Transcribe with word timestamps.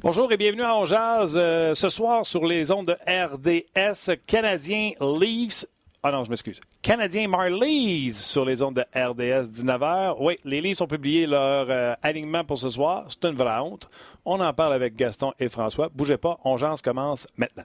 Bonjour 0.00 0.30
et 0.30 0.36
bienvenue 0.36 0.62
à 0.62 0.76
On 0.76 0.84
Jazz. 0.84 1.34
Euh, 1.36 1.74
ce 1.74 1.88
soir, 1.88 2.24
sur 2.24 2.46
les 2.46 2.70
ondes 2.70 2.86
de 2.86 2.96
RDS, 3.04 4.16
Canadien 4.28 4.92
Leafs. 5.00 5.66
Ah 6.04 6.12
non, 6.12 6.22
je 6.22 6.30
m'excuse. 6.30 6.60
Canadien 6.80 7.26
Marlies 7.26 8.12
sur 8.14 8.44
les 8.44 8.62
ondes 8.62 8.76
de 8.76 8.82
RDS 8.94 9.50
19h. 9.50 10.14
Oui, 10.20 10.38
les 10.44 10.60
Leafs 10.60 10.80
ont 10.82 10.86
publié 10.86 11.26
leur 11.26 11.66
euh, 11.68 11.94
alignement 12.00 12.44
pour 12.44 12.58
ce 12.58 12.68
soir. 12.68 13.06
C'est 13.08 13.28
une 13.28 13.34
vraie 13.34 13.58
honte. 13.58 13.90
On 14.24 14.38
en 14.38 14.52
parle 14.52 14.74
avec 14.74 14.94
Gaston 14.94 15.32
et 15.40 15.48
François. 15.48 15.88
Bougez 15.92 16.16
pas, 16.16 16.38
On 16.44 16.56
commence 16.80 17.26
maintenant. 17.36 17.64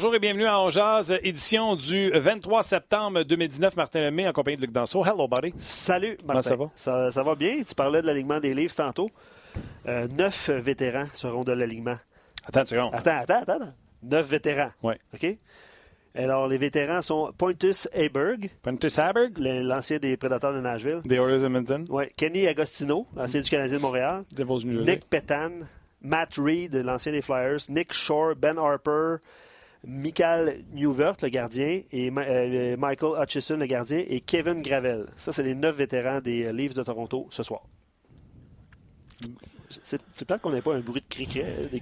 Bonjour 0.00 0.14
et 0.14 0.20
bienvenue 0.20 0.46
à 0.46 0.64
Jazz, 0.70 1.12
édition 1.24 1.74
du 1.74 2.10
23 2.12 2.62
septembre 2.62 3.24
2019. 3.24 3.74
Martin 3.74 4.00
Lemay 4.02 4.28
en 4.28 4.32
compagnie 4.32 4.56
de 4.56 4.60
Luc 4.62 4.70
Danseau. 4.70 5.04
Hello, 5.04 5.26
buddy. 5.26 5.52
Salut, 5.58 6.16
Martin. 6.24 6.42
ça 6.50 6.54
va? 6.54 6.70
Ça, 6.76 7.10
ça 7.10 7.22
va 7.24 7.34
bien? 7.34 7.64
Tu 7.66 7.74
parlais 7.74 8.00
de 8.00 8.06
l'alignement 8.06 8.38
des 8.38 8.54
livres 8.54 8.72
tantôt. 8.72 9.10
Euh, 9.88 10.06
neuf 10.06 10.50
vétérans 10.50 11.08
seront 11.14 11.42
de 11.42 11.50
l'alignement. 11.50 11.96
Attends 12.46 12.60
une 12.60 12.66
seconde. 12.66 12.94
Attends, 12.94 13.18
attends, 13.22 13.42
attends. 13.42 13.72
Neuf 14.04 14.24
vétérans. 14.28 14.70
Oui. 14.84 14.94
OK? 15.14 15.36
Alors, 16.14 16.46
les 16.46 16.58
vétérans 16.58 17.02
sont 17.02 17.32
Pontus 17.36 17.88
Aberg, 17.92 18.52
Pontus 18.62 19.00
Haberg, 19.00 19.32
l'ancien 19.38 19.98
des 19.98 20.16
Prédateurs 20.16 20.54
de 20.54 20.60
Nashville. 20.60 21.00
The 21.08 21.10
Oilers 21.14 21.44
Edmonton, 21.44 21.84
Ouais. 21.88 22.12
Kenny 22.16 22.46
Agostino, 22.46 23.08
l'ancien 23.16 23.40
du 23.40 23.50
Canadien 23.50 23.78
de 23.78 23.82
Montréal. 23.82 24.22
Devils. 24.30 24.64
Nick 24.64 25.10
Petan, 25.10 25.50
Matt 26.02 26.36
Reed, 26.36 26.76
l'ancien 26.76 27.10
des 27.10 27.20
Flyers. 27.20 27.68
Nick 27.68 27.92
Shore, 27.92 28.36
Ben 28.36 28.58
Harper, 28.58 29.16
Michael 29.86 30.64
Newvert, 30.72 31.16
le 31.22 31.28
gardien, 31.28 31.82
et 31.92 32.10
euh, 32.16 32.76
Michael 32.76 33.22
Hutchison, 33.22 33.56
le 33.56 33.66
gardien, 33.66 34.04
et 34.08 34.20
Kevin 34.20 34.60
Gravel. 34.62 35.06
Ça, 35.16 35.32
c'est 35.32 35.42
les 35.42 35.54
neuf 35.54 35.76
vétérans 35.76 36.20
des 36.20 36.44
euh, 36.46 36.52
Leafs 36.52 36.74
de 36.74 36.82
Toronto 36.82 37.26
ce 37.30 37.42
soir. 37.42 37.62
C'est 39.82 40.24
plate 40.26 40.40
qu'on 40.40 40.50
n'ait 40.52 40.62
pas 40.62 40.74
un 40.74 40.80
bruit 40.80 41.02
de 41.02 41.06
criquet. 41.08 41.44
euh, 41.44 41.78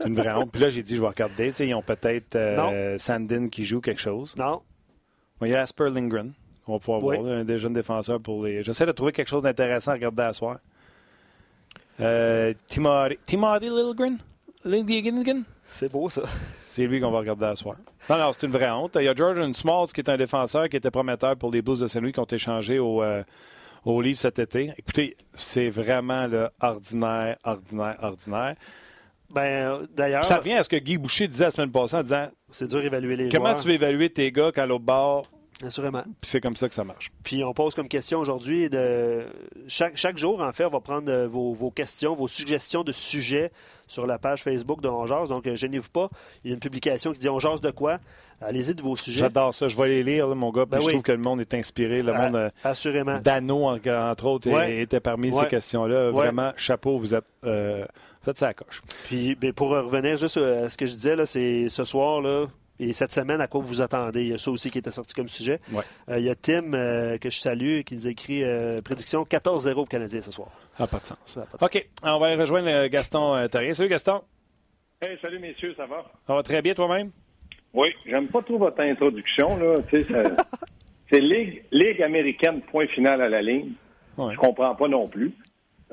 une 0.06 0.14
vraie 0.14 0.32
honte. 0.32 0.50
Puis 0.52 0.60
là, 0.60 0.70
j'ai 0.70 0.82
dit, 0.82 0.96
je 0.96 1.00
vais 1.00 1.08
regarder. 1.08 1.52
Ils 1.60 1.74
ont 1.74 1.82
peut-être 1.82 2.36
euh, 2.36 2.98
Sandin 2.98 3.48
qui 3.48 3.64
joue 3.64 3.80
quelque 3.80 4.00
chose. 4.00 4.34
non, 4.36 4.62
il 5.42 5.48
y 5.48 5.54
a 5.54 5.62
Asper 5.62 5.88
Lindgren. 5.90 6.32
On 6.66 6.74
va 6.74 6.78
pouvoir 6.78 7.02
Oui. 7.02 7.16
voir, 7.18 7.32
un 7.32 7.44
des 7.44 7.58
jeunes 7.58 7.72
défenseurs 7.72 8.20
pour 8.20 8.44
les. 8.44 8.62
J'essaie 8.62 8.84
de 8.86 8.92
trouver 8.92 9.12
quelque 9.12 9.28
chose 9.28 9.42
d'intéressant 9.42 9.92
à 9.92 9.94
regarder 9.94 10.22
à 10.22 10.32
soir. 10.34 10.58
Euh, 11.98 12.52
Timothy, 12.66 13.18
Timothy 13.24 13.66
Lilgren? 13.66 14.18
Lilgren? 14.64 15.44
c'est 15.68 15.90
beau 15.90 16.10
ça. 16.10 16.22
C'est 16.66 16.86
lui 16.86 17.00
qu'on 17.00 17.10
va 17.10 17.18
regarder 17.18 17.46
à 17.46 17.56
soir. 17.56 17.76
Non, 18.08 18.18
non, 18.18 18.32
c'est 18.32 18.46
une 18.46 18.52
vraie 18.52 18.70
honte. 18.70 18.96
Il 18.98 19.04
y 19.04 19.08
a 19.08 19.14
Jordan 19.14 19.52
Smalls 19.54 19.88
qui 19.94 20.00
est 20.00 20.08
un 20.10 20.16
défenseur 20.16 20.68
qui 20.68 20.76
était 20.76 20.90
prometteur 20.90 21.36
pour 21.36 21.50
les 21.50 21.62
Blues 21.62 21.80
de 21.80 21.86
Saint-Louis 21.86 22.12
qui 22.12 22.20
ont 22.20 22.24
échangé 22.24 22.78
au, 22.78 23.02
euh, 23.02 23.22
au 23.84 24.00
livre 24.00 24.18
cet 24.18 24.38
été. 24.38 24.72
Écoutez, 24.78 25.16
c'est 25.34 25.68
vraiment 25.68 26.26
le 26.26 26.48
ordinaire, 26.60 27.36
ordinaire, 27.44 27.96
ordinaire. 28.02 28.54
Ben, 29.30 29.86
d'ailleurs, 29.94 30.24
ça 30.24 30.38
revient 30.38 30.54
à 30.54 30.62
ce 30.64 30.68
que 30.68 30.76
Guy 30.76 30.98
Boucher 30.98 31.28
disait 31.28 31.44
la 31.44 31.50
semaine 31.52 31.70
passée 31.70 31.96
en 31.96 32.02
disant 32.02 32.28
c'est 32.50 32.68
dur 32.68 32.82
d'évaluer 32.82 33.16
les 33.16 33.28
comment 33.28 33.50
joueurs. 33.50 33.60
tu 33.60 33.68
veux 33.68 33.74
évaluer 33.74 34.10
tes 34.10 34.30
gars 34.32 34.50
quand 34.52 34.66
l'autre 34.66 34.84
bord, 34.84 35.24
Assurément. 35.64 36.02
puis 36.02 36.30
c'est 36.30 36.40
comme 36.40 36.56
ça 36.56 36.68
que 36.68 36.74
ça 36.74 36.82
marche. 36.84 37.10
Puis 37.22 37.44
on 37.44 37.52
pose 37.52 37.74
comme 37.74 37.86
question 37.88 38.18
aujourd'hui 38.18 38.68
de 38.68 39.24
chaque, 39.68 39.96
chaque 39.96 40.18
jour, 40.18 40.40
en 40.42 40.52
fait, 40.52 40.64
on 40.64 40.70
va 40.70 40.80
prendre 40.80 41.10
euh, 41.10 41.28
vos, 41.28 41.52
vos 41.52 41.70
questions, 41.70 42.14
vos 42.14 42.26
suggestions 42.28 42.82
de 42.82 42.92
sujets 42.92 43.52
sur 43.90 44.06
la 44.06 44.18
page 44.18 44.42
Facebook 44.42 44.80
de 44.80 44.88
On 44.88 45.06
Jase. 45.06 45.28
Donc, 45.28 45.46
euh, 45.46 45.54
gênez-vous 45.56 45.90
pas. 45.90 46.08
Il 46.44 46.50
y 46.50 46.52
a 46.52 46.54
une 46.54 46.60
publication 46.60 47.12
qui 47.12 47.18
dit 47.18 47.28
On 47.28 47.38
Jase 47.38 47.60
de 47.60 47.70
quoi? 47.70 47.98
Allez-y 48.42 48.74
de 48.74 48.80
vos 48.80 48.96
sujets. 48.96 49.20
J'adore 49.20 49.54
ça. 49.54 49.68
Je 49.68 49.76
vais 49.76 49.88
les 49.88 50.02
lire, 50.02 50.26
là, 50.28 50.34
mon 50.34 50.50
gars. 50.50 50.62
Puis 50.64 50.70
Ben 50.72 50.80
je 50.80 50.86
oui. 50.86 50.92
trouve 50.92 51.02
que 51.02 51.12
le 51.12 51.18
monde 51.18 51.40
est 51.40 51.52
inspiré. 51.52 52.00
Le 52.02 52.12
Ah, 52.14 52.22
monde 52.22 52.36
euh, 52.36 52.50
Assurément. 52.64 53.16
entre 53.16 54.24
autres, 54.26 54.50
Ouais. 54.50 54.80
était 54.80 55.00
parmi 55.00 55.30
Ouais. 55.30 55.42
ces 55.42 55.46
questions-là. 55.48 56.06
Ouais. 56.06 56.12
Vraiment, 56.12 56.52
chapeau, 56.56 56.98
vous 56.98 57.14
êtes, 57.14 57.24
euh, 57.44 57.84
vous 58.22 58.30
êtes 58.30 58.40
la 58.40 58.54
coche. 58.54 58.82
Puis 59.04 59.34
ben, 59.34 59.52
pour 59.52 59.68
revenir 59.70 60.16
juste 60.16 60.38
euh, 60.38 60.66
à 60.66 60.70
ce 60.70 60.78
que 60.78 60.86
je 60.86 60.92
disais, 60.92 61.16
là, 61.16 61.26
c'est 61.26 61.68
ce 61.68 61.84
soir 61.84 62.20
là, 62.22 62.46
et 62.80 62.94
cette 62.94 63.12
semaine, 63.12 63.42
à 63.42 63.46
quoi 63.46 63.60
vous 63.60 63.82
attendez? 63.82 64.22
Il 64.22 64.28
y 64.28 64.32
a 64.32 64.38
ça 64.38 64.50
aussi 64.50 64.70
qui 64.70 64.78
était 64.78 64.90
sorti 64.90 65.12
comme 65.12 65.28
sujet. 65.28 65.60
Ouais. 65.70 65.82
Euh, 66.08 66.18
il 66.18 66.24
y 66.24 66.30
a 66.30 66.34
Tim, 66.34 66.72
euh, 66.72 67.18
que 67.18 67.28
je 67.28 67.38
salue, 67.38 67.82
qui 67.82 67.94
nous 67.94 68.06
a 68.06 68.10
écrit 68.10 68.42
euh, 68.42 68.80
prédiction 68.80 69.22
14-0 69.24 69.74
pour 69.74 69.88
Canadien 69.88 70.22
ce 70.22 70.32
soir. 70.32 70.48
Ça 70.78 70.84
n'a 70.84 70.86
pas 70.86 70.98
de 70.98 71.04
sens. 71.04 71.18
Ça 71.26 71.40
n'a 71.40 71.46
pas 71.46 71.58
de 71.58 71.64
OK, 71.64 71.88
on 72.02 72.18
va 72.18 72.26
aller 72.26 72.40
rejoindre 72.40 72.86
Gaston 72.86 73.46
Terrien. 73.48 73.74
Salut, 73.74 73.90
Gaston. 73.90 74.22
Hey, 75.02 75.18
salut 75.20 75.38
messieurs, 75.38 75.74
ça 75.76 75.84
va? 75.86 76.04
Ça 76.26 76.34
va 76.34 76.42
très 76.42 76.62
bien 76.62 76.72
toi-même? 76.72 77.10
Oui, 77.74 77.88
j'aime 78.06 78.28
pas 78.28 78.42
trop 78.42 78.58
votre 78.58 78.80
introduction, 78.80 79.58
là. 79.58 79.76
C'est 81.10 81.20
Ligue, 81.20 81.62
Ligue 81.70 82.02
américaine, 82.02 82.62
point 82.62 82.86
final 82.88 83.20
à 83.20 83.28
la 83.28 83.42
ligne. 83.42 83.72
Ouais. 84.16 84.32
Je 84.32 84.38
comprends 84.38 84.74
pas 84.74 84.88
non 84.88 85.06
plus. 85.06 85.32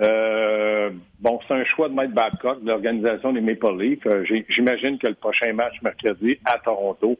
Euh, 0.01 0.89
bon, 1.19 1.39
c'est 1.47 1.53
un 1.55 1.65
choix 1.65 1.89
de 1.89 1.93
Mike 1.93 2.11
Babcock, 2.11 2.61
de 2.63 2.67
l'organisation 2.67 3.33
des 3.33 3.41
Maple 3.41 3.77
Leafs. 3.81 4.05
Euh, 4.05 4.23
J'imagine 4.49 4.97
que 4.99 5.07
le 5.07 5.15
prochain 5.15 5.53
match 5.53 5.73
mercredi 5.81 6.37
à 6.45 6.59
Toronto, 6.59 7.17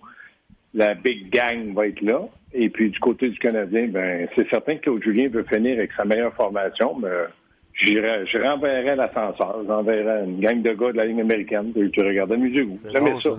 la 0.73 0.93
Big 0.93 1.31
Gang 1.31 1.73
va 1.73 1.87
être 1.87 2.01
là. 2.01 2.21
Et 2.53 2.69
puis 2.69 2.89
du 2.89 2.99
côté 2.99 3.29
du 3.29 3.39
Canadien, 3.39 3.87
ben 3.87 4.27
c'est 4.35 4.47
certain 4.49 4.75
que 4.75 4.81
Claude 4.83 5.03
Julien 5.03 5.27
veut 5.29 5.43
finir 5.51 5.77
avec 5.77 5.91
sa 5.93 6.05
meilleure 6.05 6.33
formation, 6.35 6.95
mais 6.97 7.09
j'irai- 7.73 8.25
je 8.27 8.37
renverrai 8.37 8.95
l'ascenseur, 8.95 9.63
j'enverrai 9.67 10.23
une 10.25 10.39
gang 10.39 10.61
de 10.61 10.73
gars 10.73 10.91
de 10.91 10.97
la 10.97 11.05
ligne 11.05 11.21
américaine, 11.21 11.73
tu 11.73 12.01
regardes 12.01 12.31
à 12.31 12.37
musée 12.37 12.61
où. 12.61 12.79
Jamais 12.93 13.11
bon, 13.11 13.19
ça. 13.19 13.31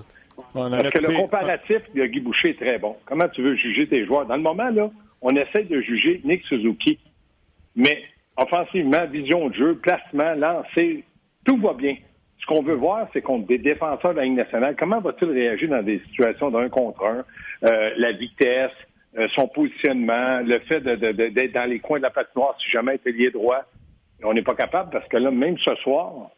On 0.54 0.70
Parce 0.70 0.90
que 0.90 0.98
le 1.00 1.16
comparatif 1.16 1.78
de 1.94 2.06
Guy 2.06 2.20
Boucher 2.20 2.50
est 2.50 2.58
très 2.60 2.78
bon. 2.78 2.96
Comment 3.06 3.28
tu 3.28 3.42
veux 3.42 3.56
juger 3.56 3.86
tes 3.88 4.04
joueurs? 4.04 4.26
Dans 4.26 4.36
le 4.36 4.42
moment, 4.42 4.68
là, 4.70 4.90
on 5.20 5.30
essaie 5.30 5.64
de 5.64 5.80
juger 5.80 6.20
Nick 6.24 6.44
Suzuki. 6.44 6.98
Mais 7.74 8.02
offensivement, 8.38 9.04
vision 9.06 9.48
de 9.48 9.54
jeu, 9.54 9.74
placement, 9.76 10.34
lancer, 10.36 11.04
tout 11.44 11.56
va 11.58 11.74
bien. 11.74 11.96
Ce 12.40 12.46
qu'on 12.46 12.62
veut 12.62 12.74
voir, 12.76 13.08
c'est 13.12 13.20
contre 13.20 13.46
des 13.46 13.58
défenseurs 13.58 14.12
de 14.12 14.18
la 14.18 14.24
Ligue 14.24 14.36
nationale, 14.36 14.76
comment 14.78 15.00
va-t-il 15.00 15.30
réagir 15.30 15.68
dans 15.68 15.82
des 15.82 15.98
situations 16.08 16.50
d'un 16.50 16.68
contre 16.68 17.04
un? 17.04 17.24
Euh, 17.64 17.90
la 17.96 18.12
vitesse, 18.12 18.70
euh, 19.18 19.26
son 19.34 19.48
positionnement, 19.48 20.40
le 20.40 20.60
fait 20.60 20.80
de- 20.80 20.94
de- 20.94 21.12
de- 21.12 21.28
d'être 21.28 21.52
dans 21.52 21.68
les 21.68 21.80
coins 21.80 21.98
de 21.98 22.04
la 22.04 22.10
patinoire 22.10 22.56
si 22.62 22.70
jamais 22.70 22.92
il 22.92 22.96
était 22.96 23.12
lié 23.12 23.30
droit. 23.30 23.62
On 24.22 24.32
n'est 24.32 24.42
pas 24.42 24.54
capable 24.54 24.90
parce 24.90 25.06
que 25.08 25.16
là, 25.16 25.30
même 25.30 25.58
ce 25.58 25.74
soir, 25.76 26.30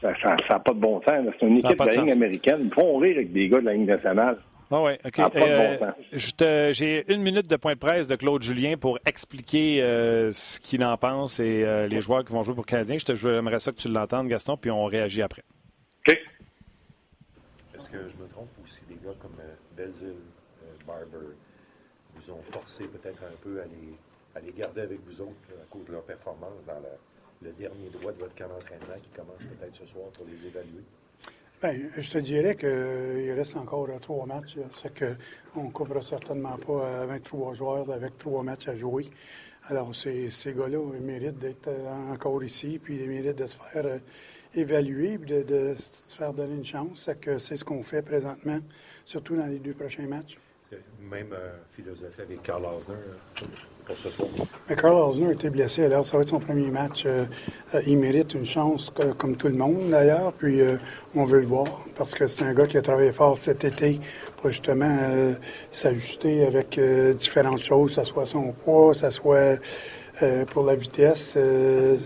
ça 0.00 0.12
n'a 0.48 0.58
pas 0.60 0.72
de 0.72 0.78
bon 0.78 1.00
sens. 1.02 1.26
C'est 1.40 1.46
une 1.46 1.58
équipe 1.58 1.78
de 1.78 1.84
la 1.84 1.92
Ligue 2.02 2.12
américaine. 2.12 2.60
Ils 2.64 2.72
font 2.72 2.96
rire 2.98 3.16
avec 3.16 3.32
des 3.32 3.48
gars 3.48 3.60
de 3.60 3.66
la 3.66 3.74
Ligue 3.74 3.88
nationale. 3.88 4.38
Ah 4.70 4.82
ouais, 4.82 4.98
OK. 5.04 5.16
Ça 5.16 5.24
a 5.26 5.30
pas 5.30 5.38
de 5.40 5.44
bon 5.44 5.50
Euh, 5.50 5.78
sens. 5.78 5.94
je 6.12 6.30
te- 6.32 6.70
J'ai 6.74 7.10
une 7.12 7.22
minute 7.22 7.46
de 7.46 7.56
point 7.56 7.72
de 7.74 7.78
presse 7.78 8.06
de 8.06 8.16
Claude 8.16 8.42
Julien 8.42 8.76
pour 8.76 8.98
expliquer 9.06 9.82
euh, 9.82 10.30
ce 10.32 10.60
qu'il 10.60 10.84
en 10.84 10.96
pense 10.98 11.40
et 11.40 11.64
euh, 11.64 11.86
les 11.88 12.02
joueurs 12.02 12.22
qui 12.24 12.32
vont 12.32 12.42
jouer 12.44 12.54
pour 12.54 12.64
le 12.64 12.68
Canadien. 12.68 12.98
Je 12.98 13.04
te- 13.06 13.14
J'aimerais 13.14 13.60
ça 13.60 13.72
que 13.72 13.78
tu 13.78 13.88
l'entendes, 13.88 14.28
Gaston, 14.28 14.56
puis 14.58 14.70
on 14.70 14.84
réagit 14.84 15.22
après. 15.22 15.42
OK? 16.06 16.18
Est-ce 17.74 17.88
que 17.88 17.96
je 18.08 18.22
me 18.22 18.28
trompe 18.28 18.50
aussi 18.62 18.82
des 18.88 18.96
gars 18.96 19.14
comme 19.20 19.36
euh, 19.40 19.86
euh, 20.02 20.12
Barber 20.86 21.34
vous 22.14 22.32
ont 22.32 22.42
forcé 22.50 22.84
peut-être 22.84 23.22
un 23.22 23.36
peu 23.42 23.60
à 23.60 23.64
les, 23.64 23.94
à 24.34 24.40
les 24.44 24.52
garder 24.52 24.82
avec 24.82 25.00
vous 25.06 25.20
autres 25.22 25.32
à 25.62 25.64
cause 25.70 25.84
de 25.86 25.92
leur 25.92 26.02
performance 26.02 26.62
dans 26.66 26.80
le, 26.80 27.48
le 27.48 27.52
dernier 27.52 27.88
droit 27.90 28.12
de 28.12 28.18
votre 28.18 28.34
camp 28.34 28.48
d'entraînement 28.48 29.00
qui 29.02 29.08
commence 29.16 29.42
peut-être 29.44 29.76
ce 29.76 29.86
soir 29.86 30.06
pour 30.10 30.26
les 30.26 30.46
évaluer? 30.46 30.82
Bien, 31.60 31.74
je 31.96 32.10
te 32.10 32.18
dirais 32.18 32.54
qu'il 32.54 33.32
reste 33.32 33.56
encore 33.56 33.88
euh, 33.88 33.98
trois 33.98 34.26
matchs. 34.26 34.56
C'est 34.80 35.00
ne 35.56 35.70
couvre 35.70 36.00
certainement 36.04 36.56
pas 36.56 36.84
euh, 36.84 37.06
23 37.06 37.54
joueurs 37.54 37.90
avec 37.90 38.16
trois 38.16 38.44
matchs 38.44 38.68
à 38.68 38.76
jouer. 38.76 39.10
Alors, 39.68 39.94
ces, 39.94 40.30
ces 40.30 40.54
gars-là 40.54 40.78
méritent 41.00 41.38
d'être 41.38 41.68
euh, 41.68 42.12
encore 42.12 42.42
ici, 42.44 42.78
puis 42.78 42.96
ils 42.96 43.08
méritent 43.08 43.38
de 43.38 43.46
se 43.46 43.56
faire 43.56 43.86
euh, 43.86 43.98
évaluer, 44.54 45.18
puis 45.18 45.44
de, 45.44 45.74
se 46.06 46.16
faire 46.16 46.32
donner 46.32 46.54
une 46.54 46.64
chance. 46.64 47.10
C'est 47.38 47.56
ce 47.56 47.64
qu'on 47.64 47.82
fait 47.82 48.02
présentement, 48.02 48.60
surtout 49.04 49.36
dans 49.36 49.46
les 49.46 49.58
deux 49.58 49.74
prochains 49.74 50.06
matchs. 50.06 50.38
Même 51.00 51.32
euh, 51.32 51.56
philosophie 51.72 52.20
avec 52.20 52.42
Carl 52.42 52.64
Osner 52.64 52.94
euh, 52.94 53.46
pour. 54.16 54.28
Mais 54.68 54.76
Carl 54.76 54.94
Osner 54.94 55.28
a 55.28 55.32
été 55.32 55.50
blessé, 55.50 55.84
alors 55.84 56.06
ça 56.06 56.16
va 56.16 56.22
être 56.22 56.28
son 56.28 56.40
premier 56.40 56.70
match. 56.70 57.04
Euh, 57.06 57.24
euh, 57.74 57.82
il 57.86 57.98
mérite 57.98 58.34
une 58.34 58.44
chance, 58.44 58.92
comme 59.16 59.36
tout 59.36 59.48
le 59.48 59.54
monde 59.54 59.90
d'ailleurs, 59.90 60.32
puis 60.32 60.60
euh, 60.60 60.76
on 61.14 61.24
veut 61.24 61.40
le 61.40 61.46
voir, 61.46 61.66
parce 61.96 62.14
que 62.14 62.26
c'est 62.26 62.44
un 62.44 62.52
gars 62.52 62.66
qui 62.66 62.76
a 62.76 62.82
travaillé 62.82 63.12
fort 63.12 63.38
cet 63.38 63.64
été 63.64 64.00
pour 64.36 64.50
justement 64.50 64.96
euh, 65.00 65.34
s'ajuster 65.70 66.44
avec 66.44 66.78
euh, 66.78 67.14
différentes 67.14 67.62
choses, 67.62 67.94
que 67.96 68.04
ce 68.04 68.04
soit 68.04 68.26
son 68.26 68.52
poids, 68.52 68.92
que 68.92 68.98
ce 68.98 69.10
soit 69.10 69.58
euh, 70.22 70.44
pour 70.44 70.64
la 70.64 70.74
vitesse, 70.74 71.34
euh, 71.36 71.96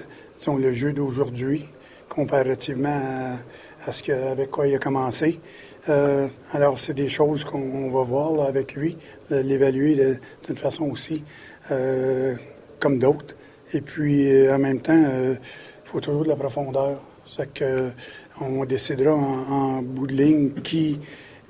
le 0.58 0.72
jeu 0.72 0.92
d'aujourd'hui, 0.92 1.66
comparativement 2.08 3.38
à, 3.86 3.92
ce 3.92 4.02
que, 4.02 4.12
avec 4.12 4.50
quoi 4.50 4.66
il 4.66 4.74
a 4.74 4.78
commencé. 4.78 5.40
Euh, 5.88 6.28
alors, 6.52 6.78
c'est 6.78 6.94
des 6.94 7.08
choses 7.08 7.44
qu'on 7.44 7.60
on 7.60 7.90
va 7.90 8.02
voir 8.02 8.46
avec 8.46 8.74
lui, 8.74 8.96
euh, 9.32 9.42
l'évaluer 9.42 10.18
d'une 10.46 10.56
façon 10.56 10.84
aussi 10.84 11.24
euh, 11.24 11.51
comme 11.68 12.98
d'autres. 12.98 13.34
Et 13.72 13.80
puis, 13.80 14.30
euh, 14.30 14.54
en 14.54 14.58
même 14.58 14.80
temps, 14.80 14.92
il 14.94 15.38
faut 15.84 16.00
toujours 16.00 16.24
de 16.24 16.28
la 16.28 16.36
profondeur. 16.36 17.00
C'est 17.24 17.52
que 17.54 17.90
on 18.40 18.64
décidera 18.64 19.14
en, 19.14 19.78
en 19.78 19.82
bout 19.82 20.06
de 20.06 20.14
ligne 20.14 20.50
qui 20.62 21.00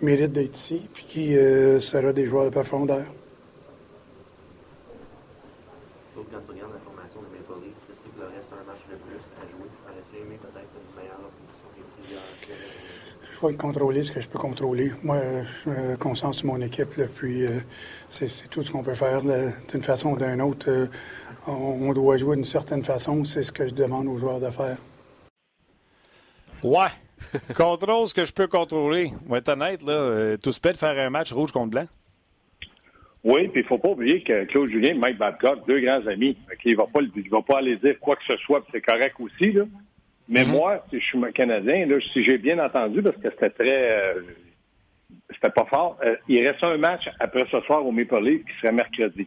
mérite 0.03 0.33
d'être 0.33 0.57
ici, 0.57 0.83
puis 0.93 1.05
qui 1.05 1.37
euh, 1.37 1.81
sera 1.81 2.13
des 2.13 2.27
joueurs 2.27 2.45
de 2.45 2.51
profondeur. 2.51 3.05
Donc, 6.15 6.27
quand 6.31 6.39
tu 6.47 6.53
regardes 6.53 6.73
la 6.75 6.81
formation 6.81 7.21
de 7.21 7.27
Maple 7.37 7.65
Leafs, 7.65 7.75
tu 7.89 7.95
sais 7.95 8.11
qu'il 8.11 8.21
leur 8.21 8.31
reste 8.31 8.53
un 8.53 8.65
match 8.67 8.83
de 8.91 8.97
plus 8.97 9.23
à 9.41 9.49
jouer. 9.51 9.69
Essayer 10.01 10.23
aimé 10.23 10.39
peut-être 10.41 10.69
une 10.77 11.01
meilleure. 11.01 11.19
Je 13.41 13.47
vais 13.47 13.55
contrôler 13.55 14.05
ce 14.05 14.13
que 14.13 14.21
je 14.21 14.29
peux 14.29 14.39
contrôler. 14.39 14.93
Moi, 15.03 15.17
euh, 15.17 15.43
je 15.65 15.71
me 15.71 15.97
concentre 15.97 16.37
sur 16.37 16.47
mon 16.47 16.61
équipe, 16.61 16.97
là, 16.97 17.07
puis 17.13 17.47
euh, 17.47 17.59
c'est 18.13 18.49
tout 18.51 18.63
ce 18.63 18.71
qu'on 18.71 18.83
peut 18.83 18.95
faire 18.95 19.21
d'une 19.23 19.83
façon 19.83 20.11
ou 20.13 20.17
d'une 20.17 20.41
autre. 20.43 20.71
euh, 20.71 20.87
on, 21.47 21.53
on 21.89 21.93
doit 21.93 22.17
jouer 22.19 22.37
d'une 22.37 22.45
certaine 22.45 22.85
façon, 22.85 23.25
c'est 23.25 23.43
ce 23.43 23.51
que 23.53 23.67
je 23.67 23.75
demande 23.75 24.07
aux 24.07 24.19
joueurs 24.19 24.39
de 24.41 24.51
faire. 24.51 24.77
Ouais. 26.63 26.91
Contrôle 27.57 28.07
ce 28.09 28.15
que 28.15 28.25
je 28.25 28.33
peux 28.33 28.47
contrôler. 28.47 29.11
On 29.27 29.33
va 29.33 29.39
être 29.39 29.49
honnête, 29.49 29.83
là. 29.83 29.93
Euh, 29.93 30.37
tout 30.37 30.53
se 30.53 30.61
peut 30.61 30.73
de 30.73 30.77
faire 30.77 30.99
un 30.99 31.11
match 31.11 31.33
rouge 31.33 31.53
contre 31.53 31.71
blanc. 31.71 31.87
Oui, 33.25 33.47
puis 33.49 33.61
il 33.61 33.63
ne 33.63 33.69
faut 33.69 33.79
pas 33.79 33.91
oublier 33.91 34.23
que 34.23 34.45
Claude 34.47 34.69
Julien 34.69 34.91
et 34.91 34.99
Mike 34.99 35.19
Babcock, 35.19 35.67
deux 35.67 35.81
grands 35.81 36.05
amis, 36.09 36.37
qu'il 36.61 36.77
va 36.77 36.87
pas, 36.93 37.01
il 37.01 37.31
va 37.31 37.41
pas 37.43 37.59
aller 37.59 37.77
dire 37.77 37.99
quoi 38.01 38.17
que 38.17 38.25
ce 38.29 38.37
soit, 38.39 38.61
puis 38.63 38.71
c'est 38.75 38.81
correct 38.81 39.15
aussi, 39.21 39.53
là. 39.53 39.63
Mais 40.29 40.45
moi, 40.45 40.85
si 40.91 40.99
je 40.99 41.05
suis 41.05 41.33
Canadien, 41.33 41.87
là, 41.87 41.97
si 42.13 42.25
j'ai 42.25 42.39
bien 42.39 42.59
entendu, 42.65 43.03
parce 43.03 43.17
que 43.17 43.31
c'était 43.31 43.51
très... 43.51 43.91
euh, 43.93 44.23
c'était 45.35 45.51
pas 45.53 45.65
fort, 45.67 45.99
euh, 46.05 46.17
il 46.29 46.47
reste 46.47 46.63
un 46.65 46.77
match 46.77 47.03
après 47.21 47.45
ce 47.51 47.61
soir 47.63 47.85
au 47.87 47.93
Maple 47.93 48.23
Leaf 48.23 48.45
qui 48.45 48.53
serait 48.61 48.73
mercredi. 48.73 49.27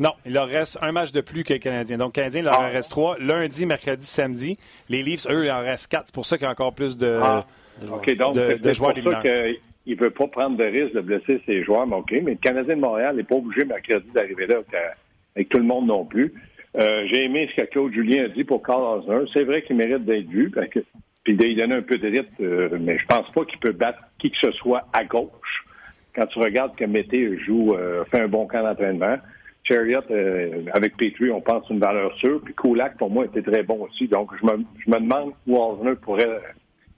Non, 0.00 0.10
il 0.26 0.32
leur 0.32 0.48
reste 0.48 0.78
un 0.82 0.90
match 0.92 1.12
de 1.12 1.20
plus 1.20 1.44
que 1.44 1.52
les 1.52 1.58
Canadiens. 1.60 1.96
Donc, 1.96 2.14
Canadiens, 2.14 2.40
il 2.40 2.44
leur 2.44 2.60
Ah. 2.60 2.66
en 2.68 2.72
reste 2.72 2.90
trois. 2.90 3.16
Lundi, 3.20 3.66
mercredi, 3.66 4.04
samedi. 4.04 4.58
Les 4.88 5.02
Leafs, 5.02 5.26
eux, 5.30 5.44
il 5.44 5.50
en 5.50 5.60
reste 5.60 5.86
quatre. 5.90 6.06
C'est 6.06 6.14
pour 6.14 6.26
ça 6.26 6.36
qu'il 6.36 6.44
y 6.44 6.48
a 6.48 6.50
encore 6.50 6.74
plus 6.74 6.96
de. 6.96 7.20
Ah. 7.22 7.46
OK, 7.92 8.10
donc 8.16 8.34
de- 8.34 8.40
c'est 8.40 8.54
de 8.56 8.62
peut-être 8.62 8.74
joueurs 8.74 8.94
pour 8.94 9.12
ça 9.12 9.20
qu'il 9.22 9.94
ne 9.94 10.00
veut 10.00 10.10
pas 10.10 10.26
prendre 10.28 10.56
de 10.56 10.64
risque 10.64 10.94
de 10.94 11.00
blesser 11.00 11.40
ses 11.46 11.62
joueurs, 11.62 11.86
mais 11.86 11.96
OK. 11.96 12.10
Mais 12.22 12.32
le 12.32 12.36
Canadien 12.36 12.74
de 12.76 12.80
Montréal 12.80 13.16
n'est 13.16 13.22
pas 13.22 13.36
obligé 13.36 13.64
mercredi 13.64 14.08
d'arriver 14.14 14.46
là 14.46 14.56
avec, 14.56 14.66
avec 15.36 15.48
tout 15.50 15.58
le 15.58 15.64
monde 15.64 15.86
non 15.86 16.04
plus. 16.04 16.34
Euh, 16.78 17.06
J'ai 17.10 17.24
aimé 17.24 17.48
ce 17.56 17.62
que 17.62 17.66
Claude 17.68 17.92
Julien 17.92 18.24
a 18.24 18.28
dit 18.28 18.44
pour 18.44 18.62
Carl 18.62 18.82
Osner. 18.98 19.24
C'est 19.32 19.44
vrai 19.44 19.62
qu'il 19.62 19.76
mérite 19.76 20.04
d'être 20.04 20.26
vu, 20.28 20.50
parce 20.50 20.68
que- 20.68 20.80
puis 21.26 21.34
de 21.34 21.42
lui 21.42 21.56
donner 21.56 21.74
un 21.74 21.82
peu 21.82 21.98
de 21.98 22.06
rythme, 22.06 22.34
euh, 22.40 22.78
mais 22.80 22.96
je 22.98 23.06
pense 23.06 23.28
pas 23.32 23.44
qu'il 23.44 23.58
peut 23.58 23.72
battre 23.72 23.98
qui 24.20 24.30
que 24.30 24.36
ce 24.40 24.52
soit 24.52 24.86
à 24.92 25.04
gauche. 25.04 25.64
Quand 26.14 26.24
tu 26.26 26.38
regardes 26.38 26.76
que 26.76 26.84
Mété 26.84 27.36
joue, 27.40 27.74
euh, 27.74 28.04
fait 28.04 28.20
un 28.20 28.28
bon 28.28 28.46
camp 28.46 28.62
d'entraînement, 28.62 29.16
Chariot, 29.64 30.02
euh, 30.12 30.62
avec 30.72 30.96
Petrie, 30.96 31.32
on 31.32 31.40
pense 31.40 31.68
une 31.68 31.80
valeur 31.80 32.16
sûre. 32.18 32.40
Puis 32.44 32.54
Kulak, 32.54 32.96
pour 32.96 33.10
moi, 33.10 33.24
était 33.24 33.42
très 33.42 33.64
bon 33.64 33.82
aussi. 33.82 34.06
Donc, 34.06 34.30
je 34.40 34.46
me, 34.46 34.64
je 34.78 34.88
me 34.88 35.00
demande 35.00 35.32
où 35.48 35.56
Osner 35.56 35.96
pourrait 35.96 36.42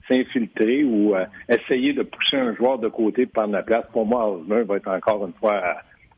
s'infiltrer 0.07 0.83
ou 0.83 1.15
essayer 1.49 1.93
de 1.93 2.03
pousser 2.03 2.37
un 2.37 2.53
joueur 2.53 2.77
de 2.77 2.87
côté 2.87 3.25
pour 3.25 3.41
prendre 3.41 3.53
la 3.53 3.63
place. 3.63 3.85
Pour 3.91 4.05
moi, 4.05 4.29
Osner 4.29 4.61
va 4.61 4.77
être 4.77 4.89
encore 4.89 5.25
une 5.25 5.33
fois 5.33 5.59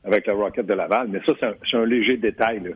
avec 0.04 0.28
le 0.28 0.34
Rocket 0.34 0.66
de 0.66 0.74
Laval. 0.74 1.08
Mais 1.08 1.22
ça, 1.26 1.32
c'est 1.40 1.78
un, 1.78 1.82
un 1.82 1.86
léger 1.86 2.18
détail. 2.18 2.60
là. 2.60 2.72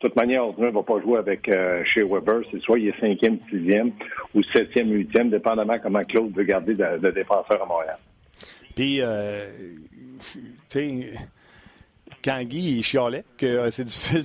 De 0.00 0.08
toute 0.08 0.16
manière, 0.16 0.46
Osner 0.48 0.66
ne 0.66 0.70
va 0.72 0.82
pas 0.82 0.98
jouer 1.00 1.18
avec 1.18 1.46
euh, 1.48 1.82
chez 1.84 2.02
Weber. 2.02 2.40
C'est 2.50 2.60
soit 2.62 2.78
il 2.78 2.88
est 2.88 3.00
cinquième, 3.00 3.38
sixième 3.50 3.92
ou 4.34 4.42
septième, 4.54 4.90
huitième, 4.90 5.28
dépendamment 5.30 5.78
comment 5.78 6.02
Claude 6.04 6.32
veut 6.34 6.44
garder 6.44 6.74
de, 6.74 6.98
de 6.98 7.10
défenseur 7.10 7.62
à 7.62 7.66
Montréal. 7.66 7.98
Puis, 8.74 9.00
euh, 9.02 9.46
tu 10.32 10.40
sais, 10.68 11.12
quand 12.24 12.42
Guy 12.44 12.78
il 12.78 12.82
chialait 12.82 13.24
que 13.36 13.46
euh, 13.46 13.70
c'est 13.70 13.84
difficile 13.84 14.24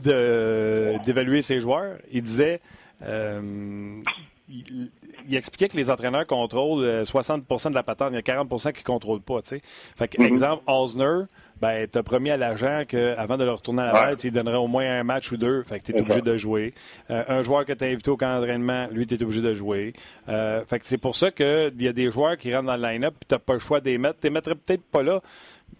d'évaluer 1.05 1.41
ses 1.41 1.59
joueurs, 1.59 1.97
il 2.11 2.21
disait. 2.21 2.61
euh, 3.03 4.01
il, 4.47 4.89
il 5.27 5.35
expliquait 5.35 5.67
que 5.69 5.75
les 5.77 5.89
entraîneurs 5.89 6.27
contrôlent 6.27 6.83
euh, 6.85 7.03
60% 7.03 7.71
de 7.71 7.75
la 7.75 7.81
patente, 7.83 8.09
il 8.11 8.15
y 8.15 8.17
a 8.19 8.21
40% 8.21 8.71
qui 8.73 8.81
ne 8.81 8.85
contrôlent 8.85 9.21
pas. 9.21 9.41
tu 9.41 9.47
sais. 9.49 9.61
Fait 9.97 10.07
que, 10.07 10.21
exemple, 10.23 10.61
Osner, 10.67 11.23
ben, 11.61 11.87
t'as 11.87 12.03
promis 12.03 12.31
à 12.31 12.37
l'agent 12.37 12.83
qu'avant 12.87 13.37
de 13.37 13.45
le 13.45 13.51
retourner 13.51 13.83
à 13.83 13.85
la 13.85 13.91
balle, 13.93 14.09
Ouais. 14.11 14.15
tu 14.17 14.27
lui 14.27 14.31
donnerais 14.31 14.57
au 14.57 14.67
moins 14.67 14.85
un 14.99 15.03
match 15.03 15.31
ou 15.31 15.37
deux. 15.37 15.63
Fait 15.63 15.79
que 15.79 15.85
tu 15.85 15.91
es 15.93 15.99
obligé 16.01 16.19
ça. 16.19 16.21
de 16.25 16.37
jouer. 16.37 16.73
Euh, 17.09 17.23
un 17.29 17.41
joueur 17.43 17.65
que 17.65 17.73
tu 17.73 17.83
as 17.83 17.87
invité 17.87 18.11
au 18.11 18.17
camp 18.17 18.35
d'entraînement, 18.37 18.85
lui, 18.91 19.07
tu 19.07 19.15
es 19.15 19.23
obligé 19.23 19.41
de 19.41 19.53
jouer. 19.53 19.93
Euh, 20.27 20.63
fait 20.65 20.79
que 20.79 20.85
c'est 20.85 20.97
pour 20.97 21.15
ça 21.15 21.31
qu'il 21.31 21.73
y 21.81 21.87
a 21.87 21.93
des 21.93 22.11
joueurs 22.11 22.37
qui 22.37 22.53
rentrent 22.53 22.67
dans 22.67 22.75
le 22.75 22.81
line-up 22.83 23.13
et 23.21 23.25
tu 23.27 23.33
n'as 23.35 23.39
pas 23.39 23.53
le 23.53 23.59
choix 23.59 23.79
de 23.79 23.85
les 23.89 23.97
mettre. 23.97 24.19
Tu 24.19 24.27
les 24.27 24.31
mettrais 24.33 24.55
peut-être 24.55 24.83
pas 24.83 25.01
là. 25.03 25.21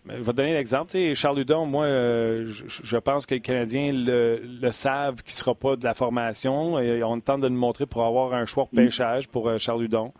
Mais 0.05 0.15
Je 0.17 0.21
vais 0.21 0.31
te 0.31 0.37
donner 0.37 0.53
l'exemple. 0.53 0.91
Tu 0.91 1.13
Charles 1.15 1.39
Hudon, 1.39 1.65
moi, 1.65 1.85
euh, 1.85 2.45
je, 2.47 2.97
pense 2.97 3.25
que 3.25 3.35
les 3.35 3.41
Canadiens 3.41 3.91
le, 3.93 4.41
le 4.61 4.71
savent 4.71 5.21
qu'il 5.23 5.33
ne 5.33 5.37
sera 5.37 5.53
pas 5.55 5.75
de 5.75 5.83
la 5.83 5.93
formation. 5.93 6.79
Et 6.79 7.03
on 7.03 7.19
tente 7.19 7.41
de 7.41 7.47
le 7.47 7.53
montrer 7.53 7.85
pour 7.85 8.05
avoir 8.05 8.33
un 8.33 8.45
choix 8.45 8.67
de 8.71 8.77
pêchage 8.83 9.27
pour 9.27 9.47
euh, 9.49 9.57
Charles 9.57 9.83
Hudon. 9.83 10.13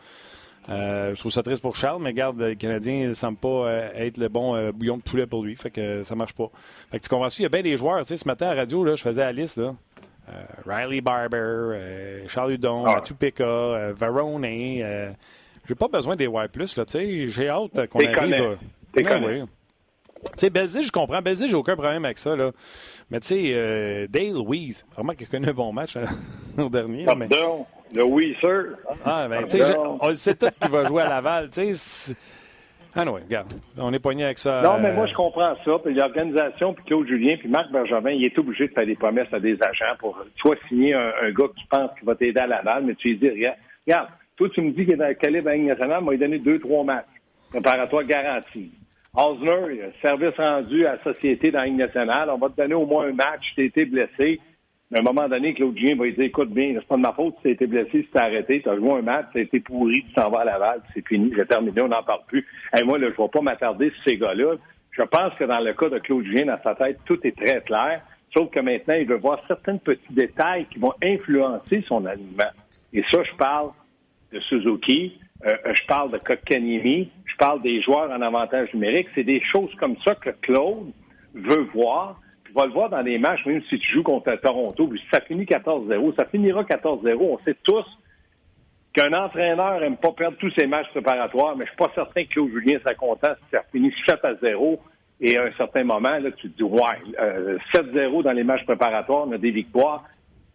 Euh, 0.70 1.14
je 1.14 1.20
trouve 1.20 1.32
ça 1.32 1.44
triste 1.44 1.62
pour 1.62 1.76
Charles, 1.76 2.02
mais 2.02 2.10
regarde, 2.10 2.42
les 2.42 2.56
Canadiens 2.56 3.08
ne 3.08 3.14
semblent 3.14 3.38
pas 3.38 3.48
euh, 3.48 3.90
être 3.96 4.18
le 4.18 4.30
bon 4.30 4.56
euh, 4.56 4.72
bouillon 4.72 4.98
de 4.98 5.04
poulet 5.04 5.28
pour 5.28 5.44
lui. 5.44 5.56
Fait 5.56 5.70
que 5.70 6.02
ça 6.04 6.16
marche 6.16 6.34
pas. 6.34 6.50
Fait 6.92 6.98
que 7.00 7.04
tu 7.04 7.10
comprends 7.10 7.28
Il 7.30 7.44
y 7.44 7.46
a 7.46 7.50
bien 7.50 7.62
des 7.62 7.78
joueurs. 7.78 8.00
Tu 8.02 8.08
sais, 8.10 8.18
ce 8.18 8.28
matin 8.28 8.48
à 8.48 8.56
la 8.56 8.62
radio, 8.62 8.84
là, 8.84 8.96
je 8.96 9.02
faisais 9.04 9.22
la 9.22 9.32
liste. 9.32 9.58
Là. 9.58 9.76
Riley 10.66 11.02
Barber, 11.02 12.26
Charles 12.28 12.54
Hudon, 12.54 12.86
Ah. 12.88 13.02
Varone. 13.96 14.46
J'ai 15.68 15.76
pas 15.76 15.88
besoin 15.88 16.16
des 16.16 16.28
White 16.28 16.52
Plus. 16.52 16.76
Là, 16.78 16.86
tu 16.86 16.94
sais. 16.94 17.28
J'ai 17.28 17.50
hâte 17.50 17.88
qu'on 17.90 18.00
arrive. 18.00 18.58
T'es 18.92 19.04
oui. 19.18 19.44
Tu 20.34 20.40
sais, 20.40 20.50
Belzé, 20.50 20.82
je 20.84 20.92
comprends. 20.92 21.22
Belzé, 21.22 21.48
j'ai 21.48 21.56
aucun 21.56 21.76
problème 21.76 22.06
avec 22.06 22.18
ça. 22.18 22.36
Là. 22.36 22.52
Mais 23.12 23.20
tu 23.20 23.28
sais, 23.28 23.52
euh, 23.54 24.08
Dale 24.10 24.34
Louise, 24.34 24.86
vraiment 24.96 25.14
qu'il 25.14 25.28
a 25.28 25.30
connu 25.30 25.50
un 25.50 25.54
bon 25.54 25.72
match 25.72 25.98
hein, 25.98 26.06
l'an 26.58 26.70
dernier. 26.70 27.06
mais... 27.16 27.28
Le 27.96 28.04
oui, 28.04 28.36
sir. 28.40 28.66
Ah, 29.06 29.28
ben, 29.30 29.44
tu 29.48 29.58
sais, 29.58 29.76
on 29.78 30.10
le 30.10 30.16
sait 30.16 30.36
tout 30.36 30.48
qu'il 30.62 30.72
va 30.72 30.86
jouer 30.86 31.04
à 31.04 31.10
Laval. 31.10 31.50
Tu 31.50 31.74
sais, 31.74 32.16
ah, 32.98 33.04
non, 33.04 33.14
regarde, 33.14 33.52
on 33.78 33.92
est 33.92 34.00
pogné 34.00 34.24
avec 34.24 34.38
ça. 34.38 34.62
Non, 34.62 34.78
mais 34.80 34.90
euh, 34.90 34.94
moi, 34.94 35.06
je 35.06 35.14
comprends 35.14 35.54
ça. 35.66 35.72
Puis 35.84 35.94
l'organisation, 35.94 36.74
puis 36.74 36.86
Claude 36.86 37.08
Julien, 37.08 37.36
puis 37.38 37.50
Marc 37.50 37.70
Bergevin, 37.70 38.12
il 38.12 38.24
est 38.24 38.40
obligé 38.40 38.70
de 38.70 38.74
faire 38.74 38.86
des 38.86 38.96
promesses 38.96 39.34
à 39.34 39.40
des 39.40 39.62
agents 39.62 39.98
pour 40.00 40.18
soit 40.38 40.56
signer 40.70 40.94
un, 40.94 41.12
un 41.22 41.32
gars 41.32 41.50
qui 41.58 41.66
pense 41.70 41.92
qu'il 41.98 42.06
va 42.06 42.16
t'aider 42.16 42.40
à 42.40 42.48
Laval, 42.48 42.86
mais 42.86 42.96
tu 42.96 43.10
lui 43.10 43.18
dis, 43.18 43.30
regarde, 43.30 43.58
regarde, 43.86 44.08
toi, 44.38 44.48
tu 44.54 44.62
me 44.62 44.72
dis 44.72 44.86
qu'il 44.86 44.94
est 44.94 44.98
dans 44.98 45.08
le 45.08 45.14
calibre 45.14 45.50
à 45.50 45.56
Ligue 45.56 45.68
nationale, 45.68 46.04
m'a 46.04 46.16
donné 46.16 46.40
deux, 46.40 46.60
trois 46.60 46.86
matchs 46.86 47.06
préparatoires 47.50 48.06
garantis. 48.06 48.72
Osner, 49.14 49.82
a 49.82 50.08
service 50.08 50.36
rendu 50.38 50.86
à 50.86 50.96
la 50.96 51.04
société 51.04 51.52
dans 51.52 51.60
la 51.60 51.66
Ligue 51.66 51.78
nationale, 51.78 52.30
on 52.30 52.38
va 52.38 52.48
te 52.48 52.56
donner 52.56 52.76
au 52.76 52.86
moins 52.86 53.08
un 53.08 53.14
match, 53.14 53.42
tu 53.50 53.56
t'es 53.56 53.66
été 53.66 53.86
blessé. 53.86 54.40
À 54.94 55.00
un 55.00 55.02
moment 55.02 55.28
donné, 55.28 55.54
Claude 55.56 55.78
Julien 55.78 55.96
va 55.96 56.06
lui 56.06 56.14
dire, 56.14 56.26
écoute 56.26 56.52
bien, 56.52 56.74
c'est 56.76 56.88
pas 56.88 56.96
de 56.96 57.02
ma 57.02 57.14
faute 57.14 57.36
tu 57.42 57.50
été 57.50 57.66
blessé, 57.66 58.08
tu 58.12 58.18
arrêté, 58.18 58.62
tu 58.62 58.70
as 58.70 58.76
joué 58.76 58.92
un 58.92 59.02
match, 59.02 59.26
tu 59.32 59.42
été 59.42 59.60
pourri, 59.60 60.04
tu 60.04 60.14
t'en 60.14 60.30
vas 60.30 60.42
à 60.42 60.46
Laval, 60.46 60.82
c'est 60.94 61.06
fini, 61.08 61.32
j'ai 61.36 61.46
terminé, 61.46 61.82
on 61.82 61.88
n'en 61.88 62.04
parle 62.04 62.22
plus. 62.28 62.46
Et 62.78 62.84
moi, 62.84 63.00
là, 63.00 63.08
je 63.08 63.20
ne 63.20 63.26
vais 63.26 63.32
pas 63.32 63.42
m'attarder 63.42 63.90
sur 63.90 64.04
ces 64.08 64.18
gars-là. 64.18 64.56
Je 64.92 65.02
pense 65.02 65.34
que 65.34 65.44
dans 65.44 65.60
le 65.60 65.74
cas 65.74 65.90
de 65.90 65.98
Claude 66.00 66.24
Julien, 66.24 66.46
dans 66.46 66.62
sa 66.64 66.76
tête, 66.76 67.00
tout 67.06 67.20
est 67.26 67.36
très 67.36 67.62
clair. 67.62 68.02
Sauf 68.36 68.52
que 68.52 68.60
maintenant, 68.60 68.94
il 68.94 69.08
veut 69.08 69.18
voir 69.18 69.42
certains 69.48 69.78
petits 69.78 70.14
détails 70.14 70.68
qui 70.72 70.78
vont 70.78 70.94
influencer 71.02 71.84
son 71.88 72.06
alignement. 72.06 72.52
Et 72.94 73.04
ça, 73.12 73.24
je 73.24 73.36
parle 73.38 73.72
de 74.32 74.40
Suzuki, 74.42 75.18
euh, 75.46 75.56
je 75.74 75.86
parle 75.88 76.12
de 76.12 76.18
Kotkaniemi, 76.18 77.10
je 77.26 77.36
parle 77.38 77.62
des 77.62 77.82
joueurs 77.82 78.12
en 78.12 78.22
avantage 78.22 78.74
numérique. 78.74 79.08
C'est 79.16 79.24
des 79.24 79.42
choses 79.52 79.74
comme 79.80 79.96
ça 80.06 80.16
que 80.16 80.30
Claude 80.42 80.92
veut 81.34 81.68
voir. 81.74 82.20
Puis 82.56 82.62
va 82.62 82.68
le 82.68 82.74
voir 82.74 82.90
dans 82.90 83.02
les 83.02 83.18
matchs, 83.18 83.46
même 83.46 83.62
si 83.70 83.78
tu 83.80 83.94
joues 83.94 84.04
contre 84.04 84.34
Toronto. 84.36 84.88
Puis 84.88 85.02
ça 85.12 85.20
finit 85.22 85.44
14-0, 85.44 86.16
ça 86.16 86.26
finira 86.26 86.64
14-0. 86.64 87.18
On 87.20 87.38
sait 87.40 87.56
tous 87.64 87.86
qu'un 88.94 89.12
entraîneur 89.14 89.80
n'aime 89.82 89.98
pas 89.98 90.14
perdre 90.14 90.38
tous 90.38 90.52
ses 90.58 90.66
matchs 90.66 90.90
préparatoires, 90.92 91.58
mais 91.58 91.66
je 91.66 91.70
suis 91.70 91.78
pas 91.78 91.92
certain 91.94 92.24
que 92.24 92.30
Claude 92.30 92.52
Julien 92.52 92.80
serait 92.80 92.96
content 92.96 93.34
si 93.44 93.52
ça 93.52 93.62
finit 93.72 93.94
7 94.08 94.24
à 94.24 94.36
0 94.36 94.80
Et 95.20 95.38
à 95.38 95.44
un 95.44 95.52
certain 95.58 95.84
moment, 95.84 96.18
là, 96.18 96.32
tu 96.32 96.50
te 96.50 96.58
dis, 96.58 96.64
ouais, 96.64 96.82
euh, 97.20 97.58
7-0 97.74 98.24
dans 98.24 98.32
les 98.32 98.44
matchs 98.44 98.66
préparatoires, 98.66 99.28
on 99.28 99.32
a 99.34 99.38
des 99.38 99.52
victoires. 99.52 100.06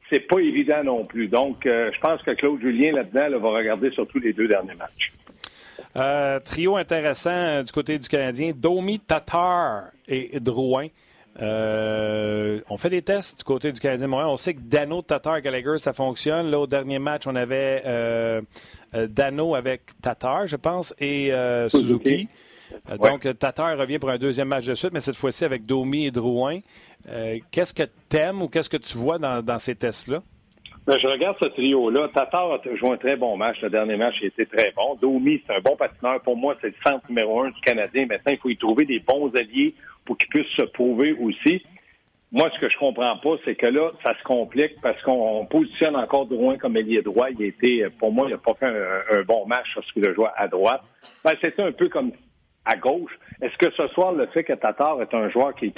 C'est 0.08 0.20
pas 0.20 0.40
évident 0.40 0.82
non 0.82 1.04
plus. 1.04 1.28
Donc, 1.28 1.66
euh, 1.66 1.90
je 1.94 2.00
pense 2.00 2.22
que 2.22 2.30
Claude 2.32 2.60
Julien, 2.60 2.92
là-dedans, 2.92 3.28
là, 3.28 3.38
va 3.38 3.50
regarder 3.50 3.90
surtout 3.90 4.18
les 4.18 4.32
deux 4.32 4.48
derniers 4.48 4.74
matchs. 4.74 5.12
Euh, 5.96 6.40
trio 6.40 6.76
intéressant 6.76 7.30
euh, 7.30 7.62
du 7.62 7.72
côté 7.72 7.98
du 7.98 8.08
Canadien. 8.08 8.52
Domi, 8.54 9.00
Tatar 9.00 9.90
et 10.08 10.38
Drouin. 10.40 10.86
Euh, 11.40 12.60
on 12.68 12.76
fait 12.76 12.90
des 12.90 13.02
tests 13.02 13.38
du 13.38 13.44
côté 13.44 13.72
du 13.72 13.80
Canadien 13.80 14.06
Montréal. 14.06 14.28
On 14.30 14.36
sait 14.36 14.54
que 14.54 14.60
Dano, 14.60 15.02
Tatar, 15.02 15.40
Gallagher, 15.40 15.78
ça 15.78 15.92
fonctionne. 15.92 16.50
Là, 16.50 16.58
au 16.60 16.66
dernier 16.66 16.98
match, 16.98 17.26
on 17.26 17.34
avait 17.34 17.82
euh, 17.86 18.42
euh, 18.94 19.06
Dano 19.06 19.54
avec 19.54 19.82
Tatar, 20.02 20.46
je 20.46 20.56
pense, 20.56 20.94
et 20.98 21.32
euh, 21.32 21.68
Suzuki. 21.68 22.28
Donc, 23.00 23.26
Tatar 23.38 23.76
revient 23.76 23.98
pour 23.98 24.10
un 24.10 24.18
deuxième 24.18 24.48
match 24.48 24.66
de 24.66 24.74
suite, 24.74 24.92
mais 24.92 25.00
cette 25.00 25.16
fois-ci 25.16 25.44
avec 25.44 25.66
Domi 25.66 26.06
et 26.06 26.10
Drouin. 26.10 26.60
Qu'est-ce 27.50 27.74
que 27.74 27.82
tu 28.08 28.16
aimes 28.16 28.42
ou 28.42 28.48
qu'est-ce 28.48 28.68
que 28.68 28.76
tu 28.76 28.96
vois 28.96 29.18
dans, 29.18 29.42
dans 29.42 29.58
ces 29.58 29.74
tests-là? 29.74 30.22
Ben, 30.86 30.98
je 30.98 31.06
regarde 31.06 31.36
ce 31.42 31.48
trio-là. 31.48 32.08
Tatar 32.08 32.52
a 32.52 32.60
joué 32.76 32.90
un 32.90 32.96
très 32.96 33.16
bon 33.16 33.36
match. 33.36 33.60
Le 33.60 33.70
dernier 33.70 33.96
match, 33.96 34.14
il 34.22 34.28
était 34.28 34.46
très 34.46 34.72
bon. 34.72 34.96
Domi, 35.00 35.42
c'est 35.46 35.54
un 35.54 35.60
bon 35.60 35.76
patineur. 35.76 36.20
Pour 36.22 36.36
moi, 36.36 36.56
c'est 36.60 36.68
le 36.68 36.74
centre 36.84 37.04
numéro 37.08 37.42
un 37.42 37.50
du 37.50 37.60
Canadien. 37.60 38.06
Maintenant, 38.06 38.32
il 38.32 38.38
faut 38.38 38.48
y 38.48 38.56
trouver 38.56 38.86
des 38.86 38.98
bons 38.98 39.30
alliés 39.36 39.74
pour 40.04 40.16
qu'il 40.16 40.28
puisse 40.28 40.48
se 40.56 40.62
prouver 40.62 41.12
aussi. 41.12 41.62
Moi, 42.32 42.48
ce 42.54 42.60
que 42.60 42.70
je 42.70 42.78
comprends 42.78 43.16
pas, 43.18 43.36
c'est 43.44 43.56
que 43.56 43.66
là, 43.66 43.90
ça 44.04 44.16
se 44.16 44.22
complique 44.22 44.80
parce 44.82 45.00
qu'on 45.02 45.44
positionne 45.46 45.96
encore 45.96 46.26
Drouin 46.26 46.56
comme 46.56 46.76
ailier 46.76 47.02
droit. 47.02 47.28
Il 47.30 47.42
était, 47.42 47.88
pour 47.98 48.12
moi, 48.12 48.26
il 48.28 48.32
n'a 48.32 48.38
pas 48.38 48.54
fait 48.54 48.66
un, 48.66 49.18
un 49.18 49.22
bon 49.22 49.46
match 49.46 49.66
lorsqu'il 49.74 50.06
a 50.08 50.14
joué 50.14 50.28
à 50.36 50.48
droite. 50.48 50.82
Ben, 51.24 51.32
c'était 51.42 51.62
un 51.62 51.72
peu 51.72 51.88
comme 51.88 52.12
à 52.64 52.76
gauche. 52.76 53.12
Est-ce 53.40 53.56
que 53.56 53.72
ce 53.74 53.88
soir, 53.88 54.12
le 54.12 54.26
fait 54.26 54.44
que 54.44 54.52
Tatar 54.52 55.00
est 55.02 55.14
un 55.14 55.30
joueur 55.30 55.54
qui, 55.54 55.72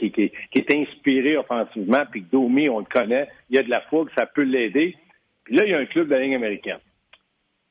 est 0.55 0.75
inspiré 0.75 1.37
offensivement, 1.37 2.03
puis 2.11 2.23
que 2.25 2.31
Domi, 2.31 2.69
on 2.69 2.81
le 2.81 2.85
connaît, 2.85 3.29
il 3.51 3.57
y 3.57 3.59
a 3.59 3.63
de 3.63 3.71
la 3.71 3.81
fougue, 3.83 4.09
ça 4.17 4.27
peut 4.27 4.43
l'aider. 4.43 4.97
Puis 5.45 5.57
là, 5.57 5.65
il 5.65 5.71
y 5.71 5.75
a 5.75 5.79
un 5.79 5.87
club 5.87 6.09
de 6.09 6.15
la 6.15 6.21
ligne 6.21 6.35
américaine. 6.35 6.79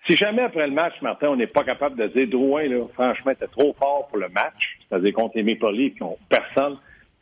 Si 0.07 0.17
jamais 0.17 0.41
après 0.41 0.65
le 0.65 0.73
match, 0.73 0.93
Martin, 1.01 1.29
on 1.29 1.35
n'est 1.35 1.47
pas 1.47 1.63
capable 1.63 1.95
de 1.95 2.07
dire 2.07 2.27
Drouin, 2.27 2.67
là, 2.67 2.85
franchement, 2.93 3.31
était 3.31 3.47
trop 3.47 3.75
fort 3.77 4.07
pour 4.07 4.17
le 4.17 4.29
match, 4.29 4.79
c'est-à-dire 4.89 5.13
contre 5.13 5.37
les 5.37 5.43
Maple 5.43 5.73
Leafs 5.73 5.95
qui 5.95 6.03
ont 6.03 6.17
personne, 6.27 6.77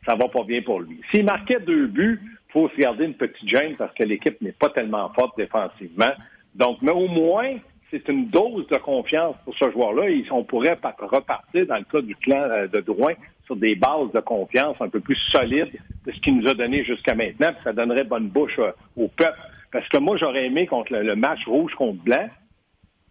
ça 0.06 0.14
va 0.14 0.28
pas 0.28 0.44
bien 0.44 0.62
pour 0.62 0.80
lui. 0.80 1.00
S'il 1.10 1.24
marquait 1.24 1.60
deux 1.60 1.86
buts, 1.88 2.20
il 2.22 2.52
faut 2.52 2.68
se 2.70 2.76
garder 2.76 3.04
une 3.04 3.14
petite 3.14 3.48
gêne 3.48 3.76
parce 3.76 3.92
que 3.94 4.04
l'équipe 4.04 4.40
n'est 4.40 4.52
pas 4.52 4.70
tellement 4.70 5.10
forte 5.10 5.36
défensivement. 5.36 6.12
Donc, 6.54 6.78
mais 6.80 6.90
au 6.90 7.06
moins, 7.06 7.56
c'est 7.90 8.08
une 8.08 8.28
dose 8.28 8.66
de 8.68 8.76
confiance 8.76 9.36
pour 9.44 9.54
ce 9.56 9.70
joueur-là. 9.70 10.04
On 10.30 10.44
pourrait 10.44 10.78
repartir 10.98 11.66
dans 11.66 11.76
le 11.76 11.84
cas 11.84 12.00
du 12.00 12.14
clan 12.16 12.42
euh, 12.42 12.68
de 12.68 12.80
Drouin 12.80 13.14
sur 13.46 13.56
des 13.56 13.74
bases 13.74 14.12
de 14.14 14.20
confiance 14.20 14.76
un 14.80 14.88
peu 14.88 15.00
plus 15.00 15.18
solides 15.32 15.72
de 16.06 16.12
ce 16.12 16.20
qu'il 16.20 16.36
nous 16.36 16.48
a 16.48 16.54
donné 16.54 16.84
jusqu'à 16.84 17.14
maintenant. 17.14 17.52
Puis 17.52 17.64
ça 17.64 17.72
donnerait 17.72 18.04
bonne 18.04 18.28
bouche 18.28 18.58
euh, 18.58 18.70
au 18.96 19.08
peuple. 19.08 19.38
Parce 19.72 19.88
que 19.88 19.98
moi, 19.98 20.16
j'aurais 20.16 20.46
aimé 20.46 20.66
contre 20.66 20.92
le, 20.92 21.16
match 21.16 21.44
rouge 21.46 21.74
contre 21.74 22.02
blanc, 22.02 22.28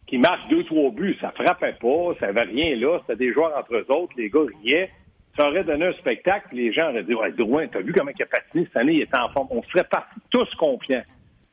qui 0.07 0.17
marque 0.17 0.49
deux, 0.49 0.63
trois 0.63 0.91
buts. 0.91 1.17
Ça 1.21 1.31
frappait 1.31 1.75
pas, 1.79 2.13
ça 2.19 2.27
avait 2.27 2.43
rien 2.43 2.75
là. 2.77 2.99
C'était 3.01 3.25
des 3.25 3.33
joueurs 3.33 3.57
entre 3.57 3.75
eux 3.75 3.85
autres. 3.89 4.13
Les 4.17 4.29
gars 4.29 4.39
riaient. 4.63 4.89
Ça 5.37 5.47
aurait 5.47 5.63
donné 5.63 5.87
un 5.87 5.93
spectacle. 5.93 6.47
Les 6.53 6.73
gens 6.73 6.89
auraient 6.89 7.03
dit, 7.03 7.13
ouais, 7.13 7.31
Drouin, 7.31 7.67
t'as 7.67 7.81
vu 7.81 7.93
comment 7.93 8.11
il 8.17 8.23
a 8.23 8.25
patiné 8.25 8.65
cette 8.65 8.77
année? 8.77 8.93
Il 8.93 9.01
était 9.01 9.17
en 9.17 9.29
forme. 9.29 9.47
On 9.51 9.63
serait 9.63 9.87
tous 10.31 10.49
confiants. 10.55 11.03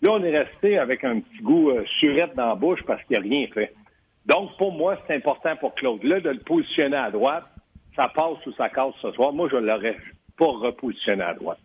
Là, 0.02 0.12
on 0.12 0.22
est 0.22 0.38
resté 0.38 0.78
avec 0.78 1.04
un 1.04 1.20
petit 1.20 1.42
goût 1.42 1.70
euh, 1.70 1.84
surette 2.00 2.34
dans 2.34 2.48
la 2.48 2.54
bouche 2.54 2.80
parce 2.86 3.02
qu'il 3.04 3.16
n'a 3.16 3.22
rien 3.22 3.46
fait. 3.52 3.72
Donc, 4.26 4.56
pour 4.58 4.72
moi, 4.72 4.98
c'est 5.06 5.14
important 5.14 5.56
pour 5.56 5.74
Claude. 5.74 6.02
Là, 6.04 6.20
de 6.20 6.30
le 6.30 6.40
positionner 6.40 6.96
à 6.96 7.10
droite, 7.10 7.44
ça 7.98 8.08
passe 8.14 8.44
ou 8.46 8.52
ça 8.52 8.68
casse 8.68 8.94
ce 9.00 9.10
soir. 9.12 9.32
Moi, 9.32 9.48
je 9.50 9.56
ne 9.56 9.66
l'aurais 9.66 9.96
pas 10.36 10.46
repositionné 10.46 11.22
à 11.22 11.34
droite. 11.34 11.58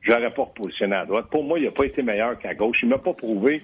Je 0.00 0.12
l'aurais 0.12 0.32
pas 0.32 0.44
repositionné 0.44 0.96
à 0.96 1.04
droite. 1.04 1.26
Pour 1.30 1.44
moi, 1.44 1.58
il 1.58 1.64
n'a 1.64 1.72
pas 1.72 1.84
été 1.84 2.02
meilleur 2.02 2.38
qu'à 2.38 2.54
gauche. 2.54 2.78
Il 2.82 2.88
m'a 2.88 2.98
pas 2.98 3.12
prouvé 3.12 3.62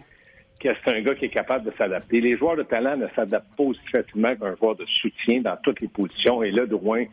que 0.58 0.68
c'est 0.84 0.94
un 0.94 1.00
gars 1.00 1.14
qui 1.14 1.26
est 1.26 1.30
capable 1.30 1.64
de 1.64 1.72
s'adapter. 1.78 2.20
Les 2.20 2.36
joueurs 2.36 2.56
de 2.56 2.62
talent 2.62 2.96
ne 2.96 3.06
s'adaptent 3.16 3.56
pas 3.56 3.64
aussi 3.64 3.86
facilement 3.90 4.36
qu'un 4.36 4.54
joueur 4.56 4.76
de 4.76 4.84
soutien 5.00 5.40
dans 5.40 5.56
toutes 5.62 5.80
les 5.80 5.88
positions. 5.88 6.42
Et 6.42 6.50
là, 6.50 6.66
Drouin, 6.66 7.04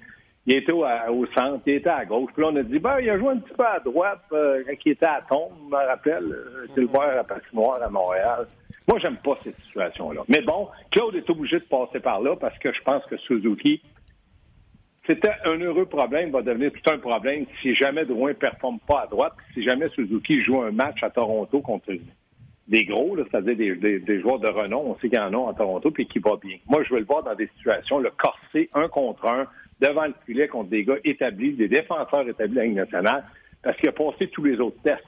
il 0.47 0.55
était 0.55 0.71
au, 0.71 1.25
centre, 1.37 1.61
il 1.65 1.73
était 1.73 1.89
à 1.89 2.05
gauche. 2.05 2.31
Puis 2.33 2.41
là, 2.41 2.49
on 2.53 2.55
a 2.55 2.63
dit, 2.63 2.79
ben, 2.79 2.99
il 3.01 3.09
a 3.09 3.19
joué 3.19 3.31
un 3.31 3.37
petit 3.37 3.53
peu 3.53 3.65
à 3.65 3.79
droite 3.79 4.23
euh, 4.31 4.63
il 4.85 4.91
était 4.93 5.05
à 5.05 5.21
Tombe, 5.27 5.51
je 5.59 5.75
me 5.75 5.87
rappelle. 5.87 6.35
C'est 6.73 6.81
le 6.81 6.87
voir 6.87 7.17
à 7.17 7.23
Patinoire 7.25 7.83
à 7.83 7.89
Montréal. 7.89 8.47
Moi, 8.87 8.97
j'aime 8.99 9.17
pas 9.17 9.37
cette 9.43 9.59
situation-là. 9.65 10.21
Mais 10.29 10.41
bon, 10.41 10.69
Claude 10.91 11.15
est 11.15 11.29
obligé 11.29 11.59
de 11.59 11.65
passer 11.65 11.99
par 11.99 12.21
là 12.21 12.37
parce 12.37 12.57
que 12.59 12.71
je 12.71 12.81
pense 12.83 13.03
que 13.07 13.17
Suzuki, 13.17 13.81
c'était 15.05 15.33
un 15.43 15.57
heureux 15.59 15.85
problème, 15.85 16.31
va 16.31 16.41
devenir 16.41 16.71
tout 16.71 16.93
un 16.93 16.97
problème 16.97 17.45
si 17.61 17.75
jamais 17.75 18.05
Drouin 18.05 18.29
ne 18.29 18.35
performe 18.35 18.79
pas 18.87 19.01
à 19.01 19.07
droite, 19.07 19.33
si 19.53 19.63
jamais 19.63 19.89
Suzuki 19.89 20.41
joue 20.43 20.61
un 20.61 20.71
match 20.71 21.03
à 21.03 21.09
Toronto 21.09 21.59
contre 21.59 21.91
des 22.69 22.85
gros, 22.85 23.17
c'est-à-dire 23.17 23.77
des, 23.77 24.21
joueurs 24.21 24.39
de 24.39 24.47
renom, 24.47 24.91
on 24.91 24.95
sait 24.95 25.09
qu'il 25.09 25.17
y 25.17 25.21
en 25.21 25.33
a 25.33 25.37
en 25.37 25.53
Toronto, 25.53 25.91
puis 25.91 26.07
qui 26.07 26.19
va 26.19 26.35
bien. 26.41 26.57
Moi, 26.67 26.83
je 26.83 26.93
veux 26.93 26.99
le 26.99 27.05
voir 27.05 27.23
dans 27.23 27.35
des 27.35 27.49
situations, 27.57 27.99
le 27.99 28.11
corser 28.11 28.69
un 28.73 28.87
contre 28.89 29.25
un, 29.25 29.47
devant 29.79 30.05
le 30.05 30.13
filet 30.25 30.47
contre 30.47 30.69
des 30.69 30.83
gars 30.83 30.97
établis, 31.03 31.53
des 31.53 31.67
défenseurs 31.67 32.27
établis 32.27 32.53
de 32.53 32.59
la 32.59 32.65
Ligue 32.65 32.75
nationale, 32.75 33.23
parce 33.61 33.77
qu'il 33.77 33.89
a 33.89 33.91
passé 33.91 34.27
tous 34.29 34.43
les 34.43 34.59
autres 34.59 34.81
tests. 34.83 35.03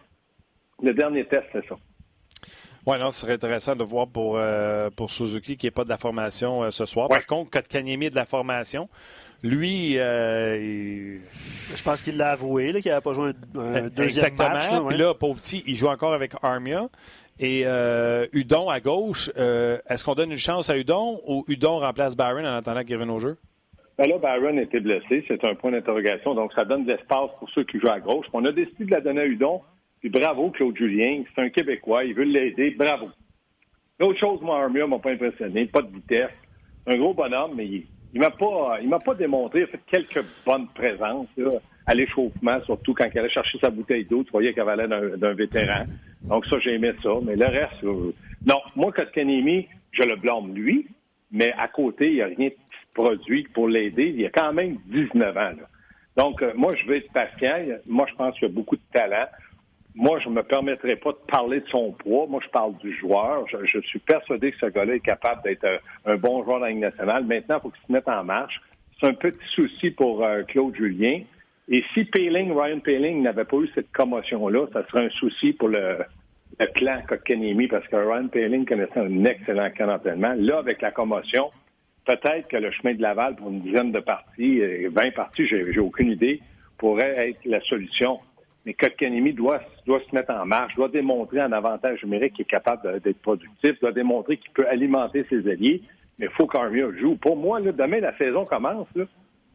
Le 0.81 0.93
dernier 0.93 1.25
test, 1.25 1.45
c'est 1.51 1.65
ça. 1.67 1.75
Oui, 2.85 2.97
non, 2.97 3.11
ce 3.11 3.21
serait 3.21 3.33
intéressant 3.33 3.75
de 3.75 3.83
voir 3.83 4.07
pour, 4.07 4.37
euh, 4.37 4.89
pour 4.89 5.11
Suzuki 5.11 5.57
qui 5.57 5.67
n'est 5.67 5.71
pas 5.71 5.83
de 5.83 5.89
la 5.89 5.97
formation 5.97 6.63
euh, 6.63 6.71
ce 6.71 6.85
soir. 6.85 7.09
Ouais. 7.09 7.17
Par 7.17 7.27
contre, 7.27 7.51
Kotkaniemi 7.51 8.05
est 8.05 8.09
de 8.09 8.15
la 8.15 8.25
formation. 8.25 8.89
Lui, 9.43 9.99
euh, 9.99 10.57
il... 10.57 11.21
je 11.75 11.83
pense 11.83 12.01
qu'il 12.01 12.17
l'a 12.17 12.31
avoué, 12.31 12.73
qu'il 12.81 12.89
n'avait 12.89 13.01
pas 13.01 13.13
joué 13.13 13.31
un, 13.55 13.59
un 13.59 13.81
deuxième 13.89 14.27
Exactement. 14.27 14.49
match. 14.49 14.71
Là, 14.71 14.81
Puis 14.87 14.97
là, 14.97 15.13
pauvre 15.13 15.39
petit, 15.39 15.63
il 15.67 15.75
joue 15.75 15.87
encore 15.87 16.13
avec 16.13 16.31
Armia. 16.41 16.87
Et 17.39 17.63
euh, 17.65 18.27
Udon 18.33 18.69
à 18.69 18.79
gauche, 18.79 19.29
euh, 19.37 19.77
est-ce 19.89 20.03
qu'on 20.03 20.15
donne 20.15 20.31
une 20.31 20.37
chance 20.37 20.69
à 20.69 20.77
Udon 20.77 21.21
ou 21.25 21.45
Udon 21.47 21.79
remplace 21.79 22.15
Byron 22.15 22.45
en 22.45 22.55
attendant 22.55 22.83
qu'il 22.83 22.95
revienne 22.95 23.11
au 23.11 23.19
jeu? 23.19 23.37
Ben 23.99 24.07
là, 24.07 24.17
Byron 24.17 24.57
était 24.57 24.79
blessé, 24.79 25.25
c'est 25.27 25.43
un 25.43 25.55
point 25.55 25.71
d'interrogation, 25.71 26.33
donc 26.33 26.53
ça 26.53 26.63
donne 26.63 26.85
de 26.85 26.93
l'espace 26.93 27.31
pour 27.37 27.49
ceux 27.49 27.65
qui 27.65 27.79
jouent 27.79 27.91
à 27.91 27.99
gauche. 27.99 28.27
On 28.31 28.45
a 28.45 28.53
décidé 28.53 28.85
de 28.85 28.91
la 28.91 29.01
donner 29.01 29.19
à 29.19 29.25
Udon, 29.25 29.59
puis 29.99 30.07
bravo 30.07 30.51
Claude 30.51 30.77
Julien, 30.77 31.23
c'est 31.35 31.41
un 31.41 31.49
Québécois, 31.49 32.05
il 32.05 32.13
veut 32.13 32.23
l'aider, 32.23 32.71
bravo. 32.79 33.09
L'autre 33.99 34.17
chose, 34.17 34.39
moi, 34.41 34.63
Armia 34.63 34.87
m'a 34.87 34.99
pas 34.99 35.11
impressionné, 35.11 35.65
pas 35.65 35.81
de 35.81 35.93
vitesse. 35.93 36.31
Un 36.87 36.97
gros 36.97 37.13
bonhomme, 37.13 37.55
mais 37.57 37.65
il, 37.65 37.87
il 38.13 38.21
m'a 38.21 38.29
pas 38.29 38.77
il 38.81 38.87
m'a 38.87 38.99
pas 38.99 39.15
démontré, 39.15 39.59
il 39.59 39.63
a 39.63 39.67
fait 39.67 39.81
quelques 39.91 40.23
bonnes 40.45 40.69
présences 40.73 41.27
à 41.85 41.93
l'échauffement, 41.93 42.61
surtout 42.63 42.93
quand 42.93 43.09
il 43.13 43.19
allait 43.19 43.29
chercher 43.29 43.59
sa 43.59 43.69
bouteille 43.69 44.05
d'eau, 44.05 44.23
tu 44.23 44.31
voyais 44.31 44.53
qu'elle 44.53 44.69
allait 44.69 44.87
d'un 44.87 45.33
vétéran. 45.33 45.83
Donc 46.21 46.45
ça, 46.45 46.57
j'ai 46.59 46.75
aimé 46.75 46.93
ça. 47.03 47.09
Mais 47.21 47.35
le 47.35 47.47
reste, 47.47 47.83
euh, 47.83 48.13
non, 48.45 48.61
moi, 48.77 48.93
Kotkanemi, 48.93 49.67
je 49.91 50.03
le 50.03 50.15
blâme 50.15 50.53
lui, 50.53 50.87
mais 51.33 51.51
à 51.57 51.67
côté, 51.67 52.07
il 52.07 52.15
n'y 52.15 52.21
a 52.21 52.27
rien 52.27 52.47
de 52.47 52.55
produit 52.93 53.47
pour 53.53 53.67
l'aider. 53.67 54.13
Il 54.15 54.25
a 54.25 54.29
quand 54.29 54.53
même 54.53 54.77
19 54.87 55.37
ans. 55.37 55.51
Donc, 56.17 56.41
euh, 56.41 56.51
moi, 56.55 56.73
je 56.75 56.87
vais 56.87 56.97
être 56.97 57.11
patient. 57.11 57.57
Moi, 57.87 58.05
je 58.09 58.15
pense 58.15 58.37
qu'il 58.37 58.47
a 58.47 58.51
beaucoup 58.51 58.75
de 58.75 58.81
talent. 58.93 59.27
Moi, 59.95 60.19
je 60.19 60.29
ne 60.29 60.35
me 60.35 60.43
permettrai 60.43 60.95
pas 60.95 61.11
de 61.11 61.31
parler 61.31 61.61
de 61.61 61.67
son 61.67 61.91
poids. 61.91 62.27
Moi, 62.27 62.41
je 62.43 62.49
parle 62.49 62.75
du 62.77 62.93
joueur. 62.93 63.45
Je, 63.47 63.79
suis 63.81 63.99
persuadé 63.99 64.51
que 64.51 64.57
ce 64.59 64.65
gars-là 64.67 64.95
est 64.95 64.99
capable 64.99 65.41
d'être 65.43 65.65
un, 66.05 66.15
bon 66.17 66.43
joueur 66.43 66.59
dans 66.59 66.65
la 66.65 66.71
Ligue 66.71 66.79
nationale. 66.79 67.25
Maintenant, 67.25 67.57
il 67.57 67.61
faut 67.61 67.69
qu'il 67.69 67.87
se 67.87 67.91
mette 67.91 68.07
en 68.07 68.23
marche. 68.23 68.61
C'est 68.99 69.07
un 69.07 69.13
petit 69.13 69.37
souci 69.55 69.91
pour 69.91 70.23
euh, 70.23 70.43
Claude 70.43 70.75
Julien. 70.75 71.21
Et 71.69 71.83
si 71.93 72.03
Paling, 72.05 72.51
Ryan 72.51 72.79
Paling 72.79 73.21
n'avait 73.21 73.45
pas 73.45 73.57
eu 73.57 73.69
cette 73.75 73.91
commotion-là, 73.91 74.67
ça 74.73 74.85
serait 74.87 75.05
un 75.05 75.09
souci 75.11 75.53
pour 75.53 75.69
le, 75.69 75.99
le 76.59 76.67
clan 76.73 77.01
parce 77.07 77.87
que 77.87 77.95
Ryan 77.95 78.27
Paling 78.27 78.65
connaissait 78.65 78.99
un 78.99 79.23
excellent 79.25 79.69
camp 79.77 79.87
d'entraînement. 79.87 80.33
Là, 80.37 80.57
avec 80.57 80.81
la 80.81 80.91
commotion, 80.91 81.51
peut-être 82.09 82.47
que 82.47 82.57
le 82.57 82.71
chemin 82.71 82.95
de 82.95 83.01
Laval 83.01 83.35
pour 83.35 83.49
une 83.49 83.61
dizaine 83.61 83.91
de 83.91 83.99
parties, 83.99 84.61
20 84.87 85.13
parties, 85.13 85.45
j'ai 85.45 85.79
aucune 85.79 86.11
idée, 86.11 86.41
pourrait 86.77 87.29
être 87.29 87.45
la 87.45 87.61
solution. 87.61 88.17
Mais 88.65 88.73
Kotkaniemi 88.73 89.33
doit, 89.33 89.61
doit 89.85 90.01
se 90.09 90.15
mettre 90.15 90.33
en 90.33 90.45
marche, 90.45 90.75
doit 90.75 90.89
démontrer 90.89 91.39
un 91.39 91.51
avantage 91.51 92.03
numérique 92.03 92.33
qu'il 92.33 92.43
est 92.43 92.49
capable 92.49 92.99
d'être 93.01 93.21
productif, 93.21 93.79
doit 93.79 93.91
démontrer 93.91 94.37
qu'il 94.37 94.51
peut 94.51 94.67
alimenter 94.67 95.23
ses 95.29 95.47
alliés, 95.49 95.81
mais 96.17 96.25
il 96.25 96.31
faut 96.31 96.47
qu'Armia 96.47 96.87
joue. 96.99 97.15
Pour 97.15 97.37
moi, 97.37 97.59
là, 97.59 97.71
demain, 97.71 97.99
la 97.99 98.17
saison 98.17 98.43
commence. 98.45 98.87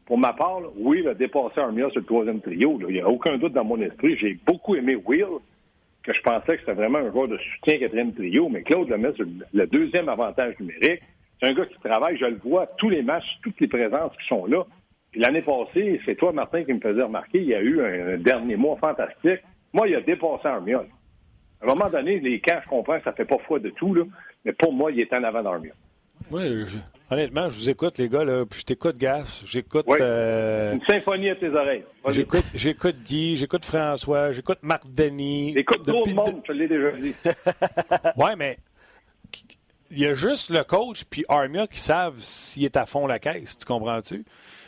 Pour 0.05 0.17
ma 0.17 0.33
part, 0.33 0.61
là, 0.61 0.67
oui, 0.77 1.01
il 1.03 1.07
a 1.09 1.13
dépassé 1.13 1.59
Armia 1.59 1.89
sur 1.89 1.99
le 1.99 2.05
troisième 2.05 2.39
trio. 2.39 2.79
Il 2.87 2.93
n'y 2.93 3.01
a 3.01 3.09
aucun 3.09 3.37
doute 3.37 3.53
dans 3.53 3.65
mon 3.65 3.81
esprit. 3.81 4.17
J'ai 4.17 4.39
beaucoup 4.45 4.75
aimé 4.75 4.95
Will, 4.95 5.39
que 6.03 6.13
je 6.13 6.21
pensais 6.21 6.53
que 6.53 6.59
c'était 6.59 6.73
vraiment 6.73 6.99
un 6.99 7.11
joueur 7.11 7.27
de 7.27 7.37
soutien 7.37 7.79
quatrième 7.79 8.13
trio, 8.13 8.47
mais 8.49 8.63
Claude 8.63 8.89
le 8.89 8.97
met 8.97 9.13
sur 9.13 9.25
le 9.53 9.67
deuxième 9.67 10.07
avantage 10.07 10.57
numérique. 10.59 11.01
C'est 11.39 11.49
un 11.49 11.53
gars 11.53 11.65
qui 11.65 11.77
travaille, 11.83 12.17
je 12.17 12.25
le 12.25 12.37
vois, 12.43 12.67
tous 12.77 12.89
les 12.89 13.01
matchs, 13.03 13.25
toutes 13.43 13.59
les 13.59 13.67
présences 13.67 14.11
qui 14.21 14.27
sont 14.27 14.45
là. 14.45 14.63
Puis 15.11 15.21
l'année 15.21 15.41
passée, 15.41 15.99
c'est 16.05 16.15
toi, 16.15 16.31
Martin, 16.31 16.63
qui 16.63 16.73
me 16.73 16.79
faisait 16.79 17.01
remarquer, 17.03 17.39
il 17.39 17.47
y 17.47 17.55
a 17.55 17.61
eu 17.61 17.81
un 17.81 18.17
dernier 18.17 18.55
mois 18.55 18.77
fantastique. 18.77 19.41
Moi, 19.73 19.87
il 19.87 19.95
a 19.95 20.01
dépassé 20.01 20.47
Armia. 20.47 20.83
À 21.61 21.65
un 21.65 21.67
moment 21.75 21.89
donné, 21.89 22.19
les 22.19 22.39
camps, 22.39 22.59
je 22.63 22.69
comprends 22.69 22.99
ça 23.03 23.13
fait 23.13 23.25
pas 23.25 23.37
foi 23.47 23.59
de 23.59 23.69
tout, 23.69 23.93
là, 23.93 24.03
mais 24.43 24.53
pour 24.53 24.71
moi, 24.73 24.91
il 24.91 24.99
est 24.99 25.13
en 25.13 25.23
avant 25.23 25.41
d'Armia. 25.43 25.71
Oui, 26.31 26.65
je, 26.65 26.77
Honnêtement, 27.11 27.49
je 27.49 27.57
vous 27.59 27.69
écoute, 27.69 27.99
les 27.99 28.09
gars, 28.09 28.23
là, 28.23 28.45
puis 28.49 28.61
je 28.61 28.65
t'écoute, 28.65 28.97
Gas. 28.97 29.43
J'écoute. 29.45 29.85
Oui. 29.87 29.97
euh, 30.01 30.73
Une 30.73 30.81
symphonie 30.85 31.29
à 31.29 31.35
tes 31.35 31.49
oreilles. 31.49 31.83
J'écoute, 32.09 32.45
j'écoute 32.55 32.95
Guy, 33.05 33.35
j'écoute 33.35 33.63
François, 33.63 34.31
j'écoute 34.31 34.57
Marc 34.63 34.83
Denis. 34.87 35.53
Écoute 35.55 35.85
trop 35.85 35.99
Depuis- 35.99 36.09
le 36.11 36.15
monde, 36.15 36.41
je 36.43 36.47
te 36.47 36.51
l'ai 36.57 36.67
déjà 36.67 36.91
dit. 36.93 37.13
Ouais, 38.17 38.35
mais 38.35 38.57
il 39.91 39.99
y 39.99 40.05
a 40.05 40.13
juste 40.15 40.49
le 40.49 40.63
coach 40.63 41.03
puis 41.09 41.23
Armia 41.29 41.67
qui 41.67 41.79
savent 41.79 42.19
s'il 42.19 42.65
est 42.65 42.77
à 42.77 42.85
fond 42.85 43.07
la 43.07 43.19
caisse. 43.19 43.57
Tu 43.57 43.65
comprends-tu? 43.65 44.23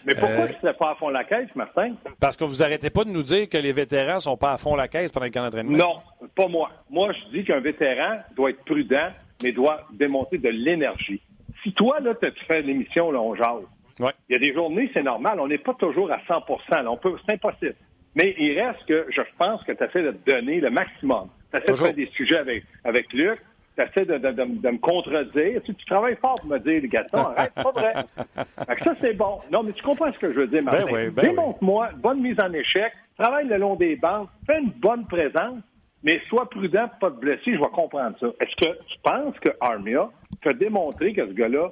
Mais 0.06 0.14
pourquoi 0.16 0.46
Euh, 0.46 0.48
tu 0.60 0.66
ne 0.66 0.72
pas 0.72 0.92
à 0.92 0.96
fond 0.96 1.10
la 1.10 1.24
caisse, 1.24 1.54
Martin? 1.56 1.96
Parce 2.20 2.38
que 2.38 2.44
vous 2.44 2.64
arrêtez 2.64 2.90
pas 2.90 3.04
de 3.04 3.10
nous 3.10 3.24
dire 3.24 3.50
que 3.50 3.58
les 3.58 3.74
vétérans 3.74 4.20
sont 4.20 4.38
pas 4.38 4.54
à 4.54 4.58
fond 4.58 4.76
la 4.76 4.88
caisse 4.88 5.12
pendant 5.12 5.26
le 5.26 5.32
camp 5.32 5.44
d'entraînement. 5.44 5.78
Non, 5.78 6.28
pas 6.36 6.48
moi. 6.48 6.72
Moi, 6.90 7.12
je 7.14 7.38
dis 7.38 7.44
qu'un 7.44 7.60
vétéran 7.60 8.20
doit 8.36 8.52
être 8.52 8.64
prudent, 8.64 9.10
mais 9.44 9.52
doit 9.52 9.82
démontrer 9.92 10.38
de 10.38 10.50
l'énergie. 10.50 11.22
Si 11.64 11.74
toi, 11.74 12.00
là, 12.00 12.14
tu 12.16 12.32
fais 12.48 12.62
l'émission, 12.62 13.12
là, 13.12 13.20
on 13.20 13.36
jase. 13.36 13.64
Ouais. 14.00 14.12
Il 14.30 14.34
y 14.34 14.36
a 14.36 14.40
des 14.40 14.54
journées, 14.54 14.90
c'est 14.94 15.04
normal. 15.04 15.40
On 15.40 15.48
n'est 15.48 15.58
pas 15.58 15.74
toujours 15.74 16.12
à 16.12 16.20
100 16.28 16.46
là. 16.70 16.92
On 16.92 16.98
peut, 16.98 17.16
C'est 17.26 17.34
impossible. 17.34 17.76
Mais 18.16 18.34
il 18.38 18.60
reste 18.60 18.86
que 18.88 19.08
je 19.10 19.22
pense 19.38 19.64
que 19.64 19.72
tu 19.74 19.84
essaies 19.84 20.04
de 20.04 20.12
te 20.12 20.32
donner 20.32 20.60
le 20.62 20.70
maximum. 20.70 21.30
Tu 21.52 21.58
essaies 21.58 21.66
de 21.66 21.72
Toujours. 21.72 21.88
faire 21.88 21.96
des 21.96 22.10
sujets 22.16 22.38
avec, 22.38 22.64
avec 22.84 23.12
Luc. 23.14 23.40
Tu 23.78 23.84
essaies 23.84 24.06
de, 24.06 24.18
de- 24.18 24.32
de- 24.32 24.62
de 24.62 24.70
me 24.70 24.78
contredire. 24.80 25.62
Tu, 25.64 25.76
tu 25.76 25.86
travailles 25.86 26.16
fort 26.18 26.36
pour 26.36 26.50
me 26.50 26.58
dire, 26.60 26.82
les 26.82 26.88
Gaston, 26.88 27.20
arrête, 27.20 27.52
c'est 27.56 27.64
pas 27.64 27.72
vrai. 27.72 27.94
Fait 28.68 28.76
que 28.76 28.84
ça, 28.84 28.96
c'est 29.02 29.14
bon. 29.14 29.40
Non, 29.52 29.62
mais 29.64 29.74
tu 29.74 29.84
comprends 29.84 30.12
ce 30.12 30.18
que 30.20 30.34
je 30.34 30.40
veux 30.40 30.48
dire, 30.48 30.64
Martin. 30.64 30.86
Ben 30.86 30.92
oui, 30.94 31.10
ben 31.12 31.22
Démontre-moi 31.30 31.90
bonne 31.98 32.22
mise 32.22 32.40
en 32.40 32.52
échec. 32.54 32.92
Travaille 33.20 33.48
le 33.48 33.58
long 33.58 33.76
des 33.76 33.96
bandes. 33.96 34.28
Fais 34.48 34.60
une 34.60 34.72
bonne 34.72 35.06
présence. 35.06 35.60
Mais 36.04 36.22
sois 36.30 36.50
prudent 36.50 36.88
pour 36.88 37.00
pas 37.00 37.12
te 37.12 37.20
blesser. 37.20 37.54
Je 37.54 37.60
vais 37.60 37.70
comprendre 37.74 38.16
ça. 38.20 38.28
Est-ce 38.40 38.56
que 38.56 38.78
tu 38.88 38.98
penses 39.04 39.38
que 39.40 39.50
Armia 39.60 40.10
t'a 40.44 40.54
démontré 40.54 41.14
que 41.14 41.28
ce 41.28 41.34
gars-là, 41.34 41.70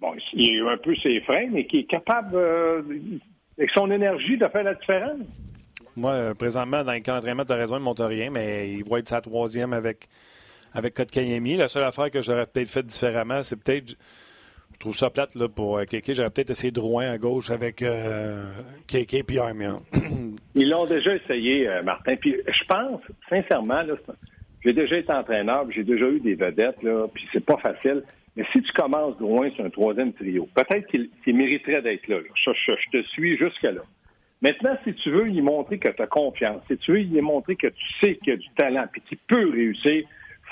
bon, 0.00 0.12
il 0.34 0.50
a 0.50 0.54
eu 0.54 0.68
un 0.68 0.76
peu 0.76 0.94
ses 0.96 1.20
freins, 1.22 1.48
mais 1.50 1.66
qu'il 1.66 1.80
est 1.80 1.84
capable, 1.84 2.36
euh, 2.36 2.82
avec 3.58 3.70
son 3.70 3.90
énergie, 3.90 4.36
de 4.36 4.46
faire 4.48 4.62
la 4.62 4.74
différence? 4.74 5.20
Moi, 5.96 6.12
euh, 6.12 6.34
présentement, 6.34 6.84
dans 6.84 6.92
le 6.92 7.00
camp 7.00 7.14
d'entraînement, 7.14 7.44
tu 7.44 7.52
as 7.52 7.56
raison, 7.56 7.76
il 7.76 7.80
ne 7.80 7.84
monte 7.84 8.00
rien, 8.00 8.30
mais 8.30 8.70
il 8.70 8.84
va 8.88 8.98
être 9.00 9.08
sa 9.08 9.20
troisième 9.20 9.72
avec, 9.72 10.06
avec 10.74 10.94
Kotkaniemi. 10.94 11.56
La 11.56 11.68
seule 11.68 11.84
affaire 11.84 12.10
que 12.10 12.22
j'aurais 12.22 12.46
peut-être 12.46 12.68
fait 12.68 12.84
différemment, 12.84 13.42
c'est 13.42 13.62
peut-être. 13.62 13.96
Je 14.74 14.78
trouve 14.78 14.94
ça 14.94 15.10
plate 15.10 15.34
là, 15.34 15.48
pour 15.48 15.78
euh, 15.78 15.84
Kéké. 15.84 16.14
J'aurais 16.14 16.30
peut-être 16.30 16.50
essayé 16.50 16.70
de 16.70 16.80
à 16.80 17.18
gauche 17.18 17.50
avec 17.50 17.82
euh, 17.82 18.44
Kéké 18.86 19.24
puis 19.24 19.38
Armia. 19.38 19.78
Ils 20.54 20.68
l'ont 20.68 20.86
déjà 20.86 21.16
essayé, 21.16 21.68
euh, 21.68 21.82
Martin. 21.82 22.14
Puis 22.14 22.36
je 22.46 22.64
pense, 22.64 23.00
sincèrement, 23.28 23.82
là, 23.82 23.94
j'ai 24.64 24.72
déjà 24.72 24.96
été 24.96 25.12
entraîneur, 25.12 25.66
j'ai 25.72 25.82
déjà 25.82 26.08
eu 26.08 26.20
des 26.20 26.34
vedettes, 26.34 26.82
là, 26.82 27.06
puis 27.12 27.26
c'est 27.32 27.44
pas 27.44 27.56
facile. 27.58 28.04
Mais 28.36 28.44
si 28.52 28.62
tu 28.62 28.72
commences 28.72 29.18
loin 29.18 29.50
sur 29.50 29.64
un 29.64 29.70
troisième 29.70 30.12
trio, 30.12 30.48
peut-être 30.54 30.86
qu'il 30.86 31.36
mériterait 31.36 31.82
d'être 31.82 32.06
là. 32.06 32.18
là. 32.18 32.54
Je, 32.54 32.90
te 32.92 33.02
suis 33.08 33.36
jusque-là. 33.36 33.82
Maintenant, 34.40 34.76
si 34.84 34.94
tu 34.94 35.10
veux 35.10 35.28
y 35.28 35.40
montrer 35.42 35.78
que 35.78 35.88
tu 35.88 36.00
as 36.00 36.06
confiance, 36.06 36.62
si 36.70 36.76
tu 36.78 36.92
veux 36.92 37.00
y 37.00 37.20
montrer 37.20 37.56
que 37.56 37.66
tu 37.66 37.84
sais 38.00 38.14
qu'il 38.16 38.28
y 38.28 38.32
a 38.34 38.36
du 38.36 38.48
talent 38.56 38.84
puis 38.92 39.02
qu'il 39.08 39.18
peut 39.18 39.50
réussir, 39.50 40.04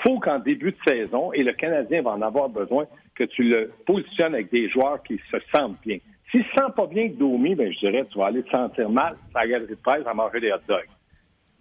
faut 0.03 0.19
qu'en 0.19 0.39
début 0.39 0.71
de 0.71 0.77
saison, 0.87 1.31
et 1.33 1.43
le 1.43 1.53
Canadien 1.53 2.01
va 2.01 2.11
en 2.11 2.21
avoir 2.21 2.49
besoin, 2.49 2.85
que 3.15 3.23
tu 3.23 3.43
le 3.43 3.71
positionnes 3.85 4.35
avec 4.35 4.51
des 4.51 4.69
joueurs 4.69 5.01
qui 5.03 5.19
se 5.31 5.37
sentent 5.53 5.81
bien. 5.85 5.97
S'il 6.31 6.43
se 6.43 6.49
sent 6.49 6.71
pas 6.75 6.87
bien 6.87 7.09
Domi, 7.09 7.55
ben, 7.55 7.71
je 7.71 7.79
dirais, 7.79 8.05
tu 8.11 8.17
vas 8.17 8.27
aller 8.27 8.43
te 8.43 8.49
sentir 8.49 8.89
mal 8.89 9.15
à 9.33 9.41
la 9.41 9.47
galerie 9.47 9.69
de 9.69 9.75
presse 9.75 10.05
à 10.05 10.13
manger 10.13 10.39
des 10.39 10.51
hot 10.51 10.57
dogs. 10.67 10.85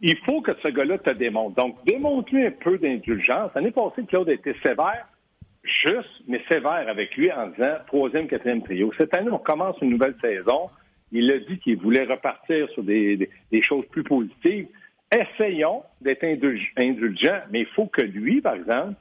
Il 0.03 0.17
faut 0.19 0.43
que 0.43 0.53
ce 0.63 0.69
gars-là 0.69 0.99
te 0.99 1.11
démontre. 1.11 1.55
Donc, 1.55 1.77
démontre-lui 1.87 2.47
un 2.47 2.51
peu 2.51 2.77
d'indulgence. 2.77 3.51
L'année 3.55 3.71
passée, 3.71 4.05
Claude 4.07 4.29
a 4.29 4.33
été 4.33 4.55
sévère, 4.63 5.07
juste, 5.63 6.23
mais 6.27 6.43
sévère 6.51 6.87
avec 6.89 7.17
lui 7.17 7.33
en 7.33 7.47
disant 7.49 7.77
troisième, 7.87 8.27
quatrième 8.27 8.63
trio. 8.63 8.93
Cette 8.99 9.17
année, 9.17 9.31
on 9.31 9.39
commence 9.39 9.77
une 9.81 9.91
nouvelle 9.91 10.17
saison. 10.21 10.69
Il 11.13 11.31
a 11.31 11.39
dit 11.39 11.59
qu'il 11.61 11.79
voulait 11.79 12.05
repartir 12.05 12.69
sur 12.71 12.83
des 12.83 13.29
choses 13.63 13.87
plus 13.87 14.03
positives. 14.03 14.67
Essayons 15.13 15.83
d'être 16.01 16.25
indulg- 16.25 16.73
indulgents, 16.77 17.41
mais 17.51 17.61
il 17.61 17.67
faut 17.67 17.87
que 17.87 18.03
lui, 18.03 18.41
par 18.41 18.55
exemple, 18.55 18.95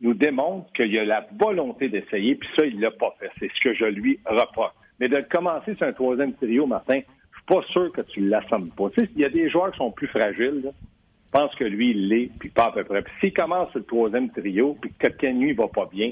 nous 0.00 0.14
démontre 0.14 0.72
qu'il 0.72 0.98
a 0.98 1.04
la 1.04 1.26
volonté 1.38 1.88
d'essayer, 1.88 2.34
puis 2.34 2.48
ça, 2.56 2.66
il 2.66 2.80
l'a 2.80 2.90
pas 2.90 3.14
fait. 3.20 3.30
C'est 3.38 3.50
ce 3.54 3.60
que 3.62 3.74
je 3.74 3.84
lui 3.84 4.18
reproche. 4.26 4.72
Mais 4.98 5.08
de 5.08 5.20
commencer 5.20 5.74
sur 5.76 5.86
un 5.86 5.92
troisième 5.92 6.34
trio, 6.34 6.66
Martin, 6.66 6.98
je 6.98 7.36
suis 7.36 7.46
pas 7.46 7.62
sûr 7.68 7.92
que 7.92 8.00
tu 8.02 8.20
l'assommes 8.20 8.70
pas. 8.70 8.88
Il 8.98 9.20
y 9.20 9.24
a 9.24 9.28
des 9.28 9.48
joueurs 9.48 9.70
qui 9.70 9.78
sont 9.78 9.92
plus 9.92 10.08
fragiles. 10.08 10.62
Je 10.64 11.30
pense 11.30 11.54
que 11.54 11.64
lui, 11.64 11.90
il 11.92 12.08
l'est, 12.08 12.30
puis 12.38 12.50
pas 12.50 12.66
à 12.66 12.72
peu 12.72 12.84
près. 12.84 13.02
Puis 13.02 13.12
s'il 13.20 13.32
commence 13.32 13.70
sur 13.70 13.78
le 13.78 13.84
troisième 13.84 14.30
trio, 14.30 14.76
puis 14.80 14.92
que 14.98 15.26
nuit 15.28 15.52
va 15.52 15.68
pas 15.68 15.88
bien, 15.90 16.10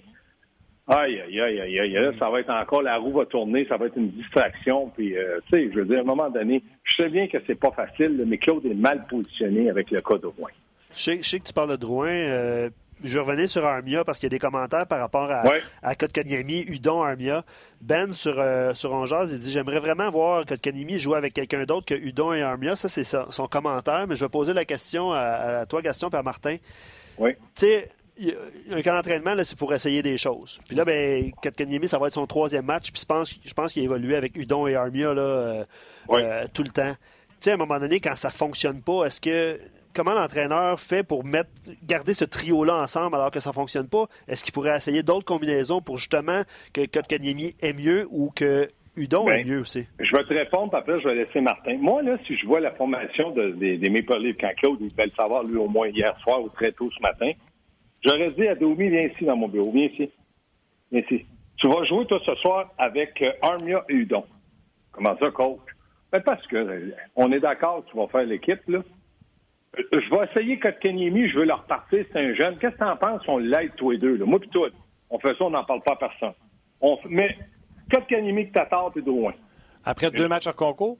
aïe, 0.91 1.21
aïe, 1.21 1.41
aïe, 1.41 1.61
aïe, 1.61 1.81
aïe, 1.81 1.93
là, 1.93 2.13
ça 2.19 2.29
va 2.31 2.41
être 2.41 2.51
encore, 2.51 2.83
la 2.83 2.97
roue 2.99 3.13
va 3.13 3.27
tourner, 3.27 3.67
ça 3.69 3.77
va 3.77 3.87
être 3.87 3.97
une 3.97 4.11
distraction, 4.11 4.89
puis, 4.97 5.17
euh, 5.17 5.39
tu 5.53 5.59
sais, 5.59 5.71
je 5.73 5.79
veux 5.79 5.85
dire, 5.87 5.99
à 5.99 6.01
un 6.01 6.05
moment 6.05 6.29
donné, 6.31 6.63
je 6.85 7.03
sais 7.03 7.09
bien 7.09 7.27
que 7.29 7.39
c'est 7.47 7.55
pas 7.59 7.71
facile, 7.71 8.23
mais 8.27 8.39
Claude 8.39 8.65
est 8.67 8.75
mal 8.75 9.07
positionné 9.09 9.71
avec 9.71 9.91
le 9.91 10.01
cas 10.01 10.19
de 10.19 10.27
Rouen. 10.27 10.49
Je 10.93 10.99
sais, 11.01 11.19
je 11.23 11.29
sais 11.29 11.39
que 11.39 11.45
tu 11.45 11.53
parles 11.53 11.71
de 11.71 11.77
Drouin. 11.77 12.09
euh, 12.09 12.69
je 13.03 13.19
revenir 13.19 13.49
sur 13.49 13.65
Armia 13.65 14.05
parce 14.05 14.19
qu'il 14.19 14.27
y 14.27 14.31
a 14.33 14.37
des 14.37 14.39
commentaires 14.39 14.87
par 14.87 14.99
rapport 14.99 15.31
à, 15.31 15.45
Ouais. 15.47 15.63
à 15.83 15.95
Kotkaniemi, 15.95 16.65
Udon, 16.69 17.01
Armia. 17.03 17.45
Ben 17.81 18.13
sur, 18.13 18.39
euh, 18.39 18.75
sur 18.75 18.93
Ongeaz, 18.93 19.31
il 19.33 19.39
dit 19.39 19.51
J'aimerais 19.53 19.79
vraiment 19.81 20.11
voir 20.11 20.45
Kotkaniemi 20.45 20.99
jouer 20.99 21.17
avec 21.17 21.33
quelqu'un 21.33 21.65
d'autre 21.65 21.87
que 21.87 21.95
Udon 21.95 22.35
et 22.35 22.43
Armia. 22.43 22.77
Ça, 22.77 22.89
c'est 22.91 23.05
son 23.05 23.47
commentaire. 23.47 24.05
Mais 24.07 24.17
je 24.17 24.25
vais 24.27 24.29
poser 24.29 24.53
la 24.53 24.67
question 24.67 25.13
à, 25.13 25.61
à 25.61 25.67
toi, 25.67 25.81
Gaston, 25.81 26.11
et 26.11 26.17
à 26.17 26.23
Martin. 26.23 26.57
Oui. 27.17 27.31
Tu 27.55 27.67
sais, 27.67 27.91
un 28.71 28.83
camp 28.83 28.95
d'entraînement, 28.95 29.35
c'est 29.43 29.59
pour 29.59 29.73
essayer 29.73 30.03
des 30.03 30.19
choses. 30.19 30.61
Puis 30.67 30.77
là, 30.77 30.85
ben, 30.85 31.31
Kotkaniemi, 31.43 31.89
ça 31.89 31.99
va 31.99 32.07
être 32.09 32.13
son 32.13 32.27
troisième 32.27 32.65
match. 32.67 32.91
Puis 32.93 33.01
je 33.03 33.07
pense, 33.07 33.39
je 33.45 33.55
pense 33.55 33.73
qu'il 33.73 33.83
a 33.83 33.85
évolué 33.87 34.17
avec 34.17 34.37
Udon 34.37 34.67
et 34.67 34.75
Armia 34.75 35.15
là, 35.15 35.21
euh, 35.23 35.65
Oui. 36.09 36.21
euh, 36.23 36.45
tout 36.53 36.63
le 36.63 36.71
temps. 36.71 36.93
Tu 36.93 37.37
sais, 37.47 37.51
à 37.53 37.55
un 37.55 37.57
moment 37.57 37.79
donné, 37.79 38.01
quand 38.01 38.15
ça 38.17 38.31
fonctionne 38.31 38.83
pas, 38.83 39.05
est-ce 39.07 39.21
que 39.21 39.59
comment 39.95 40.13
l'entraîneur 40.13 40.79
fait 40.79 41.03
pour 41.03 41.25
mettre 41.25 41.51
garder 41.85 42.13
ce 42.15 42.25
trio-là 42.25 42.77
ensemble 42.83 43.17
alors 43.17 43.31
que 43.31 43.41
ça 43.41 43.53
fonctionne 43.53 43.89
pas? 43.89 44.07
Est-ce 44.29 44.45
qu'il 44.45 44.53
pourrait 44.53 44.77
essayer 44.77 45.03
d'autres 45.03 45.25
combinaisons 45.25 45.81
pour 45.81 45.97
justement 45.97 46.43
que 46.75 46.85
Kotkaniemi 46.87 47.55
est 47.61 47.73
mieux 47.73 48.07
ou 48.11 48.31
que 48.35 48.69
Udon 48.97 49.25
Ben, 49.25 49.41
est 49.41 49.45
mieux 49.45 49.61
aussi? 49.61 49.87
Je 49.99 50.15
vais 50.15 50.25
te 50.25 50.35
répondre, 50.35 50.69
puis 50.71 50.79
après, 50.79 50.99
je 50.99 51.09
vais 51.09 51.15
laisser 51.15 51.41
Martin. 51.41 51.79
Moi, 51.79 52.03
là, 52.03 52.19
si 52.27 52.37
je 52.37 52.45
vois 52.47 52.61
la 52.61 52.73
formation 52.73 53.31
de- 53.31 53.53
des, 53.53 53.79
des 53.79 53.89
Maple 53.89 54.19
Leafs, 54.19 54.37
quand 54.39 54.51
Claude, 54.59 54.79
il 54.81 54.91
devait 54.91 55.07
le 55.07 55.13
savoir, 55.17 55.43
lui, 55.45 55.57
au 55.57 55.69
moins 55.69 55.89
hier 55.89 56.15
soir 56.23 56.43
ou 56.43 56.49
très 56.51 56.73
tôt 56.73 56.91
ce 56.95 57.01
matin, 57.01 57.31
j'aurais 58.05 58.31
dit 58.33 58.47
à 58.49 58.55
Domi, 58.55 58.89
viens 58.89 59.03
ici 59.03 59.25
dans 59.25 59.37
mon 59.37 59.49
bureau, 59.49 59.71
viens 59.73 59.87
ici. 59.87 60.11
Viens 60.93 61.03
ici. 61.03 61.27
Tu 61.57 61.69
vas 61.69 61.85
jouer, 61.85 62.07
toi, 62.07 62.21
ce 62.25 62.35
soir, 62.37 62.71
avec 62.79 63.21
euh, 63.23 63.33
Armia 63.43 63.85
et 63.89 63.95
Udon. 63.95 64.25
Comment 64.93 65.17
ça, 65.19 65.31
coach? 65.31 65.61
Ben, 66.11 66.21
parce 66.23 66.45
que, 66.47 66.57
euh, 66.57 66.91
on 67.17 67.31
est 67.33 67.41
d'accord, 67.41 67.85
tu 67.91 67.97
vas 67.97 68.09
faire 68.09 68.25
l'équipe, 68.25 68.61
là. 68.69 68.79
Euh, 69.79 69.83
Je 69.93 70.11
vais 70.11 70.25
essayer 70.25 70.59
Kotkaniemi, 70.59 71.29
je 71.29 71.39
veux 71.39 71.45
le 71.45 71.53
repartir, 71.53 72.05
c'est 72.11 72.19
un 72.19 72.35
jeune. 72.35 72.59
Qu'est-ce 72.59 72.75
que 72.75 72.79
t'en 72.79 72.97
penses? 72.97 73.23
On 73.29 73.39
l'aide 73.39 73.73
tous 73.77 73.91
les 73.93 73.99
deux, 73.99 74.17
là? 74.17 74.25
Moi 74.27 74.41
pis 74.41 74.49
toi, 74.49 74.69
on 75.11 75.19
fait 75.21 75.37
ça, 75.37 75.45
on 75.45 75.51
n'en 75.51 75.65
parle 75.65 75.83
pas 75.83 75.93
à 75.93 75.97
personne. 75.97 76.33
On, 76.81 76.99
mais 77.09 77.37
Kotkaniemi, 77.93 78.49
que 78.49 78.55
Tatar, 78.55 78.91
t'es 78.93 79.03
de 79.03 79.07
loin. 79.07 79.35
Après 79.85 80.11
deux 80.11 80.27
matchs 80.29 80.47
en 80.49 80.53
concours? 80.53 80.99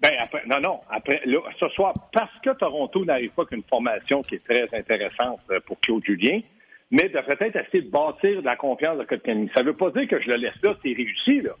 Ben, 0.00 0.12
après, 0.20 0.42
non, 0.46 0.60
non. 0.60 0.80
Après, 0.90 1.20
là, 1.24 1.38
ce 1.58 1.68
soir, 1.68 1.94
parce 2.12 2.36
que 2.42 2.50
Toronto 2.50 3.04
n'arrive 3.04 3.30
pas 3.30 3.44
qu'une 3.46 3.62
formation 3.62 4.22
qui 4.22 4.36
est 4.36 4.44
très 4.44 4.68
intéressante 4.76 5.40
euh, 5.50 5.60
pour 5.66 5.80
Claude 5.80 6.04
Julien, 6.04 6.40
mais 6.90 7.08
de 7.08 7.18
peut-être 7.20 7.56
essayer 7.56 7.82
de 7.82 7.90
bâtir 7.90 8.40
de 8.40 8.44
la 8.44 8.56
confiance 8.56 8.98
de 8.98 9.04
Kotkaniemi. 9.04 9.50
Ça 9.56 9.62
ne 9.62 9.68
veut 9.68 9.76
pas 9.76 9.90
dire 9.90 10.06
que 10.08 10.20
je 10.20 10.28
le 10.28 10.36
laisse 10.36 10.60
là, 10.62 10.74
c'est 10.82 10.92
réussi, 10.92 11.40
là. 11.40 11.52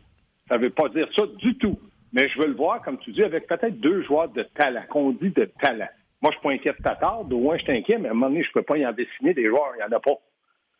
Ça 0.48 0.58
ne 0.58 0.62
veut 0.62 0.70
pas 0.70 0.88
dire 0.90 1.08
ça 1.16 1.24
du 1.38 1.56
tout. 1.56 1.78
Mais 2.12 2.28
je 2.28 2.38
veux 2.38 2.46
le 2.46 2.54
voir, 2.54 2.80
comme 2.82 2.98
tu 2.98 3.12
dis, 3.12 3.24
avec 3.24 3.46
peut-être 3.46 3.80
deux 3.80 4.02
joueurs 4.02 4.28
de 4.28 4.42
talent, 4.42 4.84
qu'on 4.88 5.10
dit 5.10 5.30
de 5.30 5.46
talent. 5.60 5.88
Moi, 6.22 6.30
je 6.32 6.38
suis 6.38 6.42
pas 6.42 6.52
inquiet 6.52 6.72
de 6.72 6.82
Tatar, 6.82 7.24
de 7.24 7.32
loin, 7.32 7.56
je 7.58 7.70
inquiet, 7.72 7.98
mais 7.98 8.08
à 8.08 8.12
un 8.12 8.14
moment 8.14 8.28
donné, 8.28 8.42
je 8.42 8.48
ne 8.48 8.52
peux 8.52 8.62
pas 8.62 8.78
y 8.78 8.86
en 8.86 8.92
dessiner 8.92 9.34
des 9.34 9.46
joueurs, 9.46 9.72
il 9.74 9.78
n'y 9.78 9.82
en 9.84 9.96
a 9.96 10.00
pas. 10.00 10.14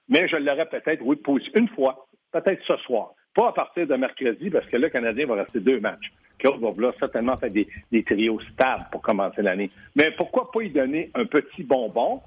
Mais 0.08 0.28
je 0.28 0.36
l'aurais 0.36 0.66
peut-être, 0.66 1.02
oui, 1.02 1.20
une 1.54 1.68
fois, 1.68 2.06
peut-être 2.32 2.62
ce 2.66 2.76
soir. 2.78 3.10
Pas 3.34 3.48
à 3.48 3.52
partir 3.52 3.86
de 3.86 3.94
mercredi, 3.96 4.50
parce 4.50 4.66
que 4.66 4.76
là, 4.76 4.86
le 4.86 4.88
Canadien 4.90 5.26
va 5.26 5.34
rester 5.34 5.60
deux 5.60 5.80
matchs. 5.80 6.12
Claude 6.38 6.60
va 6.60 6.70
vouloir 6.70 6.94
certainement 6.98 7.36
faire 7.36 7.50
des, 7.50 7.68
des 7.90 8.02
trios 8.02 8.40
stables 8.52 8.86
pour 8.90 9.02
commencer 9.02 9.42
l'année. 9.42 9.70
Mais 9.96 10.10
pourquoi 10.12 10.50
pas 10.50 10.60
lui 10.60 10.70
donner 10.70 11.10
un 11.14 11.24
petit 11.24 11.62
bonbon? 11.62 12.20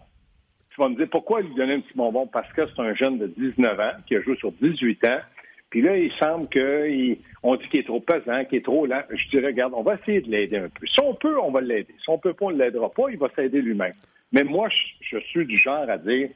Tu 0.69 0.81
vas 0.81 0.89
me 0.89 0.95
dire, 0.95 1.07
pourquoi 1.09 1.41
lui 1.41 1.53
donner 1.55 1.73
un 1.73 1.79
petit 1.79 1.95
bonbon? 1.95 2.27
Parce 2.27 2.51
que 2.53 2.61
c'est 2.67 2.81
un 2.81 2.93
jeune 2.93 3.17
de 3.17 3.27
19 3.27 3.79
ans 3.79 3.91
qui 4.07 4.15
a 4.15 4.21
joué 4.21 4.35
sur 4.37 4.51
18 4.51 5.05
ans. 5.05 5.19
Puis 5.69 5.81
là, 5.81 5.97
il 5.97 6.11
semble 6.13 6.47
qu'on 6.49 7.55
dit 7.55 7.67
qu'il 7.69 7.79
est 7.81 7.83
trop 7.83 7.99
pesant, 7.99 8.45
qu'il 8.45 8.59
est 8.59 8.65
trop 8.65 8.85
lent. 8.85 9.01
Je 9.09 9.29
dirais, 9.29 9.47
regarde, 9.47 9.73
on 9.75 9.83
va 9.83 9.95
essayer 9.95 10.21
de 10.21 10.31
l'aider 10.31 10.57
un 10.57 10.69
peu. 10.69 10.87
Si 10.87 10.99
on 11.01 11.13
peut, 11.13 11.37
on 11.39 11.51
va 11.51 11.61
l'aider. 11.61 11.93
Si 12.01 12.09
on 12.09 12.17
peut 12.17 12.33
pas, 12.33 12.45
on 12.45 12.51
ne 12.51 12.57
l'aidera 12.57 12.89
pas, 12.89 13.09
il 13.09 13.17
va 13.17 13.27
s'aider 13.35 13.61
lui-même. 13.61 13.93
Mais 14.31 14.43
moi, 14.43 14.69
je, 14.69 15.19
suis 15.19 15.45
du 15.45 15.57
genre 15.57 15.89
à 15.89 15.97
dire, 15.97 16.29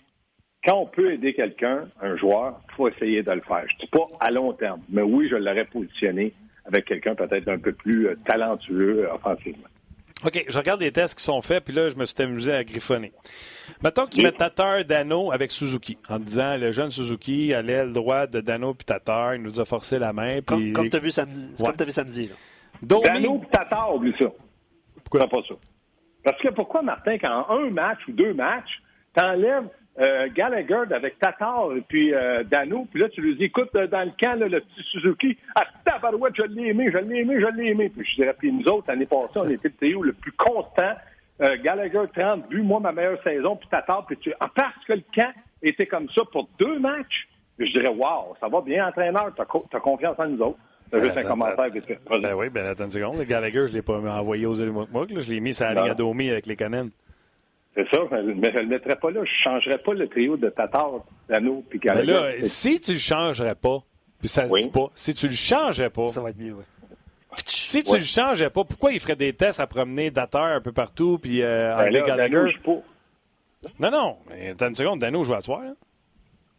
quand 0.65 0.77
on 0.77 0.85
peut 0.85 1.13
aider 1.13 1.33
quelqu'un, 1.33 1.87
un 2.01 2.17
joueur, 2.17 2.59
il 2.69 2.75
faut 2.75 2.87
essayer 2.89 3.23
de 3.23 3.31
le 3.31 3.41
faire. 3.41 3.63
Je 3.67 3.85
dis 3.85 3.91
pas 3.91 4.03
à 4.19 4.31
long 4.31 4.53
terme, 4.53 4.81
mais 4.89 5.01
oui, 5.01 5.27
je 5.29 5.35
l'aurais 5.35 5.65
positionné 5.65 6.33
avec 6.65 6.85
quelqu'un 6.85 7.15
peut-être 7.15 7.47
un 7.47 7.57
peu 7.57 7.71
plus 7.73 8.07
euh, 8.07 8.15
talentueux 8.25 9.05
euh, 9.05 9.13
offensivement. 9.13 9.67
OK, 10.23 10.45
je 10.47 10.57
regarde 10.57 10.81
les 10.81 10.91
tests 10.91 11.17
qui 11.17 11.23
sont 11.23 11.41
faits, 11.41 11.65
puis 11.65 11.73
là, 11.73 11.89
je 11.89 11.95
me 11.95 12.05
suis 12.05 12.21
amusé 12.21 12.53
à 12.53 12.63
griffonner. 12.63 13.11
Mettons 13.83 14.05
qu'ils 14.05 14.23
mettent 14.23 14.37
Tatar 14.37 14.85
Dano 14.85 15.31
avec 15.31 15.51
Suzuki, 15.51 15.97
en 16.09 16.19
disant 16.19 16.57
le 16.57 16.71
jeune 16.71 16.91
Suzuki 16.91 17.55
à 17.55 17.63
l'aile 17.63 17.91
droite 17.91 18.31
de 18.31 18.39
Dano 18.39 18.75
puis 18.75 18.85
Tatar, 18.85 19.33
il 19.35 19.41
nous 19.41 19.59
a 19.59 19.65
forcé 19.65 19.97
la 19.97 20.13
main. 20.13 20.41
Comme, 20.41 20.59
Puis 20.59 20.73
comme 20.73 20.89
tu 20.89 20.97
as 20.97 20.99
vu 20.99 21.09
samedi. 21.09 21.55
Ouais. 21.57 21.65
Comme 21.65 21.75
t'as 21.75 21.85
vu 21.85 21.91
samedi 21.91 22.27
là. 22.27 22.35
Domi, 22.83 23.03
Dano 23.03 23.39
pis 23.39 23.47
Tatar, 23.51 23.95
oublie 23.95 24.13
ça. 24.19 24.25
Pourquoi? 25.03 25.27
Pas 25.27 25.47
ça? 25.47 25.55
Parce 26.23 26.39
que 26.39 26.49
pourquoi, 26.49 26.83
Martin, 26.83 27.17
quand 27.17 27.47
un 27.49 27.71
match 27.71 27.99
ou 28.07 28.11
deux 28.11 28.33
matchs, 28.33 28.79
t'enlèves 29.15 29.67
euh, 29.99 30.27
Gallagher 30.33 30.93
avec 30.95 31.19
Tatar 31.19 31.75
et 31.75 31.81
puis 31.81 32.13
euh, 32.13 32.43
Dano, 32.43 32.87
puis 32.91 33.01
là, 33.01 33.09
tu 33.09 33.21
lui 33.21 33.35
dis, 33.35 33.45
écoute, 33.45 33.69
euh, 33.75 33.87
dans 33.87 34.03
le 34.03 34.11
camp, 34.19 34.39
là, 34.39 34.47
le 34.47 34.61
petit 34.61 34.83
Suzuki, 34.91 35.37
ah, 35.55 35.65
tabarouette, 35.85 36.33
je 36.37 36.43
l'ai 36.43 36.69
aimé, 36.69 36.89
je 36.91 36.97
l'ai 36.97 37.19
aimé, 37.19 37.35
je 37.39 37.47
l'ai 37.57 37.69
aimé. 37.71 37.89
Puis 37.89 38.07
je 38.09 38.15
dirais, 38.21 38.35
puis 38.37 38.51
nous 38.51 38.65
autres, 38.65 38.85
l'année 38.87 39.05
passée, 39.05 39.33
on 39.37 39.49
était 39.49 39.67
le 39.67 39.73
trio 39.75 40.01
le 40.03 40.13
plus 40.13 40.31
constant. 40.31 40.93
Euh, 41.41 41.57
Gallagher, 41.63 42.03
30 42.15 42.47
buts, 42.49 42.61
moi, 42.61 42.79
ma 42.79 42.91
meilleure 42.91 43.21
saison, 43.23 43.55
puis 43.55 43.67
Tatar, 43.69 44.05
puis 44.05 44.15
tu... 44.17 44.33
Ah, 44.39 44.49
parce 44.55 44.85
que 44.87 44.93
le 44.93 45.03
camp 45.13 45.31
était 45.61 45.87
comme 45.87 46.07
ça 46.15 46.21
pour 46.31 46.47
deux 46.59 46.79
matchs, 46.79 47.27
je 47.59 47.65
dirais, 47.71 47.89
wow, 47.89 48.35
ça 48.39 48.47
va 48.47 48.61
bien, 48.61 48.87
entraîneur, 48.87 49.31
t'as, 49.35 49.45
co- 49.45 49.65
t'as 49.69 49.79
confiance 49.79 50.15
en 50.19 50.27
nous 50.27 50.41
autres. 50.41 50.57
C'est 50.91 50.99
juste 51.01 51.17
un 51.17 51.23
commentaire 51.23 51.69
vite. 51.69 51.85
Ben 52.21 52.33
oui, 52.35 52.49
ben 52.49 52.65
attends 52.65 52.85
une 52.85 52.91
seconde. 52.91 53.17
Le 53.17 53.23
Gallagher, 53.23 53.65
je 53.67 53.71
ne 53.71 53.77
l'ai 53.77 53.81
pas 53.81 53.97
envoyé 53.97 54.45
aux 54.45 54.53
là. 54.53 54.65
Je 55.19 55.31
l'ai 55.31 55.39
mis 55.39 55.53
sur 55.53 55.65
la 55.65 55.73
Non. 55.73 55.81
ligne 55.83 55.91
à 55.91 55.93
Domi 55.95 56.29
avec 56.29 56.45
les 56.47 56.55
Cannes. 56.57 56.89
C'est 57.75 57.87
ça, 57.89 57.99
mais 58.11 58.51
je 58.51 58.57
ne 58.57 58.61
le 58.63 58.65
mettrais 58.67 58.97
pas 58.97 59.11
là. 59.11 59.21
Je 59.23 59.31
ne 59.31 59.55
changerais 59.55 59.77
pas 59.77 59.93
le 59.93 60.07
trio 60.07 60.35
de 60.37 60.49
Tatar, 60.49 61.05
Dano 61.29 61.63
puis 61.69 61.79
Mais 61.83 61.87
Gallagher. 62.03 62.11
là, 62.11 62.31
si 62.43 62.79
tu 62.81 62.93
le 62.93 62.99
changerais 62.99 63.55
pas, 63.55 63.79
puis 64.19 64.27
ça 64.27 64.47
se 64.47 64.51
Oui. 64.53 64.63
dit 64.63 64.69
pas, 64.69 64.89
si 64.93 65.13
tu 65.13 65.27
le 65.27 65.33
changeais 65.35 65.89
pas, 65.89 66.09
Ça 66.09 66.21
va 66.21 66.29
être 66.31 66.37
mieux, 66.39 66.53
oui. 66.53 66.63
si 67.45 67.81
tu 67.83 67.91
Ouais. 67.91 67.99
le 67.99 68.03
changeais 68.03 68.49
pas, 68.49 68.65
pourquoi 68.65 68.91
il 68.91 68.99
ferait 68.99 69.15
des 69.15 69.31
tests 69.33 69.59
à 69.61 69.67
promener 69.67 70.11
Dater 70.11 70.37
un 70.37 70.59
peu 70.61 70.73
partout, 70.73 71.17
puis 71.21 71.41
euh, 71.41 71.73
Ben 71.77 71.89
là, 71.91 72.01
Gallagher? 72.01 72.33
Dano, 72.35 72.47
je 72.47 72.51
suis 72.51 72.59
pas. 72.61 72.77
Non, 73.79 73.91
non, 73.91 74.17
mais 74.29 74.49
attends 74.49 74.67
une 74.67 74.75
seconde, 74.75 74.99
Dano 74.99 75.23
joue 75.23 75.33
à 75.33 75.41
soir. 75.41 75.61
là. 75.61 75.73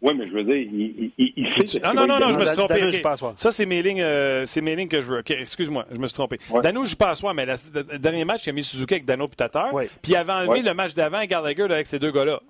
Oui, 0.02 0.14
mais 0.18 0.26
je 0.26 0.32
veux 0.32 0.42
dire, 0.42 0.56
il, 0.56 1.12
il, 1.16 1.32
il 1.36 1.50
sait 1.68 1.78
que 1.80 1.86
Ah 1.86 1.92
non, 1.94 2.06
non, 2.08 2.18
non, 2.18 2.32
je 2.32 2.38
me 2.38 2.44
suis 2.44 2.56
trompé. 2.56 2.74
Dano 2.74 2.88
ok. 2.88 2.94
joue 2.96 3.02
pas 3.02 3.12
à 3.12 3.16
soir. 3.16 3.32
Ça, 3.36 3.52
c'est 3.52 3.66
mes 3.66 3.82
lignes, 3.82 4.02
euh, 4.02 4.44
c'est 4.46 4.60
mes 4.60 4.74
lignes 4.74 4.88
que 4.88 5.00
je 5.00 5.06
veux. 5.06 5.18
Ok, 5.20 5.30
excuse-moi, 5.30 5.86
je 5.92 5.96
me 5.96 6.06
suis 6.08 6.14
trompé. 6.14 6.38
Ouais. 6.50 6.60
Dano 6.60 6.84
joue 6.84 6.96
pas 6.96 7.10
à 7.10 7.14
soir, 7.14 7.32
mais 7.34 7.46
la- 7.46 7.54
le 7.72 7.98
dernier 7.98 8.24
match, 8.24 8.44
il 8.46 8.50
a 8.50 8.52
mis 8.52 8.64
Suzuki 8.64 8.94
avec 8.94 9.04
Dano 9.04 9.28
puis 9.28 9.36
Tatar, 9.36 9.72
Ouais. 9.72 9.88
puis 10.02 10.12
il 10.12 10.16
avait 10.16 10.32
enlevé 10.32 10.48
Ouais. 10.50 10.62
le 10.62 10.74
match 10.74 10.92
d'avant 10.94 11.24
Gallagher 11.24 11.62
avec 11.64 11.86
ces 11.86 12.00
deux 12.00 12.10
gars-là. 12.10 12.40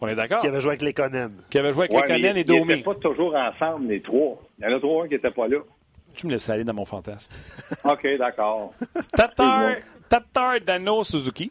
On 0.00 0.06
est 0.06 0.14
d'accord? 0.14 0.38
Qui 0.40 0.46
avait 0.46 0.60
joué 0.60 0.70
avec 0.72 0.82
les 0.82 0.92
Conan. 0.92 1.30
Qui 1.50 1.58
avait 1.58 1.72
joué 1.72 1.86
avec 1.86 1.92
Ouais, 1.92 2.06
les 2.18 2.24
et 2.26 2.30
ils 2.30 2.34
n'étaient 2.34 2.58
Domi. 2.58 2.82
pas 2.82 2.94
toujours 2.96 3.34
ensemble, 3.34 3.88
les 3.88 4.00
trois. 4.02 4.40
Il 4.60 4.64
y 4.64 4.72
en 4.72 4.76
a 4.76 4.78
trois 4.78 5.08
qui 5.08 5.14
n'étaient 5.14 5.30
pas 5.30 5.48
là. 5.48 5.58
Tu 6.14 6.26
me 6.26 6.32
laisses 6.32 6.48
aller 6.50 6.64
dans 6.64 6.74
mon 6.74 6.84
fantasme. 6.84 7.32
OK, 7.84 8.06
d'accord. 8.18 8.74
Tatar. 9.12 9.76
Tatar, 10.08 10.60
Dano, 10.60 11.02
Suzuki. 11.02 11.50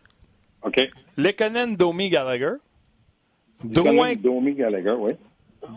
OK. 0.63 0.79
Lekonen, 1.17 1.75
Domi, 1.75 2.09
Gallagher. 2.09 2.53
Drouin, 3.63 4.15
Domi 4.15 4.53
Gallagher, 4.53 4.95
oui. 4.97 5.11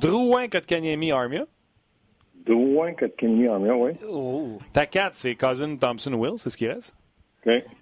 Drouin, 0.01 0.49
Kotkaniemi, 0.49 1.13
Armia. 1.13 1.45
Drouin, 2.47 2.95
Kotkaniemi, 2.95 3.49
Armia, 3.49 3.75
oui. 3.77 3.93
Oh. 4.09 4.59
Ta 4.73 4.87
4, 4.87 5.15
c'est 5.15 5.35
Cousin, 5.35 5.77
Thompson, 5.77 6.13
Will, 6.15 6.35
c'est 6.39 6.51
ce 6.51 6.57
qui 6.57 6.67
reste. 6.69 6.95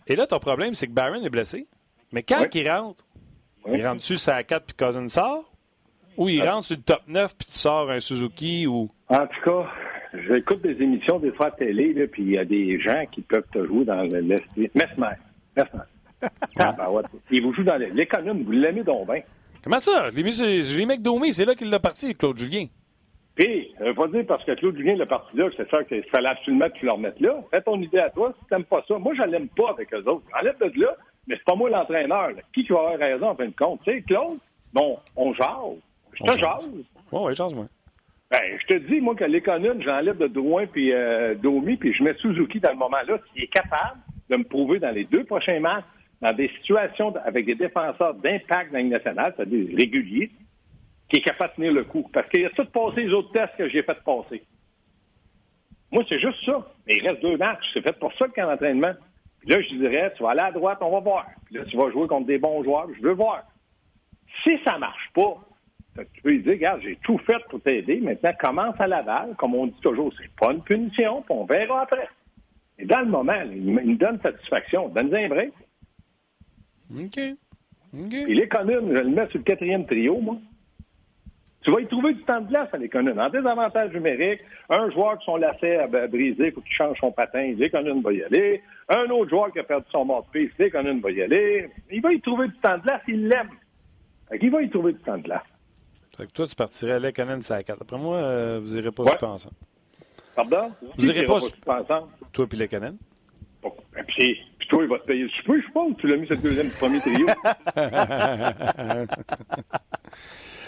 Et 0.07 0.15
là, 0.15 0.27
ton 0.29 0.39
problème, 0.39 0.75
c'est 0.75 0.87
que 0.87 0.93
Barron 0.93 1.25
est 1.25 1.31
blessé. 1.31 1.67
Mais 2.13 2.23
quand 2.23 2.45
il 2.55 2.71
rentre, 2.71 3.05
il 3.73 3.85
rentre-tu 3.85 4.15
la 4.29 4.45
4 4.45 4.65
puis 4.65 4.77
Cousin 4.77 5.09
sort? 5.09 5.51
Ou 6.17 6.29
il 6.29 6.41
Ah. 6.43 6.53
rentre 6.53 6.67
sur 6.67 6.77
le 6.77 6.83
top 6.83 7.03
9 7.09 7.35
puis 7.37 7.47
tu 7.51 7.59
sors 7.59 7.91
un 7.91 7.99
Suzuki 8.01 8.67
ou? 8.67 8.89
En 9.09 9.27
tout 9.27 9.41
cas, 9.45 9.67
j'écoute 10.29 10.63
des 10.63 10.81
émissions 10.83 11.19
des 11.19 11.33
fois 11.33 11.47
à 11.47 11.51
télé, 11.51 11.93
là, 11.95 12.07
puis 12.07 12.23
il 12.23 12.31
y 12.31 12.39
a 12.39 12.45
des 12.45 12.79
gens 12.81 13.05
qui 13.11 13.23
peuvent 13.23 13.45
te 13.53 13.67
jouer 13.67 13.85
dans 13.85 14.03
le. 14.03 14.23
Mesmer. 14.23 14.47
Mesmer. 14.75 15.17
Ah, 16.59 16.73
ben 16.73 16.91
ouais. 16.91 17.03
Il 17.31 17.43
vous 17.43 17.53
joue 17.53 17.63
dans 17.63 17.77
l'économie, 17.77 18.43
vous 18.43 18.51
l'aimez 18.53 18.83
donc 18.83 19.07
bien. 19.07 19.21
Comment 19.67 19.81
ça? 19.81 20.11
Je 20.13 20.17
l'ai 20.17 20.23
mis, 20.23 20.33
sur- 20.33 20.45
je 20.47 20.79
l'ai 20.79 20.87
mis 20.87 20.93
avec 20.93 21.03
Domi, 21.03 21.33
c'est 21.33 21.45
là 21.45 21.57
qu'il 21.57 21.71
l'a 21.71 21.81
parti, 21.81 22.15
Claude 22.15 22.39
Julien. 22.39 22.67
Puis, 23.35 23.75
ça 23.77 23.85
veut 23.85 23.95
pas 23.95 24.07
dire 24.07 24.25
parce 24.29 24.45
que 24.45 24.53
Claude 24.53 24.77
Julien, 24.77 24.95
le 24.95 25.07
parti 25.07 25.37
là, 25.37 25.49
c'est 25.57 25.69
ça 25.69 25.83
qu'il 25.83 26.05
fallait 26.05 26.29
absolument 26.29 26.69
que 26.71 26.79
tu 26.79 26.87
le 26.87 26.93
remettes 26.93 27.19
là. 27.21 27.35
Fais 27.51 27.61
ton 27.63 27.83
idée 27.83 27.99
à 27.99 28.11
toi, 28.11 28.33
si 28.41 28.47
t'aimes 28.49 28.63
pas 28.63 28.85
ça. 28.87 28.97
Moi, 28.97 29.13
je 29.17 29.23
l'aime 29.25 29.49
pas 29.49 29.71
avec 29.71 29.93
eux 29.93 30.05
autres. 30.07 30.23
Enlève 30.41 30.57
de 30.61 30.81
là, 30.81 30.95
mais 31.27 31.35
c'est 31.37 31.45
pas 31.45 31.57
moi 31.57 31.69
l'entraîneur. 31.69 32.29
là. 32.29 32.43
Qui 32.55 32.65
qui 32.65 32.73
va 32.73 32.79
avoir 32.79 32.99
raison 32.99 33.27
en 33.31 33.35
fin 33.35 33.47
de 33.47 33.55
compte? 33.59 33.81
Tu 33.85 33.91
sais, 33.93 34.03
Claude, 34.03 34.39
bon, 34.73 34.99
on 35.17 35.35
jase. 35.35 35.49
Je 36.15 36.23
te 36.23 36.29
jase. 36.31 36.39
jase. 36.41 36.71
Ouais, 37.11 37.21
ouais, 37.23 37.35
chance-moi. 37.35 37.67
Ben, 38.31 38.41
je 38.61 38.67
te 38.69 38.79
dis, 38.89 39.01
moi, 39.01 39.17
que 39.17 39.25
l'économie, 39.25 39.83
j'enlève 39.83 40.17
de 40.19 40.29
Drouin 40.29 40.67
puis 40.67 40.93
euh, 40.93 41.35
Domi, 41.35 41.77
puis 41.77 41.93
je 41.93 42.05
mets 42.05 42.15
Suzuki 42.15 42.61
dans 42.61 42.71
le 42.71 42.77
moment-là, 42.77 43.19
qui 43.35 43.43
est 43.43 43.49
capable 43.49 43.99
de 44.31 44.37
me 44.37 44.45
prouver 44.45 44.79
dans 44.79 44.91
les 44.93 45.05
deux 45.05 45.25
prochains 45.25 45.59
matchs, 45.61 45.85
dans 46.21 46.33
des 46.33 46.49
situations 46.61 47.15
avec 47.25 47.45
des 47.47 47.55
défenseurs 47.55 48.15
d'impact 48.15 48.73
dans 48.73 48.83
nationale, 48.83 49.35
c'est-à-dire 49.37 49.77
réguliers, 49.77 50.31
qui 51.09 51.21
est 51.21 51.23
capable 51.23 51.51
de 51.53 51.57
tenir 51.57 51.73
le 51.73 51.85
coup. 51.85 52.09
Parce 52.13 52.29
qu'il 52.29 52.45
a 52.45 52.51
tout 52.51 52.65
passé 52.67 53.05
les 53.05 53.13
autres 53.13 53.33
tests 53.33 53.57
que 53.57 53.69
j'ai 53.69 53.83
fait 53.83 54.03
passer. 54.03 54.43
Moi, 55.93 56.05
c'est 56.09 56.19
juste 56.19 56.45
ça. 56.45 56.67
Mais 56.87 56.97
il 56.97 57.09
reste 57.09 57.23
deux 57.23 57.37
matchs. 57.37 57.65
C'est 57.73 57.83
fait 57.83 57.99
pour 57.99 58.13
ça 58.15 58.27
le 58.27 58.33
camp 58.33 58.47
d'entraînement. 58.47 58.93
Puis 59.41 59.51
là, 59.51 59.63
je 59.63 59.75
dirais, 59.77 60.13
tu 60.17 60.23
vas 60.23 60.31
aller 60.31 60.41
à 60.41 60.51
droite, 60.51 60.79
on 60.81 60.91
va 60.91 61.01
voir. 61.01 61.27
Puis 61.47 61.57
là, 61.57 61.65
tu 61.65 61.77
vas 61.77 61.91
jouer 61.91 62.09
contre 62.09 62.27
des 62.27 62.39
bons 62.39 62.65
joueurs, 62.65 62.89
je 62.97 63.03
veux 63.03 63.13
voir. 63.13 63.45
Si 64.43 64.59
ça 64.65 64.79
marche 64.79 65.11
pas, 65.15 65.37
tu 65.97 66.23
peux 66.23 66.31
lui 66.31 66.43
dire, 66.43 66.53
regarde, 66.53 66.83
j'ai 66.83 66.97
tout 67.05 67.19
fait 67.19 67.39
pour 67.49 67.61
t'aider. 67.61 68.01
Maintenant, 68.01 68.33
commence 68.39 68.75
à 68.81 68.87
Laval. 68.87 69.35
Comme 69.37 69.55
on 69.55 69.67
dit 69.67 69.81
toujours, 69.81 70.13
c'est 70.19 70.35
pas 70.35 70.53
une 70.53 70.63
punition, 70.63 71.23
puis 71.23 71.35
on 71.35 71.45
verra 71.45 71.83
après. 71.83 72.09
Et 72.79 72.85
dans 72.85 73.01
le 73.01 73.07
moment, 73.07 73.41
il 73.51 73.73
me 73.73 73.95
donne 73.95 74.21
satisfaction. 74.21 74.89
Donne-lui 74.89 75.25
un 75.25 75.29
break. 75.29 75.53
OK. 76.95 77.21
OK. 77.95 78.13
Et 78.13 78.35
l'économe, 78.35 78.89
je 78.95 79.01
le 79.01 79.09
mets 79.09 79.27
sur 79.29 79.39
le 79.39 79.45
quatrième 79.45 79.87
trio, 79.87 80.19
moi. 80.21 80.37
Tu 81.63 81.73
vas 81.73 81.81
y 81.81 81.87
trouver 81.89 82.15
du 82.15 82.23
temps 82.23 82.41
de 82.41 82.47
glace 82.49 82.69
à 82.73 82.77
l'économe. 82.77 83.19
En 83.19 83.29
désavantage 83.29 83.93
numérique, 83.93 84.41
un 84.71 84.89
joueur 84.91 85.19
qui 85.19 85.25
son 85.25 85.37
lacet 85.37 85.79
a 85.79 85.87
brisé, 85.89 86.47
il 86.47 86.53
faut 86.53 86.61
qu'il 86.61 86.73
change 86.77 86.97
son 87.01 87.11
patin, 87.11 87.55
l'économe 87.57 88.03
va 88.03 88.13
y 88.13 88.23
aller. 88.23 88.63
Un 88.89 89.11
autre 89.11 89.31
joueur 89.31 89.51
qui 89.53 89.59
a 89.59 89.65
perdu 89.65 89.87
son 89.91 90.05
mort 90.05 90.25
de 90.33 90.39
piste, 90.39 90.57
l'économe 90.61 91.01
va 91.01 91.11
y 91.11 91.23
aller. 91.23 91.69
Il 91.91 92.01
va 92.03 92.13
y 92.13 92.21
trouver 92.21 92.47
du 92.49 92.55
temps 92.59 92.77
de 92.79 92.83
glace, 92.83 93.03
il 93.09 93.27
l'aime. 93.29 93.51
Fait 94.29 94.39
qu'il 94.39 94.51
va 94.53 94.63
y 94.63 94.71
trouver 94.71 94.93
du 94.93 95.01
temps 95.01 95.17
de 95.19 95.23
glace. 95.23 95.43
Fait 96.17 96.27
que 96.27 96.33
toi, 96.33 96.47
tu 96.47 96.55
partirais 96.55 96.93
à 96.93 96.99
Lekonen, 97.01 97.41
c'est 97.41 97.55
à 97.55 97.63
4. 97.65 97.83
Après 97.83 97.99
moi, 97.99 98.17
euh, 98.17 98.61
vous 98.63 98.79
irez 98.79 98.93
pas 98.93 99.03
Ouais. 99.03 99.11
super 99.11 99.31
ensemble. 99.31 99.57
Pardon? 100.37 100.71
Vous 100.97 101.11
irez 101.11 101.21
Qui 101.21 101.27
pas 101.27 101.41
sur- 101.41 101.55
super 101.55 101.75
ensemble? 101.75 102.09
Toi 102.33 102.47
et 103.99 104.03
puis, 104.05 104.41
puis 104.56 104.56
toi, 104.69 104.83
il 104.83 104.89
va 104.89 104.99
te 104.99 105.07
payer 105.07 105.23
le 105.25 105.29
souper, 105.31 105.61
je 105.67 105.73
pense. 105.73 105.97
Tu 105.99 106.07
l'as 106.09 106.17
mis 106.17 106.27
sur 106.27 106.37
le 106.37 106.43
deuxième, 106.43 106.71
premier 106.73 107.01
trio. 107.01 107.27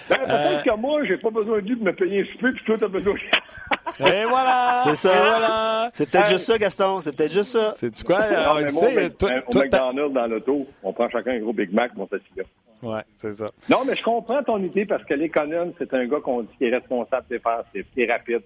Ben, 0.08 0.16
peut-être 0.26 0.62
que 0.64 0.76
moi, 0.80 1.04
j'ai 1.04 1.18
pas 1.18 1.28
besoin 1.30 1.61
de 1.61 1.66
lui 1.68 1.76
pour 1.76 1.84
me 1.84 1.92
payer 1.92 2.22
un 2.22 2.24
souper, 2.32 2.52
puis 2.52 2.64
toi, 2.64 2.76
t'as 2.78 2.88
besoin. 2.88 3.14
Et 4.00 4.24
voilà! 4.24 4.82
C'est 4.87 4.96
ça. 4.96 5.12
Voilà! 5.12 5.90
C'est 5.92 6.11
peut-être 6.11 6.26
Hey. 6.28 6.32
juste 6.32 6.46
ça, 6.46 6.56
Gaston. 6.56 7.00
C'est 7.02 7.14
peut-être 7.14 7.32
juste 7.34 7.50
ça. 7.50 7.74
C'est-tu 7.76 8.04
quoi? 8.04 8.18
Non, 8.20 8.37
Alors, 8.38 8.54
mais 8.61 8.70
moi, 8.72 8.84
au 8.84 8.90
Mc- 8.90 9.16
toi- 9.18 9.30
au 9.46 9.52
toi, 9.52 9.62
McDonald's, 9.64 10.14
dans 10.14 10.26
l'auto, 10.26 10.66
on 10.82 10.92
prend 10.94 11.11
chacun 11.11 11.32
un 11.32 11.38
gros 11.40 11.52
Big 11.52 11.74
Mac, 11.74 11.94
mon 11.94 12.08
là. 12.11 12.44
Ouais, 12.82 13.02
c'est 13.18 13.32
ça. 13.32 13.50
Non, 13.68 13.80
mais 13.87 13.96
je 13.96 14.02
comprends 14.02 14.42
ton 14.42 14.62
idée 14.62 14.87
parce 14.87 15.04
que 15.04 15.12
l'économe, 15.12 15.72
c'est 15.76 15.92
un 15.92 16.06
gars 16.06 16.20
qu'on 16.20 16.42
dit 16.42 16.56
qui 16.56 16.64
est 16.64 16.74
responsable 16.74 17.26
défensif, 17.28 17.84
qui 17.92 18.02
est 18.02 18.11
rapide. 18.11 18.42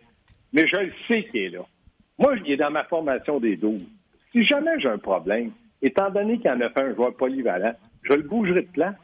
Mais 0.53 0.67
je 0.67 0.77
le 0.77 0.93
sais 1.07 1.23
qu'il 1.31 1.43
est 1.43 1.51
là. 1.51 1.61
Moi, 2.19 2.35
il 2.45 2.51
est 2.53 2.57
dans 2.57 2.71
ma 2.73 2.83
formation 2.85 3.38
des 3.38 3.57
12. 3.57 3.83
Si 4.33 4.45
jamais 4.45 4.81
j'ai 4.81 4.88
un 4.88 4.99
problème, 4.99 5.53
étant 5.83 6.11
donné 6.11 6.38
qu'il 6.38 6.51
en 6.51 6.61
a 6.61 6.71
fait 6.71 6.81
un 6.81 6.95
joueur 6.95 7.14
polyvalent, 7.14 7.75
je 8.03 8.14
le 8.14 8.23
bougerai 8.23 8.62
de 8.62 8.71
place. 8.71 8.97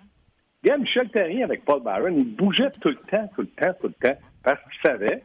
Regarde, 0.63 0.81
Michel 0.81 1.11
Terrien 1.11 1.45
avec 1.45 1.65
Paul 1.65 1.83
Byron, 1.83 2.15
il 2.17 2.35
bougeait 2.35 2.71
tout 2.81 2.89
le 2.89 2.97
temps, 2.97 3.29
tout 3.35 3.43
le 3.43 3.49
temps, 3.49 3.75
tout 3.81 3.89
le 3.89 4.09
temps, 4.09 4.19
parce 4.43 4.61
qu'il 4.63 4.91
savait 4.91 5.21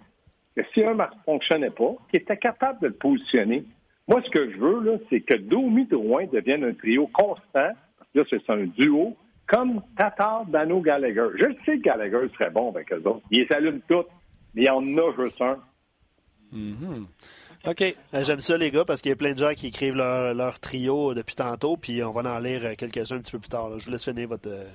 que 0.56 0.62
si 0.74 0.84
un 0.84 0.94
ne 0.94 1.04
fonctionnait 1.26 1.72
pas, 1.72 1.96
qu'il 2.10 2.22
était 2.22 2.38
capable 2.38 2.80
de 2.82 2.88
le 2.88 2.94
positionner. 2.94 3.64
Moi, 4.08 4.22
ce 4.24 4.30
que 4.30 4.52
je 4.52 4.58
veux, 4.58 4.84
là, 4.84 4.98
c'est 5.10 5.22
que 5.22 5.38
Domi 5.38 5.86
Drouin 5.86 6.26
devienne 6.32 6.64
un 6.64 6.74
trio 6.74 7.08
constant, 7.08 7.42
parce 7.54 8.12
que 8.14 8.20
là, 8.20 8.26
c'est 8.30 8.50
un 8.50 8.66
duo, 8.66 9.16
comme 9.48 9.82
Tatar, 9.98 10.46
Dano, 10.46 10.82
Gallagher. 10.82 11.28
Je 11.36 11.46
sais 11.66 11.78
que 11.78 11.84
Gallagher 11.84 12.30
serait 12.34 12.52
bon 12.52 12.70
avec 12.70 12.92
eux 12.92 13.02
autres. 13.06 13.22
Ils 13.32 13.42
les 13.42 13.56
allument 13.56 13.82
toutes, 13.88 14.08
mais 14.54 14.64
il 14.64 14.66
y 14.66 14.70
en 14.70 14.98
a 14.98 15.12
juste 15.18 15.42
un. 15.42 15.58
OK. 17.66 17.82
Euh, 17.82 18.24
J'aime 18.24 18.42
ça, 18.42 18.58
les 18.58 18.72
gars, 18.72 18.84
parce 18.86 19.02
qu'il 19.02 19.10
y 19.10 19.14
a 19.14 19.16
plein 19.16 19.34
de 19.34 19.38
gens 19.38 19.54
qui 19.56 19.68
écrivent 19.68 19.96
leur, 19.96 20.34
leur 20.34 20.60
trio 20.60 21.14
depuis 21.14 21.36
tantôt, 21.36 21.78
puis 21.78 22.04
on 22.04 22.12
va 22.12 22.22
en 22.36 22.40
lire 22.40 22.62
euh, 22.66 22.74
quelques-uns 22.78 23.16
un 23.16 23.20
petit 23.20 23.32
peu 23.32 23.40
plus 23.40 23.50
tard. 23.50 23.70
là. 23.70 23.78
Je 23.78 23.86
vous 23.86 23.92
laisse 23.92 24.04
finir 24.04 24.28
votre, 24.28 24.50
euh, 24.50 24.66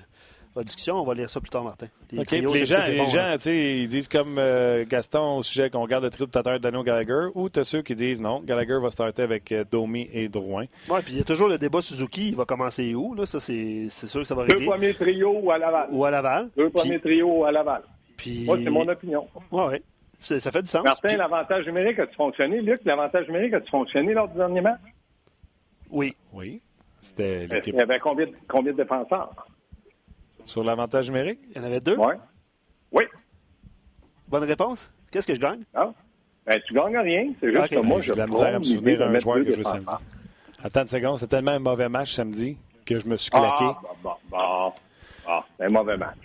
votre 0.54 0.64
discussion. 0.66 0.96
On 0.96 1.04
va 1.04 1.12
lire 1.12 1.28
ça 1.28 1.38
plus 1.38 1.50
tard, 1.50 1.64
Martin. 1.64 1.88
Les 2.12 2.24
trios, 2.24 2.54
les 2.54 2.64
gens, 2.64 2.80
les 2.88 2.96
bon, 2.96 3.04
gens 3.06 3.18
hein. 3.20 3.36
tu 3.36 3.42
sais, 3.42 3.78
ils 3.80 3.88
disent 3.88 4.08
comme 4.08 4.38
euh, 4.38 4.86
Gaston 4.88 5.36
au 5.36 5.42
sujet 5.42 5.68
qu'on 5.68 5.86
garde 5.86 6.04
le 6.04 6.08
trio 6.10 6.24
de 6.24 6.30
Tatar, 6.30 6.58
Dano, 6.60 6.82
Gallagher, 6.82 7.26
ou 7.34 7.50
t'as 7.50 7.64
ceux 7.64 7.82
qui 7.82 7.94
disent 7.94 8.22
non, 8.22 8.40
Gallagher 8.40 8.78
va 8.80 8.90
starter 8.90 9.22
avec 9.22 9.52
euh, 9.52 9.64
Domi 9.70 10.08
et 10.10 10.28
Drouin. 10.30 10.64
Ouais, 10.88 11.02
puis 11.02 11.12
il 11.12 11.18
y 11.18 11.20
a 11.20 11.24
toujours 11.24 11.48
le 11.48 11.58
débat 11.58 11.82
Suzuki. 11.82 12.28
Il 12.28 12.36
va 12.36 12.46
commencer 12.46 12.94
où? 12.94 13.14
Là? 13.14 13.26
Ça, 13.26 13.38
c'est 13.38 13.88
c'est 13.90 14.06
sûr 14.06 14.22
que 14.22 14.26
ça 14.26 14.34
va 14.34 14.46
Deux 14.46 14.54
régler. 14.54 14.66
premiers 14.66 14.94
trios 14.94 15.50
à 15.50 15.58
Laval. 15.58 15.88
Ou 15.92 16.04
à 16.06 16.10
Laval. 16.10 16.48
Deux 16.56 16.70
premiers 16.70 16.98
trios 16.98 17.44
à 17.44 17.52
Laval. 17.52 17.82
Puis... 18.16 18.46
Moi, 18.46 18.58
c'est 18.64 18.70
mon 18.70 18.88
opinion. 18.88 19.26
Ouais, 19.52 19.64
ouais. 19.66 19.82
C'est- 20.20 20.40
Ça 20.40 20.50
fait 20.50 20.62
du 20.62 20.68
sens. 20.68 20.82
Martin, 20.84 21.08
Puis- 21.08 21.16
l'avantage 21.16 21.66
numérique 21.66 21.98
a-tu 21.98 22.14
fonctionné? 22.14 22.60
Luc, 22.60 22.80
l'avantage 22.84 23.26
numérique 23.28 23.54
a-tu 23.54 23.70
fonctionné 23.70 24.14
lors 24.14 24.28
du 24.28 24.36
dernier 24.36 24.60
match? 24.60 24.80
Oui. 25.90 26.14
Oui. 26.32 26.60
C'était 27.00 27.44
Il 27.44 27.50
l'équipe. 27.50 27.74
y 27.74 27.80
avait 27.80 27.98
combien, 28.00 28.26
de- 28.26 28.34
combien 28.48 28.72
de 28.72 28.76
défenseurs? 28.78 29.46
Sur 30.44 30.64
l'avantage 30.64 31.08
numérique? 31.08 31.38
Il 31.50 31.56
y 31.56 31.60
en 31.60 31.64
avait 31.64 31.80
deux? 31.80 31.96
Oui. 31.96 32.14
Oui. 32.92 33.04
Bonne 34.28 34.44
réponse. 34.44 34.92
Qu'est-ce 35.10 35.26
que 35.26 35.34
je 35.34 35.40
gagne? 35.40 35.62
Ah. 35.74 35.90
Ben, 36.46 36.60
tu 36.66 36.74
gagnes 36.74 36.98
rien. 36.98 37.32
C'est 37.40 37.52
juste 37.52 37.68
que 37.68 37.76
moi, 37.78 38.00
J'ai 38.00 38.08
je 38.08 38.12
de 38.14 38.18
la 38.18 38.26
misère 38.26 38.54
à 38.54 38.58
me 38.58 38.64
souvenir 38.64 38.98
d'un 38.98 39.16
joueur 39.18 39.36
que 39.36 39.50
je 39.50 39.56
joue 39.56 39.62
samedi. 39.62 39.94
Attends 40.62 40.80
une 40.80 40.86
seconde, 40.86 41.18
c'était 41.18 41.36
tellement 41.36 41.52
un 41.52 41.58
mauvais 41.60 41.88
match 41.88 42.12
samedi 42.14 42.56
que 42.84 42.98
je 42.98 43.08
me 43.08 43.16
suis 43.16 43.30
claqué. 43.30 43.46
Ah, 43.60 43.78
bon, 43.82 43.88
bon, 44.02 44.14
bon. 44.30 44.72
Ah, 45.26 45.44
c'est 45.56 45.66
un 45.66 45.68
mauvais 45.70 45.96
match. 45.96 46.16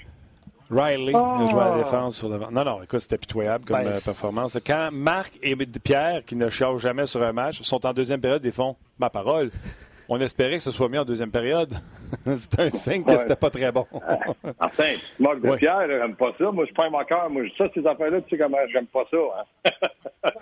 Riley 0.73 1.15
a 1.15 1.47
joué 1.47 1.61
à 1.61 1.69
la 1.69 1.77
défense 1.83 2.17
sur 2.17 2.29
l'avant. 2.29 2.51
Non, 2.51 2.63
non, 2.63 2.83
écoute, 2.83 2.99
c'était 2.99 3.17
pitoyable 3.17 3.65
comme 3.65 3.77
Ben, 3.83 3.87
euh, 3.87 3.99
performance. 4.03 4.57
Quand 4.65 4.89
Marc 4.91 5.37
et 5.41 5.55
Pierre, 5.55 6.21
qui 6.25 6.35
ne 6.35 6.49
chialent 6.49 6.77
jamais 6.79 7.05
sur 7.05 7.21
un 7.23 7.33
match, 7.33 7.61
sont 7.61 7.85
en 7.85 7.93
deuxième 7.93 8.19
période, 8.19 8.43
ils 8.43 8.51
font 8.51 8.75
ma 8.99 9.09
parole. 9.09 9.51
On 10.09 10.19
espérait 10.19 10.57
que 10.57 10.63
ce 10.63 10.71
soit 10.71 10.89
mieux 10.89 10.99
en 10.99 11.05
deuxième 11.05 11.31
période. 11.31 11.73
c'est 12.25 12.59
un 12.59 12.69
signe 12.69 13.03
que 13.03 13.11
Ouais. 13.11 13.17
c'était 13.19 13.35
pas 13.35 13.49
très 13.49 13.71
bon. 13.71 13.85
Enfin, 14.59 14.83
tu 14.93 14.99
te 15.17 15.23
moques 15.23 15.41
de 15.41 15.49
Ouais. 15.49 15.57
Pierre, 15.57 15.83
j'aime 15.87 16.15
pas 16.15 16.31
ça. 16.37 16.51
Moi, 16.51 16.65
je 16.67 16.73
pas 16.73 16.85
un 16.85 16.89
moqueur. 16.89 17.29
Moi, 17.29 17.43
ça, 17.57 17.65
ces 17.73 17.85
affaires-là, 17.85 18.21
tu 18.21 18.29
sais 18.31 18.37
comment 18.43 18.57
j'aime 18.71 18.87
pas 18.87 19.03
ça. 19.09 19.17
hein. 19.17 19.71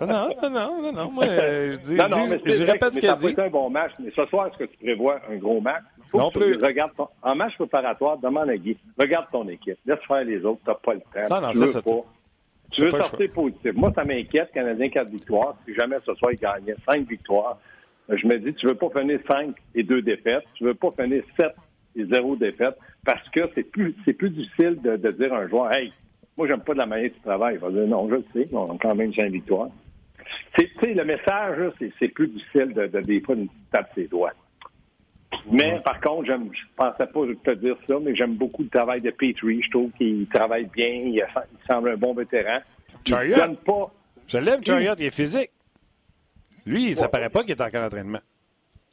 non, 0.00 0.28
non, 0.42 0.50
non, 0.50 0.82
non, 0.82 0.92
non. 0.92 1.10
Moi, 1.10 1.24
euh, 1.26 1.72
je 1.74 1.78
dis, 1.78 1.94
non, 1.94 2.08
non, 2.08 2.24
dis- 2.24 2.30
mais 2.32 2.40
c'est 2.50 2.56
je 2.66 2.70
répète 2.70 2.94
ce 2.94 3.06
a 3.06 3.14
dit. 3.14 3.28
été 3.28 3.42
un 3.42 3.50
bon 3.50 3.70
match. 3.70 3.92
Mais 3.98 4.10
ce 4.14 4.24
soir, 4.26 4.48
est-ce 4.48 4.58
que 4.58 4.64
tu 4.64 4.76
prévois 4.78 5.20
un 5.30 5.36
gros 5.36 5.60
match? 5.60 5.82
Faut 6.10 6.18
Non 6.18 6.30
plus. 6.30 6.58
Tu 6.58 6.64
regardes 6.64 6.94
ton... 6.96 7.08
En 7.22 7.34
match 7.34 7.54
préparatoire, 7.56 8.18
demande 8.18 8.50
à 8.50 8.56
Guy. 8.56 8.76
Regarde 8.98 9.26
ton 9.32 9.48
équipe. 9.48 9.78
Laisse 9.86 9.98
faire 10.06 10.24
les 10.24 10.44
autres. 10.44 10.60
T'as 10.66 10.74
pas 10.74 10.94
le 10.94 11.00
temps. 11.00 11.34
Non, 11.34 11.40
non, 11.46 11.52
tu 11.52 11.58
ça, 11.58 11.64
veux 11.66 11.72
c'est- 11.72 11.82
pas. 11.82 12.00
Tu 12.72 12.82
veux 12.84 12.90
sortir 12.90 13.30
positif. 13.32 13.72
Moi, 13.74 13.92
ça 13.94 14.02
m'inquiète. 14.04 14.50
Canadien, 14.52 14.88
4 14.88 15.08
victoires. 15.10 15.54
Si 15.66 15.74
jamais 15.74 15.96
ce 16.06 16.14
soir, 16.14 16.32
il 16.32 16.38
gagnait 16.38 16.74
5 16.88 17.06
victoires, 17.06 17.58
je 18.16 18.26
me 18.26 18.38
dis, 18.38 18.54
tu 18.54 18.66
veux 18.66 18.74
pas 18.74 18.88
finir 18.90 19.18
5 19.30 19.54
et 19.74 19.82
2 19.82 20.02
défaites. 20.02 20.44
Tu 20.54 20.64
veux 20.64 20.74
pas 20.74 20.90
finir 21.00 21.22
7 21.38 21.48
et 21.96 22.04
0 22.04 22.36
défaites 22.36 22.76
parce 23.04 23.28
que 23.30 23.40
c'est 23.54 23.64
plus, 23.64 23.94
c'est 24.04 24.12
plus 24.12 24.30
difficile 24.30 24.78
de, 24.82 24.96
de 24.96 25.10
dire 25.12 25.32
à 25.34 25.38
un 25.38 25.48
joueur, 25.48 25.72
hey, 25.74 25.92
moi, 26.36 26.46
j'aime 26.48 26.60
pas 26.62 26.72
de 26.72 26.78
la 26.78 26.86
manière 26.86 27.10
que 27.10 27.14
tu 27.16 27.20
travailles. 27.20 27.54
Il 27.56 27.60
va 27.60 27.70
dire, 27.70 27.86
non, 27.86 28.08
je 28.08 28.14
le 28.16 28.24
sais. 28.32 28.48
On 28.52 28.74
a 28.74 28.78
quand 28.80 28.94
même 28.94 29.12
5 29.12 29.30
victoires. 29.30 29.68
C'est- 30.58 30.68
Tu 30.78 30.86
sais, 30.86 30.94
le 30.94 31.04
message, 31.04 31.58
c'est, 31.98 32.08
plus 32.08 32.28
difficile 32.28 32.72
de, 32.72 32.86
de 32.86 33.00
des 33.00 33.20
fois 33.20 33.34
de 33.34 33.46
taper 33.70 34.02
ses 34.02 34.08
doigts. 34.08 34.32
Mais 35.50 35.80
par 35.84 36.00
contre, 36.00 36.26
je 36.26 36.32
pensais 36.76 37.06
pas 37.06 37.52
te 37.52 37.54
dire 37.58 37.76
ça, 37.88 37.96
mais 38.02 38.14
j'aime 38.14 38.34
beaucoup 38.34 38.62
le 38.62 38.68
travail 38.68 39.00
de 39.00 39.10
Petrie. 39.10 39.60
Je 39.62 39.70
trouve 39.70 39.90
qu'il 39.92 40.26
travaille 40.28 40.66
bien, 40.66 40.86
il, 40.88 41.20
a- 41.22 41.44
il 41.52 41.66
semble 41.70 41.90
un 41.90 41.96
bon 41.96 42.14
vétéran. 42.14 42.58
Il 43.06 43.10
Chariot. 43.14 43.36
donne 43.36 43.56
pas. 43.56 43.92
Je 44.28 44.38
l'aime, 44.38 44.64
Chariot, 44.64 44.94
il 44.98 45.06
est 45.06 45.10
physique. 45.14 45.50
Lui, 46.66 46.94
ça 46.94 47.08
paraît 47.08 47.30
pas 47.30 47.42
qu'il 47.42 47.52
est 47.52 47.60
en 47.60 47.70
camp 47.70 47.82
d'entraînement. 47.82 48.20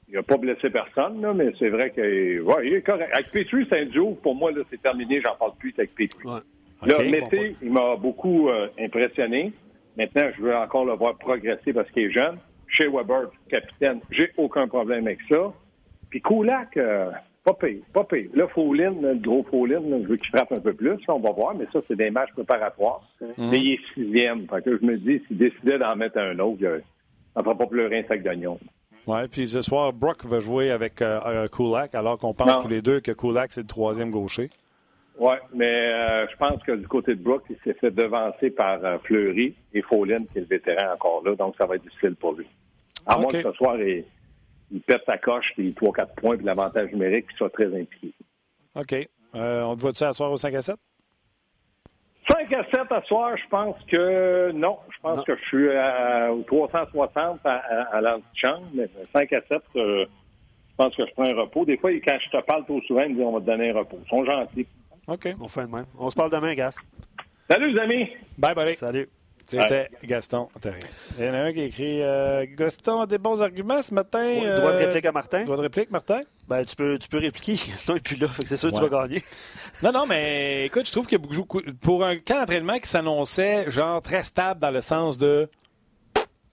Il 0.08 0.16
n'a 0.16 0.24
pas 0.24 0.38
blessé 0.38 0.70
personne, 0.72 1.22
là, 1.22 1.34
mais 1.34 1.52
c'est 1.60 1.70
vrai 1.70 1.92
que 1.92 2.42
ouais, 2.42 2.68
il 2.68 2.74
est 2.74 2.82
correct. 2.82 3.12
Avec 3.14 3.32
Petrie, 3.32 3.66
c'est 3.70 3.82
un 3.82 3.86
duo. 3.86 4.18
Pour 4.24 4.34
moi, 4.36 4.52
là, 4.52 4.62
c'est 4.70 4.82
terminé. 4.82 5.22
J'en 5.24 5.36
parle 5.36 5.54
plus 5.60 5.74
avec 5.78 5.94
Petrie. 5.94 6.26
Ouais. 6.26 6.40
Là, 6.88 6.96
Ok, 6.98 7.06
Mété, 7.06 7.56
il 7.62 7.72
m'a 7.72 7.96
beaucoup 7.96 8.50
euh, 8.50 8.68
impressionné. 8.80 9.54
Maintenant, 9.98 10.30
je 10.36 10.42
veux 10.42 10.56
encore 10.56 10.86
le 10.86 10.94
voir 10.94 11.16
progresser 11.18 11.74
parce 11.74 11.90
qu'il 11.92 12.04
est 12.04 12.12
jeune. 12.12 12.38
Chez 12.68 12.88
Weber, 12.88 13.30
capitaine, 13.50 14.00
j'ai 14.12 14.32
aucun 14.38 14.68
problème 14.68 15.06
avec 15.06 15.20
ça. 15.30 15.52
Puis 16.10 16.22
Koulak, 16.22 16.78
euh, 16.78 17.12
pas 17.44 17.54
pire, 17.54 17.82
pas 17.94 18.04
pire. 18.04 18.30
Là, 18.34 18.48
Follin, 18.48 18.94
le 19.02 19.16
gros 19.16 19.44
Follin, 19.50 19.80
là, 19.82 19.98
je 20.02 20.08
veux 20.08 20.16
qu'il 20.16 20.30
frappe 20.30 20.52
un 20.52 20.60
peu 20.60 20.74
plus. 20.74 20.88
là, 20.90 20.96
on 21.10 21.20
va 21.20 21.32
voir, 21.32 21.56
mais 21.56 21.66
ça, 21.74 21.82
c'est 21.88 21.96
des 21.96 22.10
matchs 22.10 22.32
préparatoires. 22.34 23.02
Mais 23.38 23.60
il 23.60 23.74
est 23.74 23.80
sixième. 23.94 24.48
Fait 24.48 24.64
que 24.64 24.78
je 24.78 24.86
me 24.86 24.98
dis, 24.98 25.22
s'il 25.28 25.38
décidait 25.38 25.78
d'en 25.78 25.96
mettre 25.96 26.18
un 26.18 26.38
autre, 26.40 26.64
euh, 26.64 26.80
ça 26.80 26.86
ne 27.38 27.44
fera 27.44 27.56
pas 27.58 27.68
pleurer 27.68 28.00
un 28.00 28.04
sac 28.08 28.24
d'oignon. 28.24 28.60
Ouais, 29.08 29.28
puis 29.28 29.48
ce 29.48 29.62
soir, 29.62 29.94
Brock 29.94 30.26
va 30.26 30.40
jouer 30.40 30.72
avec 30.72 31.02
euh, 31.02 31.20
euh, 31.26 31.48
Kulak, 31.48 31.96
alors 31.96 32.18
qu'on 32.20 32.34
pense 32.34 32.48
Non. 32.48 32.62
tous 32.62 32.68
les 32.68 32.82
deux 32.82 33.00
que 33.00 33.12
Kulak, 33.12 33.52
c'est 33.52 33.62
le 33.62 33.68
troisième 33.68 34.12
gaucher. 34.12 34.50
Oui, 35.18 35.34
mais 35.54 35.92
euh, 35.92 36.28
je 36.30 36.36
pense 36.38 36.62
que 36.64 36.72
du 36.74 36.88
côté 36.88 37.16
de 37.16 37.22
Brooks, 37.22 37.44
il 37.50 37.58
s'est 37.64 37.78
fait 37.78 37.92
devancer 37.92 38.52
par 38.52 38.84
euh, 38.86 38.98
Fleury 39.04 39.56
et 39.74 39.82
Follin, 39.82 40.20
qui 40.32 40.38
est 40.38 40.42
le 40.42 40.48
vétéran 40.48 40.94
encore 40.94 41.24
là, 41.26 41.36
donc 41.36 41.56
ça 41.58 41.66
va 41.66 41.76
être 41.76 41.84
difficile 41.84 42.16
pour 42.16 42.34
lui. 42.34 42.46
À 43.06 43.18
moins 43.18 43.32
que 43.32 43.42
ce 43.42 43.52
soir, 43.54 43.78
il, 43.80 44.06
il 44.72 44.82
pète 44.82 45.02
sa 45.06 45.18
coche, 45.18 45.46
puis 45.56 45.72
3-4 45.74 46.16
points, 46.16 46.38
puis 46.38 46.46
l'avantage 46.46 46.92
numérique, 46.92 47.28
qu'il 47.28 47.38
soit 47.38 47.50
très 47.50 47.66
impliqué. 47.68 48.14
OK. 48.76 48.96
On 49.34 49.76
te 49.76 49.82
voit-tu 49.82 50.04
à 50.04 50.14
soir 50.14 50.32
au 50.32 50.38
5 50.38 50.54
à 50.54 50.62
7? 50.62 50.76
5 52.30 52.54
à 52.54 52.64
7 52.66 52.92
à 52.92 53.02
soir, 53.04 53.36
je 53.38 53.48
pense 53.50 53.76
que 53.92 54.52
non. 54.52 54.78
Je 54.92 55.00
pense 55.02 55.18
Non. 55.18 55.24
que 55.24 55.36
je 55.36 55.46
suis 55.46 55.72
à, 55.76 56.32
au 56.32 56.42
360 56.44 57.40
à, 57.46 57.50
à, 57.56 57.98
à 57.98 58.02
l'antichambre, 58.02 58.68
mais 58.74 58.90
5 59.14 59.34
à 59.34 59.42
7, 59.48 59.62
euh, 59.76 60.06
je 60.06 60.76
pense 60.78 60.96
que 60.96 61.06
je 61.06 61.12
prends 61.14 61.26
un 61.26 61.34
repos. 61.36 61.66
Des 61.66 61.78
fois, 61.78 61.92
quand 61.92 62.18
je 62.24 62.30
te 62.38 62.44
parle 62.46 62.66
trop 62.66 62.82
souvent, 62.84 63.02
ils 63.02 63.10
me 63.10 63.16
disent 63.16 63.24
on 63.26 63.32
va 63.34 63.40
te 63.42 63.46
donner 63.46 63.72
un 63.72 63.78
repos. 63.80 64.00
Ils 64.04 64.10
sont 64.10 64.26
gentils. 64.26 64.68
OK. 65.08 65.28
On 65.42 65.48
fait 65.48 65.62
de 65.66 65.72
même. 65.72 65.86
On 65.98 66.10
se 66.10 66.16
parle 66.16 66.32
demain, 66.32 66.54
Gas. 66.54 66.78
Salut, 67.50 67.72
les 67.74 67.80
amis! 67.80 68.10
Bye, 68.38 68.54
buddy. 68.54 68.76
Salut. 68.76 69.10
C'était 69.50 69.90
Gaston 70.04 70.48
Terrien. 70.62 70.80
Il 71.18 71.26
y 71.26 71.30
en 71.30 71.34
a 71.34 71.38
un 71.40 71.54
qui 71.54 71.62
a 71.62 71.64
écrit 71.64 72.02
euh, 72.02 72.46
Gaston 72.56 73.02
a 73.02 73.08
des 73.08 73.18
bons 73.18 73.42
arguments 73.42 73.82
ce 73.82 73.94
matin. 73.94 74.20
Ouais, 74.20 74.56
droit 74.58 74.72
de 74.72 74.78
euh, 74.78 74.86
réplique 74.86 75.06
à 75.06 75.12
Martin. 75.12 75.44
Droit 75.44 75.58
de 75.58 75.62
réplique, 75.62 75.92
Martin? 75.92 76.22
Ben, 76.48 76.64
tu 76.64 76.76
peux, 76.76 76.98
tu 77.00 77.10
peux 77.10 77.18
répliquer. 77.18 77.54
Il 77.88 77.94
n'est 77.94 78.00
plus 78.00 78.16
là. 78.16 78.28
Que 78.28 78.46
c'est 78.46 78.58
sûr 78.58 78.70
que 78.70 78.76
tu 78.76 78.82
vas 78.82 79.08
gagner. 79.08 79.24
Non, 79.84 79.92
non, 79.92 80.06
mais 80.06 80.66
écoute, 80.66 80.88
je 80.88 80.92
trouve 80.92 81.08
qu'il 81.08 81.18
y 81.18 81.24
a 81.24 81.26
beaucoup. 81.26 81.62
Pour 81.82 82.04
un 82.04 82.18
camp 82.18 82.40
d'entraînement 82.40 82.80
qui 82.80 82.90
s'annonçait 82.90 83.72
genre 83.72 84.02
très 84.02 84.24
stable 84.24 84.60
dans 84.60 84.72
le 84.72 84.82
sens 84.82 85.18
de. 85.18 85.50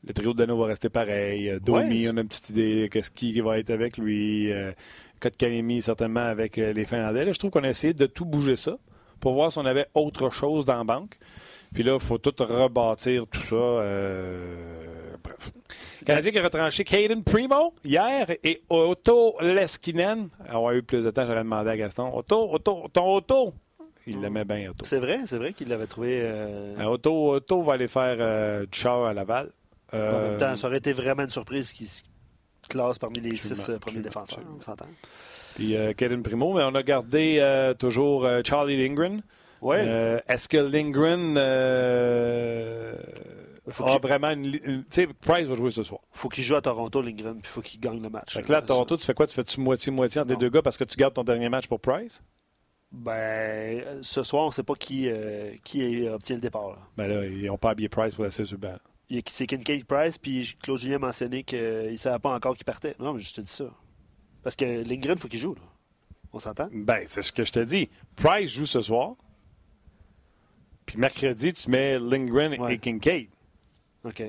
Le 0.06 0.12
trio 0.14 0.32
de 0.32 0.38
Dano 0.38 0.56
va 0.56 0.66
rester 0.66 0.88
pareil. 0.88 1.50
Euh, 1.50 1.58
Domi, 1.58 2.06
Ouais, 2.06 2.12
on 2.12 2.16
a 2.16 2.20
une 2.20 2.28
petite 2.28 2.50
idée 2.50 2.88
qu'est-ce 2.92 3.10
qui 3.10 3.40
va 3.40 3.58
être 3.58 3.70
avec 3.70 3.98
lui. 3.98 4.52
Euh, 4.52 4.70
Kotkaniemi, 5.20 5.82
certainement 5.82 6.20
avec 6.26 6.58
euh, 6.58 6.72
les 6.72 6.84
Finlandais. 6.84 7.24
Là, 7.24 7.32
je 7.32 7.38
trouve 7.38 7.50
qu'on 7.50 7.64
a 7.64 7.68
essayé 7.68 7.94
de 7.94 8.06
tout 8.06 8.24
bouger 8.24 8.56
ça 8.56 8.76
pour 9.20 9.34
voir 9.34 9.50
si 9.50 9.58
on 9.58 9.64
avait 9.64 9.86
autre 9.94 10.30
chose 10.30 10.66
dans 10.66 10.76
la 10.76 10.84
banque. 10.84 11.18
Puis 11.74 11.82
là, 11.82 11.94
il 11.94 12.00
faut 12.00 12.18
tout 12.18 12.32
rebâtir 12.38 13.26
tout 13.30 13.42
ça. 13.42 13.54
euh, 13.54 15.06
Bref. 15.22 15.50
Le 16.00 16.06
Canadien 16.06 16.30
qui 16.32 16.38
a 16.38 16.42
retranché 16.44 16.84
Caden 16.84 17.22
Primo 17.24 17.74
hier 17.84 18.30
et 18.44 18.62
Otto 18.70 19.34
Leskinen. 19.40 20.28
Avoir 20.48 20.72
eu 20.74 20.82
plus 20.82 21.04
de 21.04 21.10
temps, 21.10 21.22
j'aurais 21.26 21.42
demandé 21.42 21.70
à 21.70 21.76
Gaston. 21.76 22.10
Otto, 22.16 22.48
Otto, 22.54 22.86
ton 22.92 23.16
Otto. 23.16 23.52
Il 24.06 24.20
l'aimait 24.20 24.44
bien, 24.44 24.70
Otto. 24.70 24.84
C'est 24.84 25.00
vrai, 25.00 25.20
c'est 25.26 25.36
vrai 25.36 25.52
qu'il 25.52 25.68
l'avait 25.68 25.86
trouvé. 25.88 26.20
euh, 26.22 26.76
Euh, 26.78 26.84
Otto, 26.84 27.34
Otto 27.34 27.62
va 27.62 27.72
aller 27.74 27.88
faire 27.88 28.66
du 28.66 28.78
char 28.78 29.04
à 29.04 29.12
Laval. 29.12 29.50
En 29.92 29.96
même 29.98 30.36
temps, 30.38 30.54
ça 30.54 30.68
aurait 30.68 30.78
été 30.78 30.92
vraiment 30.92 31.22
une 31.24 31.30
surprise 31.30 31.72
qu'il 31.72 31.88
se 31.88 32.02
classe 32.68 32.98
parmi 32.98 33.18
les 33.20 33.32
Absolument, 33.32 33.64
six 33.64 33.78
premiers 33.80 34.00
défenseurs. 34.00 34.40
On 34.56 34.60
s'entend. 34.60 34.86
Puis 35.56 35.74
Caden 35.96 36.22
Primo, 36.22 36.54
mais 36.54 36.62
on 36.62 36.74
a 36.76 36.82
gardé 36.84 37.72
toujours 37.80 38.28
Charlie 38.44 38.76
Lindgren. 38.76 39.22
Euh, 39.62 40.20
Est-ce 40.28 40.48
que 40.48 40.56
Lindgren 40.56 41.36
euh, 41.36 42.94
Faut 43.68 43.84
a 43.86 43.98
vraiment 43.98 44.30
une. 44.30 44.52
Tu 44.52 44.84
sais, 44.90 45.06
Price 45.06 45.46
va 45.46 45.54
jouer 45.54 45.70
ce 45.70 45.82
soir. 45.82 46.00
faut 46.10 46.28
qu'il 46.28 46.44
joue 46.44 46.56
à 46.56 46.62
Toronto, 46.62 47.02
Lindgren, 47.02 47.40
puis 47.40 47.50
faut 47.50 47.62
qu'il 47.62 47.80
gagne 47.80 48.00
le 48.02 48.10
match. 48.10 48.34
Fait 48.34 48.42
que 48.42 48.52
là, 48.52 48.58
à 48.58 48.62
Toronto, 48.62 48.96
tu 48.96 49.04
fais 49.04 49.14
quoi? 49.14 49.26
Tu 49.26 49.34
fais-tu 49.34 49.60
moitié-moitié 49.60 50.20
entre 50.20 50.30
les 50.30 50.36
deux 50.36 50.50
gars 50.50 50.62
parce 50.62 50.76
que 50.76 50.84
tu 50.84 50.96
gardes 50.96 51.14
ton 51.14 51.24
dernier 51.24 51.48
match 51.48 51.66
pour 51.66 51.80
Price? 51.80 52.22
Ben, 52.92 54.02
ce 54.02 54.22
soir, 54.22 54.44
on 54.44 54.48
ne 54.48 54.52
sait 54.52 54.62
pas 54.62 54.74
qui, 54.74 55.08
euh, 55.08 55.52
qui 55.64 56.08
obtient 56.08 56.36
le 56.36 56.42
départ. 56.42 56.68
là. 56.70 56.78
Ben 56.96 57.08
là, 57.08 57.26
ils 57.26 57.46
n'ont 57.46 57.58
pas 57.58 57.70
habillé 57.70 57.88
Price 57.88 58.14
pour 58.14 58.24
laisser 58.24 58.44
sur 58.44 58.58
le 58.60 59.20
C'est 59.26 59.46
Kincaid 59.46 59.84
Price, 59.84 60.18
puis 60.18 60.56
Claude 60.62 60.78
Julien 60.78 60.96
a 60.96 61.00
mentionné 61.00 61.42
qu'il 61.42 61.90
ne 61.90 61.96
savait 61.96 62.18
pas 62.18 62.30
encore 62.30 62.56
qui 62.56 62.64
partait. 62.64 62.94
Non, 62.98 63.12
mais 63.14 63.20
je 63.20 63.34
te 63.34 63.40
dis 63.40 63.52
ça. 63.52 63.66
Parce 64.42 64.54
que 64.54 64.64
Lindgren, 64.64 65.14
il 65.16 65.18
faut 65.18 65.28
qu'il 65.28 65.40
joue. 65.40 65.54
Là. 65.54 65.62
On 66.32 66.38
s'entend? 66.38 66.68
Ben, 66.72 67.04
c'est 67.08 67.22
ce 67.22 67.32
que 67.32 67.44
je 67.44 67.52
te 67.52 67.60
dis. 67.60 67.88
Price 68.14 68.50
joue 68.50 68.66
ce 68.66 68.80
soir. 68.80 69.16
Puis 70.86 70.98
mercredi, 70.98 71.52
tu 71.52 71.70
mets 71.70 71.98
Lindgren 71.98 72.58
Ouais. 72.60 72.74
et 72.74 72.78
Kincaid. 72.78 73.28
OK. 74.04 74.22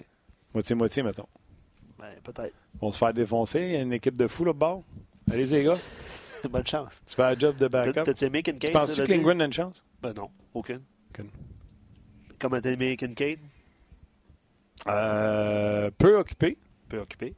Moitié-moitié, 0.54 1.04
mettons. 1.04 1.28
Ben, 2.00 2.08
peut-être. 2.24 2.54
On 2.82 2.92
se 2.92 2.98
faire 2.98 3.14
défoncer. 3.14 3.62
Il 3.62 3.72
y 3.72 3.76
a 3.76 3.82
une 3.82 3.94
équipe 3.94 4.18
de 4.18 4.28
fous 4.28 4.46
là-bas. 4.46 4.80
Allez, 5.32 5.46
les 5.46 5.64
gars. 5.64 5.76
Bonne 6.50 6.66
chance. 6.66 7.02
Tu 7.06 7.16
fais 7.16 7.24
un 7.24 7.38
job 7.38 7.58
de 7.58 7.68
backup. 7.68 8.04
T'as-tu 8.04 8.26
aimé 8.26 8.42
Kincaid? 8.44 8.72
Tu 8.72 8.78
penses-tu 8.78 9.04
que? 9.04 9.12
Lindgren 9.12 9.42
a 9.42 9.46
une 9.46 9.54
chance? 9.54 9.84
Ben 10.02 10.14
non, 10.14 10.30
aucune. 10.54 10.82
Aucune. 11.12 11.30
Comment 12.40 12.60
t'as 12.62 12.72
aimé 12.72 12.96
Kincaid? 12.98 13.40
Euh, 14.88 15.90
peu 15.98 16.18
occupé, 16.18 16.58
Peu 16.88 17.00
occupé. 17.00 17.34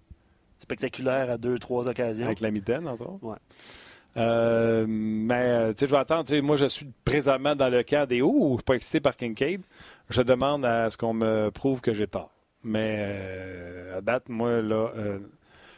Spectaculaire 0.59 1.31
à 1.31 1.37
deux, 1.37 1.57
trois 1.57 1.87
occasions. 1.87 2.25
avec 2.25 2.41
la 2.41 2.51
mitaine, 2.51 2.87
entre 2.87 3.03
autres. 3.03 3.23
Ouais. 3.23 3.37
Euh, 4.17 4.85
mais, 4.87 5.35
euh, 5.47 5.73
tu 5.73 5.79
sais, 5.79 5.85
je 5.87 5.91
vais 5.91 5.99
attendre. 6.01 6.35
Moi, 6.41 6.55
je 6.57 6.65
suis 6.65 6.87
présentement 7.05 7.55
dans 7.55 7.69
le 7.69 7.83
camp 7.83 8.07
des 8.07 8.21
Ouh, 8.21 8.51
je 8.51 8.55
suis 8.57 8.63
pas 8.63 8.75
excité 8.75 8.99
par 8.99 9.15
Kincaid. 9.15 9.61
Je 10.09 10.21
demande 10.21 10.65
à 10.65 10.89
ce 10.89 10.97
qu'on 10.97 11.13
me 11.13 11.49
prouve 11.51 11.79
que 11.81 11.93
j'ai 11.93 12.07
tort. 12.07 12.31
Mais 12.63 12.95
euh, 12.99 13.97
à 13.97 14.01
date, 14.01 14.27
moi, 14.27 14.61
là, 14.61 14.91
euh, 14.97 15.19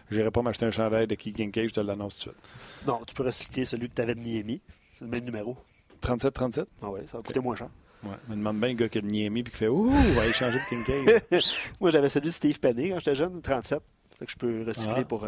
j'irai 0.10 0.32
pas 0.32 0.42
m'acheter 0.42 0.66
un 0.66 0.72
chandail 0.72 1.06
de 1.08 1.16
Keith 1.16 1.36
Kincaid, 1.36 1.70
je 1.70 1.74
te 1.76 1.80
l'annonce 1.82 2.16
tout 2.18 2.30
de 2.30 2.34
suite. 2.36 2.50
Non, 2.88 3.02
tu 3.06 3.14
peux 3.14 3.24
recycler 3.24 3.66
celui 3.66 3.90
que 3.90 3.96
tu 3.96 4.02
avais 4.02 4.16
de 4.16 4.22
Niemi. 4.22 4.62
C'est 4.98 5.06
le 5.06 5.12
même 5.12 5.26
numéro. 5.26 5.58
37-37? 6.02 6.66
Ah 6.82 6.90
ouais, 6.90 7.02
ça 7.06 7.18
va 7.18 7.24
coûter 7.24 7.40
moins 7.40 7.56
cher. 7.56 7.68
Ouais. 8.04 8.10
Me 8.30 8.36
demande 8.36 8.60
bien 8.60 8.70
un 8.70 8.74
gars 8.74 8.90
qui 8.90 8.98
a 8.98 9.02
de 9.02 9.06
Niemi 9.08 9.42
et 9.42 9.44
qui 9.44 9.52
fait 9.56 9.68
Ouh, 9.68 9.92
on 9.92 10.14
va 10.14 10.26
échanger 10.26 10.58
de 10.58 10.70
Kincaid. 10.70 11.24
Moi, 11.80 11.92
j'avais 11.92 12.10
celui 12.10 12.30
de 12.30 12.34
Steve 12.34 12.60
Penny 12.60 12.90
quand 12.90 12.98
j'étais 13.00 13.14
jeune, 13.16 13.40
37. 13.42 13.80
Fait 14.18 14.26
que 14.26 14.32
je 14.32 14.38
peux 14.38 14.64
recycler 14.66 15.02
Ah. 15.02 15.06
pour. 15.06 15.28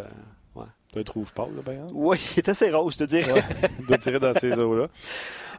Tu 0.94 1.00
être 1.00 1.14
rouge 1.14 1.32
pâle, 1.34 1.48
là, 1.56 1.72
exemple? 1.72 1.92
Oui, 1.94 2.18
il 2.36 2.40
est 2.40 2.50
assez 2.50 2.70
rose, 2.70 2.94
je 2.94 3.00
te 3.00 3.04
dirais. 3.06 3.34
Ouais, 3.34 3.44
il 3.80 3.86
doit 3.88 3.98
tirer 3.98 4.20
dans 4.20 4.34
ces 4.34 4.60
eaux-là. 4.60 4.88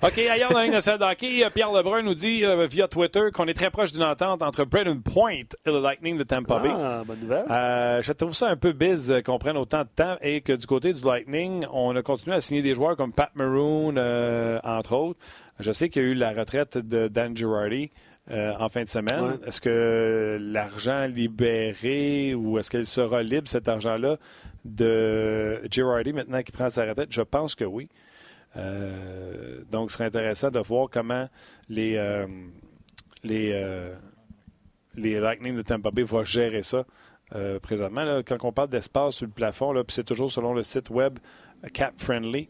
OK, 0.02 0.18
ailleurs 0.18 0.50
dans 0.50 0.58
la 0.58 0.64
Ligue 0.64 0.74
nationale 0.74 1.00
de 1.00 1.04
hockey, 1.04 1.44
euh, 1.44 1.50
Pierre 1.50 1.72
Lebrun 1.72 2.02
nous 2.02 2.14
dit 2.14 2.44
euh, 2.44 2.66
via 2.66 2.88
Twitter 2.88 3.30
qu'on 3.32 3.46
est 3.46 3.54
très 3.54 3.70
proche 3.70 3.92
d'une 3.92 4.02
entente 4.02 4.42
entre 4.42 4.64
Braden 4.64 5.00
Point 5.00 5.44
et 5.64 5.70
le 5.70 5.80
Lightning 5.80 6.18
de 6.18 6.24
Tampa 6.24 6.58
Bay. 6.58 6.70
Ah, 6.72 7.02
bonne 7.06 7.20
nouvelle. 7.20 7.44
Euh, 7.50 8.02
je 8.02 8.12
trouve 8.12 8.34
ça 8.34 8.48
un 8.50 8.56
peu 8.56 8.72
biz 8.72 9.14
qu'on 9.24 9.38
prenne 9.38 9.56
autant 9.56 9.82
de 9.82 9.88
temps 9.94 10.16
et 10.20 10.40
que 10.40 10.52
du 10.52 10.66
côté 10.66 10.92
du 10.92 11.02
Lightning, 11.02 11.64
on 11.72 11.96
a 11.96 12.02
continué 12.02 12.36
à 12.36 12.40
signer 12.40 12.62
des 12.62 12.74
joueurs 12.74 12.96
comme 12.96 13.12
Pat 13.12 13.30
Maroon, 13.34 13.94
euh, 13.96 14.58
entre 14.62 14.94
autres. 14.94 15.20
Je 15.60 15.72
sais 15.72 15.88
qu'il 15.88 16.02
y 16.02 16.04
a 16.04 16.08
eu 16.08 16.14
la 16.14 16.32
retraite 16.32 16.76
de 16.76 17.08
Dan 17.08 17.36
Girardi 17.36 17.90
euh, 18.30 18.52
en 18.58 18.68
fin 18.68 18.82
de 18.82 18.88
semaine. 18.88 19.22
Ouais. 19.22 19.48
Est-ce 19.48 19.60
que 19.60 20.38
l'argent 20.40 21.06
libéré 21.06 22.34
ou 22.34 22.58
est-ce 22.58 22.70
qu'il 22.70 22.84
sera 22.86 23.22
libre, 23.22 23.48
cet 23.48 23.68
argent-là, 23.68 24.16
de 24.64 25.60
Girardi 25.70 26.12
maintenant 26.12 26.42
qu'il 26.42 26.54
prend 26.54 26.70
sa 26.70 26.84
retraite? 26.84 27.12
Je 27.12 27.22
pense 27.22 27.54
que 27.54 27.64
oui. 27.64 27.88
Euh, 28.56 29.62
donc, 29.70 29.90
ce 29.90 29.94
serait 29.96 30.06
intéressant 30.06 30.50
de 30.50 30.60
voir 30.60 30.88
comment 30.90 31.28
les, 31.68 31.96
euh, 31.96 32.26
les, 33.22 33.50
euh, 33.52 33.94
les 34.94 35.18
Lightning 35.18 35.56
de 35.56 35.62
Tampa 35.62 35.90
Bay 35.90 36.02
vont 36.02 36.24
gérer 36.24 36.62
ça 36.62 36.84
présentement. 37.62 38.20
quand 38.24 38.36
on 38.44 38.52
parle 38.52 38.68
d'espace 38.68 39.16
sur 39.16 39.26
le 39.26 39.32
plafond, 39.32 39.72
puis 39.82 39.92
c'est 39.92 40.04
toujours 40.04 40.30
selon 40.30 40.54
le 40.54 40.62
site 40.62 40.88
web 40.88 41.18
Cap 41.72 41.94
Friendly, 41.96 42.48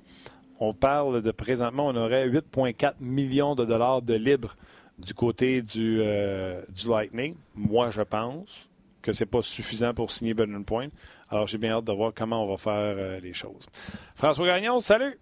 on 0.61 0.74
parle 0.74 1.22
de 1.22 1.31
présentement, 1.31 1.87
on 1.87 1.96
aurait 1.96 2.29
8,4 2.29 2.96
millions 3.00 3.55
de 3.55 3.64
dollars 3.64 4.03
de 4.03 4.12
libre 4.12 4.57
du 4.98 5.14
côté 5.14 5.62
du, 5.62 6.03
du 6.03 6.88
Lightning. 6.88 7.35
Moi, 7.55 7.88
je 7.92 8.03
pense 8.03 8.68
que 9.00 9.12
c'est 9.12 9.24
pas 9.24 9.40
suffisant 9.40 9.94
pour 9.94 10.11
signer 10.11 10.35
Brendan 10.35 10.66
Point. 10.66 10.88
Alors, 11.31 11.47
j'ai 11.47 11.59
bien 11.59 11.73
hâte 11.73 11.85
de 11.85 11.93
voir 11.93 12.13
comment 12.15 12.45
on 12.45 12.49
va 12.49 12.57
faire 12.57 12.73
euh, 12.75 13.21
les 13.21 13.33
choses. 13.33 13.67
François 14.15 14.47
Gagnon, 14.47 14.79
salut! 14.81 15.19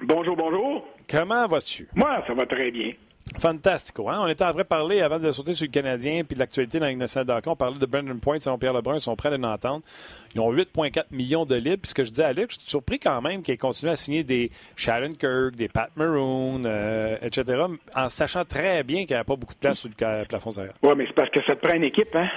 Bonjour, 0.00 0.36
bonjour. 0.36 0.86
Comment 1.08 1.46
vas-tu? 1.46 1.88
Moi, 1.94 2.22
ça 2.26 2.32
va 2.34 2.46
très 2.46 2.70
bien. 2.70 2.92
Fantastico. 3.38 4.08
Hein? 4.08 4.20
On 4.22 4.28
était 4.28 4.44
en 4.44 4.50
train 4.50 4.62
de 4.62 4.66
parler, 4.66 5.00
avant 5.00 5.18
de 5.18 5.30
sauter 5.30 5.52
sur 5.52 5.66
le 5.66 5.70
Canadien 5.70 6.24
puis 6.24 6.34
de 6.34 6.40
l'actualité 6.40 6.80
dans 6.80 6.86
de 6.86 7.32
hockey, 7.32 7.48
on 7.48 7.56
parlait 7.56 7.78
de 7.78 7.86
Brendan 7.86 8.18
Point, 8.18 8.40
selon 8.40 8.58
Pierre 8.58 8.72
Lebrun, 8.72 8.96
ils 8.96 9.00
sont 9.00 9.14
prêts 9.16 9.32
à 9.32 9.36
une 9.36 9.44
entente. 9.44 9.84
Ils 10.34 10.40
ont 10.40 10.52
8,4 10.52 11.04
millions 11.10 11.44
de 11.44 11.54
libres. 11.54 11.82
Puis 11.82 11.90
ce 11.90 11.94
que 11.94 12.04
je 12.04 12.10
dis 12.10 12.22
à 12.22 12.32
Luc, 12.32 12.50
je 12.50 12.58
suis 12.58 12.68
surpris 12.68 12.98
quand 12.98 13.20
même 13.20 13.42
qu'ils 13.42 13.54
aient 13.54 13.58
continué 13.58 13.92
à 13.92 13.96
signer 13.96 14.24
des 14.24 14.50
Shannon 14.76 15.10
Kirk, 15.10 15.54
des 15.54 15.68
Pat 15.68 15.90
Maroon, 15.96 16.62
euh, 16.64 17.16
etc., 17.22 17.62
en 17.94 18.08
sachant 18.08 18.44
très 18.44 18.82
bien 18.82 19.00
qu'il 19.04 19.14
n'y 19.14 19.16
avait 19.16 19.24
pas 19.24 19.36
beaucoup 19.36 19.54
de 19.54 19.58
place 19.60 19.78
sur 19.78 19.88
le 19.88 20.24
plafond 20.24 20.50
salarial. 20.50 20.76
Oui, 20.82 20.92
mais 20.96 21.06
c'est 21.06 21.14
parce 21.14 21.30
que 21.30 21.42
ça 21.44 21.54
te 21.54 21.64
prend 21.64 21.74
une 21.74 21.84
équipe, 21.84 22.14
hein? 22.14 22.28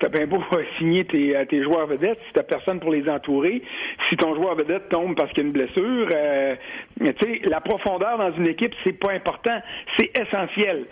T'as 0.00 0.08
bien 0.08 0.26
beau 0.26 0.42
signer 0.78 1.04
tes, 1.04 1.36
euh, 1.36 1.44
tes 1.44 1.62
joueurs 1.62 1.86
vedettes, 1.86 2.18
si 2.26 2.32
t'as 2.32 2.42
personne 2.42 2.80
pour 2.80 2.90
les 2.90 3.08
entourer, 3.08 3.62
si 4.08 4.16
ton 4.16 4.34
joueur 4.34 4.56
vedette 4.56 4.88
tombe 4.88 5.14
parce 5.14 5.30
qu'il 5.30 5.44
y 5.44 5.46
a 5.46 5.46
une 5.46 5.52
blessure, 5.52 6.08
euh, 6.12 6.56
tu 6.98 7.06
sais, 7.06 7.40
la 7.44 7.60
profondeur 7.60 8.18
dans 8.18 8.32
une 8.32 8.48
équipe, 8.48 8.74
c'est 8.82 8.98
pas 8.98 9.12
important, 9.12 9.60
c'est 9.96 10.10
essentiel. 10.18 10.86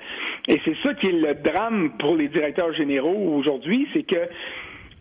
Et 0.46 0.60
c'est 0.64 0.76
ça 0.82 0.94
qui 0.94 1.08
est 1.08 1.12
le 1.12 1.34
drame 1.34 1.90
pour 1.98 2.16
les 2.16 2.28
directeurs 2.28 2.72
généraux 2.72 3.34
aujourd'hui, 3.36 3.88
c'est 3.92 4.04
que 4.04 4.28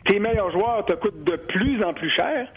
tes 0.08 0.20
meilleurs 0.20 0.52
joueurs 0.52 0.86
te 0.86 0.94
coûtent 0.94 1.24
de 1.24 1.36
plus 1.36 1.84
en 1.84 1.94
plus 1.94 2.10
cher, 2.12 2.48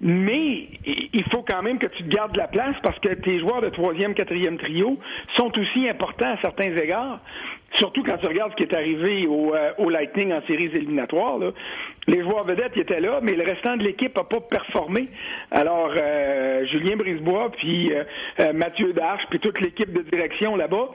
mais 0.00 0.68
il 0.84 1.24
faut 1.30 1.42
quand 1.42 1.62
même 1.62 1.78
que 1.78 1.86
tu 1.86 2.04
gardes 2.04 2.36
la 2.36 2.48
place 2.48 2.76
parce 2.82 2.98
que 3.00 3.14
tes 3.14 3.40
joueurs 3.40 3.62
de 3.62 3.70
troisième, 3.70 4.14
quatrième 4.14 4.58
trio 4.58 4.98
sont 5.36 5.50
aussi 5.58 5.88
importants 5.88 6.32
à 6.34 6.40
certains 6.40 6.76
égards. 6.76 7.20
Surtout 7.74 8.02
quand 8.02 8.16
tu 8.18 8.26
regardes 8.26 8.52
ce 8.52 8.56
qui 8.56 8.62
est 8.62 8.74
arrivé 8.74 9.26
au, 9.26 9.54
euh, 9.54 9.90
Lightning 9.90 10.32
en 10.32 10.42
séries 10.46 10.70
éliminatoires. 10.74 11.38
là. 11.38 11.50
Les 12.06 12.22
joueurs 12.22 12.44
vedettes 12.44 12.72
ils 12.76 12.82
étaient 12.82 13.00
là, 13.00 13.20
mais 13.22 13.32
le 13.32 13.44
restant 13.44 13.76
de 13.76 13.82
l'équipe 13.82 14.16
n'a 14.16 14.24
pas 14.24 14.40
performé. 14.40 15.08
Alors, 15.50 15.92
euh, 15.96 16.66
Julien 16.66 16.96
Brisebois, 16.96 17.50
puis 17.52 17.92
euh, 17.92 18.52
Mathieu 18.52 18.92
Darche, 18.92 19.22
puis 19.30 19.38
toute 19.38 19.60
l'équipe 19.60 19.92
de 19.92 20.02
direction 20.02 20.56
là-bas, 20.56 20.90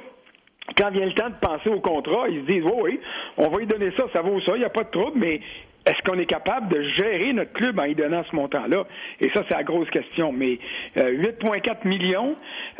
quand 0.78 0.91
vient 0.91 1.06
le 1.06 1.13
temps 1.13 1.30
de 1.30 1.36
penser 1.41 1.69
au 1.69 1.80
contrat, 1.80 2.28
ils 2.30 2.41
se 2.41 2.45
disent, 2.45 2.63
oui, 2.63 2.82
oui, 2.84 2.99
on 3.38 3.49
va 3.49 3.62
y 3.62 3.65
donner 3.65 3.91
ça, 3.97 4.06
ça 4.13 4.21
vaut 4.21 4.39
ça, 4.41 4.54
il 4.56 4.60
n'y 4.60 4.65
a 4.65 4.69
pas 4.69 4.84
de 4.84 4.89
trouble, 4.89 5.17
mais 5.19 5.41
est-ce 5.86 6.02
qu'on 6.04 6.17
est 6.17 6.26
capable 6.26 6.69
de 6.69 6.82
gérer 6.96 7.34
notre 7.34 7.52
club 7.54 7.80
en 7.80 7.84
y 7.84 7.96
donnant 7.96 8.24
ce 8.30 8.36
montant-là? 8.36 8.86
Et 9.19 9.30
ça, 9.32 9.43
c'est 9.48 9.56
la 9.56 9.63
grosse 9.63 9.89
question. 9.89 10.32
Mais 10.32 10.60
euh, 10.98 11.12
8,4 11.12 11.88
millions, 11.88 12.36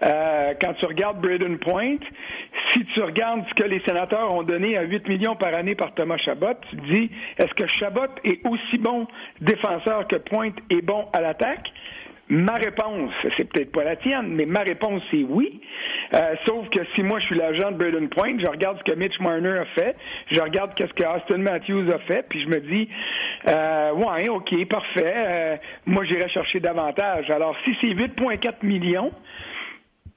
euh, 0.06 0.54
quand 0.62 0.74
tu 0.74 0.86
regardes 0.86 1.20
Braden 1.20 1.58
Point, 1.58 1.98
si 2.72 2.86
tu 2.86 3.02
regardes 3.02 3.44
ce 3.50 3.54
que 3.62 3.68
les 3.68 3.82
sénateurs 3.82 4.32
ont 4.32 4.44
donné 4.44 4.78
à 4.78 4.84
8 4.84 5.08
millions 5.10 5.36
par 5.36 5.54
année 5.54 5.76
par 5.76 5.94
Thomas 5.94 6.18
Chabot, 6.18 6.54
tu 6.70 6.78
te 6.78 6.86
dis, 6.86 7.12
est-ce 7.38 7.54
que 7.54 7.68
Chabot 7.68 8.08
est 8.24 8.46
aussi 8.48 8.78
bon 8.78 9.08
défenseur 9.42 10.08
que 10.08 10.16
Point 10.16 10.52
est 10.70 10.82
bon 10.82 11.06
à 11.12 11.22
l'attaque? 11.22 11.72
Ma 12.34 12.56
réponse, 12.56 13.12
c'est 13.38 13.48
peut-être 13.48 13.72
pas 13.72 13.84
la 13.84 13.96
tienne, 13.96 14.30
mais 14.30 14.48
ma 14.48 14.62
réponse, 14.62 15.04
c'est 15.12 15.24
oui. 15.24 15.62
Euh, 16.16 16.34
sauf 16.48 16.68
que 16.70 16.80
si 16.96 17.04
moi, 17.04 17.20
je 17.20 17.26
suis 17.26 17.36
l'agent 17.36 17.70
de 17.70 17.78
Braden 17.78 18.10
Point, 18.10 18.40
je 18.40 18.48
regarde 18.48 18.80
ce 18.80 18.92
que 18.92 18.98
Mitch 18.98 19.20
Marner 19.20 19.60
a 19.60 19.66
fait, 19.66 19.96
je 20.32 20.40
regarde 20.40 20.74
qu'est-ce 20.74 20.94
que 20.94 21.04
Austin 21.04 21.38
Matthews 21.38 21.92
a 21.94 22.00
fait, 22.00 22.26
puis 22.28 22.42
je 22.42 22.48
me 22.48 22.60
dis, 22.60 22.90
euh, 23.48 23.92
ouais, 23.94 24.30
OK, 24.30 24.66
parfait, 24.68 25.14
euh, 25.16 25.58
moi, 25.86 26.06
j'irai 26.06 26.28
chercher 26.30 26.60
davantage. 26.60 27.30
Alors, 27.30 27.56
si 27.66 27.78
c'est 27.80 27.94
8,4 27.94 28.66
millions, 28.66 29.12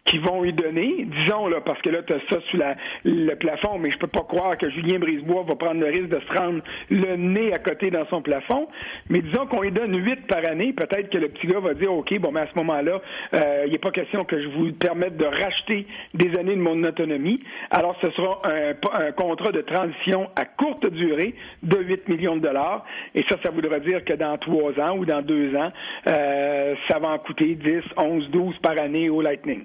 qui 0.07 0.19
vont 0.19 0.43
lui 0.43 0.53
donner, 0.53 1.07
disons 1.21 1.49
là, 1.49 1.61
parce 1.61 1.81
que 1.83 1.91
là, 1.91 2.03
tu 2.03 2.13
as 2.13 2.21
ça 2.31 2.41
sous 2.51 2.57
la, 2.57 2.77
le 3.05 3.35
plafond, 3.35 3.79
mais 3.79 3.91
je 3.91 3.99
peux 3.99 4.07
pas 4.07 4.23
croire 4.23 4.57
que 4.57 4.71
Julien 4.71 4.99
Brisebois 4.99 5.45
va 5.47 5.57
prendre 5.57 5.81
le 5.81 5.87
risque 5.87 6.09
de 6.09 6.21
se 6.21 6.39
rendre 6.39 6.63
le 6.91 7.17
nez 7.17 7.53
à 7.53 7.59
côté 7.59 7.91
dans 7.91 8.07
son 8.07 8.23
plafond. 8.23 8.69
Mais 9.11 9.21
disons 9.21 9.47
qu'on 9.47 9.63
lui 9.63 9.73
donne 9.73 9.97
8 9.97 10.27
par 10.27 10.45
année, 10.47 10.73
peut-être 10.73 11.11
que 11.11 11.19
le 11.19 11.29
petit 11.29 11.49
gars 11.49 11.61
va 11.61 11.75
dire 11.75 11.93
OK, 11.93 12.17
bon 12.19 12.31
mais 12.33 12.41
à 12.41 12.47
ce 12.47 12.57
moment-là, 12.57 13.01
euh, 13.35 13.65
il 13.67 13.73
n'est 13.73 13.79
pas 13.79 13.91
question 13.91 14.25
que 14.25 14.41
je 14.41 14.49
vous 14.49 14.73
permette 14.73 15.17
de 15.17 15.27
racheter 15.27 15.87
des 16.15 16.37
années 16.39 16.57
de 16.57 16.61
mon 16.61 16.83
autonomie. 16.85 17.43
Alors 17.71 17.97
ce 18.01 18.11
sera 18.11 18.43
un, 18.45 18.75
un 18.93 19.13
contrat 19.13 19.53
de 19.53 19.61
transition 19.61 20.31
à 20.37 20.45
courte 20.45 20.87
durée 20.91 21.35
de 21.63 21.79
8 21.79 22.09
millions 22.09 22.37
de 22.37 22.43
dollars. 22.43 22.85
Et 23.15 23.25
ça, 23.29 23.37
ça 23.43 23.51
voudra 23.51 23.81
dire 23.81 24.05
que 24.05 24.13
dans 24.13 24.39
trois 24.39 24.79
ans 24.81 24.97
ou 24.97 25.05
dans 25.05 25.23
deux 25.23 25.55
ans, 25.57 25.73
euh, 26.07 26.75
ça 26.89 26.99
va 26.99 27.09
en 27.09 27.19
coûter 27.19 27.55
10, 27.55 27.83
11, 27.97 28.31
12 28.31 28.59
par 28.59 28.79
année 28.79 29.11
au 29.11 29.21
Lightning. 29.21 29.65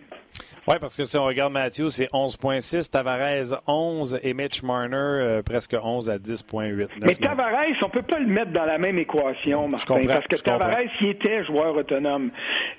Oui, 0.67 0.75
parce 0.79 0.95
que 0.95 1.03
si 1.05 1.17
on 1.17 1.25
regarde 1.25 1.53
Matthew, 1.53 1.87
c'est 1.87 2.09
11,6, 2.11 2.91
Tavares 2.91 3.61
11 3.65 4.19
et 4.21 4.33
Mitch 4.33 4.61
Marner 4.61 4.95
euh, 4.95 5.41
presque 5.41 5.75
11 5.81 6.09
à 6.09 6.17
10,8. 6.17 6.87
Mais 7.01 7.15
Tavares, 7.15 7.65
on 7.81 7.89
peut 7.89 8.03
pas 8.03 8.19
le 8.19 8.27
mettre 8.27 8.51
dans 8.51 8.65
la 8.65 8.77
même 8.77 8.99
équation, 8.99 9.67
Martin, 9.67 10.01
parce 10.07 10.27
que. 10.27 10.35
Tavares, 10.35 10.77
il 11.01 11.09
était 11.09 11.43
joueur 11.45 11.75
autonome. 11.75 12.29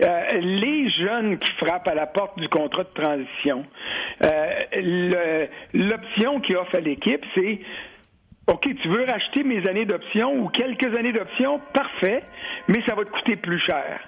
Euh, 0.00 0.22
les 0.40 0.90
jeunes 0.90 1.38
qui 1.38 1.50
frappent 1.52 1.88
à 1.88 1.94
la 1.94 2.06
porte 2.06 2.38
du 2.38 2.48
contrat 2.48 2.84
de 2.84 3.02
transition, 3.02 3.64
euh, 4.22 5.46
l'option 5.74 6.40
qui 6.40 6.54
offre 6.54 6.76
à 6.76 6.80
l'équipe, 6.80 7.24
c'est 7.34 7.60
OK, 8.48 8.68
tu 8.82 8.88
veux 8.88 9.04
racheter 9.04 9.44
mes 9.44 9.66
années 9.68 9.84
d'option 9.84 10.34
ou 10.34 10.48
quelques 10.48 10.96
années 10.96 11.12
d'option, 11.12 11.60
parfait, 11.72 12.24
mais 12.68 12.82
ça 12.86 12.94
va 12.94 13.04
te 13.04 13.10
coûter 13.10 13.36
plus 13.36 13.60
cher. 13.60 14.00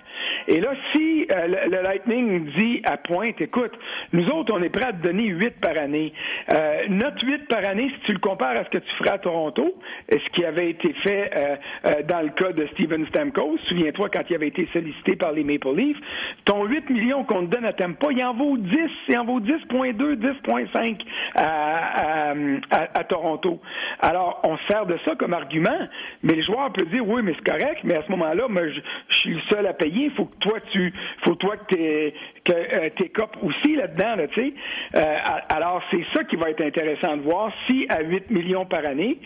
Et 0.48 0.60
là, 0.60 0.70
si 0.92 1.26
euh, 1.30 1.46
le, 1.68 1.82
Lightning 1.82 2.50
dit 2.56 2.82
à 2.84 2.96
pointe, 2.96 3.40
écoute, 3.40 3.72
nous 4.12 4.26
autres, 4.28 4.52
on 4.54 4.62
est 4.62 4.68
prêts 4.68 4.86
à 4.86 4.92
te 4.92 5.02
donner 5.02 5.26
8 5.26 5.60
par 5.60 5.76
année. 5.78 6.12
Euh, 6.52 6.82
notre 6.88 7.26
8 7.26 7.48
par 7.48 7.64
année, 7.64 7.90
si 7.94 8.06
tu 8.06 8.12
le 8.12 8.18
compares 8.18 8.56
à 8.56 8.64
ce 8.64 8.70
que 8.70 8.78
tu 8.78 8.90
ferais 8.98 9.12
à 9.12 9.18
Toronto, 9.18 9.74
ce 10.10 10.30
qui 10.32 10.44
avait 10.44 10.70
été 10.70 10.92
fait 11.02 11.30
euh, 11.34 12.02
dans 12.08 12.20
le 12.20 12.30
cas 12.30 12.52
de 12.52 12.66
Steven 12.72 13.06
Stamkos, 13.06 13.58
souviens-toi 13.68 14.08
quand 14.10 14.22
il 14.28 14.34
avait 14.34 14.48
été 14.48 14.68
sollicité 14.72 15.16
par 15.16 15.32
les 15.32 15.44
Maple 15.44 15.74
Leafs, 15.74 15.98
ton 16.44 16.64
8 16.64 16.90
millions 16.90 17.24
qu'on 17.24 17.46
te 17.46 17.50
donne 17.54 17.64
à 17.64 17.72
Tampa, 17.72 18.08
il 18.10 18.22
en 18.22 18.34
vaut 18.34 18.56
10, 18.56 18.78
il 19.08 19.18
en 19.18 19.24
vaut 19.24 19.40
10.2, 19.40 20.16
10.5 20.16 21.00
à, 21.34 22.34
à, 22.70 23.04
Toronto. 23.04 23.60
Alors, 24.00 24.40
on 24.44 24.56
se 24.58 24.66
sert 24.68 24.86
de 24.86 24.98
ça 25.04 25.14
comme 25.16 25.32
argument, 25.32 25.78
mais 26.22 26.34
le 26.34 26.42
joueur 26.42 26.72
peut 26.72 26.84
dire, 26.86 27.06
oui, 27.06 27.22
mais 27.22 27.34
c'est 27.34 27.50
correct, 27.50 27.80
mais 27.84 27.96
à 27.96 28.02
ce 28.02 28.10
moment-là, 28.12 28.48
moi, 28.48 28.68
je, 28.68 28.80
je 29.08 29.16
suis 29.16 29.34
le 29.34 29.40
seul 29.50 29.66
à 29.66 29.72
payer, 29.72 30.03
faut 30.10 30.26
que 30.26 30.36
toi, 30.38 30.58
tu, 30.72 30.92
faut 31.24 31.34
toi 31.34 31.56
t'es, 31.68 32.14
que 32.44 32.52
euh, 32.52 32.88
t'es 32.96 33.12
aussi 33.42 33.76
là-dedans, 33.76 34.16
là, 34.16 34.28
tu 34.28 34.40
sais. 34.40 34.54
Euh, 34.96 35.16
alors, 35.48 35.82
c'est 35.90 36.04
ça 36.14 36.24
qui 36.24 36.36
va 36.36 36.50
être 36.50 36.62
intéressant 36.62 37.16
de 37.16 37.22
voir 37.22 37.52
si 37.66 37.86
à 37.88 38.02
8 38.02 38.30
millions 38.30 38.66
par 38.66 38.84
année, 38.84 39.18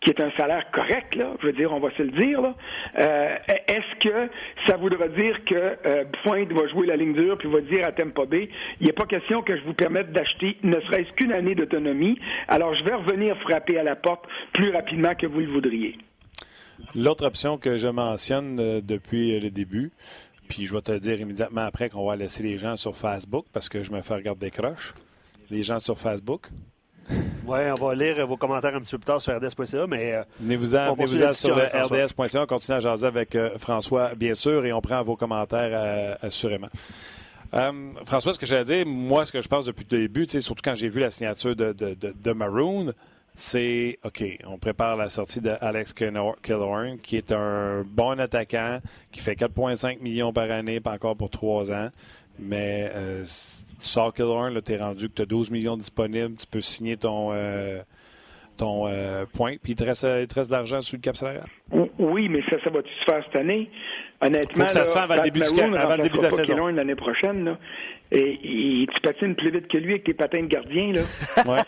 qui 0.00 0.10
est 0.10 0.20
un 0.20 0.30
salaire 0.32 0.70
correct, 0.70 1.14
là, 1.14 1.32
je 1.40 1.46
veux 1.46 1.52
dire, 1.52 1.72
on 1.72 1.80
va 1.80 1.90
se 1.96 2.02
le 2.02 2.10
dire, 2.10 2.40
euh, 2.98 3.36
est-ce 3.68 4.08
que 4.08 4.30
ça 4.66 4.76
voudra 4.76 5.08
dire 5.08 5.42
que 5.46 6.04
Point 6.22 6.44
va 6.50 6.68
jouer 6.68 6.86
la 6.86 6.96
ligne 6.96 7.14
dure 7.14 7.38
puis 7.38 7.48
va 7.48 7.62
dire 7.62 7.86
à 7.86 7.92
Tampa 7.92 8.26
Bay, 8.26 8.50
il 8.80 8.86
n'est 8.86 8.92
pas 8.92 9.06
question 9.06 9.40
que 9.40 9.56
je 9.56 9.62
vous 9.62 9.72
permette 9.72 10.12
d'acheter 10.12 10.58
ne 10.62 10.78
serait-ce 10.80 11.10
qu'une 11.12 11.32
année 11.32 11.54
d'autonomie, 11.54 12.18
alors 12.48 12.74
je 12.74 12.84
vais 12.84 12.94
revenir 12.94 13.34
frapper 13.38 13.78
à 13.78 13.82
la 13.82 13.96
porte 13.96 14.26
plus 14.52 14.70
rapidement 14.70 15.14
que 15.14 15.26
vous 15.26 15.40
le 15.40 15.46
voudriez. 15.46 15.96
L'autre 16.94 17.24
option 17.24 17.58
que 17.58 17.76
je 17.76 17.88
mentionne 17.88 18.80
depuis 18.80 19.40
le 19.40 19.50
début, 19.50 19.92
puis 20.48 20.66
je 20.66 20.74
vais 20.74 20.82
te 20.82 20.92
dire 20.98 21.20
immédiatement 21.20 21.62
après 21.62 21.88
qu'on 21.88 22.06
va 22.06 22.16
laisser 22.16 22.42
les 22.42 22.58
gens 22.58 22.76
sur 22.76 22.96
Facebook 22.96 23.46
parce 23.52 23.68
que 23.68 23.82
je 23.82 23.90
me 23.90 24.00
fais 24.02 24.14
regarder 24.14 24.46
des 24.46 24.50
croches. 24.50 24.94
Les 25.50 25.62
gens 25.62 25.78
sur 25.78 25.98
Facebook. 25.98 26.48
Oui, 27.46 27.58
on 27.70 27.74
va 27.88 27.94
lire 27.94 28.26
vos 28.26 28.38
commentaires 28.38 28.74
un 28.74 28.80
petit 28.80 28.92
peu 28.92 28.96
plus 28.98 29.04
tard 29.04 29.20
sur 29.20 29.36
rds.ca, 29.36 29.86
mais... 29.86 30.14
Euh, 30.14 30.22
poursuit 30.22 30.46
venez-vous-en 30.46 31.26
la 31.26 31.32
sur 31.34 31.54
rds.ca. 31.54 32.42
On 32.42 32.46
continue 32.46 32.76
à 32.78 32.80
jaser 32.80 33.06
avec 33.06 33.34
euh, 33.36 33.58
François, 33.58 34.14
bien 34.14 34.32
sûr, 34.32 34.64
et 34.64 34.72
on 34.72 34.80
prend 34.80 35.02
vos 35.02 35.14
commentaires 35.14 35.68
euh, 35.70 36.14
assurément. 36.22 36.70
Euh, 37.52 37.70
François, 38.06 38.32
ce 38.32 38.38
que 38.38 38.46
j'allais 38.46 38.64
dire, 38.64 38.86
moi, 38.86 39.26
ce 39.26 39.32
que 39.32 39.42
je 39.42 39.48
pense 39.48 39.66
depuis 39.66 39.84
le 39.90 39.98
début, 39.98 40.26
surtout 40.40 40.62
quand 40.64 40.74
j'ai 40.74 40.88
vu 40.88 41.00
la 41.00 41.10
signature 41.10 41.54
de, 41.54 41.74
de, 41.74 41.92
de- 41.92 42.14
de 42.18 42.32
Maroon, 42.32 42.94
c'est 43.34 43.98
OK, 44.04 44.24
on 44.46 44.58
prépare 44.58 44.96
la 44.96 45.08
sortie 45.08 45.40
de 45.40 45.52
Alex 45.60 45.92
Killor- 45.92 46.36
Killorn, 46.42 46.98
qui 46.98 47.16
est 47.16 47.32
un 47.32 47.82
bon 47.84 48.18
attaquant, 48.20 48.78
qui 49.10 49.20
fait 49.20 49.34
4,5 49.34 50.00
millions 50.00 50.32
par 50.32 50.50
année, 50.50 50.80
pas 50.80 50.92
encore 50.92 51.16
pour 51.16 51.30
trois 51.30 51.70
ans. 51.72 51.90
Mais 52.38 52.90
euh, 52.94 53.22
tu 53.22 53.86
sors 53.86 54.12
Killorn, 54.14 54.60
tu 54.62 54.72
es 54.72 54.76
rendu 54.76 55.08
que 55.08 55.14
tu 55.14 55.22
as 55.22 55.26
12 55.26 55.50
millions 55.50 55.76
disponibles, 55.76 56.36
tu 56.36 56.46
peux 56.46 56.60
signer 56.60 56.96
ton, 56.96 57.30
euh, 57.32 57.80
ton 58.56 58.86
euh, 58.86 59.24
point, 59.32 59.54
puis 59.62 59.72
il 59.72 59.76
te 59.76 59.84
reste, 59.84 60.06
il 60.20 60.26
te 60.26 60.34
reste 60.34 60.50
de 60.50 60.54
l'argent 60.54 60.80
sous 60.80 60.96
le 60.96 61.00
cap 61.00 61.16
salarial. 61.16 61.44
Oui, 61.98 62.28
mais 62.28 62.40
ça, 62.50 62.56
ça 62.62 62.70
va-tu 62.70 62.90
se 63.00 63.04
faire 63.04 63.22
cette 63.24 63.36
année? 63.36 63.68
Honnêtement, 64.20 64.62
Faut 64.62 64.66
que 64.66 64.72
ça 64.72 64.78
là, 64.80 64.84
se 64.86 64.92
fasse 64.92 65.02
avant 65.02 65.16
le 65.16 65.22
début 65.22 65.40
du 65.40 65.60
avant 65.60 65.96
le 65.96 66.02
début 66.04 66.18
de 66.18 66.22
la 66.22 66.30
saison. 66.30 66.66
L'année 66.68 66.94
prochaine. 66.94 67.44
Là. 67.44 67.58
Et, 68.14 68.82
et 68.82 68.86
tu 68.86 69.00
patines 69.02 69.34
plus 69.34 69.50
vite 69.50 69.68
que 69.68 69.78
lui 69.78 69.92
avec 69.92 70.04
tes 70.04 70.14
patins 70.14 70.42
de 70.42 70.46
gardien. 70.46 70.92
Là. 70.92 71.00
Ouais. 71.46 71.60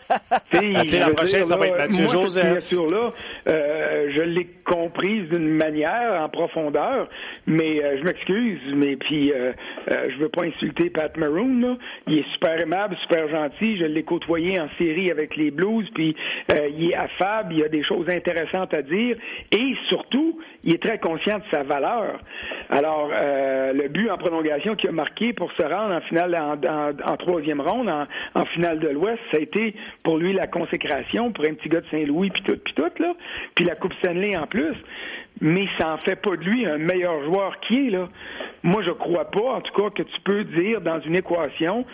Tu 0.52 0.88
sais, 0.88 1.00
Ah, 1.02 1.08
la 1.08 1.14
prochaine, 1.14 1.40
dire, 1.40 1.46
ça 1.48 1.56
va 1.56 1.66
là, 1.66 1.72
être 1.72 1.78
Mathieu 1.78 2.04
moi, 2.04 2.12
Joseph. 2.12 2.44
Cette 2.44 2.60
signature-là, 2.62 3.10
euh, 3.48 4.10
je 4.16 4.22
l'ai 4.22 4.46
comprise 4.64 5.28
d'une 5.28 5.48
manière 5.48 6.20
en 6.22 6.28
profondeur, 6.28 7.08
mais 7.46 7.82
euh, 7.82 7.98
je 7.98 8.04
m'excuse, 8.04 8.60
mais 8.74 8.96
puis 8.96 9.32
euh, 9.32 9.52
euh, 9.90 10.08
je 10.10 10.16
veux 10.18 10.28
pas 10.28 10.44
insulter 10.44 10.88
Pat 10.90 11.14
Maroon. 11.16 11.60
Là. 11.60 11.76
Il 12.06 12.18
est 12.18 12.32
super 12.32 12.58
aimable, 12.58 12.96
super 13.02 13.28
gentil. 13.28 13.76
Je 13.76 13.84
l'ai 13.84 14.02
côtoyé 14.02 14.58
en 14.60 14.68
série 14.78 15.10
avec 15.10 15.36
les 15.36 15.50
Blues, 15.50 15.88
puis 15.94 16.16
euh, 16.52 16.68
il 16.76 16.90
est 16.92 16.94
affable, 16.94 17.54
il 17.54 17.64
a 17.64 17.68
des 17.68 17.82
choses 17.82 18.08
intéressantes 18.08 18.72
à 18.72 18.82
dire, 18.82 19.16
et 19.52 19.74
surtout, 19.88 20.38
il 20.64 20.74
est 20.74 20.82
très 20.82 20.98
conscient 20.98 21.38
de 21.38 21.44
sa 21.50 21.62
valeur. 21.64 22.20
Alors, 22.70 23.10
euh, 23.12 23.72
le 23.72 23.88
but 23.88 24.10
en 24.10 24.16
prolongation 24.16 24.74
qu'il 24.74 24.88
a 24.88 24.92
marqué 24.92 25.32
pour 25.32 25.52
se 25.52 25.62
rendre 25.62 25.94
en 25.94 26.00
finale 26.02 26.30
en, 26.38 27.16
troisième 27.16 27.60
ronde, 27.60 27.88
en, 27.88 28.06
en 28.34 28.44
finale 28.46 28.78
de 28.78 28.88
l'Ouest, 28.88 29.18
ça 29.30 29.38
a 29.38 29.40
été 29.40 29.74
pour 30.02 30.18
lui 30.18 30.32
la 30.32 30.46
consécration 30.46 31.32
pour 31.32 31.44
un 31.44 31.54
petit 31.54 31.68
gars 31.68 31.80
de 31.80 31.86
Saint-Louis 31.90 32.30
puis 32.30 32.42
tout, 32.42 32.58
puis 32.64 32.74
tout 32.74 33.02
là, 33.02 33.14
puis 33.54 33.64
la 33.64 33.74
Coupe 33.74 33.94
Stanley 33.94 34.36
en 34.36 34.46
plus. 34.46 34.74
Mais 35.40 35.66
ça 35.78 35.92
en 35.92 35.98
fait 35.98 36.16
pas 36.16 36.36
de 36.36 36.44
lui 36.44 36.64
un 36.66 36.78
meilleur 36.78 37.22
joueur 37.24 37.60
qui 37.60 37.88
est 37.88 37.90
là. 37.90 38.08
Moi, 38.62 38.82
je 38.82 38.90
crois 38.90 39.30
pas, 39.30 39.56
en 39.56 39.60
tout 39.60 39.72
cas, 39.74 39.90
que 39.90 40.02
tu 40.02 40.20
peux 40.24 40.44
dire 40.44 40.80
dans 40.80 41.00
une 41.00 41.14
équation 41.14 41.84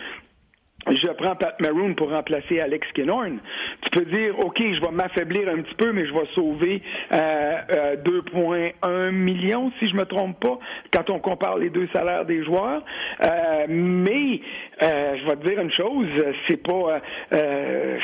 je 0.91 1.07
prends 1.07 1.35
Pat 1.35 1.59
Maroon 1.61 1.93
pour 1.93 2.09
remplacer 2.09 2.59
Alex 2.59 2.87
Kinhorn. 2.93 3.39
Tu 3.81 3.89
peux 3.89 4.05
dire, 4.05 4.37
OK, 4.39 4.57
je 4.59 4.81
vais 4.81 4.91
m'affaiblir 4.91 5.49
un 5.49 5.61
petit 5.61 5.75
peu, 5.75 5.91
mais 5.91 6.05
je 6.05 6.13
vais 6.13 6.27
sauver 6.35 6.81
euh, 7.13 7.53
euh, 7.71 7.95
2,1 7.97 9.11
millions, 9.11 9.71
si 9.79 9.87
je 9.87 9.95
me 9.95 10.05
trompe 10.05 10.39
pas, 10.39 10.59
quand 10.91 11.09
on 11.09 11.19
compare 11.19 11.57
les 11.57 11.69
deux 11.69 11.87
salaires 11.93 12.25
des 12.25 12.43
joueurs. 12.43 12.83
Euh, 13.21 13.65
mais 13.69 14.41
euh, 14.81 15.15
je 15.17 15.25
vais 15.25 15.35
te 15.37 15.47
dire 15.47 15.59
une 15.59 15.71
chose, 15.71 16.07
c'est 16.47 16.61
pas 16.61 16.73
euh, 16.73 16.99
euh, 17.33 17.99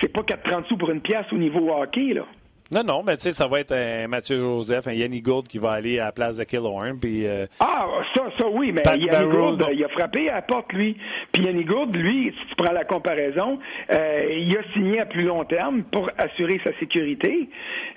c'est 0.00 0.12
pas 0.12 0.22
4,30 0.22 0.66
sous 0.66 0.76
pour 0.76 0.90
une 0.90 1.00
pièce 1.00 1.26
au 1.32 1.36
niveau 1.36 1.70
hockey, 1.70 2.12
là. 2.12 2.26
Non, 2.72 2.82
non, 2.82 3.02
mais 3.06 3.16
tu 3.16 3.22
sais, 3.22 3.30
ça 3.32 3.46
va 3.46 3.60
être 3.60 3.72
un 3.72 4.08
Mathieu 4.08 4.38
Joseph, 4.40 4.88
un 4.88 4.92
Yanni 4.92 5.20
Gould 5.20 5.46
qui 5.46 5.58
va 5.58 5.70
aller 5.72 6.00
à 6.00 6.06
la 6.06 6.12
place 6.12 6.36
de 6.38 6.44
Killorn, 6.44 6.98
puis... 6.98 7.24
euh, 7.26 7.46
Ah, 7.60 7.86
ça, 8.14 8.24
ça 8.38 8.46
oui, 8.48 8.72
mais 8.72 8.82
Pat 8.82 8.96
Yanni 8.96 9.08
Barrow, 9.10 9.56
Gould, 9.56 9.66
il 9.72 9.84
a 9.84 9.88
frappé 9.88 10.28
à 10.28 10.36
la 10.36 10.42
porte, 10.42 10.72
lui. 10.72 10.96
Puis 11.32 11.44
Yanni 11.44 11.64
Gould, 11.64 11.94
lui, 11.94 12.32
si 12.36 12.46
tu 12.48 12.54
prends 12.56 12.72
la 12.72 12.84
comparaison, 12.84 13.58
euh, 13.92 14.24
il 14.36 14.56
a 14.56 14.62
signé 14.72 14.98
à 15.00 15.06
plus 15.06 15.22
long 15.22 15.44
terme 15.44 15.84
pour 15.84 16.10
assurer 16.18 16.60
sa 16.64 16.72
sécurité. 16.80 17.48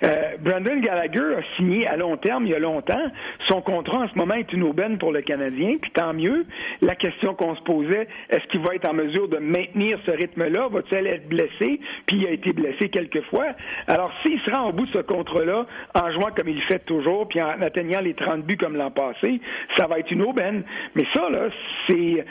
Euh, 0.04 0.36
Brandon 0.40 0.76
Gallagher 0.80 1.36
a 1.38 1.56
signé 1.56 1.86
à 1.88 1.96
long 1.96 2.16
terme 2.16 2.46
il 2.46 2.52
y 2.52 2.54
a 2.54 2.60
longtemps. 2.60 3.10
Son 3.48 3.60
contrat 3.62 3.98
en 4.04 4.08
ce 4.08 4.14
moment 4.16 4.34
est 4.34 4.52
une 4.52 4.62
aubaine 4.62 4.98
pour 4.98 5.10
le 5.10 5.22
Canadien, 5.22 5.78
puis 5.82 5.90
tant 5.90 6.12
mieux. 6.14 6.46
La 6.80 6.94
question 6.94 7.34
qu'on 7.34 7.56
se 7.56 7.62
posait, 7.62 8.06
est-ce 8.28 8.46
qu'il 8.48 8.60
va 8.60 8.76
être 8.76 8.88
en 8.88 8.94
mesure 8.94 9.28
de 9.28 9.38
maintenir 9.38 9.98
ce 10.06 10.12
rythme-là? 10.12 10.68
Va-t-il 10.70 11.06
être 11.08 11.28
blessé? 11.28 11.80
Puis 12.06 12.18
il 12.18 12.26
a 12.28 12.30
été 12.30 12.52
blessé 12.52 12.88
quelques 12.88 13.22
fois. 13.30 13.46
Alors, 13.88 14.12
s'il 14.22 14.38
se 14.40 14.50
au 14.68 14.72
bout 14.72 14.86
de 14.86 14.92
ce 14.92 14.98
contrat-là, 14.98 15.66
en 15.94 16.12
jouant 16.12 16.30
comme 16.36 16.48
il 16.48 16.60
fait 16.62 16.80
toujours, 16.80 17.28
puis 17.28 17.40
en 17.40 17.60
atteignant 17.60 18.00
les 18.00 18.14
30 18.14 18.42
buts 18.44 18.56
comme 18.56 18.76
l'an 18.76 18.90
passé, 18.90 19.40
ça 19.76 19.86
va 19.86 19.98
être 19.98 20.10
une 20.10 20.22
aubaine. 20.22 20.62
Mais 20.94 21.04
ça, 21.14 21.28
là, 21.30 21.48
c'est, 21.88 22.24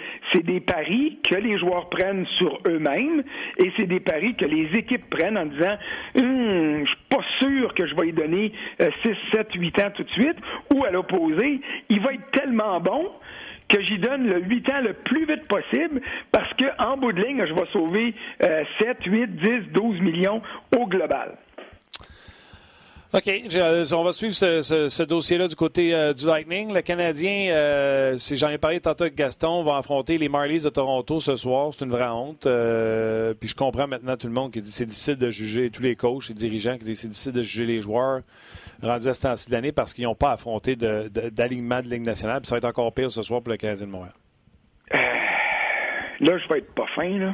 des 0.44 0.60
paris 0.62 1.20
que 1.30 1.36
les 1.36 1.58
joueurs 1.58 1.90
prennent 1.90 2.26
sur 2.38 2.60
eux-mêmes 2.66 3.24
et 3.58 3.72
c'est 3.78 3.86
des 3.86 4.00
paris 4.00 4.36
que 4.36 4.46
les 4.46 4.70
équipes 4.78 5.10
prennent 5.10 5.38
en 5.38 5.46
disant 5.46 5.78
Hum, 6.16 6.86
je 6.86 6.88
suis 6.88 7.06
pas 7.10 7.24
sûr 7.40 7.74
que 7.74 7.86
je 7.86 7.96
vais 7.96 8.10
y 8.10 8.14
donner 8.14 8.54
euh, 8.82 8.90
6, 9.04 9.16
7, 9.32 9.54
8 9.54 9.80
ans 9.80 9.92
tout 9.94 10.04
de 10.04 10.10
suite. 10.12 10.38
Ou 10.74 10.86
à 10.86 10.92
l'opposé, 10.92 11.62
il 11.90 12.02
va 12.02 12.14
être 12.14 12.32
tellement 12.32 12.80
bon 12.80 13.12
que 13.70 13.82
j'y 13.82 14.00
donne 14.00 14.28
le 14.28 14.42
8 14.42 14.70
ans 14.70 14.82
le 14.84 14.94
plus 14.94 15.26
vite 15.26 15.48
possible 15.48 16.02
parce 16.32 16.52
que 16.56 16.66
en 16.80 16.98
bout 16.98 17.14
de 17.14 17.22
ligne, 17.22 17.46
je 17.48 17.54
vais 17.54 17.68
sauver 17.72 18.16
euh, 18.44 18.64
7, 18.80 18.98
8, 19.06 19.36
10, 19.36 19.72
12 19.72 20.02
millions 20.02 20.42
au 20.76 20.88
global. 20.88 21.38
OK, 23.12 23.24
je- 23.50 23.58
euh, 23.58 23.98
on 23.98 24.04
va 24.04 24.14
suivre 24.14 24.36
ce, 24.36 24.62
ce- 24.62 24.88
ce 24.88 25.02
dossier-là 25.02 25.48
du 25.48 25.56
côté 25.56 25.96
euh, 25.96 26.14
du 26.14 26.28
Lightning. 26.28 26.72
Le 26.72 26.82
Canadien, 26.82 27.50
euh, 27.52 28.18
c'est- 28.18 28.36
j'en 28.36 28.50
ai 28.50 28.60
parlé 28.60 28.80
tantôt 28.80 29.06
avec 29.06 29.16
Gaston, 29.16 29.64
va 29.64 29.78
affronter 29.78 30.20
les 30.20 30.30
Marlies 30.30 30.62
de 30.62 30.70
Toronto 30.70 31.20
ce 31.20 31.36
soir. 31.36 31.72
C'est 31.74 31.86
une 31.86 31.92
vraie 31.92 32.08
honte. 32.08 32.46
Euh, 32.46 33.34
puis 33.34 33.50
je 33.50 33.56
comprends 33.56 33.88
maintenant 33.88 34.16
tout 34.16 34.28
le 34.28 34.34
monde 34.34 34.52
qui 34.52 34.62
dit 34.62 34.68
que 34.68 34.74
c'est 34.74 34.86
difficile 34.86 35.16
de 35.16 35.32
juger, 35.32 35.72
tous 35.72 35.82
les 35.82 35.96
coachs 35.96 36.30
et 36.30 36.34
dirigeants 36.36 36.78
qui 36.78 36.84
disent 36.86 36.98
que 36.98 37.02
c'est 37.02 37.08
difficile 37.08 37.32
de 37.34 37.42
juger 37.42 37.66
les 37.66 37.82
joueurs 37.82 38.22
rendus 38.84 39.08
à 39.08 39.14
ce 39.16 39.22
temps-ci 39.24 39.48
de 39.50 39.54
l'année 39.56 39.72
parce 39.72 39.92
qu'ils 39.92 40.04
n'ont 40.04 40.14
pas 40.16 40.34
affronté 40.34 40.76
de- 40.76 41.10
de- 41.12 41.30
d'alignement 41.30 41.82
de, 41.82 41.88
Ligue 41.90 42.06
nationale. 42.06 42.42
Puis 42.42 42.48
ça 42.48 42.56
va 42.56 42.58
être 42.60 42.66
encore 42.66 42.94
pire 42.94 43.10
ce 43.12 43.24
soir 43.24 43.42
pour 43.42 43.50
le 43.52 43.58
Canadien 43.58 43.88
de 43.88 43.92
Montréal. 43.92 44.14
Là, 44.94 46.38
je 46.38 46.48
vais 46.48 46.60
être 46.60 46.74
pas 46.76 46.86
fin, 46.96 47.10
là. 47.18 47.34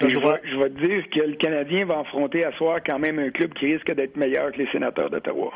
Je, 0.00 0.06
vais, 0.06 0.40
je 0.44 0.56
vais 0.56 0.70
te 0.70 0.86
dire 0.86 1.04
que 1.10 1.20
le 1.20 1.36
Canadien 1.36 1.84
va 1.84 2.00
affronter 2.00 2.44
à 2.44 2.52
soir 2.52 2.78
quand 2.84 2.98
même 2.98 3.18
un 3.18 3.30
club 3.30 3.52
qui 3.54 3.72
risque 3.72 3.92
d'être 3.92 4.16
meilleur 4.16 4.52
que 4.52 4.58
les 4.58 4.68
sénateurs 4.70 5.10
d'Ottawa. 5.10 5.52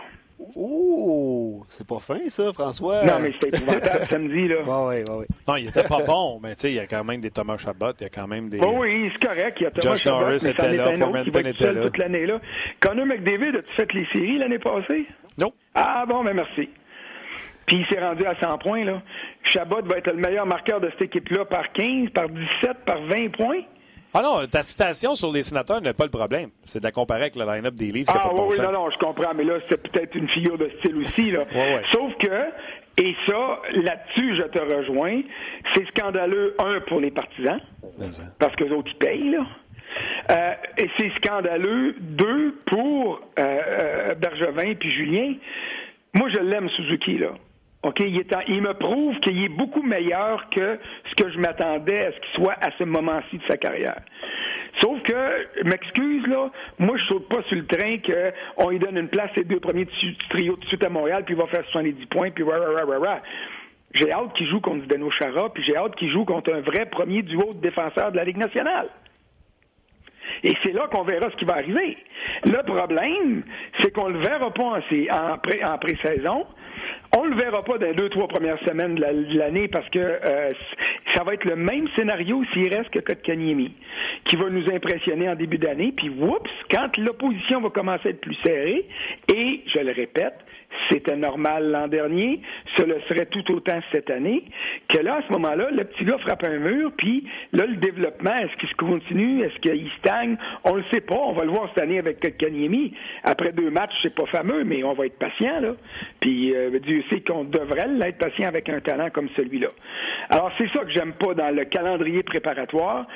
Ouh, 0.56 1.64
c'est 1.68 1.86
pas 1.86 1.98
fin, 2.00 2.18
ça, 2.28 2.52
François. 2.52 3.04
Non, 3.04 3.20
mais 3.20 3.32
c'était 3.32 3.56
épouvantable 3.56 4.04
samedi, 4.06 4.48
là. 4.48 4.56
Oui, 4.66 4.96
oui, 4.98 5.14
oui. 5.20 5.24
Non, 5.46 5.56
il 5.56 5.68
était 5.68 5.84
pas 5.84 6.02
bon, 6.04 6.40
mais 6.42 6.54
tu 6.56 6.62
sais, 6.62 6.70
il 6.72 6.74
y 6.74 6.80
a 6.80 6.86
quand 6.86 7.04
même 7.04 7.20
des 7.20 7.30
Thomas 7.30 7.56
Chabot, 7.56 7.92
il 8.00 8.02
y 8.02 8.06
a 8.06 8.08
quand 8.08 8.26
même 8.26 8.48
des. 8.48 8.58
Oh 8.60 8.74
oui, 8.78 9.10
c'est 9.12 9.24
correct. 9.26 9.56
Il 9.60 9.64
y 9.64 9.66
a 9.66 9.70
Thomas 9.70 9.94
Josh 9.94 10.02
Chabot, 10.02 10.20
Norris 10.20 10.38
mais 10.44 10.50
était 10.50 10.62
est 10.62 10.76
là, 10.76 10.92
être 10.92 11.38
était 11.38 11.52
seul 11.64 11.76
là. 11.76 11.82
toute 11.82 11.98
l'année. 11.98 12.26
là. 12.26 12.40
Connor 12.80 13.06
McDavid, 13.06 13.56
as-tu 13.58 13.72
fait 13.76 13.92
les 13.92 14.06
séries 14.12 14.38
l'année 14.38 14.58
passée? 14.58 15.06
Non. 15.40 15.52
Ah 15.74 16.04
bon, 16.08 16.24
ben 16.24 16.34
merci. 16.34 16.68
Puis 17.66 17.76
il 17.76 17.86
s'est 17.86 18.00
rendu 18.04 18.24
à 18.26 18.34
100 18.40 18.58
points. 18.58 18.84
là. 18.84 19.00
Chabot 19.44 19.80
va 19.84 19.98
être 19.98 20.08
le 20.10 20.16
meilleur 20.18 20.46
marqueur 20.46 20.80
de 20.80 20.90
cette 20.90 21.02
équipe-là 21.02 21.44
par 21.44 21.72
15, 21.72 22.10
par 22.10 22.28
17, 22.28 22.78
par 22.84 23.00
20 23.02 23.28
points. 23.36 23.60
Ah 24.14 24.20
non, 24.22 24.46
ta 24.46 24.62
citation 24.62 25.14
sur 25.14 25.32
les 25.32 25.42
sénateurs 25.42 25.80
n'est 25.80 25.94
pas 25.94 26.04
le 26.04 26.10
problème. 26.10 26.50
C'est 26.66 26.80
de 26.80 26.84
la 26.84 26.92
comparer 26.92 27.22
avec 27.22 27.36
le 27.36 27.44
line-up 27.46 27.74
des 27.74 27.86
livres 27.86 28.12
Ah 28.14 28.18
pas 28.18 28.28
de 28.28 28.34
bon 28.34 28.48
oui, 28.48 28.56
sens. 28.56 28.66
non, 28.66 28.72
non, 28.72 28.90
je 28.90 28.98
comprends, 28.98 29.32
mais 29.34 29.44
là, 29.44 29.54
c'est 29.70 29.82
peut-être 29.90 30.14
une 30.14 30.28
figure 30.28 30.58
de 30.58 30.70
style 30.78 30.96
aussi. 30.98 31.30
Là. 31.30 31.44
Ouais, 31.54 31.74
ouais. 31.76 31.82
Sauf 31.92 32.12
que, 32.18 33.02
et 33.02 33.14
ça, 33.26 33.58
là-dessus, 33.74 34.36
je 34.36 34.42
te 34.42 34.58
rejoins, 34.58 35.22
c'est 35.74 35.86
scandaleux, 35.88 36.54
un, 36.58 36.80
pour 36.80 37.00
les 37.00 37.10
partisans, 37.10 37.60
ça. 38.10 38.22
parce 38.38 38.54
que 38.56 38.64
les 38.64 38.72
autres, 38.72 38.90
ils 38.92 38.98
payent, 38.98 39.30
là. 39.30 39.46
Euh, 40.30 40.52
et 40.78 40.90
c'est 40.98 41.10
scandaleux, 41.16 41.94
deux, 42.00 42.54
pour 42.66 43.20
euh, 43.38 43.42
euh, 43.42 44.14
Bergevin 44.14 44.74
puis 44.74 44.90
Julien. 44.90 45.34
Moi, 46.14 46.28
je 46.30 46.38
l'aime, 46.38 46.68
Suzuki, 46.70 47.16
là. 47.18 47.30
OK, 47.82 47.98
il, 48.00 48.16
est 48.16 48.32
il 48.48 48.62
me 48.62 48.74
prouve 48.74 49.18
qu'il 49.20 49.42
est 49.44 49.48
beaucoup 49.48 49.82
meilleur 49.82 50.48
que 50.50 50.78
ce 51.10 51.14
que 51.16 51.30
je 51.32 51.38
m'attendais 51.38 52.06
à 52.06 52.12
ce 52.12 52.16
qu'il 52.20 52.34
soit 52.34 52.54
à 52.60 52.70
ce 52.78 52.84
moment-ci 52.84 53.38
de 53.38 53.42
sa 53.48 53.56
carrière. 53.56 54.00
Sauf 54.80 55.02
que, 55.02 55.64
m'excuse, 55.64 56.26
là, 56.28 56.48
moi, 56.78 56.96
je 56.96 57.04
saute 57.06 57.28
pas 57.28 57.42
sur 57.48 57.56
le 57.56 57.66
train 57.66 57.96
qu'on 57.98 58.70
lui 58.70 58.78
donne 58.78 58.96
une 58.96 59.08
place, 59.08 59.30
les 59.36 59.44
deux 59.44 59.60
premiers 59.60 59.84
du 59.84 60.12
du 60.12 60.28
trio 60.28 60.54
tout 60.54 60.60
de 60.60 60.66
suite 60.68 60.84
à 60.84 60.88
Montréal, 60.88 61.24
puis 61.24 61.34
il 61.34 61.40
va 61.40 61.46
faire 61.46 61.64
70 61.72 62.06
points, 62.06 62.30
puis 62.30 62.44
rah, 62.44 62.58
rah, 62.58 62.84
rah, 62.84 62.98
rah. 62.98 63.20
J'ai 63.94 64.10
hâte 64.10 64.32
qu'il 64.34 64.46
joue 64.48 64.60
contre 64.60 64.84
Zdeno 64.84 65.10
Chara, 65.10 65.52
puis 65.52 65.62
j'ai 65.64 65.76
hâte 65.76 65.96
qu'il 65.96 66.10
joue 66.10 66.24
contre 66.24 66.54
un 66.54 66.60
vrai 66.60 66.86
premier 66.86 67.22
duo 67.22 67.52
de 67.52 67.60
défenseurs 67.60 68.12
de 68.12 68.16
la 68.16 68.24
Ligue 68.24 68.38
nationale. 68.38 68.88
Et 70.44 70.54
c'est 70.62 70.72
là 70.72 70.86
qu'on 70.90 71.02
verra 71.02 71.30
ce 71.30 71.36
qui 71.36 71.44
va 71.44 71.54
arriver. 71.54 71.98
Le 72.44 72.62
problème, 72.64 73.42
c'est 73.80 73.92
qu'on 73.92 74.08
le 74.08 74.20
verra 74.20 74.50
pas 74.52 74.62
en, 74.62 74.76
en, 74.78 75.38
pré- 75.38 75.62
en 75.64 75.76
pré-saison. 75.78 76.46
On 77.14 77.24
le 77.26 77.36
verra 77.36 77.60
pas 77.62 77.76
dans 77.76 77.86
les 77.86 77.94
deux, 77.94 78.08
trois 78.08 78.26
premières 78.26 78.58
semaines 78.60 78.94
de 78.94 79.00
la- 79.02 79.12
de 79.12 79.38
l'année 79.38 79.68
parce 79.68 79.88
que 79.90 79.98
euh, 79.98 80.50
ça 81.14 81.22
va 81.24 81.34
être 81.34 81.44
le 81.44 81.56
même 81.56 81.86
scénario 81.94 82.42
s'il 82.52 82.74
reste 82.74 82.88
que 82.90 83.00
Kotkaniemi, 83.00 83.74
qui 84.24 84.36
va 84.36 84.48
nous 84.48 84.66
impressionner 84.72 85.28
en 85.28 85.34
début 85.34 85.58
d'année. 85.58 85.92
Puis, 85.94 86.08
whoops, 86.08 86.48
quand 86.70 86.96
l'opposition 86.96 87.60
va 87.60 87.68
commencer 87.68 88.08
à 88.08 88.10
être 88.12 88.20
plus 88.22 88.36
serrée, 88.44 88.86
et, 89.34 89.60
je 89.66 89.78
le 89.80 89.92
répète, 89.92 90.34
c'était 90.90 91.16
normal 91.16 91.70
l'an 91.70 91.88
dernier, 91.88 92.40
ce 92.76 92.82
le 92.82 93.00
serait 93.08 93.26
tout 93.26 93.50
autant 93.52 93.80
cette 93.90 94.10
année, 94.10 94.44
que 94.88 94.98
là, 94.98 95.16
à 95.16 95.22
ce 95.26 95.32
moment-là, 95.32 95.70
le 95.70 95.84
petit 95.84 96.04
gars 96.04 96.18
frappe 96.18 96.44
un 96.44 96.58
mur, 96.58 96.92
puis 96.96 97.24
là, 97.52 97.66
le 97.66 97.76
développement, 97.76 98.34
est-ce 98.34 98.56
qu'il 98.58 98.68
se 98.68 98.74
continue, 98.74 99.42
est-ce 99.42 99.58
qu'il 99.60 99.90
stagne? 99.98 100.36
On 100.64 100.74
le 100.74 100.84
sait 100.92 101.00
pas, 101.00 101.14
on 101.14 101.32
va 101.32 101.44
le 101.44 101.50
voir 101.50 101.68
cette 101.74 101.82
année 101.82 101.98
avec 101.98 102.20
Kanyemi. 102.36 102.94
Après 103.24 103.52
deux 103.52 103.70
matchs, 103.70 103.94
c'est 104.02 104.14
pas 104.14 104.26
fameux, 104.26 104.64
mais 104.64 104.84
on 104.84 104.92
va 104.92 105.06
être 105.06 105.18
patient, 105.18 105.60
là. 105.60 105.74
Puis 106.20 106.54
euh, 106.54 106.78
Dieu 106.80 107.02
sait 107.10 107.20
qu'on 107.20 107.44
devrait 107.44 107.88
l'être 107.88 108.18
patient 108.18 108.48
avec 108.48 108.68
un 108.68 108.80
talent 108.80 109.10
comme 109.10 109.28
celui-là. 109.36 109.68
Alors, 110.30 110.50
c'est 110.58 110.68
ça 110.72 110.80
que 110.80 110.90
j'aime 110.90 111.12
pas 111.14 111.34
dans 111.34 111.54
le 111.54 111.64
calendrier 111.64 112.22
préparatoire. 112.22 113.06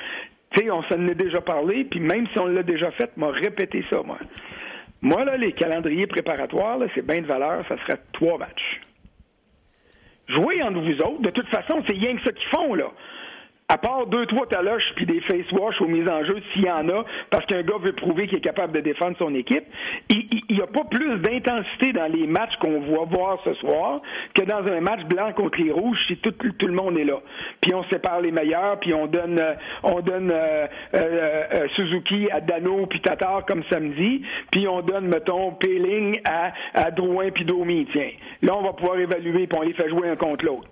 Tu 0.51 0.63
sais, 0.63 0.71
on 0.71 0.83
s'en 0.83 1.07
a 1.07 1.13
déjà 1.13 1.41
parlé, 1.41 1.83
puis 1.85 1.99
même 1.99 2.27
si 2.31 2.39
on 2.39 2.47
l'a 2.47 2.63
déjà 2.63 2.91
fait, 2.91 3.15
m'a 3.17 3.29
répété 3.29 3.83
ça, 3.89 4.01
moi. 4.05 4.17
Moi, 5.01 5.25
là, 5.25 5.37
les 5.37 5.53
calendriers 5.53 6.07
préparatoires, 6.07 6.79
c'est 6.95 7.05
bien 7.05 7.21
de 7.21 7.27
valeur, 7.27 7.65
ça 7.67 7.77
serait 7.83 7.99
trois 8.13 8.37
matchs. 8.37 8.81
Jouez 10.27 10.61
entre 10.61 10.79
vous 10.79 11.01
autres. 11.01 11.21
De 11.21 11.29
toute 11.29 11.47
façon, 11.47 11.83
c'est 11.87 11.93
rien 11.93 12.15
que 12.15 12.23
ça 12.23 12.31
qu'ils 12.31 12.49
font, 12.49 12.73
là 12.73 12.91
à 13.69 13.77
part 13.77 14.07
deux, 14.07 14.25
trois 14.27 14.47
taloches 14.47 14.93
puis 14.95 15.05
des 15.05 15.19
face 15.21 15.51
wash 15.51 15.81
aux 15.81 15.87
mises 15.87 16.07
en 16.07 16.23
jeu, 16.23 16.37
s'il 16.53 16.63
y 16.63 16.71
en 16.71 16.87
a, 16.87 17.03
parce 17.29 17.45
qu'un 17.47 17.63
gars 17.63 17.77
veut 17.81 17.91
prouver 17.91 18.27
qu'il 18.27 18.37
est 18.37 18.41
capable 18.41 18.71
de 18.71 18.79
défendre 18.79 19.17
son 19.17 19.35
équipe, 19.35 19.65
il 20.09 20.41
n'y 20.49 20.61
a 20.61 20.67
pas 20.67 20.85
plus 20.85 21.17
d'intensité 21.19 21.91
dans 21.91 22.09
les 22.09 22.27
matchs 22.27 22.55
qu'on 22.61 22.79
va 22.79 23.03
voir 23.03 23.39
ce 23.43 23.53
soir 23.55 24.01
que 24.33 24.43
dans 24.43 24.65
un 24.65 24.79
match 24.79 25.03
blanc 25.03 25.33
contre 25.33 25.61
les 25.61 25.71
rouges 25.71 25.99
si 26.07 26.15
tout, 26.17 26.31
tout 26.31 26.67
le 26.67 26.73
monde 26.73 26.97
est 26.97 27.03
là. 27.03 27.19
Puis 27.59 27.73
on 27.73 27.83
sépare 27.85 28.21
les 28.21 28.31
meilleurs, 28.31 28.79
puis 28.79 28.93
on 28.93 29.05
donne 29.05 29.37
euh, 29.37 29.53
on 29.83 29.99
donne 29.99 30.31
euh, 30.31 30.67
euh, 30.93 31.67
Suzuki 31.75 32.29
à 32.31 32.39
Dano 32.39 32.85
puis 32.85 33.01
Tatar 33.01 33.45
comme 33.45 33.63
samedi, 33.69 34.21
puis 34.49 34.65
on 34.69 34.81
donne, 34.81 35.07
mettons, 35.07 35.51
Peeling 35.51 36.21
à, 36.23 36.53
à 36.73 36.91
Drouin 36.91 37.31
puis 37.31 37.43
Domi, 37.43 37.85
tiens. 37.91 38.11
Là, 38.41 38.55
on 38.55 38.63
va 38.63 38.71
pouvoir 38.71 38.97
évaluer, 38.97 39.45
puis 39.47 39.59
on 39.59 39.63
les 39.63 39.73
fait 39.73 39.89
jouer 39.89 40.07
un 40.09 40.15
contre 40.15 40.45
l'autre. 40.45 40.69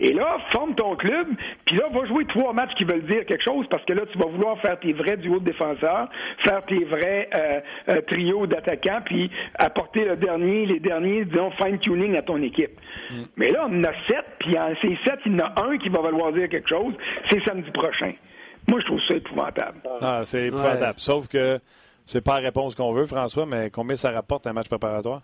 Et 0.00 0.12
là, 0.12 0.38
forme 0.50 0.74
ton 0.74 0.96
club, 0.96 1.28
puis 1.64 1.76
là, 1.76 1.84
va 1.92 2.06
jouer 2.06 2.24
trois 2.26 2.52
matchs 2.52 2.74
qui 2.76 2.84
veulent 2.84 3.06
dire 3.06 3.24
quelque 3.26 3.42
chose, 3.42 3.66
parce 3.70 3.84
que 3.84 3.92
là, 3.92 4.02
tu 4.10 4.18
vas 4.18 4.26
vouloir 4.26 4.58
faire 4.60 4.78
tes 4.78 4.92
vrais 4.92 5.16
duos 5.16 5.40
de 5.40 5.44
défenseurs, 5.44 6.08
faire 6.44 6.64
tes 6.66 6.84
vrais 6.84 7.28
euh, 7.34 7.60
euh, 7.88 8.00
trios 8.02 8.46
d'attaquants, 8.46 9.00
puis 9.04 9.30
apporter 9.58 10.04
le 10.04 10.16
dernier, 10.16 10.66
les 10.66 10.80
derniers, 10.80 11.24
disons, 11.24 11.50
fine-tuning 11.52 12.16
à 12.16 12.22
ton 12.22 12.40
équipe. 12.42 12.78
Mm. 13.10 13.22
Mais 13.36 13.50
là, 13.50 13.66
on 13.68 13.80
en 13.80 13.84
a 13.84 13.92
sept, 14.06 14.24
puis 14.38 14.58
en 14.58 14.74
ces 14.80 14.98
sept, 15.04 15.20
il 15.26 15.32
y 15.32 15.42
en 15.42 15.46
a 15.46 15.62
un 15.62 15.78
qui 15.78 15.88
va 15.88 16.00
vouloir 16.00 16.32
dire 16.32 16.48
quelque 16.48 16.68
chose, 16.68 16.94
c'est 17.30 17.42
samedi 17.44 17.70
prochain. 17.70 18.12
Moi, 18.68 18.80
je 18.80 18.86
trouve 18.86 19.00
ça 19.06 19.14
épouvantable. 19.14 19.78
Ah, 20.00 20.22
c'est 20.24 20.46
épouvantable. 20.46 20.98
Sauf 20.98 21.28
que 21.28 21.58
c'est 22.04 22.20
pas 22.20 22.40
la 22.40 22.46
réponse 22.46 22.74
qu'on 22.74 22.92
veut, 22.92 23.06
François, 23.06 23.46
mais 23.46 23.70
combien 23.70 23.96
ça 23.96 24.10
rapporte 24.10 24.46
un 24.46 24.52
match 24.52 24.68
préparatoire? 24.68 25.22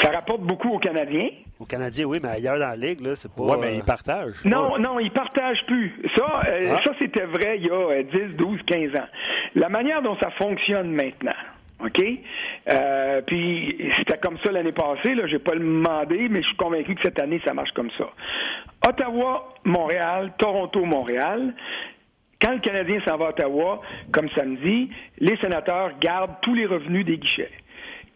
Ça 0.00 0.10
rapporte 0.10 0.42
beaucoup 0.42 0.70
aux 0.70 0.78
Canadiens. 0.78 1.30
Aux 1.60 1.64
Canadiens, 1.64 2.04
oui, 2.04 2.18
mais 2.22 2.28
ailleurs 2.28 2.58
dans 2.58 2.68
la 2.68 2.76
Ligue, 2.76 3.00
là, 3.00 3.16
c'est 3.16 3.32
pas. 3.32 3.42
Oui, 3.42 3.56
mais 3.60 3.76
ils 3.76 3.82
partagent. 3.82 4.44
Non, 4.44 4.78
non, 4.78 5.00
ils 5.00 5.10
partagent 5.10 5.64
plus. 5.66 5.92
Ça, 6.16 6.42
euh, 6.46 6.68
ah. 6.70 6.80
ça 6.84 6.92
c'était 7.00 7.24
vrai 7.24 7.58
il 7.58 7.66
y 7.66 7.70
a 7.70 8.02
10, 8.02 8.36
12, 8.36 8.62
15 8.64 8.94
ans. 8.94 9.06
La 9.56 9.68
manière 9.68 10.00
dont 10.00 10.16
ça 10.18 10.30
fonctionne 10.30 10.92
maintenant, 10.92 11.32
OK? 11.84 12.00
Euh, 12.72 13.22
puis 13.22 13.90
c'était 13.96 14.18
comme 14.18 14.38
ça 14.38 14.52
l'année 14.52 14.72
passée, 14.72 15.16
là, 15.16 15.26
j'ai 15.26 15.40
pas 15.40 15.54
le 15.54 15.60
demandé, 15.60 16.28
mais 16.28 16.42
je 16.42 16.46
suis 16.46 16.56
convaincu 16.56 16.94
que 16.94 17.02
cette 17.02 17.18
année, 17.18 17.40
ça 17.44 17.54
marche 17.54 17.72
comme 17.72 17.90
ça. 17.98 18.08
Ottawa, 18.86 19.54
Montréal, 19.64 20.32
Toronto, 20.38 20.84
Montréal. 20.84 21.54
Quand 22.40 22.52
le 22.52 22.60
Canadien 22.60 23.00
s'en 23.04 23.16
va 23.16 23.26
à 23.26 23.28
Ottawa, 23.30 23.80
comme 24.12 24.28
samedi, 24.30 24.90
les 25.18 25.36
sénateurs 25.38 25.98
gardent 25.98 26.36
tous 26.40 26.54
les 26.54 26.66
revenus 26.66 27.04
des 27.04 27.18
guichets. 27.18 27.50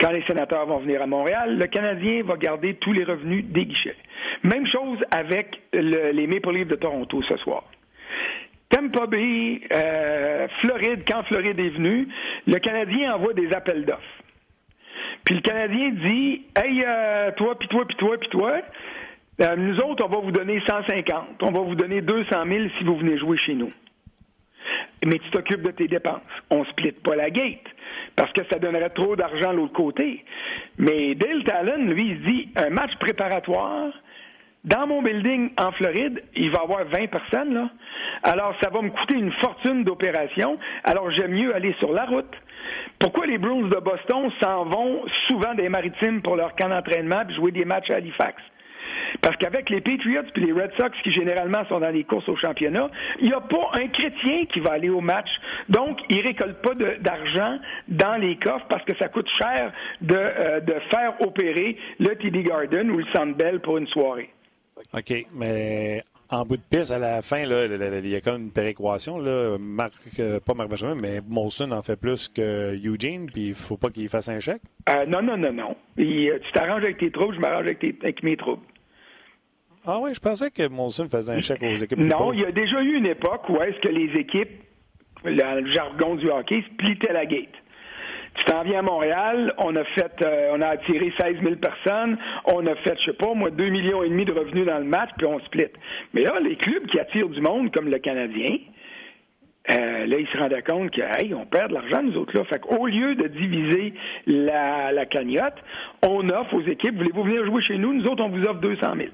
Quand 0.00 0.10
les 0.10 0.22
sénateurs 0.24 0.66
vont 0.66 0.78
venir 0.78 1.02
à 1.02 1.06
Montréal, 1.06 1.58
le 1.58 1.66
Canadien 1.66 2.22
va 2.24 2.36
garder 2.36 2.74
tous 2.74 2.92
les 2.92 3.04
revenus 3.04 3.44
des 3.44 3.66
guichets. 3.66 3.96
Même 4.42 4.66
chose 4.66 4.98
avec 5.10 5.60
les 5.72 6.26
Maple 6.26 6.52
Leafs 6.52 6.68
de 6.68 6.76
Toronto 6.76 7.22
ce 7.22 7.36
soir. 7.38 7.64
Tampa 8.72 9.06
Bay, 9.06 9.60
euh, 9.70 10.48
Floride, 10.60 11.04
quand 11.06 11.22
Floride 11.24 11.60
est 11.60 11.68
venu, 11.68 12.08
le 12.46 12.58
Canadien 12.58 13.14
envoie 13.14 13.34
des 13.34 13.52
appels 13.52 13.84
d'offres. 13.84 14.00
Puis 15.24 15.34
le 15.36 15.40
Canadien 15.42 15.90
dit 15.90 16.42
Hey, 16.56 16.82
euh, 16.84 17.30
toi, 17.36 17.58
puis 17.58 17.68
toi, 17.68 17.84
puis 17.86 17.96
toi, 17.96 18.16
puis 18.18 18.28
toi, 18.30 18.60
euh, 19.42 19.56
nous 19.56 19.78
autres, 19.80 20.04
on 20.04 20.08
va 20.08 20.20
vous 20.20 20.32
donner 20.32 20.60
150. 20.66 21.42
On 21.42 21.50
va 21.52 21.60
vous 21.60 21.74
donner 21.74 22.00
200 22.00 22.28
000 22.46 22.68
si 22.78 22.84
vous 22.84 22.96
venez 22.96 23.18
jouer 23.18 23.36
chez 23.38 23.54
nous. 23.54 23.72
Mais 25.04 25.18
tu 25.18 25.30
t'occupes 25.30 25.62
de 25.62 25.70
tes 25.70 25.88
dépenses. 25.88 26.22
On 26.50 26.64
split 26.64 26.92
pas 26.92 27.14
la 27.14 27.30
gate 27.30 27.66
parce 28.16 28.32
que 28.32 28.42
ça 28.50 28.58
donnerait 28.58 28.90
trop 28.90 29.16
d'argent 29.16 29.52
l'autre 29.52 29.72
côté. 29.72 30.24
Mais 30.78 31.14
Dale 31.14 31.44
Talon, 31.44 31.84
lui, 31.86 32.10
il 32.10 32.22
dit 32.22 32.48
un 32.56 32.70
match 32.70 32.94
préparatoire. 32.98 33.92
Dans 34.64 34.86
mon 34.86 35.02
building 35.02 35.50
en 35.58 35.72
Floride, 35.72 36.22
il 36.36 36.50
va 36.50 36.60
y 36.60 36.62
avoir 36.62 36.84
20 36.84 37.08
personnes, 37.08 37.54
là. 37.54 37.70
Alors, 38.22 38.54
ça 38.62 38.70
va 38.70 38.80
me 38.80 38.90
coûter 38.90 39.16
une 39.16 39.32
fortune 39.32 39.82
d'opération. 39.82 40.56
Alors, 40.84 41.10
j'aime 41.10 41.32
mieux 41.32 41.52
aller 41.54 41.74
sur 41.80 41.92
la 41.92 42.04
route. 42.04 42.32
Pourquoi 43.00 43.26
les 43.26 43.38
Bruins 43.38 43.68
de 43.68 43.80
Boston 43.80 44.30
s'en 44.40 44.64
vont 44.64 45.04
souvent 45.26 45.54
des 45.54 45.68
maritimes 45.68 46.22
pour 46.22 46.36
leur 46.36 46.54
camp 46.54 46.68
d'entraînement 46.68 47.22
et 47.28 47.34
jouer 47.34 47.50
des 47.50 47.64
matchs 47.64 47.90
à 47.90 47.96
Halifax? 47.96 48.40
Parce 49.20 49.36
qu'avec 49.36 49.70
les 49.70 49.80
Patriots 49.80 50.22
et 50.34 50.40
les 50.40 50.52
Red 50.52 50.72
Sox, 50.78 50.90
qui 51.02 51.12
généralement 51.12 51.64
sont 51.68 51.80
dans 51.80 51.90
les 51.90 52.04
courses 52.04 52.28
au 52.28 52.36
championnat, 52.36 52.90
il 53.20 53.26
n'y 53.26 53.34
a 53.34 53.40
pas 53.40 53.70
un 53.74 53.88
chrétien 53.88 54.46
qui 54.52 54.60
va 54.60 54.72
aller 54.72 54.90
au 54.90 55.00
match. 55.00 55.28
Donc, 55.68 55.98
ils 56.08 56.18
ne 56.18 56.22
récoltent 56.22 56.62
pas 56.62 56.74
d'argent 56.74 57.58
dans 57.88 58.20
les 58.20 58.36
coffres 58.36 58.66
parce 58.68 58.84
que 58.84 58.96
ça 58.96 59.08
coûte 59.08 59.28
cher 59.38 59.72
de, 60.00 60.16
euh, 60.16 60.60
de 60.60 60.74
faire 60.90 61.14
opérer 61.20 61.76
le 61.98 62.14
TD 62.16 62.42
Garden 62.42 62.90
ou 62.90 62.98
le 62.98 63.06
Sandbell 63.12 63.60
pour 63.60 63.78
une 63.78 63.86
soirée. 63.88 64.30
OK, 64.94 65.26
mais 65.34 66.00
en 66.32 66.44
bout 66.44 66.56
de 66.56 66.62
piste, 66.62 66.90
à 66.90 66.98
la 66.98 67.20
fin, 67.20 67.44
là, 67.44 67.66
il 67.66 68.08
y 68.08 68.16
a 68.16 68.20
comme 68.20 68.44
une 68.44 68.50
péréquation. 68.50 69.18
Là. 69.18 69.58
Marc, 69.58 69.92
euh, 70.18 70.40
pas 70.40 70.54
Marc 70.54 70.70
Benjamin, 70.70 70.94
mais 70.94 71.20
Molson 71.28 71.70
en 71.72 71.82
fait 71.82 71.96
plus 71.96 72.28
que 72.28 72.74
Eugene, 72.74 73.26
puis 73.26 73.42
il 73.42 73.48
ne 73.50 73.54
faut 73.54 73.76
pas 73.76 73.90
qu'il 73.90 74.08
fasse 74.08 74.28
un 74.28 74.40
chèque? 74.40 74.62
Euh, 74.88 75.04
non, 75.06 75.22
non, 75.22 75.36
non, 75.36 75.52
non. 75.52 75.76
tu 75.96 76.52
t'arranges 76.54 76.84
avec 76.84 76.98
tes 76.98 77.10
troubles, 77.10 77.34
je 77.34 77.40
m'arrange 77.40 77.66
avec, 77.66 77.84
avec, 78.02 78.22
mes 78.22 78.36
troubles. 78.36 78.62
Ah 79.84 79.98
oui, 80.00 80.14
je 80.14 80.20
pensais 80.20 80.50
que 80.50 80.68
Molson 80.68 81.08
faisait 81.08 81.32
un 81.32 81.40
chèque 81.40 81.62
aux 81.62 81.74
équipes. 81.74 81.98
Non, 81.98 82.32
il 82.32 82.40
y 82.40 82.44
a 82.44 82.52
déjà 82.52 82.80
eu 82.80 82.94
une 82.96 83.06
époque 83.06 83.48
où 83.48 83.60
est-ce 83.60 83.78
que 83.80 83.88
les 83.88 84.16
équipes, 84.18 84.62
le 85.24 85.66
jargon 85.70 86.14
du 86.14 86.30
hockey, 86.30 86.62
splittaient 86.74 87.12
la 87.12 87.26
gate. 87.26 87.48
Tu 88.34 88.44
t'en 88.44 88.62
viens 88.62 88.78
à 88.78 88.82
Montréal, 88.82 89.52
on 89.58 89.74
a 89.76 89.84
fait, 89.84 90.12
euh, 90.22 90.52
on 90.54 90.60
a 90.62 90.68
attiré 90.68 91.12
16 91.20 91.42
000 91.42 91.56
personnes, 91.56 92.16
on 92.46 92.66
a 92.66 92.74
fait, 92.76 92.96
je 92.98 93.10
sais 93.10 93.12
pas, 93.12 93.34
moi, 93.34 93.50
2 93.50 93.68
millions 93.68 94.02
et 94.02 94.08
demi 94.08 94.24
de 94.24 94.32
revenus 94.32 94.64
dans 94.64 94.78
le 94.78 94.84
match, 94.84 95.10
puis 95.18 95.26
on 95.26 95.38
split. 95.40 95.66
Mais 96.14 96.22
là, 96.22 96.40
les 96.40 96.56
clubs 96.56 96.86
qui 96.86 96.98
attirent 96.98 97.28
du 97.28 97.40
monde, 97.42 97.70
comme 97.72 97.90
le 97.90 97.98
Canadien, 97.98 98.56
euh, 99.70 100.06
là, 100.06 100.16
ils 100.18 100.26
se 100.28 100.38
rendaient 100.38 100.62
compte 100.62 100.92
que, 100.92 101.02
hey, 101.02 101.34
on 101.34 101.44
perd 101.44 101.68
de 101.70 101.74
l'argent, 101.74 102.02
nous 102.02 102.16
autres, 102.16 102.36
là. 102.36 102.44
Fait 102.44 102.58
qu'au 102.58 102.86
lieu 102.86 103.16
de 103.16 103.28
diviser 103.28 103.92
la, 104.26 104.92
la 104.92 105.06
cagnotte, 105.06 105.62
on 106.06 106.26
offre 106.30 106.54
aux 106.54 106.62
équipes, 106.62 106.96
voulez-vous 106.96 107.24
venir 107.24 107.44
jouer 107.44 107.62
chez 107.62 107.76
nous? 107.76 107.92
Nous 107.92 108.06
autres, 108.06 108.24
on 108.24 108.30
vous 108.30 108.44
offre 108.44 108.60
200 108.60 108.94
000. 108.96 109.08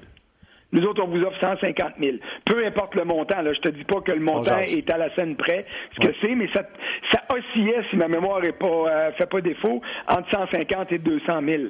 Nous 0.71 0.83
autres, 0.83 1.03
on 1.03 1.07
vous 1.07 1.23
offre 1.23 1.39
150 1.39 1.93
000. 1.99 2.17
Peu 2.45 2.63
importe 2.65 2.93
le 2.95 3.03
montant. 3.03 3.41
Là, 3.41 3.53
je 3.53 3.59
te 3.59 3.69
dis 3.69 3.83
pas 3.83 4.01
que 4.01 4.11
le 4.11 4.23
montant 4.23 4.59
est 4.59 4.89
à 4.91 4.97
la 4.97 5.13
scène 5.15 5.35
près, 5.35 5.65
ce 5.93 6.07
que 6.07 6.13
c'est, 6.21 6.35
mais 6.35 6.47
ça, 6.53 6.63
ça 7.11 7.21
oscillait, 7.33 7.81
si 7.89 7.97
ma 7.97 8.07
mémoire 8.07 8.43
est 8.43 8.57
pas 8.57 8.67
euh, 8.67 9.11
fait 9.13 9.25
pas 9.25 9.41
défaut, 9.41 9.81
entre 10.07 10.29
150 10.29 10.91
et 10.91 10.99
200 10.99 11.41
000. 11.43 11.63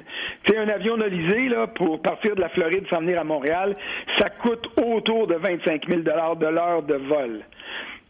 Tu 0.44 0.56
un 0.56 0.68
avion 0.68 0.96
nolisé 0.96 1.48
là 1.48 1.66
pour 1.66 2.02
partir 2.02 2.34
de 2.34 2.40
la 2.40 2.50
Floride 2.50 2.86
s'en 2.90 3.00
venir 3.00 3.20
à 3.20 3.24
Montréal, 3.24 3.76
ça 4.18 4.28
coûte 4.28 4.66
autour 4.76 5.26
de 5.26 5.34
25 5.34 5.86
000 5.88 6.00
de 6.02 6.46
l'heure 6.46 6.82
de 6.82 6.94
vol. 6.94 7.40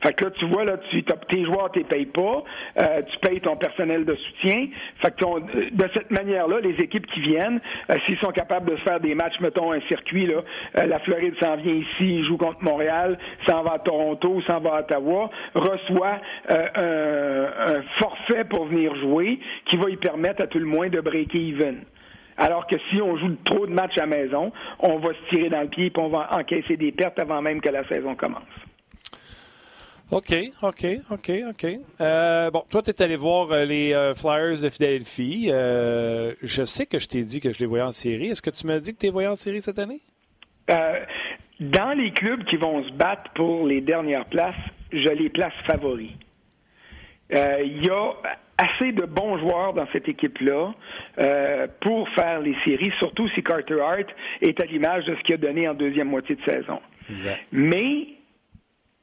Fait 0.02 0.14
que 0.14 0.24
là, 0.24 0.30
tu 0.30 0.46
vois, 0.46 0.64
là, 0.64 0.78
tu, 0.90 1.02
tes 1.02 1.44
joueurs, 1.44 1.70
tu 1.72 1.84
payes 1.84 2.06
pas, 2.06 2.42
euh, 2.78 3.02
tu 3.02 3.18
payes 3.18 3.40
ton 3.40 3.56
personnel 3.56 4.04
de 4.04 4.14
soutien. 4.14 4.68
Fait 5.02 5.14
que 5.14 5.70
de 5.70 5.90
cette 5.94 6.10
manière-là, 6.10 6.60
les 6.60 6.74
équipes 6.82 7.06
qui 7.06 7.20
viennent, 7.20 7.60
euh, 7.90 7.94
s'ils 8.06 8.18
sont 8.18 8.30
capables 8.32 8.70
de 8.70 8.76
faire 8.76 9.00
des 9.00 9.14
matchs, 9.14 9.38
mettons 9.40 9.72
un 9.72 9.80
circuit, 9.82 10.26
là, 10.26 10.42
euh, 10.78 10.86
la 10.86 10.98
Floride 11.00 11.34
s'en 11.38 11.56
vient 11.56 11.74
ici, 11.74 12.24
joue 12.24 12.38
contre 12.38 12.62
Montréal, 12.62 13.18
s'en 13.46 13.62
va 13.62 13.74
à 13.74 13.78
Toronto, 13.78 14.40
s'en 14.48 14.60
va 14.60 14.76
à 14.76 14.80
Ottawa, 14.80 15.30
reçoit 15.54 16.18
un, 16.48 16.82
un, 16.82 17.82
forfait 17.98 18.44
pour 18.44 18.66
venir 18.66 18.94
jouer 18.96 19.38
qui 19.66 19.76
va 19.76 19.90
y 19.90 19.96
permettre 19.96 20.42
à 20.42 20.46
tout 20.46 20.58
le 20.58 20.64
moins 20.64 20.88
de 20.88 21.00
breaker 21.00 21.38
even. 21.38 21.84
Alors 22.38 22.66
que 22.66 22.76
si 22.90 23.02
on 23.02 23.18
joue 23.18 23.36
trop 23.44 23.66
de 23.66 23.72
matchs 23.72 23.98
à 23.98 24.06
maison, 24.06 24.50
on 24.78 24.96
va 24.96 25.10
se 25.10 25.28
tirer 25.28 25.50
dans 25.50 25.60
le 25.60 25.68
pied 25.68 25.86
et 25.86 25.92
on 25.98 26.08
va 26.08 26.28
encaisser 26.32 26.78
des 26.78 26.90
pertes 26.90 27.18
avant 27.18 27.42
même 27.42 27.60
que 27.60 27.68
la 27.68 27.86
saison 27.86 28.14
commence. 28.14 28.69
OK, 30.12 30.34
OK, 30.62 30.86
OK, 31.10 31.30
OK. 31.48 31.66
Euh, 32.00 32.50
bon, 32.50 32.64
toi, 32.68 32.82
tu 32.82 32.90
es 32.90 33.02
allé 33.02 33.16
voir 33.16 33.52
euh, 33.52 33.64
les 33.64 33.92
euh, 33.92 34.14
Flyers 34.14 34.60
de 34.60 34.68
Philadelphie. 34.68 35.48
je 35.50 36.64
sais 36.64 36.86
que 36.86 36.98
je 36.98 37.08
t'ai 37.08 37.22
dit 37.22 37.40
que 37.40 37.52
je 37.52 37.60
les 37.60 37.66
voyais 37.66 37.84
en 37.84 37.92
série. 37.92 38.28
Est-ce 38.28 38.42
que 38.42 38.50
tu 38.50 38.66
m'as 38.66 38.80
dit 38.80 38.92
que 38.94 38.98
tu 38.98 39.06
les 39.06 39.12
voyais 39.12 39.28
en 39.28 39.36
série 39.36 39.60
cette 39.60 39.78
année? 39.78 40.00
dans 41.60 41.98
les 41.98 42.12
clubs 42.12 42.44
qui 42.44 42.56
vont 42.56 42.82
se 42.84 42.92
battre 42.92 43.30
pour 43.34 43.66
les 43.66 43.80
dernières 43.80 44.24
places, 44.26 44.54
je 44.92 45.08
les 45.10 45.28
place 45.28 45.52
favoris. 45.66 46.12
Euh, 47.32 47.58
Il 47.64 47.84
y 47.84 47.90
a 47.90 48.12
assez 48.58 48.92
de 48.92 49.04
bons 49.04 49.38
joueurs 49.38 49.72
dans 49.74 49.86
cette 49.92 50.08
équipe-là 50.08 50.72
euh, 51.18 51.66
pour 51.80 52.08
faire 52.10 52.40
les 52.40 52.54
séries, 52.64 52.92
surtout 52.98 53.28
si 53.30 53.42
Carter 53.42 53.80
Hart 53.80 54.06
est 54.42 54.60
à 54.60 54.66
l'image 54.66 55.04
de 55.04 55.14
ce 55.16 55.20
qu'il 55.22 55.34
a 55.34 55.38
donné 55.38 55.68
en 55.68 55.74
deuxième 55.74 56.08
moitié 56.08 56.36
de 56.36 56.42
saison. 56.44 56.80
Exact. 57.10 57.40
Mais 57.52 58.06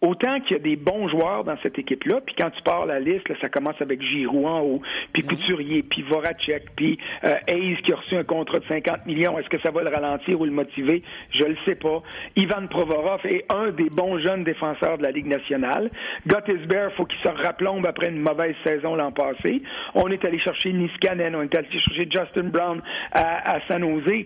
autant 0.02 0.40
qu'il 0.42 0.58
y 0.58 0.60
a 0.60 0.64
des 0.64 0.76
bons 0.76 1.10
joueurs 1.10 1.44
dans 1.44 1.58
cette 1.64 1.80
équipe-là, 1.80 2.22
puis 2.22 2.36
quand 2.38 2.52
tu 2.52 2.62
pars 2.62 2.86
la 2.86 3.00
liste, 3.00 3.28
là, 3.30 3.36
ça 3.42 3.50
commence 3.50 3.82
avec 3.82 4.02
Giroud 4.02 4.46
en 4.46 4.62
haut, 4.62 4.82
puis 5.12 5.24
Couturier, 5.24 5.84
puis 5.84 6.04
Voracek, 6.04 6.66
puis 6.76 7.00
euh, 7.24 7.34
Hayes 7.48 7.78
qui 7.84 7.94
a 7.94 7.96
reçu 7.96 8.16
un 8.16 8.24
contrat 8.24 8.60
de 8.60 8.66
50 8.66 9.08
millions. 9.08 9.40
Est-ce 9.40 9.50
que 9.50 9.60
ça 9.62 9.72
va 9.72 9.82
le 9.82 9.90
ralentir 9.90 10.40
ou 10.40 10.46
le 10.46 10.52
motiver? 10.52 11.02
Je 11.32 11.46
le 11.46 11.58
sais 11.66 11.76
pas. 11.76 12.04
Ivan 12.36 12.68
Provorov 12.68 13.26
est 13.26 13.46
un 13.50 13.72
des 13.72 13.90
bons 13.90 14.20
jeunes 14.20 14.44
défenseurs 14.44 15.00
de 15.00 15.04
la 15.04 15.12
Ligue 15.12 15.28
nationale. 15.28 15.90
Gottisbehere, 16.28 16.92
faut 16.96 17.06
qu'il 17.06 17.20
se 17.20 17.30
replombe 17.30 17.86
après 17.88 18.10
une 18.10 18.20
mauvaise 18.20 18.56
saison 18.64 18.96
l'an 18.96 19.12
passé. 19.12 19.64
On 19.96 20.10
est 20.10 20.24
allé 20.24 20.38
chercher 20.40 20.74
Niskanen, 20.74 21.36
on 21.36 21.42
est 21.42 21.56
allé 21.56 21.68
chercher 21.72 22.08
Justin 22.10 22.50
Brown 22.50 22.82
à, 23.12 23.56
à 23.56 23.62
San 23.68 23.82
Jose. 23.82 24.26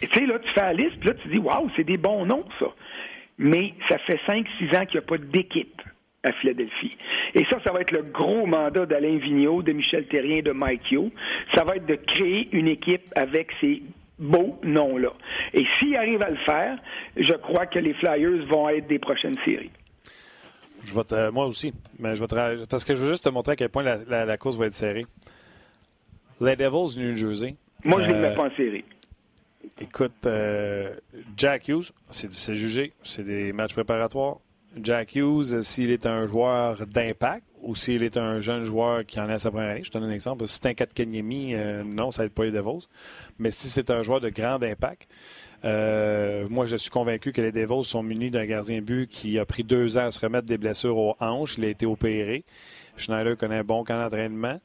Tu 0.00 0.08
sais, 0.08 0.26
là, 0.26 0.38
tu 0.38 0.50
fais 0.54 0.62
la 0.62 0.72
liste, 0.72 0.98
puis 0.98 1.08
là, 1.10 1.14
tu 1.14 1.28
dis, 1.28 1.38
waouh, 1.38 1.70
c'est 1.76 1.84
des 1.84 1.98
bons 1.98 2.24
noms, 2.24 2.44
ça 2.58 2.66
mais 3.38 3.74
ça 3.88 3.98
fait 3.98 4.18
5-6 4.26 4.76
ans 4.76 4.84
qu'il 4.86 4.98
n'y 5.00 5.04
a 5.04 5.08
pas 5.08 5.18
d'équipe 5.18 5.82
à 6.22 6.32
Philadelphie. 6.32 6.96
Et 7.34 7.44
ça, 7.50 7.58
ça 7.64 7.72
va 7.72 7.80
être 7.80 7.90
le 7.90 8.02
gros 8.02 8.46
mandat 8.46 8.86
d'Alain 8.86 9.18
Vigneault, 9.18 9.62
de 9.62 9.72
Michel 9.72 10.06
Terrien, 10.06 10.40
de 10.40 10.52
Mike 10.52 10.90
Yo. 10.90 11.10
Ça 11.54 11.64
va 11.64 11.76
être 11.76 11.86
de 11.86 11.96
créer 11.96 12.48
une 12.52 12.68
équipe 12.68 13.02
avec 13.14 13.50
ces 13.60 13.82
beaux 14.18 14.58
noms-là. 14.62 15.12
Et 15.52 15.64
s'ils 15.78 15.96
arrivent 15.96 16.22
à 16.22 16.30
le 16.30 16.36
faire, 16.36 16.76
je 17.16 17.32
crois 17.34 17.66
que 17.66 17.78
les 17.78 17.92
Flyers 17.94 18.46
vont 18.46 18.68
être 18.70 18.86
des 18.86 18.98
prochaines 18.98 19.36
séries. 19.44 19.70
Je 20.84 20.94
vais 20.94 21.04
te- 21.04 21.30
moi 21.30 21.46
aussi. 21.46 21.72
Mais 21.98 22.14
je 22.16 22.20
vais 22.20 22.26
te- 22.26 22.66
parce 22.66 22.84
que 22.84 22.94
je 22.94 23.02
veux 23.02 23.10
juste 23.10 23.24
te 23.24 23.28
montrer 23.28 23.52
à 23.52 23.56
quel 23.56 23.68
point 23.70 23.82
la, 23.82 23.98
la- 24.08 24.24
la 24.24 24.36
course 24.38 24.56
va 24.56 24.66
être 24.66 24.74
serrée. 24.74 25.04
Les 26.40 26.56
Devils 26.56 26.98
New 26.98 27.16
Jersey. 27.16 27.54
Moi, 27.84 28.02
je 28.02 28.08
ne 28.08 28.12
les 28.14 28.18
euh, 28.18 28.28
mets 28.30 28.34
pas 28.34 28.44
en 28.46 28.56
série. 28.56 28.84
Écoute, 29.80 30.12
euh, 30.26 30.94
Jack 31.36 31.68
Hughes, 31.68 31.92
c'est 32.10 32.28
difficile 32.28 32.52
à 32.52 32.56
juger. 32.56 32.92
C'est 33.02 33.24
des 33.24 33.52
matchs 33.52 33.74
préparatoires. 33.74 34.38
Jack 34.82 35.14
Hughes, 35.14 35.62
s'il 35.62 35.90
est 35.90 36.06
un 36.06 36.26
joueur 36.26 36.86
d'impact 36.86 37.44
ou 37.62 37.74
s'il 37.74 38.02
est 38.02 38.16
un 38.16 38.40
jeune 38.40 38.64
joueur 38.64 39.06
qui 39.06 39.20
en 39.20 39.28
est 39.28 39.34
à 39.34 39.38
sa 39.38 39.50
première 39.50 39.70
année, 39.70 39.84
je 39.84 39.90
te 39.90 39.98
donne 39.98 40.10
un 40.10 40.12
exemple. 40.12 40.46
Si 40.46 40.54
c'est 40.54 40.66
un 40.66 40.74
4 40.74 40.92
Kenyemi, 40.92 41.54
euh, 41.54 41.82
non, 41.84 42.10
ça 42.10 42.24
être 42.24 42.34
pas 42.34 42.44
les 42.44 42.50
Devils. 42.50 42.86
Mais 43.38 43.50
si 43.50 43.68
c'est 43.68 43.90
un 43.90 44.02
joueur 44.02 44.20
de 44.20 44.28
grand 44.28 44.62
impact, 44.62 45.08
euh, 45.64 46.46
moi, 46.50 46.66
je 46.66 46.76
suis 46.76 46.90
convaincu 46.90 47.32
que 47.32 47.40
les 47.40 47.52
Devils 47.52 47.84
sont 47.84 48.02
munis 48.02 48.30
d'un 48.30 48.44
gardien 48.44 48.82
but 48.82 49.08
qui 49.08 49.38
a 49.38 49.46
pris 49.46 49.64
deux 49.64 49.96
ans 49.96 50.06
à 50.06 50.10
se 50.10 50.20
remettre 50.20 50.46
des 50.46 50.58
blessures 50.58 50.98
aux 50.98 51.16
hanches. 51.20 51.56
Il 51.56 51.64
a 51.64 51.68
été 51.68 51.86
opéré. 51.86 52.44
Schneider 52.96 53.36
connaît 53.36 53.58
un 53.58 53.64
bon 53.64 53.82
camp 53.84 53.98
d'entraînement. 53.98 54.60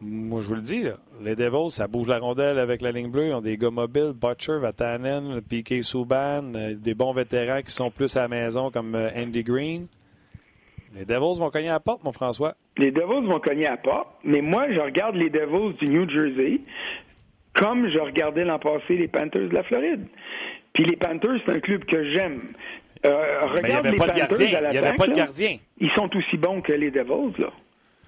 Moi, 0.00 0.40
je 0.42 0.48
vous 0.48 0.54
le 0.54 0.60
dis, 0.60 0.82
là, 0.82 0.96
les 1.22 1.34
Devils, 1.34 1.70
ça 1.70 1.86
bouge 1.86 2.08
la 2.08 2.18
rondelle 2.18 2.58
avec 2.58 2.82
la 2.82 2.92
ligne 2.92 3.10
bleue. 3.10 3.28
Ils 3.28 3.34
ont 3.34 3.40
des 3.40 3.56
gars 3.56 3.70
mobiles, 3.70 4.12
Butcher, 4.14 4.58
Vatanen, 4.58 5.40
Piquet 5.40 5.82
Souban, 5.82 6.52
euh, 6.54 6.74
des 6.74 6.94
bons 6.94 7.12
vétérans 7.12 7.62
qui 7.62 7.70
sont 7.70 7.90
plus 7.90 8.14
à 8.16 8.22
la 8.22 8.28
maison 8.28 8.70
comme 8.70 8.94
euh, 8.94 9.10
Andy 9.16 9.42
Green. 9.42 9.86
Les 10.94 11.04
Devils 11.04 11.38
vont 11.38 11.50
cogner 11.50 11.70
à 11.70 11.74
la 11.74 11.80
porte, 11.80 12.04
mon 12.04 12.12
François. 12.12 12.54
Les 12.76 12.90
Devils 12.90 13.26
vont 13.26 13.40
cogner 13.40 13.66
à 13.66 13.72
la 13.72 13.76
porte, 13.78 14.08
mais 14.24 14.42
moi, 14.42 14.70
je 14.70 14.80
regarde 14.80 15.16
les 15.16 15.30
Devils 15.30 15.74
du 15.78 15.88
New 15.88 16.08
Jersey 16.08 16.60
comme 17.54 17.88
je 17.88 17.98
regardais 17.98 18.44
l'an 18.44 18.58
passé 18.58 18.96
les 18.96 19.08
Panthers 19.08 19.48
de 19.48 19.54
la 19.54 19.62
Floride. 19.62 20.06
Puis 20.72 20.84
les 20.84 20.96
Panthers, 20.96 21.40
c'est 21.44 21.52
un 21.52 21.60
club 21.60 21.84
que 21.84 22.12
j'aime. 22.12 22.52
Euh, 23.06 23.46
n'y 23.46 23.60
regarde 23.60 23.86
avait 23.86 23.90
les 23.92 23.96
pas 23.96 24.06
de 24.06 24.20
Panthers 24.20 24.56
à 24.56 24.68
Il 24.68 24.70
n'y 24.72 24.78
avait 24.78 24.96
pas 24.96 25.06
de 25.06 25.14
gardien. 25.14 25.56
Ils 25.78 25.90
sont 25.92 26.10
aussi 26.16 26.36
bons 26.36 26.60
que 26.62 26.72
les 26.72 26.90
Devils, 26.90 27.38
là. 27.38 27.52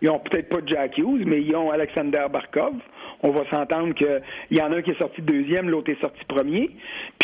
Ils 0.03 0.11
ont 0.11 0.19
peut-être 0.19 0.49
pas 0.49 0.59
Jack 0.67 0.99
Hughes, 0.99 1.25
mais 1.25 1.41
ils 1.41 1.55
ont 1.57 1.71
Alexander 1.71 2.27
Barkov. 2.31 2.75
On 3.23 3.31
va 3.31 3.49
s'entendre 3.51 3.95
qu'il 3.95 4.21
y 4.51 4.61
en 4.61 4.73
a 4.73 4.77
un 4.77 4.83
qui 4.83 4.91
est 4.91 4.99
sorti 4.99 5.23
deuxième, 5.23 5.71
l'autre 5.71 5.91
est 5.91 6.01
sorti 6.01 6.21
premier. 6.29 6.71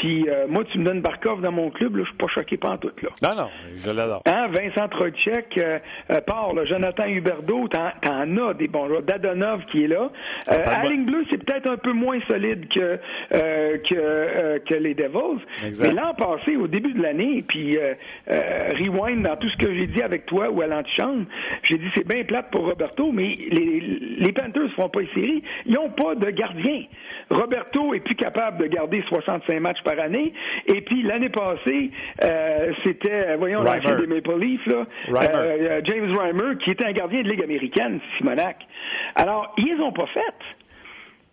Puis 0.02 0.28
euh, 0.28 0.46
moi, 0.48 0.64
tu 0.64 0.78
me 0.78 0.84
donnes 0.84 1.00
Barkov 1.00 1.40
dans 1.42 1.52
mon 1.52 1.70
club, 1.70 1.94
là, 1.94 2.02
je 2.02 2.08
suis 2.08 2.18
pas 2.18 2.26
choqué 2.26 2.56
pantoute, 2.56 3.00
là. 3.02 3.10
Non, 3.22 3.36
non, 3.42 3.48
je 3.76 3.88
l'adore. 3.88 4.20
Hein, 4.26 4.48
Vincent 4.48 4.88
Trocheck 4.88 5.56
euh, 5.58 5.78
euh, 6.10 6.20
part, 6.22 6.52
là, 6.54 6.64
Jonathan 6.64 7.06
Huberdeau, 7.06 7.68
t'en, 7.68 7.90
t'en 8.00 8.48
as 8.48 8.54
des 8.54 8.66
bons 8.66 8.88
joueurs. 8.88 9.02
Dadonov 9.02 9.64
qui 9.66 9.84
est 9.84 9.86
là. 9.86 10.10
Euh, 10.50 10.58
parle 10.58 10.60
à 10.66 10.70
la 10.78 10.82
pas- 10.82 10.88
ligne 10.88 11.04
bleue, 11.04 11.24
c'est 11.30 11.38
peut-être 11.44 11.68
un 11.68 11.76
peu 11.76 11.92
moins 11.92 12.18
solide 12.26 12.66
que, 12.68 12.80
euh, 12.80 13.78
que, 13.78 13.94
euh, 13.94 14.58
que 14.58 14.74
les 14.74 14.94
Devils. 14.94 15.40
Exact. 15.64 15.86
Mais 15.86 15.94
l'an 16.00 16.14
passé, 16.14 16.56
au 16.56 16.66
début 16.66 16.94
de 16.94 17.00
l'année, 17.00 17.44
puis 17.46 17.78
rewind 18.28 19.22
dans 19.22 19.36
tout 19.36 19.48
ce 19.50 19.56
que 19.56 19.72
j'ai 19.72 19.86
dit 19.86 20.02
avec 20.02 20.26
toi 20.26 20.50
ou 20.50 20.62
à 20.62 20.66
l'antichambre, 20.66 21.26
j'ai 21.62 21.78
dit 21.78 21.86
c'est 21.94 22.06
bien 22.08 22.24
plate 22.24 22.50
pour 22.50 22.66
Roberto, 22.66 23.12
mais 23.12 23.36
les, 23.50 23.80
les 24.18 24.32
Panthers 24.32 24.64
ne 24.64 24.68
font 24.70 24.88
pas 24.88 25.02
une 25.02 25.08
série. 25.14 25.42
Ils 25.66 25.74
n'ont 25.74 25.90
pas 25.90 26.16
de 26.16 26.28
gardien. 26.30 26.82
Roberto 27.30 27.94
est 27.94 28.00
plus 28.00 28.16
capable 28.16 28.58
de 28.58 28.66
garder 28.66 29.02
65 29.08 29.60
matchs 29.60 29.82
par 29.84 29.91
année. 30.00 30.32
Et 30.66 30.80
puis 30.82 31.02
l'année 31.02 31.28
passée, 31.28 31.90
euh, 32.24 32.72
c'était, 32.84 33.36
voyons, 33.36 33.62
l'ancien 33.62 33.94
Reimer. 33.94 34.06
des 34.06 34.14
Maple 34.14 34.38
Leafs, 34.40 34.66
là, 34.66 34.86
Reimer. 35.08 35.28
euh, 35.34 35.56
euh, 35.60 35.80
James 35.84 36.16
Reimer, 36.16 36.56
qui 36.64 36.70
était 36.70 36.84
un 36.86 36.92
gardien 36.92 37.22
de 37.22 37.28
Ligue 37.28 37.42
américaine, 37.42 38.00
Simonac. 38.18 38.56
Alors, 39.14 39.54
ils 39.58 39.66
les 39.66 39.80
ont 39.82 39.92
pas 39.92 40.06
faites. 40.06 40.24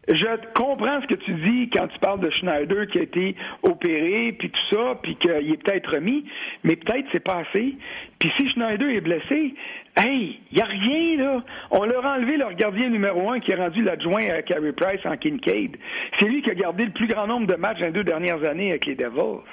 Je 0.10 0.26
comprends 0.56 1.02
ce 1.02 1.08
que 1.08 1.14
tu 1.14 1.34
dis 1.34 1.70
quand 1.70 1.88
tu 1.88 2.00
parles 2.00 2.20
de 2.20 2.32
Schneider 2.32 2.88
qui 2.88 2.98
a 2.98 3.04
été 3.04 3.36
opéré, 3.62 4.36
puis 4.40 4.50
tout 4.50 4.76
ça, 4.76 4.98
puis 5.04 5.16
qu'il 5.18 5.52
est 5.52 5.64
peut-être 5.64 5.94
remis, 5.94 6.26
mais 6.64 6.76
peut-être 6.76 7.06
c'est 7.12 7.24
pas 7.24 7.44
assez. 7.48 7.76
Puis 8.18 8.32
si 8.36 8.50
Schneider 8.50 8.90
est 8.90 9.02
blessé, 9.02 9.54
hey, 9.98 10.40
il 10.52 10.62
a 10.62 10.66
rien 10.66 11.18
là. 11.18 11.44
On 11.70 11.86
leur 11.86 12.04
a 12.06 12.16
enlevé 12.16 12.38
leur 12.38 12.54
gardien 12.54 12.90
numéro 12.90 13.30
un 13.30 13.40
qui 13.40 13.52
est 13.52 13.56
rendu 13.56 13.84
l'adjoint 13.84 14.28
à 14.30 14.42
Carey 14.42 14.72
Price 14.72 15.06
en 15.06 15.16
Kincaid. 15.16 15.78
C'est 16.18 16.26
lui 16.26 16.42
qui 16.42 16.50
a 16.50 16.56
gardé 16.56 16.86
le 16.86 16.92
plus 16.92 17.08
grand 17.08 17.28
nombre 17.28 17.46
de 17.46 17.56
matchs 17.56 17.80
dans 17.80 17.86
les 17.86 17.92
deux 17.92 18.04
dernières 18.04 18.44
années 18.44 18.72
avec 18.72 18.88
les 18.88 18.96
Devils. 18.96 19.44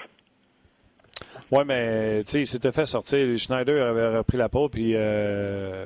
Oui, 1.53 1.63
mais 1.67 2.25
tu 2.25 2.31
sais, 2.33 2.41
il 2.41 2.47
s'était 2.47 2.73
fait 2.73 2.87
sortir. 2.87 3.19
Schneider 3.39 3.87
avait 3.87 4.19
repris 4.19 4.37
la 4.37 4.49
peau, 4.49 4.69
puis. 4.69 4.93
euh, 4.97 5.85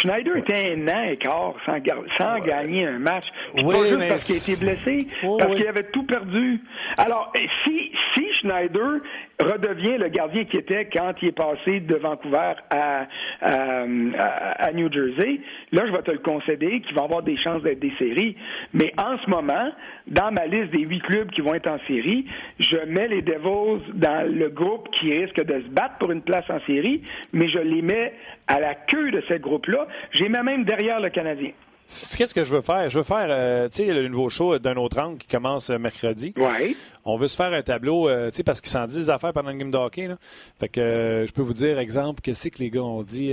Schneider 0.00 0.36
était 0.36 0.74
un 0.76 0.88
an 0.88 1.02
et 1.10 1.16
quart 1.16 1.54
sans, 1.64 2.38
gagner 2.40 2.86
un 2.86 2.98
match. 2.98 3.24
Puis 3.54 3.64
Oui, 3.64 3.74
pas 3.74 3.84
juste 3.86 3.98
mais 3.98 4.08
parce 4.08 4.24
qu'il 4.26 4.34
a 4.34 4.38
été 4.38 4.64
blessé, 4.64 5.08
parce 5.38 5.50
oui. 5.50 5.56
qu'il 5.56 5.66
avait 5.68 5.90
tout 5.90 6.04
perdu. 6.04 6.60
Alors, 6.98 7.32
si, 7.64 7.90
si 8.14 8.32
Schneider 8.34 9.00
redevient 9.40 9.96
le 9.98 10.08
gardien 10.08 10.44
qu'il 10.44 10.60
était 10.60 10.84
quand 10.92 11.14
il 11.22 11.28
est 11.28 11.32
passé 11.32 11.80
de 11.80 11.94
Vancouver 11.96 12.52
à- 12.70 13.06
à 13.40 14.72
New 14.72 14.92
Jersey, 14.92 15.40
là, 15.72 15.84
je 15.86 15.92
vais 15.92 16.02
te 16.02 16.10
le 16.10 16.18
concéder 16.18 16.80
qu'il 16.80 16.94
va 16.94 17.02
avoir 17.04 17.22
des 17.22 17.36
chances 17.38 17.62
d'être 17.62 17.80
des 17.80 17.92
séries. 17.98 18.36
Mais 18.74 18.92
en 18.98 19.16
ce 19.18 19.30
moment, 19.30 19.70
dans 20.06 20.30
ma 20.30 20.46
liste 20.46 20.72
des 20.72 20.80
huit 20.84 21.00
clubs 21.02 21.30
qui 21.30 21.40
vont 21.40 21.54
être 21.54 21.68
en 21.70 21.78
série, 21.86 22.26
je 22.60 22.76
mets 22.86 23.08
les 23.08 23.22
Devils 23.22 23.82
dans 23.94 24.26
le 24.30 24.48
groupe 24.50 24.75
qui 24.98 25.12
risque 25.16 25.40
de 25.44 25.60
se 25.62 25.68
battre 25.68 25.96
pour 25.98 26.10
une 26.10 26.22
place 26.22 26.44
en 26.48 26.60
série, 26.66 27.02
mais 27.32 27.48
je 27.48 27.58
les 27.58 27.82
mets 27.82 28.14
à 28.46 28.60
la 28.60 28.74
queue 28.74 29.10
de 29.10 29.22
ce 29.28 29.34
groupe-là. 29.34 29.86
Les 30.18 30.28
mets 30.28 30.42
même 30.42 30.64
derrière 30.64 31.00
le 31.00 31.10
Canadien. 31.10 31.50
c'est- 31.88 32.16
Qu'est-ce 32.18 32.34
que 32.34 32.42
je 32.44 32.52
veux 32.52 32.62
faire? 32.62 32.90
Je 32.90 32.98
veux 32.98 33.04
faire, 33.04 33.26
euh, 33.30 33.68
tu 33.68 33.84
sais, 33.84 33.92
le 33.92 34.08
nouveau 34.08 34.28
show 34.28 34.58
d'un 34.58 34.74
autre 34.76 34.98
angle 35.00 35.18
qui 35.18 35.28
commence 35.28 35.70
euh, 35.70 35.78
mercredi. 35.78 36.32
Oui. 36.36 36.76
On 37.04 37.16
veut 37.16 37.28
se 37.28 37.36
faire 37.36 37.52
un 37.52 37.62
tableau, 37.62 38.08
euh, 38.08 38.30
tu 38.30 38.36
sais, 38.38 38.42
parce 38.42 38.60
qu'ils 38.60 38.70
s'en 38.70 38.86
disent 38.86 38.96
des 39.06 39.10
affaires 39.10 39.32
pendant 39.32 39.50
le 39.52 39.56
game 39.56 39.70
de 39.70 39.76
hockey. 39.78 40.04
Là. 40.06 40.16
Fait 40.58 40.68
que 40.68 40.80
euh, 40.80 41.26
je 41.26 41.32
peux 41.32 41.42
vous 41.42 41.54
dire, 41.54 41.78
exemple, 41.78 42.20
qu'est-ce 42.22 42.48
que 42.48 42.58
les 42.58 42.70
gars 42.70 42.82
ont 42.82 43.02
dit? 43.04 43.32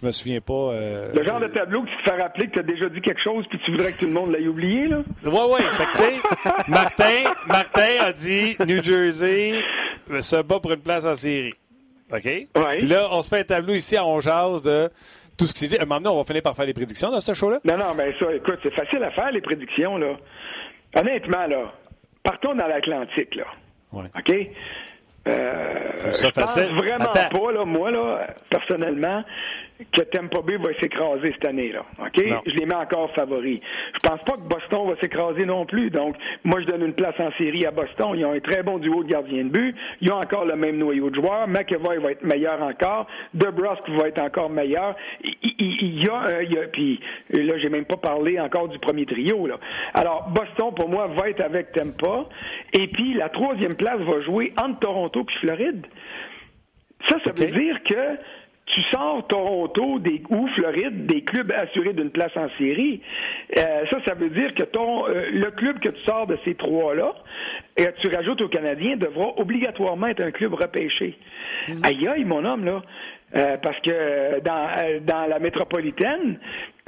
Je 0.00 0.06
me 0.06 0.12
souviens 0.12 0.40
pas. 0.40 0.52
euh, 0.52 1.10
Le 1.14 1.24
genre 1.24 1.40
de 1.40 1.46
tableau 1.48 1.82
qui 1.82 1.96
te 1.96 2.02
fait 2.10 2.20
rappeler 2.20 2.46
que 2.48 2.52
tu 2.54 2.58
as 2.60 2.62
déjà 2.62 2.88
dit 2.88 3.00
quelque 3.00 3.20
chose 3.22 3.46
puis 3.48 3.58
tu 3.64 3.70
voudrais 3.70 3.92
que 3.92 3.98
tout 3.98 4.04
le 4.06 4.12
monde 4.12 4.30
l'aille 4.32 4.48
oublié, 4.48 4.88
là? 4.88 4.98
Ouais, 5.24 5.30
ouais. 5.54 5.70
Fait 5.70 5.84
que, 5.84 5.92
tu 5.92 5.98
sais, 5.98 6.20
Martin, 6.68 7.32
Martin 7.46 7.88
a 8.02 8.12
dit 8.12 8.56
New 8.66 8.82
Jersey 8.84 9.54
se 10.20 10.42
bat 10.42 10.60
pour 10.60 10.72
une 10.72 10.80
place 10.82 11.06
en 11.06 11.14
série. 11.14 11.54
OK? 12.12 12.24
Ouais. 12.24 12.48
Puis 12.78 12.86
là, 12.86 13.08
on 13.10 13.22
se 13.22 13.30
fait 13.30 13.40
un 13.40 13.44
tableau 13.44 13.74
ici 13.74 13.96
à 13.96 14.04
On 14.06 14.20
Jase 14.20 14.62
de 14.62 14.90
tout 15.38 15.46
ce 15.46 15.54
qui 15.54 15.60
s'est 15.60 15.68
dit. 15.68 15.78
À 15.78 15.82
un 15.82 15.86
moment 15.86 16.00
donné, 16.00 16.14
on 16.14 16.18
va 16.18 16.24
finir 16.24 16.42
par 16.42 16.54
faire 16.54 16.66
les 16.66 16.74
prédictions 16.74 17.10
dans 17.10 17.20
ce 17.20 17.34
show-là. 17.34 17.58
Non, 17.64 17.76
non, 17.78 17.94
ben 17.96 18.12
ça, 18.18 18.32
écoute, 18.34 18.58
c'est 18.62 18.74
facile 18.74 19.02
à 19.02 19.10
faire, 19.10 19.32
les 19.32 19.40
prédictions, 19.40 19.96
là. 19.96 20.14
Honnêtement, 20.94 21.46
là, 21.46 21.72
partons 22.22 22.54
dans 22.54 22.66
l'Atlantique, 22.66 23.34
là. 23.34 23.44
Ouais. 23.92 24.04
OK? 24.16 24.34
Euh, 25.28 26.12
ça 26.12 26.28
je 26.28 26.40
pense 26.40 26.56
vraiment 26.58 27.06
Attends. 27.10 27.28
pas, 27.40 27.52
là, 27.52 27.64
moi, 27.64 27.90
là, 27.90 28.28
personnellement, 28.48 29.24
que 29.92 30.00
Tampa 30.02 30.40
Bay 30.40 30.56
va 30.56 30.72
s'écraser 30.80 31.32
cette 31.32 31.44
année, 31.46 31.70
là. 31.72 31.84
OK? 32.00 32.24
Non. 32.26 32.40
Je 32.46 32.54
les 32.54 32.64
mets 32.66 32.74
encore 32.74 33.12
favoris. 33.14 33.60
Je 33.94 34.08
pense 34.08 34.20
pas 34.24 34.32
que 34.32 34.48
Boston 34.48 34.88
va 34.88 34.96
s'écraser 35.00 35.44
non 35.44 35.66
plus. 35.66 35.90
Donc, 35.90 36.16
moi, 36.44 36.60
je 36.60 36.66
donne 36.66 36.82
une 36.82 36.94
place 36.94 37.14
en 37.18 37.30
série 37.32 37.66
à 37.66 37.70
Boston. 37.70 38.12
Ils 38.14 38.24
ont 38.24 38.32
un 38.32 38.40
très 38.40 38.62
bon 38.62 38.78
duo 38.78 39.04
de 39.04 39.08
gardiens 39.10 39.44
de 39.44 39.50
but. 39.50 39.76
Ils 40.00 40.10
ont 40.10 40.16
encore 40.20 40.46
le 40.46 40.56
même 40.56 40.78
noyau 40.78 41.10
de 41.10 41.16
joueurs. 41.16 41.46
McEvoy 41.46 41.98
va 41.98 42.12
être 42.12 42.24
meilleur 42.24 42.62
encore. 42.62 43.06
DeBrusque 43.34 43.88
va 43.90 44.08
être 44.08 44.18
encore 44.20 44.48
meilleur. 44.48 44.96
Il, 45.22 46.02
y 46.02 46.08
a, 46.08 46.14
un- 46.16 46.42
il 46.42 46.52
y 46.52 46.58
a 46.58 46.66
puis 46.68 46.98
là, 47.30 47.58
j'ai 47.58 47.68
même 47.68 47.84
pas 47.84 47.96
parlé 47.98 48.40
encore 48.40 48.68
du 48.68 48.78
premier 48.78 49.04
trio, 49.04 49.46
là. 49.46 49.58
Alors, 49.94 50.28
Boston, 50.30 50.74
pour 50.74 50.88
moi, 50.88 51.06
va 51.08 51.28
être 51.28 51.40
avec 51.42 51.72
Tampa. 51.72 52.26
Et 52.78 52.88
puis, 52.88 53.14
la 53.14 53.28
troisième 53.28 53.74
place 53.76 54.00
va 54.00 54.20
jouer 54.22 54.52
entre 54.56 54.78
Toronto 54.80 55.22
puis 55.24 55.36
Floride. 55.40 55.86
Ça, 57.08 57.16
ça 57.24 57.32
veut 57.32 57.50
dire 57.52 57.82
que 57.84 58.18
tu 58.66 58.80
sors 58.90 59.26
Toronto 59.28 59.98
des, 60.00 60.22
ou 60.28 60.48
Floride 60.48 61.06
des 61.06 61.22
clubs 61.22 61.52
assurés 61.52 61.92
d'une 61.92 62.10
place 62.10 62.36
en 62.36 62.48
série. 62.58 63.00
Euh, 63.56 63.84
ça, 63.90 63.98
ça 64.06 64.14
veut 64.14 64.30
dire 64.30 64.54
que 64.54 64.64
ton, 64.64 65.06
euh, 65.08 65.30
le 65.32 65.50
club 65.52 65.78
que 65.78 65.88
tu 65.88 66.02
sors 66.02 66.26
de 66.26 66.36
ces 66.44 66.54
trois-là, 66.56 67.14
et 67.76 67.86
tu 68.00 68.08
rajoutes 68.08 68.40
aux 68.40 68.48
Canadiens, 68.48 68.96
devra 68.96 69.38
obligatoirement 69.38 70.08
être 70.08 70.20
un 70.20 70.32
club 70.32 70.54
repêché. 70.54 71.16
Aïe 71.84 72.08
aïe, 72.08 72.24
mon 72.24 72.44
homme, 72.44 72.64
là. 72.64 72.82
Euh, 73.34 73.56
parce 73.60 73.78
que 73.80 74.40
dans, 74.40 74.68
euh, 74.78 75.00
dans 75.00 75.26
la 75.28 75.40
métropolitaine, 75.40 76.38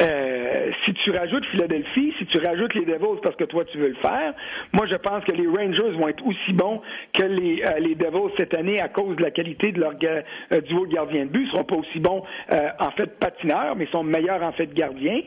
euh, 0.00 0.70
si 0.84 0.94
tu 0.94 1.10
rajoutes 1.10 1.44
Philadelphie, 1.46 2.14
si 2.18 2.26
tu 2.26 2.38
rajoutes 2.38 2.74
les 2.74 2.84
Devils 2.84 3.20
parce 3.24 3.34
que 3.34 3.42
toi 3.42 3.64
tu 3.64 3.78
veux 3.78 3.88
le 3.88 3.96
faire, 3.96 4.32
moi 4.72 4.86
je 4.86 4.94
pense 4.94 5.24
que 5.24 5.32
les 5.32 5.48
Rangers 5.48 5.98
vont 5.98 6.06
être 6.06 6.24
aussi 6.24 6.52
bons 6.52 6.80
que 7.12 7.24
les, 7.24 7.64
euh, 7.64 7.80
les 7.80 7.96
Devils 7.96 8.32
cette 8.36 8.54
année 8.54 8.80
à 8.80 8.88
cause 8.88 9.16
de 9.16 9.22
la 9.22 9.32
qualité 9.32 9.72
de 9.72 9.80
leur 9.80 9.94
euh, 10.04 10.60
duo 10.60 10.86
de 10.86 10.92
gardien 10.92 11.24
de 11.24 11.30
but. 11.30 11.46
Ils 11.46 11.50
seront 11.50 11.64
pas 11.64 11.74
aussi 11.74 11.98
bons 11.98 12.22
euh, 12.52 12.68
en 12.78 12.92
fait 12.92 13.18
patineurs, 13.18 13.74
mais 13.74 13.86
ils 13.86 13.90
sont 13.90 14.04
meilleurs 14.04 14.44
en 14.44 14.52
fait 14.52 14.72
gardiens. 14.72 15.22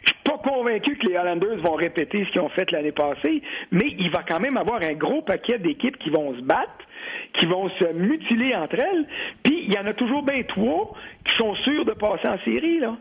Je 0.00 0.12
suis 0.12 0.22
pas 0.22 0.38
convaincu 0.38 0.96
que 0.96 1.06
les 1.06 1.16
Highlanders 1.16 1.56
vont 1.62 1.74
répéter 1.74 2.24
ce 2.26 2.32
qu'ils 2.32 2.40
ont 2.42 2.50
fait 2.50 2.70
l'année 2.70 2.92
passée, 2.92 3.42
mais 3.72 3.86
il 3.98 4.10
va 4.10 4.22
quand 4.22 4.40
même 4.40 4.58
avoir 4.58 4.82
un 4.82 4.92
gros 4.92 5.22
paquet 5.22 5.58
d'équipes 5.58 5.98
qui 5.98 6.10
vont 6.10 6.34
se 6.36 6.42
battre, 6.42 6.84
qui 7.34 7.46
vont 7.46 7.68
se 7.70 7.92
mutiler 7.92 8.54
entre 8.54 8.78
elles, 8.78 9.06
puis 9.42 9.64
il 9.66 9.74
y 9.74 9.78
en 9.78 9.86
a 9.86 9.94
toujours 9.94 10.22
bien 10.22 10.42
trois 10.44 10.92
qui 11.24 11.36
sont 11.36 11.54
sûrs 11.56 11.84
de 11.84 11.92
passer 11.92 12.28
en 12.28 12.38
série, 12.44 12.80
là. 12.80 12.96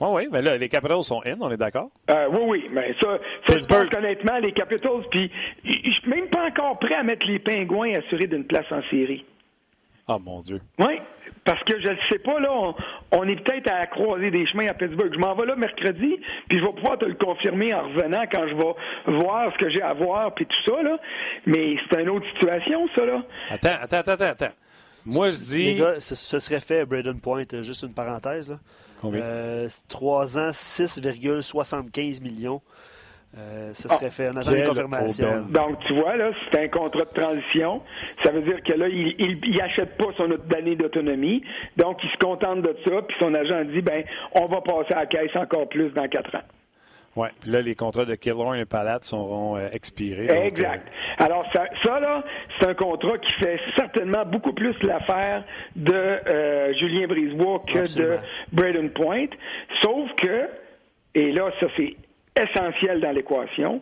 Oui, 0.00 0.08
oui, 0.12 0.28
mais 0.32 0.42
là, 0.42 0.56
les 0.56 0.68
Capitals 0.68 1.04
sont 1.04 1.22
in, 1.24 1.36
on 1.40 1.50
est 1.50 1.56
d'accord? 1.56 1.90
Euh, 2.10 2.26
oui, 2.32 2.40
oui, 2.44 2.68
mais 2.72 2.92
ça, 3.00 3.18
ça 3.46 3.58
je 3.58 3.66
pense 3.66 3.86
qu'honnêtement, 3.88 4.38
les 4.38 4.50
Capitals, 4.50 5.02
puis 5.10 5.30
je 5.64 5.90
suis 5.90 6.10
même 6.10 6.26
pas 6.26 6.48
encore 6.48 6.78
prêt 6.80 6.94
à 6.94 7.04
mettre 7.04 7.24
les 7.26 7.38
Pingouins 7.38 7.94
assurés 7.94 8.26
d'une 8.26 8.44
place 8.44 8.66
en 8.72 8.82
série. 8.90 9.24
Oh 10.08 10.18
mon 10.18 10.40
Dieu. 10.40 10.60
Oui, 10.80 10.98
parce 11.44 11.62
que 11.64 11.80
je 11.80 11.88
ne 11.88 11.96
sais 12.10 12.18
pas, 12.18 12.38
là, 12.38 12.50
on, 12.52 12.74
on 13.12 13.28
est 13.28 13.36
peut-être 13.42 13.70
à 13.70 13.86
croiser 13.86 14.30
des 14.30 14.46
chemins 14.46 14.68
à 14.68 14.74
Pittsburgh. 14.74 15.12
Je 15.12 15.18
m'en 15.18 15.34
vais 15.34 15.46
là 15.46 15.56
mercredi, 15.56 16.20
puis 16.48 16.58
je 16.58 16.64
vais 16.64 16.72
pouvoir 16.72 16.98
te 16.98 17.04
le 17.04 17.14
confirmer 17.14 17.74
en 17.74 17.88
revenant 17.88 18.24
quand 18.30 18.46
je 18.48 18.54
vais 18.54 19.18
voir 19.18 19.52
ce 19.52 19.58
que 19.58 19.70
j'ai 19.70 19.82
à 19.82 19.92
voir, 19.92 20.34
puis 20.34 20.46
tout 20.46 20.70
ça, 20.70 20.82
là. 20.82 20.98
Mais 21.46 21.76
c'est 21.90 22.00
une 22.00 22.10
autre 22.10 22.26
situation, 22.34 22.88
ça, 22.94 23.04
là. 23.04 23.22
Attends, 23.50 23.68
attends, 23.82 23.96
attends, 23.96 24.12
attends, 24.12 24.24
attends. 24.24 24.54
Moi, 25.04 25.30
je 25.30 25.38
dis. 25.38 25.64
Les 25.64 25.74
gars, 25.74 26.00
ce, 26.00 26.14
ce 26.14 26.38
serait 26.38 26.60
fait, 26.60 26.86
Braden 26.86 27.20
Point, 27.20 27.42
euh, 27.54 27.62
juste 27.62 27.82
une 27.82 27.92
parenthèse. 27.92 28.50
Là. 28.50 28.58
Combien? 29.00 29.20
Euh, 29.20 29.68
3 29.88 30.38
ans, 30.38 30.50
6,75 30.50 32.22
millions. 32.22 32.60
Euh, 33.38 33.70
ce 33.72 33.88
serait 33.88 34.06
Ah, 34.06 34.10
fait. 34.10 34.28
On 34.28 34.36
attend 34.36 34.50
les 34.50 34.56
quelle 34.58 34.68
confirmations. 34.68 35.26
aubaine. 35.26 35.46
Donc, 35.52 35.78
tu 35.86 35.94
vois, 35.94 36.16
là, 36.16 36.30
c'est 36.50 36.64
un 36.64 36.68
contrat 36.68 37.04
de 37.04 37.20
transition. 37.20 37.80
Ça 38.22 38.30
veut 38.30 38.42
dire 38.42 38.62
que 38.62 38.74
là, 38.74 38.88
il, 38.88 39.14
il, 39.18 39.38
il 39.46 39.60
achète 39.62 39.96
pas 39.96 40.06
son 40.18 40.30
autre 40.30 40.44
année 40.54 40.76
d'autonomie. 40.76 41.42
Donc, 41.78 41.98
il 42.04 42.10
se 42.10 42.16
contente 42.18 42.60
de 42.60 42.76
ça, 42.84 42.90
puis 43.08 43.16
son 43.18 43.32
agent 43.32 43.64
dit, 43.64 43.80
ben, 43.80 44.04
on 44.34 44.46
va 44.46 44.60
passer 44.60 44.92
à 44.92 45.00
la 45.00 45.06
caisse 45.06 45.34
encore 45.34 45.66
plus 45.70 45.88
dans 45.90 46.06
quatre 46.08 46.34
ans. 46.36 46.42
Oui, 47.16 47.28
puis 47.40 47.50
là, 47.50 47.60
les 47.60 47.74
contrats 47.74 48.04
de 48.06 48.14
Killorn 48.14 48.56
et 48.56 48.64
Palat 48.64 48.98
seront 49.02 49.56
euh, 49.56 49.68
expirés. 49.72 50.26
donc, 50.28 50.36
Exact. 50.44 50.86
Alors, 51.18 51.44
ça, 51.54 51.64
ça, 51.84 52.00
là, 52.00 52.24
c'est 52.58 52.66
un 52.68 52.74
contrat 52.74 53.18
qui 53.18 53.32
fait 53.34 53.58
certainement 53.76 54.24
beaucoup 54.26 54.52
plus 54.54 54.74
l'affaire 54.82 55.44
de 55.76 55.92
euh, 55.94 56.72
Julien 56.74 57.06
Brisebois 57.06 57.62
que 57.66 57.78
Absolument. 57.80 58.14
de 58.16 58.56
Braden 58.56 58.90
Point. 58.90 59.26
Sauf 59.82 60.10
que, 60.22 60.48
et 61.14 61.32
là, 61.32 61.50
ça, 61.60 61.66
c'est 61.76 61.96
essentiel 62.36 63.00
dans 63.00 63.12
l'équation. 63.12 63.80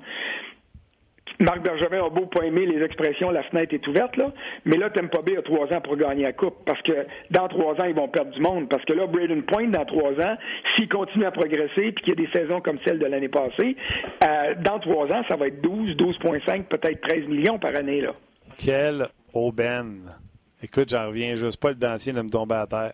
Marc 1.40 1.62
Bergevin 1.62 2.04
a 2.04 2.10
beau 2.10 2.26
pas 2.26 2.44
aimer 2.44 2.66
les 2.66 2.84
expressions 2.84 3.30
la 3.30 3.42
fenêtre 3.44 3.72
est 3.72 3.86
ouverte, 3.88 4.16
là, 4.18 4.30
mais 4.66 4.76
là, 4.76 4.90
Tampa 4.90 5.22
Bay 5.22 5.38
a 5.38 5.42
trois 5.42 5.72
ans 5.72 5.80
pour 5.80 5.96
gagner 5.96 6.24
la 6.24 6.34
Coupe, 6.34 6.56
parce 6.66 6.82
que 6.82 7.06
dans 7.30 7.48
trois 7.48 7.80
ans, 7.80 7.84
ils 7.84 7.94
vont 7.94 8.08
perdre 8.08 8.30
du 8.32 8.40
monde, 8.40 8.68
parce 8.68 8.84
que 8.84 8.92
là, 8.92 9.06
Braden 9.06 9.42
Point, 9.44 9.68
dans 9.68 9.86
trois 9.86 10.12
ans, 10.20 10.36
s'il 10.76 10.88
continue 10.88 11.24
à 11.24 11.30
progresser, 11.30 11.92
puis 11.92 12.04
qu'il 12.04 12.08
y 12.08 12.12
a 12.12 12.26
des 12.26 12.30
saisons 12.30 12.60
comme 12.60 12.78
celle 12.84 12.98
de 12.98 13.06
l'année 13.06 13.28
passée, 13.30 13.74
euh, 14.22 14.54
dans 14.62 14.78
trois 14.80 15.06
ans, 15.06 15.22
ça 15.28 15.36
va 15.36 15.46
être 15.46 15.62
12, 15.62 15.96
12,5, 15.96 16.64
peut-être 16.64 17.00
13 17.00 17.26
millions 17.26 17.58
par 17.58 17.74
année, 17.74 18.02
là. 18.02 18.12
Quelle 18.58 19.08
aubaine. 19.32 20.12
Écoute, 20.62 20.90
j'en 20.90 21.06
reviens 21.06 21.36
juste 21.36 21.58
pas 21.58 21.70
le 21.70 21.76
dentier 21.76 22.12
de 22.12 22.20
me 22.20 22.28
tomber 22.28 22.56
à 22.56 22.66
terre. 22.66 22.92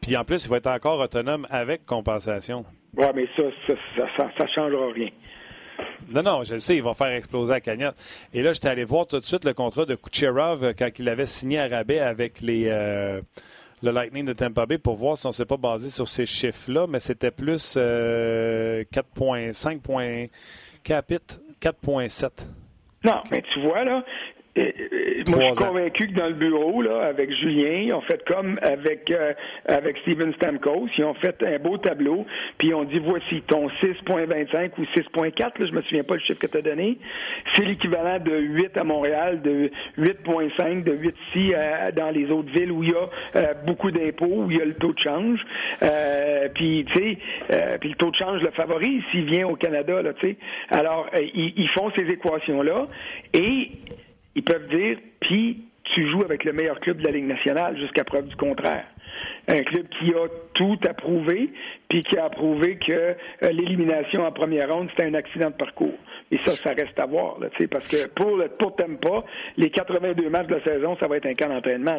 Puis 0.00 0.16
en 0.16 0.24
plus, 0.24 0.46
il 0.46 0.50
va 0.50 0.56
être 0.56 0.70
encore 0.70 0.98
autonome 1.00 1.46
avec 1.50 1.84
compensation. 1.84 2.64
Ouais, 2.96 3.12
mais 3.14 3.26
ça, 3.36 3.42
ça, 3.66 3.74
ça, 3.96 4.06
ça, 4.16 4.30
ça 4.36 4.46
changera 4.48 4.92
rien. 4.92 5.10
Non, 6.08 6.22
non, 6.22 6.44
je 6.44 6.54
le 6.54 6.58
sais, 6.58 6.76
il 6.76 6.82
va 6.82 6.94
faire 6.94 7.08
exploser 7.08 7.52
la 7.52 7.60
cagnotte. 7.60 7.96
Et 8.32 8.42
là, 8.42 8.52
j'étais 8.52 8.68
allé 8.68 8.84
voir 8.84 9.06
tout 9.06 9.18
de 9.18 9.24
suite 9.24 9.44
le 9.44 9.52
contrat 9.52 9.84
de 9.84 9.94
Kucherov 9.94 10.64
euh, 10.64 10.72
quand 10.76 10.88
il 10.98 11.08
avait 11.08 11.26
signé 11.26 11.58
à 11.58 11.68
rabais 11.68 12.00
avec 12.00 12.40
les, 12.40 12.68
euh, 12.68 13.20
le 13.82 13.90
Lightning 13.90 14.24
de 14.24 14.32
Tampa 14.32 14.66
Bay 14.66 14.78
pour 14.78 14.96
voir 14.96 15.18
si 15.18 15.26
on 15.26 15.30
ne 15.30 15.34
s'est 15.34 15.44
pas 15.44 15.56
basé 15.56 15.90
sur 15.90 16.08
ces 16.08 16.24
chiffres-là, 16.26 16.86
mais 16.88 17.00
c'était 17.00 17.30
plus 17.30 17.74
euh, 17.76 18.84
4.5 18.92 19.80
points 19.80 20.26
capit 20.82 21.16
4.7. 21.60 22.30
Non, 23.04 23.22
mais 23.30 23.42
tu 23.52 23.60
vois, 23.60 23.84
là, 23.84 24.04
moi, 24.56 25.40
je 25.40 25.44
suis 25.44 25.54
convaincu 25.54 26.08
que 26.08 26.14
dans 26.14 26.28
le 26.28 26.34
bureau, 26.34 26.82
là, 26.82 27.02
avec 27.02 27.30
Julien, 27.34 27.82
ils 27.84 27.92
ont 27.92 28.00
fait 28.02 28.24
comme 28.26 28.58
avec 28.62 29.10
euh, 29.10 29.32
avec 29.66 29.98
Steven 29.98 30.32
Stamkos, 30.34 30.88
ils 30.96 31.04
ont 31.04 31.14
fait 31.14 31.42
un 31.42 31.58
beau 31.58 31.76
tableau, 31.78 32.26
puis 32.58 32.72
ont 32.72 32.84
dit 32.84 32.98
voici 32.98 33.42
ton 33.46 33.68
6.25 33.68 34.70
ou 34.78 34.82
6.4, 34.82 35.40
là, 35.40 35.66
je 35.66 35.72
me 35.72 35.82
souviens 35.82 36.04
pas 36.04 36.14
le 36.14 36.20
chiffre 36.20 36.38
que 36.38 36.46
tu 36.46 36.58
as 36.58 36.62
donné, 36.62 36.98
c'est 37.54 37.64
l'équivalent 37.64 38.18
de 38.18 38.36
8 38.36 38.76
à 38.76 38.84
Montréal, 38.84 39.42
de 39.42 39.70
8.5, 39.98 40.84
de 40.84 40.92
8 40.92 41.14
ici 41.28 41.52
euh, 41.54 41.90
dans 41.92 42.10
les 42.10 42.30
autres 42.30 42.50
villes 42.52 42.72
où 42.72 42.82
il 42.82 42.90
y 42.90 42.94
a 42.94 43.08
euh, 43.36 43.54
beaucoup 43.66 43.90
d'impôts, 43.90 44.44
où 44.44 44.50
il 44.50 44.58
y 44.58 44.62
a 44.62 44.64
le 44.64 44.74
taux 44.74 44.92
de 44.92 44.98
change, 44.98 45.40
euh, 45.82 46.48
puis 46.54 46.86
tu 46.92 46.98
sais, 46.98 47.18
euh, 47.52 47.78
puis 47.78 47.90
le 47.90 47.96
taux 47.96 48.10
de 48.10 48.16
change 48.16 48.40
le 48.42 48.50
favorise 48.50 49.02
s'il 49.10 49.24
vient 49.26 49.46
au 49.46 49.56
Canada, 49.56 50.02
là, 50.02 50.12
tu 50.14 50.28
sais. 50.28 50.36
Alors, 50.70 51.06
euh, 51.14 51.20
ils, 51.34 51.52
ils 51.56 51.68
font 51.70 51.90
ces 51.96 52.04
équations-là 52.04 52.86
et 53.34 53.70
ils 54.36 54.44
peuvent 54.44 54.68
dire, 54.68 54.98
puis 55.20 55.64
tu 55.94 56.08
joues 56.10 56.22
avec 56.22 56.44
le 56.44 56.52
meilleur 56.52 56.78
club 56.80 56.98
de 56.98 57.04
la 57.04 57.10
Ligue 57.10 57.26
nationale 57.26 57.76
jusqu'à 57.78 58.04
preuve 58.04 58.28
du 58.28 58.36
contraire. 58.36 58.84
Un 59.48 59.62
club 59.62 59.86
qui 59.98 60.12
a 60.12 60.26
tout 60.54 60.78
approuvé, 60.86 61.50
puis 61.88 62.02
qui 62.02 62.18
a 62.18 62.26
approuvé 62.26 62.76
que 62.76 62.92
euh, 62.92 63.14
l'élimination 63.50 64.24
en 64.24 64.32
première 64.32 64.72
ronde, 64.72 64.88
c'était 64.90 65.08
un 65.08 65.14
accident 65.14 65.50
de 65.50 65.54
parcours. 65.54 65.98
Et 66.30 66.38
ça, 66.38 66.52
ça 66.56 66.70
reste 66.70 66.98
à 66.98 67.06
voir, 67.06 67.36
parce 67.70 67.86
que 67.86 68.08
pour, 68.08 68.36
le, 68.36 68.48
pour 68.48 68.74
Tampa, 68.74 69.24
les 69.56 69.70
82 69.70 70.28
matchs 70.28 70.48
de 70.48 70.54
la 70.56 70.64
saison, 70.64 70.96
ça 70.98 71.06
va 71.06 71.18
être 71.18 71.26
un 71.26 71.34
camp 71.34 71.48
d'entraînement. 71.48 71.98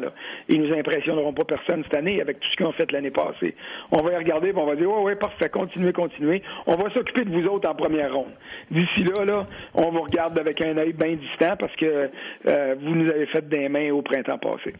Ils 0.50 0.62
nous 0.62 0.74
impressionneront 0.74 1.34
pas 1.34 1.46
personne 1.46 1.84
cette 1.84 1.96
année 1.96 2.22
avec 2.22 2.40
tout 2.40 2.48
ce 2.52 2.58
qu'ils 2.58 2.66
ont 2.66 2.74
fait 2.74 2.92
l'année 2.92 3.12
passée. 3.12 3.56
On 3.92 4.02
va 4.02 4.14
y 4.14 4.18
regarder, 4.18 4.52
on 4.56 4.66
va 4.66 4.76
dire, 4.76 4.90
ouais, 4.92 5.04
ouais, 5.04 5.16
parfait, 5.16 5.50
continuez, 5.50 5.94
continuez. 5.94 6.42
On 6.66 6.76
va 6.76 6.90
s'occuper 6.92 7.24
de 7.24 7.30
vous 7.30 7.48
autres 7.48 7.70
en 7.70 7.76
première 7.76 8.14
ronde. 8.14 8.34
D'ici 8.70 9.04
là, 9.04 9.48
on 9.74 9.92
vous 9.92 10.02
regarde 10.02 10.38
avec 10.40 10.62
un 10.62 10.78
œil 10.78 10.94
bien 10.94 11.16
distant 11.16 11.56
parce 11.58 11.76
que 11.76 12.10
euh, 12.48 12.76
vous 12.82 12.96
nous 12.96 13.10
avez 13.10 13.26
fait 13.28 13.48
des 13.48 13.70
mains 13.70 13.92
au 13.92 14.02
printemps 14.02 14.38
passé. 14.38 14.74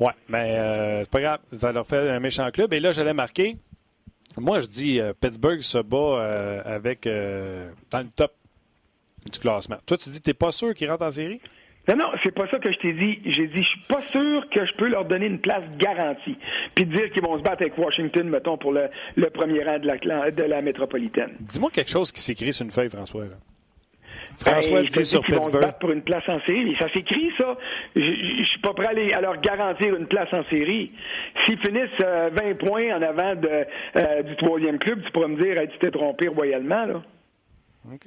Ouais, 0.00 0.12
mais 0.28 0.56
euh, 0.58 1.00
c'est 1.02 1.10
pas 1.10 1.20
grave. 1.20 1.38
Ça 1.52 1.72
leur 1.72 1.86
fait 1.86 2.10
un 2.10 2.20
méchant 2.20 2.50
club. 2.50 2.72
Et 2.74 2.80
là, 2.80 2.92
j'allais 2.92 3.14
marquer. 3.14 3.56
Moi, 4.36 4.60
je 4.60 4.66
dis 4.66 5.00
euh, 5.00 5.12
Pittsburgh 5.18 5.60
se 5.60 5.78
bat 5.78 5.96
euh, 5.96 6.62
avec 6.64 7.04
dans 7.04 8.00
le 8.00 8.08
top 8.16 8.32
du 9.32 9.38
classement. 9.38 9.76
Toi, 9.86 9.96
tu 9.96 10.10
dis 10.10 10.18
que 10.18 10.24
tu 10.24 10.30
n'es 10.30 10.34
pas 10.34 10.52
sûr 10.52 10.74
qu'ils 10.74 10.90
rentrent 10.90 11.04
en 11.06 11.10
série? 11.10 11.40
Non, 11.86 11.96
non, 11.96 12.06
c'est 12.22 12.34
pas 12.34 12.48
ça 12.48 12.58
que 12.58 12.72
je 12.72 12.78
t'ai 12.78 12.92
dit. 12.94 13.18
J'ai 13.26 13.46
dit, 13.46 13.62
je 13.62 13.68
suis 13.68 13.80
pas 13.88 14.00
sûr 14.10 14.48
que 14.48 14.64
je 14.64 14.72
peux 14.74 14.88
leur 14.88 15.04
donner 15.04 15.26
une 15.26 15.38
place 15.38 15.64
garantie. 15.76 16.38
Puis 16.74 16.86
dire 16.86 17.10
qu'ils 17.10 17.22
vont 17.22 17.36
se 17.36 17.42
battre 17.42 17.60
avec 17.60 17.76
Washington, 17.76 18.26
mettons, 18.30 18.56
pour 18.56 18.72
le, 18.72 18.88
le 19.16 19.28
premier 19.28 19.62
rang 19.62 19.78
de 19.78 19.86
la, 19.86 19.98
clan- 19.98 20.30
de 20.34 20.42
la 20.44 20.62
métropolitaine. 20.62 21.36
Dis-moi 21.40 21.70
quelque 21.70 21.90
chose 21.90 22.10
qui 22.10 22.20
s'écrit 22.22 22.54
sur 22.54 22.64
une 22.64 22.72
feuille, 22.72 22.88
François. 22.88 23.24
là. 23.24 23.34
François 24.38 24.80
Ben, 24.80 24.86
dit 24.86 25.04
sur 25.04 25.22
qu'ils 25.24 25.34
vont 25.34 25.44
se 25.44 25.50
battre 25.50 25.78
pour 25.78 25.90
une 25.90 26.02
place 26.02 26.26
en 26.28 26.40
série. 26.46 26.74
Ça 26.78 26.88
s'écrit, 26.92 27.30
ça. 27.36 27.56
Je, 27.94 28.44
suis 28.44 28.60
pas 28.60 28.72
prêt 28.72 28.86
à, 28.86 28.92
les- 28.94 29.12
à 29.12 29.20
leur 29.20 29.38
garantir 29.40 29.94
une 29.94 30.06
place 30.06 30.32
en 30.32 30.42
série. 30.44 30.90
S'ils 31.44 31.58
finissent 31.58 31.88
euh, 32.02 32.30
20 32.32 32.54
points 32.58 32.96
en 32.96 33.02
avant 33.02 33.34
de, 33.36 33.66
euh, 33.96 34.22
du 34.22 34.34
troisième 34.36 34.78
club, 34.78 35.02
tu 35.04 35.12
pourras 35.12 35.28
me 35.28 35.36
dire, 35.40 35.58
Hey, 35.58 35.68
tu 35.68 35.78
t'es 35.78 35.90
trompé 35.90 36.28
royalement, 36.28 36.86
là. 36.86 37.02
OK. 37.92 38.06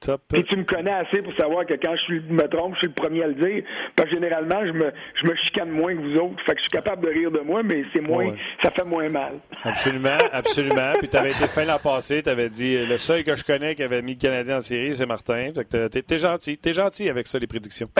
Top. 0.00 0.22
Puis 0.28 0.44
tu 0.44 0.56
me 0.56 0.64
connais 0.64 0.92
assez 0.92 1.22
pour 1.22 1.34
savoir 1.34 1.66
que 1.66 1.74
quand 1.74 1.94
je 1.96 2.02
suis- 2.02 2.20
me 2.28 2.46
trompe, 2.48 2.74
je 2.74 2.78
suis 2.78 2.86
le 2.86 2.92
premier 2.92 3.24
à 3.24 3.26
le 3.26 3.34
dire. 3.34 3.64
Parce 3.96 4.08
que 4.08 4.14
généralement, 4.14 4.64
je 4.64 4.70
me, 4.72 4.92
je 5.20 5.26
me 5.28 5.34
chicane 5.36 5.70
moins 5.70 5.94
que 5.94 6.00
vous 6.00 6.16
autres. 6.16 6.40
Fait 6.46 6.52
que 6.52 6.58
je 6.58 6.62
suis 6.62 6.70
capable 6.70 7.02
de 7.04 7.10
rire 7.12 7.30
de 7.32 7.40
moi, 7.40 7.62
mais 7.64 7.82
c'est 7.92 8.00
moins, 8.00 8.26
Ouais. 8.26 8.34
ça 8.62 8.70
fait 8.70 8.84
moins 8.84 9.08
mal. 9.08 9.34
Absolument, 9.64 10.16
absolument. 10.32 10.92
Puis 11.00 11.08
tu 11.08 11.16
avais 11.16 11.30
été 11.30 11.46
fin 11.48 11.64
l'an 11.64 11.78
passé, 11.82 12.22
tu 12.22 12.28
avais 12.30 12.48
dit 12.48 12.78
le 12.78 12.96
seul 12.98 13.24
que 13.24 13.34
je 13.34 13.42
connais 13.44 13.74
qui 13.74 13.82
avait 13.82 14.02
mis 14.02 14.12
le 14.14 14.18
Canadien 14.20 14.58
en 14.58 14.60
série, 14.60 14.94
c'est 14.94 15.06
Martin. 15.06 15.50
Fait 15.54 15.64
que 15.68 15.88
t'es- 15.88 16.02
t'es 16.02 16.18
gentil, 16.18 16.58
t'es 16.58 16.72
gentil 16.72 17.08
avec 17.08 17.26
ça, 17.26 17.38
les 17.38 17.46
prédictions. 17.46 17.88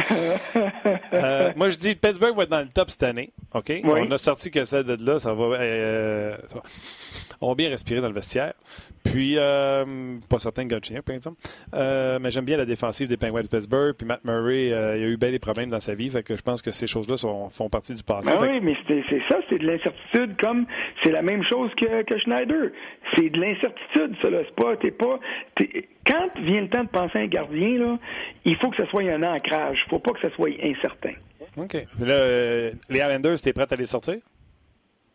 Euh, 1.12 1.52
moi, 1.56 1.68
je 1.70 1.76
dis 1.78 1.94
Pittsburgh 1.94 2.36
va 2.36 2.42
être 2.44 2.50
dans 2.50 2.60
le 2.60 2.68
top 2.68 2.90
cette 2.90 3.02
année. 3.02 3.32
OK? 3.54 3.72
On 4.02 4.10
a 4.10 4.18
sorti 4.18 4.50
que 4.50 4.64
ça 4.64 4.82
de 4.82 4.96
là, 5.04 5.18
ça 5.18 5.32
va. 5.34 5.44
euh, 5.56 6.36
ça 6.48 6.56
va- 6.56 6.62
on 7.40 7.48
va 7.50 7.54
bien 7.54 7.70
respirer 7.70 8.00
dans 8.00 8.08
le 8.08 8.14
vestiaire. 8.14 8.52
Puis, 9.04 9.36
euh, 9.38 10.16
pas 10.28 10.38
certain 10.40 10.64
de 10.64 10.74
Gauthier, 10.74 11.00
par 11.02 11.14
exemple. 11.14 11.36
Euh, 11.72 12.18
mais 12.20 12.30
j'aime 12.30 12.44
bien 12.44 12.56
la 12.56 12.64
défensive 12.66 13.06
des 13.08 13.16
Penguins 13.16 13.42
de 13.42 13.46
Pittsburgh. 13.46 13.94
Puis 13.96 14.06
Matt 14.06 14.24
Murray, 14.24 14.66
il 14.66 14.74
a 14.74 14.96
eu 14.96 15.16
bien 15.16 15.30
des 15.30 15.38
problèmes 15.38 15.70
dans 15.70 15.78
sa 15.80 15.94
vie. 15.94 16.10
Fait 16.10 16.22
que 16.24 16.36
je 16.36 16.42
pense 16.42 16.60
que 16.62 16.72
ces 16.72 16.86
choses-là 16.88 17.16
font 17.50 17.68
partie 17.70 17.94
du 17.94 18.02
passé. 18.02 18.30
Ben 18.32 18.38
que- 18.38 18.50
oui, 18.50 18.60
mais 18.60 18.76
c'est 18.86 19.22
ça, 19.28 19.38
c'est 19.48 19.58
de 19.58 19.66
l'incertitude 19.66 20.36
comme 20.38 20.66
c'est 21.02 21.12
la 21.12 21.22
même 21.22 21.42
chose 21.44 21.70
que, 21.76 22.02
que 22.02 22.18
Schneider. 22.18 22.70
C'est 23.16 23.30
de 23.30 23.40
l'incertitude, 23.40 24.16
ça. 24.20 24.28
C'est 24.30 24.54
pas, 24.56 24.76
t'es 24.76 24.90
pas. 24.90 25.18
quand 26.06 26.40
vient 26.42 26.60
le 26.62 26.68
temps 26.68 26.84
de 26.84 26.88
penser 26.88 27.18
à 27.18 27.20
un 27.22 27.26
gardien, 27.26 27.78
là, 27.78 27.98
il 28.44 28.56
faut 28.56 28.68
que 28.70 28.76
ce 28.76 28.84
soit 28.90 29.02
un 29.02 29.22
ancrage. 29.22 29.78
Il 29.86 29.90
faut 29.90 30.00
pas 30.00 30.12
que 30.12 30.20
ce 30.20 30.30
soit 30.30 30.50
incertain. 30.62 31.12
OK. 31.58 31.74
Là, 32.00 32.14
euh, 32.14 32.70
les 32.88 32.98
Islanders, 32.98 33.40
t'es 33.40 33.52
prêt 33.52 33.66
à 33.70 33.76
les 33.76 33.86
sortir? 33.86 34.16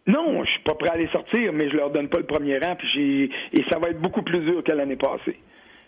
Non, 0.05 0.43
je 0.43 0.51
suis 0.51 0.63
pas 0.63 0.75
prêt 0.75 0.89
à 0.89 0.97
les 0.97 1.07
sortir, 1.07 1.53
mais 1.53 1.69
je 1.69 1.77
leur 1.77 1.89
donne 1.89 2.09
pas 2.09 2.17
le 2.17 2.25
premier 2.25 2.57
rang, 2.59 2.75
puis 2.75 2.87
j'ai 2.93 3.57
et 3.57 3.63
ça 3.69 3.79
va 3.79 3.89
être 3.89 4.01
beaucoup 4.01 4.21
plus 4.21 4.39
dur 4.41 4.63
que 4.63 4.71
l'année 4.71 4.97
passée. 4.97 5.37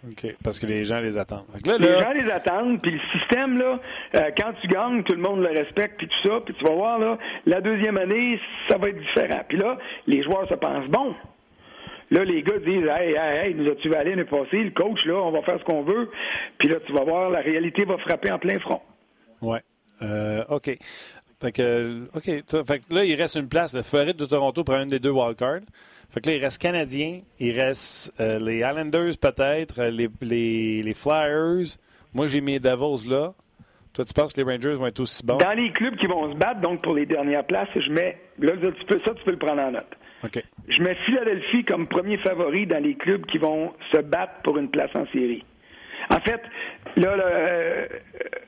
OK. 0.08 0.36
Parce 0.44 0.60
que 0.60 0.68
les 0.68 0.86
gens 0.86 1.00
les 1.00 1.18
attendent. 1.18 1.46
Là, 1.66 1.78
Les 1.78 2.00
gens 2.00 2.12
les 2.14 2.30
attendent, 2.32 2.82
puis 2.82 2.92
le 2.92 3.00
système, 3.20 3.58
là, 3.58 3.80
euh, 4.14 4.30
quand 4.38 4.54
tu 4.62 4.68
gagnes, 4.68 5.04
tout 5.04 5.14
le 5.14 5.22
monde 5.22 5.42
le 5.42 5.50
respecte, 5.50 5.98
puis 5.98 6.08
tout 6.08 6.30
ça, 6.30 6.40
puis 6.46 6.54
tu 6.54 6.64
vas 6.64 6.74
voir, 6.76 7.00
là, 7.00 7.18
la 7.46 7.60
deuxième 7.60 7.98
année, 7.98 8.40
ça 8.70 8.78
va 8.78 8.90
être 8.90 9.00
différent. 9.00 9.42
Puis 9.48 9.58
là, 9.58 9.78
les 10.08 10.22
joueurs 10.24 10.48
se 10.48 10.54
pensent, 10.54 10.88
bon, 10.90 11.16
là, 12.12 12.24
les 12.24 12.44
gars 12.44 12.60
disent, 12.60 12.88
hey, 12.88 13.16
hey, 13.16 13.48
hey, 13.48 13.56
nous 13.56 13.70
as-tu 13.70 13.94
allé 13.96 14.12
l'année 14.12 14.26
passée, 14.26 14.64
le 14.64 14.72
coach, 14.72 15.06
là, 15.06 15.16
on 15.16 15.32
va 15.32 15.42
faire 15.42 15.60
ce 15.60 15.66
qu'on 15.66 15.82
veut, 15.82 16.10
puis 16.60 16.68
là, 16.70 16.76
tu 16.86 16.94
vas 16.94 17.04
voir, 17.04 17.32
la 17.32 17.40
réalité 17.42 17.84
va 17.84 17.98
frapper 17.98 18.32
en 18.32 18.38
plein 18.40 18.60
front. 18.60 18.82
Ouais. 19.42 19.60
Euh, 20.02 20.44
OK. 20.50 20.78
Fait 21.42 21.52
que, 21.52 22.08
OK. 22.16 22.44
ça- 22.48 22.64
Fait 22.64 22.80
que 22.80 22.94
là, 22.94 23.04
il 23.04 23.16
reste 23.16 23.36
une 23.36 23.48
place. 23.50 23.74
Le 23.74 23.82
Floride 23.82 24.16
de 24.18 24.26
Toronto 24.26 24.64
prend 24.64 24.82
une 24.82 24.88
des 24.90 25.00
deux 25.00 25.12
wildcards. 25.12 25.62
Fait 26.10 26.22
que 26.22 26.30
là, 26.30 26.36
il 26.38 26.42
reste 26.44 26.62
Canadien, 26.62 27.20
il 27.40 27.60
reste 27.60 28.14
euh, 28.20 28.40
les 28.40 28.58
Islanders 28.60 29.18
peut-être, 29.20 29.80
euh, 29.80 29.90
les, 29.92 30.08
les, 30.22 30.82
les 30.82 30.94
Flyers. 30.94 31.76
Moi, 32.14 32.28
j'ai 32.28 32.40
mis 32.42 32.54
les 32.54 32.60
Devils 32.60 33.10
là. 33.10 33.34
Toi, 33.94 34.06
tu 34.06 34.14
penses 34.14 34.34
que 34.34 34.42
les 34.42 34.50
Rangers 34.50 34.74
vont 34.76 34.88
être 34.88 35.00
aussi 35.00 35.26
bons? 35.26 35.38
Dans 35.38 35.52
les 35.58 35.72
clubs 35.72 35.96
qui 35.96 36.06
vont 36.08 36.32
se 36.32 36.38
battre, 36.38 36.62
donc 36.62 36.82
pour 36.82 36.94
les 36.94 37.06
dernières 37.06 37.46
places, 37.46 37.70
je 37.76 37.90
mets, 37.90 38.18
là, 38.40 38.52
tu 38.58 38.86
peux, 38.86 39.00
ça, 39.06 39.14
tu 39.16 39.24
peux 39.24 39.32
le 39.32 39.38
prendre 39.38 39.62
en 39.62 39.72
note. 39.72 39.88
OK. 40.24 40.44
Je 40.68 40.82
mets 40.82 40.96
Philadelphie 41.06 41.64
comme 41.66 41.88
premier 41.88 42.18
favori 42.18 42.66
dans 42.68 42.82
les 42.84 42.96
clubs 42.96 43.26
qui 43.26 43.38
vont 43.38 43.74
se 43.94 44.00
battre 44.00 44.34
pour 44.44 44.58
une 44.58 44.70
place 44.70 44.92
en 44.96 45.06
série. 45.08 45.44
En 46.10 46.20
fait, 46.20 46.42
là, 46.98 47.10
euh, 47.14 47.88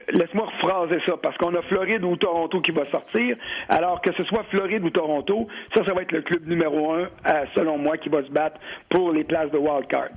laisse-moi 0.09 0.45
rephraser 0.45 0.99
ça, 1.05 1.17
parce 1.17 1.37
qu'on 1.37 1.55
a 1.55 1.61
Floride 1.63 2.03
ou 2.03 2.15
Toronto 2.15 2.61
qui 2.61 2.71
va 2.71 2.89
sortir, 2.91 3.37
alors 3.69 4.01
que 4.01 4.13
ce 4.13 4.23
soit 4.25 4.43
Floride 4.45 4.83
ou 4.83 4.89
Toronto, 4.89 5.47
ça, 5.75 5.83
ça 5.85 5.93
va 5.93 6.01
être 6.01 6.11
le 6.11 6.21
club 6.21 6.47
numéro 6.47 6.93
un, 6.93 7.09
euh, 7.27 7.45
selon 7.55 7.77
moi, 7.77 7.97
qui 7.97 8.09
va 8.09 8.23
se 8.23 8.31
battre 8.31 8.59
pour 8.89 9.11
les 9.11 9.23
places 9.23 9.51
de 9.51 9.57
wildcard. 9.57 10.09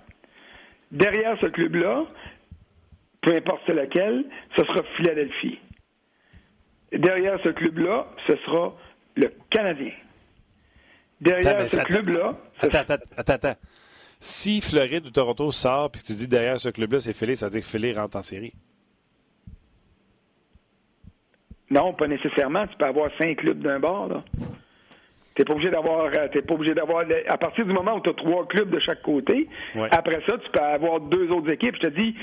Derrière 0.91 1.37
ce 1.41 1.47
club-là, 1.47 2.05
peu 3.23 3.35
importe 3.35 3.69
lequel, 3.69 4.25
ce 4.57 4.65
sera 4.65 4.83
Philadelphie. 4.97 5.59
Derrière 6.93 7.39
ce 7.45 7.51
club-là, 7.51 8.07
ce 8.27 8.37
sera 8.37 8.75
le 9.17 9.33
Canadien. 9.51 9.93
Derrière 11.21 11.59
Attends, 11.59 11.69
ce 11.69 11.85
club-là, 11.85 12.35
ce 12.61 12.67
Attends, 12.67 12.79
attends, 12.79 13.05
attends, 13.17 13.33
attends. 13.35 13.57
Si 14.21 14.61
Floride 14.61 15.07
ou 15.07 15.11
Toronto 15.11 15.51
sort 15.51 15.91
puis 15.91 16.03
que 16.03 16.07
tu 16.07 16.13
dis 16.13 16.29
derrière 16.29 16.61
ce 16.61 16.69
club-là, 16.69 17.01
c'est 17.01 17.15
Philly, 17.15 17.37
ça 17.37 17.47
veut 17.47 17.53
dire 17.53 17.63
que 17.63 17.67
Philly 17.67 17.93
rentre 17.93 18.19
en 18.19 18.23
série. 18.23 18.53
Non, 21.71 21.95
pas 21.95 22.07
nécessairement. 22.07 22.67
Tu 22.67 22.77
peux 22.77 22.85
avoir 22.85 23.11
cinq 23.17 23.39
clubs 23.39 23.61
d'un 23.61 23.81
bord. 23.81 24.09
Là. 24.09 24.25
T'es 25.41 25.45
pas 25.47 25.55
obligé 25.55 25.71
d'avoir. 25.71 26.05
euh, 26.05 26.29
T'es 26.31 26.43
pas 26.43 26.53
obligé 26.53 26.75
d'avoir. 26.75 27.03
À 27.27 27.39
partir 27.39 27.65
du 27.65 27.73
moment 27.73 27.95
où 27.97 28.01
tu 28.01 28.11
as 28.11 28.13
trois 28.13 28.47
clubs 28.47 28.69
de 28.69 28.79
chaque 28.79 29.01
côté, 29.01 29.49
Ouais. 29.75 29.89
après 29.91 30.21
ça, 30.27 30.37
tu 30.37 30.51
peux 30.51 30.61
avoir 30.61 31.01
deux 31.01 31.31
autres 31.31 31.49
équipes. 31.51 31.77
Je 31.77 31.89
te 31.89 31.99
dis, 31.99 32.15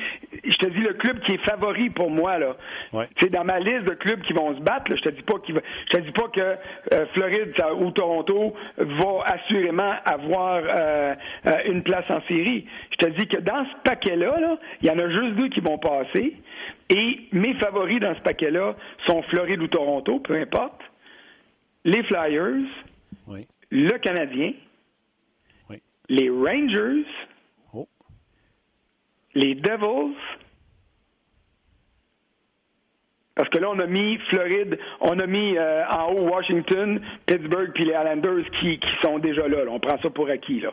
je 0.45 0.55
te 0.57 0.68
dis 0.68 0.82
le 0.82 0.93
club 0.93 1.20
qui 1.22 1.32
est 1.34 1.43
favori 1.43 1.89
pour 1.89 2.11
moi 2.11 2.38
là. 2.38 2.55
Ouais. 2.93 3.07
Tu 3.15 3.24
sais, 3.24 3.30
dans 3.32 3.43
ma 3.43 3.59
liste 3.59 3.86
de 3.86 3.95
clubs 3.95 4.22
qui 4.22 4.34
vont 4.34 4.55
se 4.55 4.61
battre, 4.61 4.91
là, 4.91 4.97
je 4.97 5.01
te 5.01 5.09
dis 5.09 5.24
pas 5.24 5.34
va- 5.34 5.61
je 5.91 5.97
te 5.97 6.01
dis 6.03 6.11
pas 6.11 6.28
que 6.28 6.41
euh, 6.93 7.05
Floride 7.15 7.53
ou 7.80 7.89
Toronto 7.89 8.53
va 8.78 9.24
assurément 9.26 9.93
avoir 10.05 10.61
euh, 10.63 11.15
une 11.65 11.82
place 11.82 12.05
en 12.09 12.22
série. 12.28 12.68
Je 12.91 12.97
te 12.97 13.09
dis 13.20 13.28
que 13.28 13.38
dans 13.39 13.65
ce 13.65 13.89
paquet-là, 13.89 14.39
là, 14.39 14.57
il 14.84 14.88
y 14.89 14.91
en 14.91 14.99
a 14.99 15.09
juste 15.09 15.34
deux 15.34 15.49
qui 15.49 15.61
vont 15.61 15.80
passer. 15.80 16.36
Et 16.91 17.20
mes 17.32 17.55
favoris 17.55 17.99
dans 17.99 18.13
ce 18.13 18.22
paquet-là 18.22 18.76
sont 19.07 19.24
Floride 19.24 19.59
ou 19.63 19.68
Toronto, 19.68 20.20
peu 20.20 20.36
importe. 20.36 20.82
Les 21.84 22.03
Flyers. 22.03 22.61
Le 23.70 23.97
Canadien, 23.99 24.53
Oui. 25.70 25.82
les 26.09 26.30
Rangers, 26.30 27.05
Oh. 27.74 27.88
les 29.36 29.55
Devils. 29.55 30.15
Parce 33.36 33.49
que 33.49 33.59
là, 33.59 33.70
on 33.70 33.78
a 33.78 33.86
mis 33.86 34.18
Floride, 34.32 34.80
on 34.99 35.20
a 35.20 35.28
mis 35.28 35.55
euh, 35.59 35.84
en 35.91 36.11
haut 36.11 36.28
Washington, 36.28 36.99
Pittsburgh, 37.28 37.72
puis 37.76 37.86
les 37.86 37.91
Islanders 37.91 38.49
qui, 38.59 38.80
qui 38.80 38.89
sont 39.03 39.20
déjà 39.20 39.47
là, 39.47 39.63
là. 39.63 39.70
On 39.72 39.80
prend 39.80 39.99
ça 40.01 40.09
pour 40.09 40.28
acquis. 40.28 40.59
Là. 40.59 40.72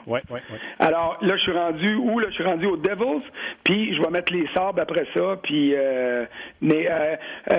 Alors 0.79 1.19
là, 1.21 1.37
je 1.37 1.43
suis 1.43 1.53
rendu 1.53 1.95
où? 1.97 2.19
Là, 2.19 2.29
je 2.31 2.35
suis 2.37 2.45
rendu 2.45 2.65
aux 2.65 2.79
Devils, 2.79 3.23
puis 3.65 3.95
je 3.95 4.01
vais 4.01 4.09
mettre 4.09 4.33
les 4.33 4.49
sabres 4.55 4.81
après 4.81 5.07
ça, 5.13 5.39
puis 5.43 5.75
euh, 5.75 6.25
mais, 6.63 6.89
euh, 6.91 7.17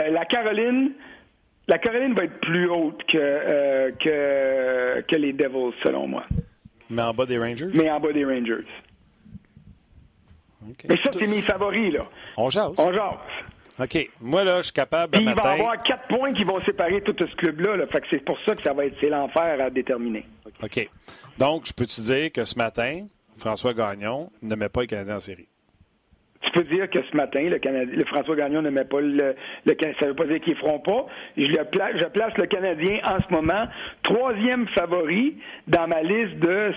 la 0.10 0.26
Caroline, 0.26 0.94
la 1.68 1.78
Caroline 1.80 2.14
va 2.14 2.26
être 2.26 2.40
plus 2.42 2.70
haute 2.70 3.04
que, 3.08 3.18
euh, 3.18 3.92
que, 4.00 5.02
que 5.08 5.16
les 5.16 5.34
Devils, 5.34 5.74
selon 5.84 6.08
moi, 6.08 6.26
Mais 6.90 7.02
en 7.02 7.14
bas 7.14 7.26
des 7.26 7.38
Rangers? 7.40 7.70
mais 7.74 7.90
en 7.90 8.00
bas 8.00 8.12
des 8.14 8.26
Rangers. 8.26 8.66
Mais 10.90 10.98
ça, 11.04 11.12
c'est 11.12 11.28
mes 11.28 11.42
favoris, 11.42 11.94
là. 11.94 12.08
On 12.38 12.50
jase. 12.50 12.74
On 12.78 12.92
jase. 12.92 13.20
OK. 13.80 14.10
Moi, 14.22 14.44
là, 14.44 14.58
je 14.58 14.64
suis 14.64 14.74
capable 14.74 15.12
Puis 15.12 15.22
il 15.24 15.36
va 15.36 15.58
y 15.58 15.60
avoir 15.60 15.84
quatre 15.84 16.08
points 16.08 16.34
qui 16.34 16.44
vont 16.44 16.60
séparer 16.64 17.02
tout 17.02 17.16
ce 17.20 17.36
club-là, 17.36 17.76
là. 17.78 17.88
Fait 17.88 18.02
que 18.02 18.08
c'est 18.10 18.24
pour 18.24 18.38
ça 18.46 18.56
que 18.56 18.64
ça 18.64 18.74
va 18.74 18.86
être, 18.86 18.96
c'est 19.00 19.10
l'enfer 19.10 19.62
à 19.62 19.70
déterminer. 19.70 20.26
OK. 20.64 20.90
Donc, 21.38 21.68
je 21.68 21.74
peux 21.74 21.86
te 21.86 22.02
dire 22.02 22.32
que 22.32 22.46
ce 22.46 22.58
matin, 22.58 23.06
François 23.38 23.74
Gagnon 23.74 24.32
ne 24.42 24.56
met 24.56 24.70
pas 24.70 24.82
les 24.82 24.88
Canadiens 24.88 25.18
en 25.18 25.20
série? 25.20 25.48
Tu 26.46 26.52
peux 26.52 26.64
dire 26.64 26.90
que 26.90 27.00
ce 27.04 27.16
matin, 27.18 27.42
le, 27.42 27.58
Canadien, 27.60 27.96
le 27.98 28.06
François 28.06 28.36
Gagnon 28.36 28.62
ne 28.62 28.70
met 28.70 28.86
pas 28.86 29.02
le, 29.02 29.36
le 29.66 29.76
ça 30.00 30.06
veut 30.08 30.14
pas 30.14 30.26
dire 30.26 30.40
qu'ils 30.42 30.54
ne 30.54 30.60
feront 30.60 30.80
pas. 30.80 31.06
Je, 31.38 31.44
le 31.44 31.64
pla- 31.66 31.98
je 31.98 32.06
place 32.06 32.38
le 32.38 32.46
Canadien 32.46 33.00
en 33.04 33.18
ce 33.28 33.34
moment 33.34 33.66
troisième 34.04 34.68
favori 34.70 35.36
dans 35.68 35.88
ma 35.88 36.02
liste 36.04 36.38
de 36.40 36.72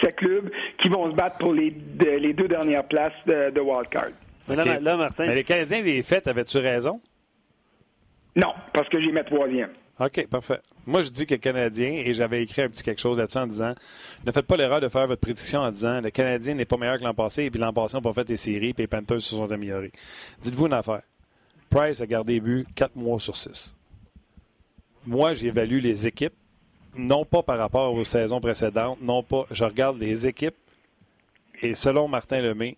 6 0.00 0.12
clubs 0.16 0.50
qui 0.80 0.88
vont 0.88 1.10
se 1.10 1.16
battre 1.16 1.38
pour 1.38 1.52
les, 1.52 1.70
de- 1.70 2.18
les 2.18 2.32
deux 2.32 2.48
dernières 2.48 2.84
places 2.84 3.12
de, 3.26 3.50
de 3.50 3.60
wildcard. 3.60 4.10
Mais 4.48 4.56
là, 4.56 4.62
OK. 4.64 4.80
là, 4.82 4.96
Martin, 4.96 5.26
Mais 5.26 5.34
les 5.34 5.44
Canadiens, 5.44 5.82
les 5.82 6.02
fêtes, 6.02 6.26
avais-tu 6.28 6.58
raison? 6.58 7.00
Non, 8.36 8.52
parce 8.72 8.88
que 8.88 9.00
j'y 9.00 9.12
mets 9.12 9.24
troisième. 9.24 9.70
OK, 10.00 10.26
parfait. 10.28 10.58
Moi, 10.86 11.02
je 11.02 11.10
dis 11.10 11.26
que 11.26 11.34
le 11.34 11.40
Canadien, 11.40 11.92
et 11.92 12.12
j'avais 12.12 12.42
écrit 12.42 12.62
un 12.62 12.68
petit 12.68 12.82
quelque 12.82 13.00
chose 13.00 13.16
là-dessus 13.16 13.38
en 13.38 13.46
disant 13.46 13.74
ne 14.24 14.32
faites 14.32 14.46
pas 14.46 14.56
l'erreur 14.56 14.80
de 14.80 14.88
faire 14.88 15.06
votre 15.06 15.20
prédiction 15.20 15.60
en 15.60 15.70
disant 15.70 16.00
le 16.00 16.10
Canadien 16.10 16.54
n'est 16.54 16.64
pas 16.64 16.76
meilleur 16.76 16.98
que 16.98 17.04
l'an 17.04 17.14
passé, 17.14 17.44
et 17.44 17.50
puis 17.50 17.60
l'an 17.60 17.72
passé, 17.72 17.94
on 17.96 18.00
n'a 18.00 18.02
pas 18.02 18.12
fait 18.12 18.28
les 18.28 18.36
séries, 18.36 18.74
puis 18.74 18.82
les 18.82 18.88
Panthers 18.88 19.20
se 19.20 19.36
sont 19.36 19.50
améliorés. 19.50 19.92
Dites-vous 20.40 20.66
une 20.66 20.72
affaire. 20.72 21.02
Price 21.70 22.00
a 22.00 22.06
gardé 22.06 22.40
but 22.40 22.66
4 22.74 22.96
mois 22.96 23.20
sur 23.20 23.36
6. 23.36 23.76
Moi, 25.06 25.32
j'évalue 25.34 25.80
les 25.80 26.06
équipes, 26.06 26.34
non 26.96 27.24
pas 27.24 27.42
par 27.42 27.58
rapport 27.58 27.94
aux 27.94 28.04
saisons 28.04 28.40
précédentes, 28.40 28.98
non 29.00 29.22
pas. 29.22 29.46
Je 29.50 29.64
regarde 29.64 29.98
les 29.98 30.26
équipes, 30.26 30.56
et 31.62 31.74
selon 31.74 32.08
Martin 32.08 32.38
Lemay, 32.38 32.76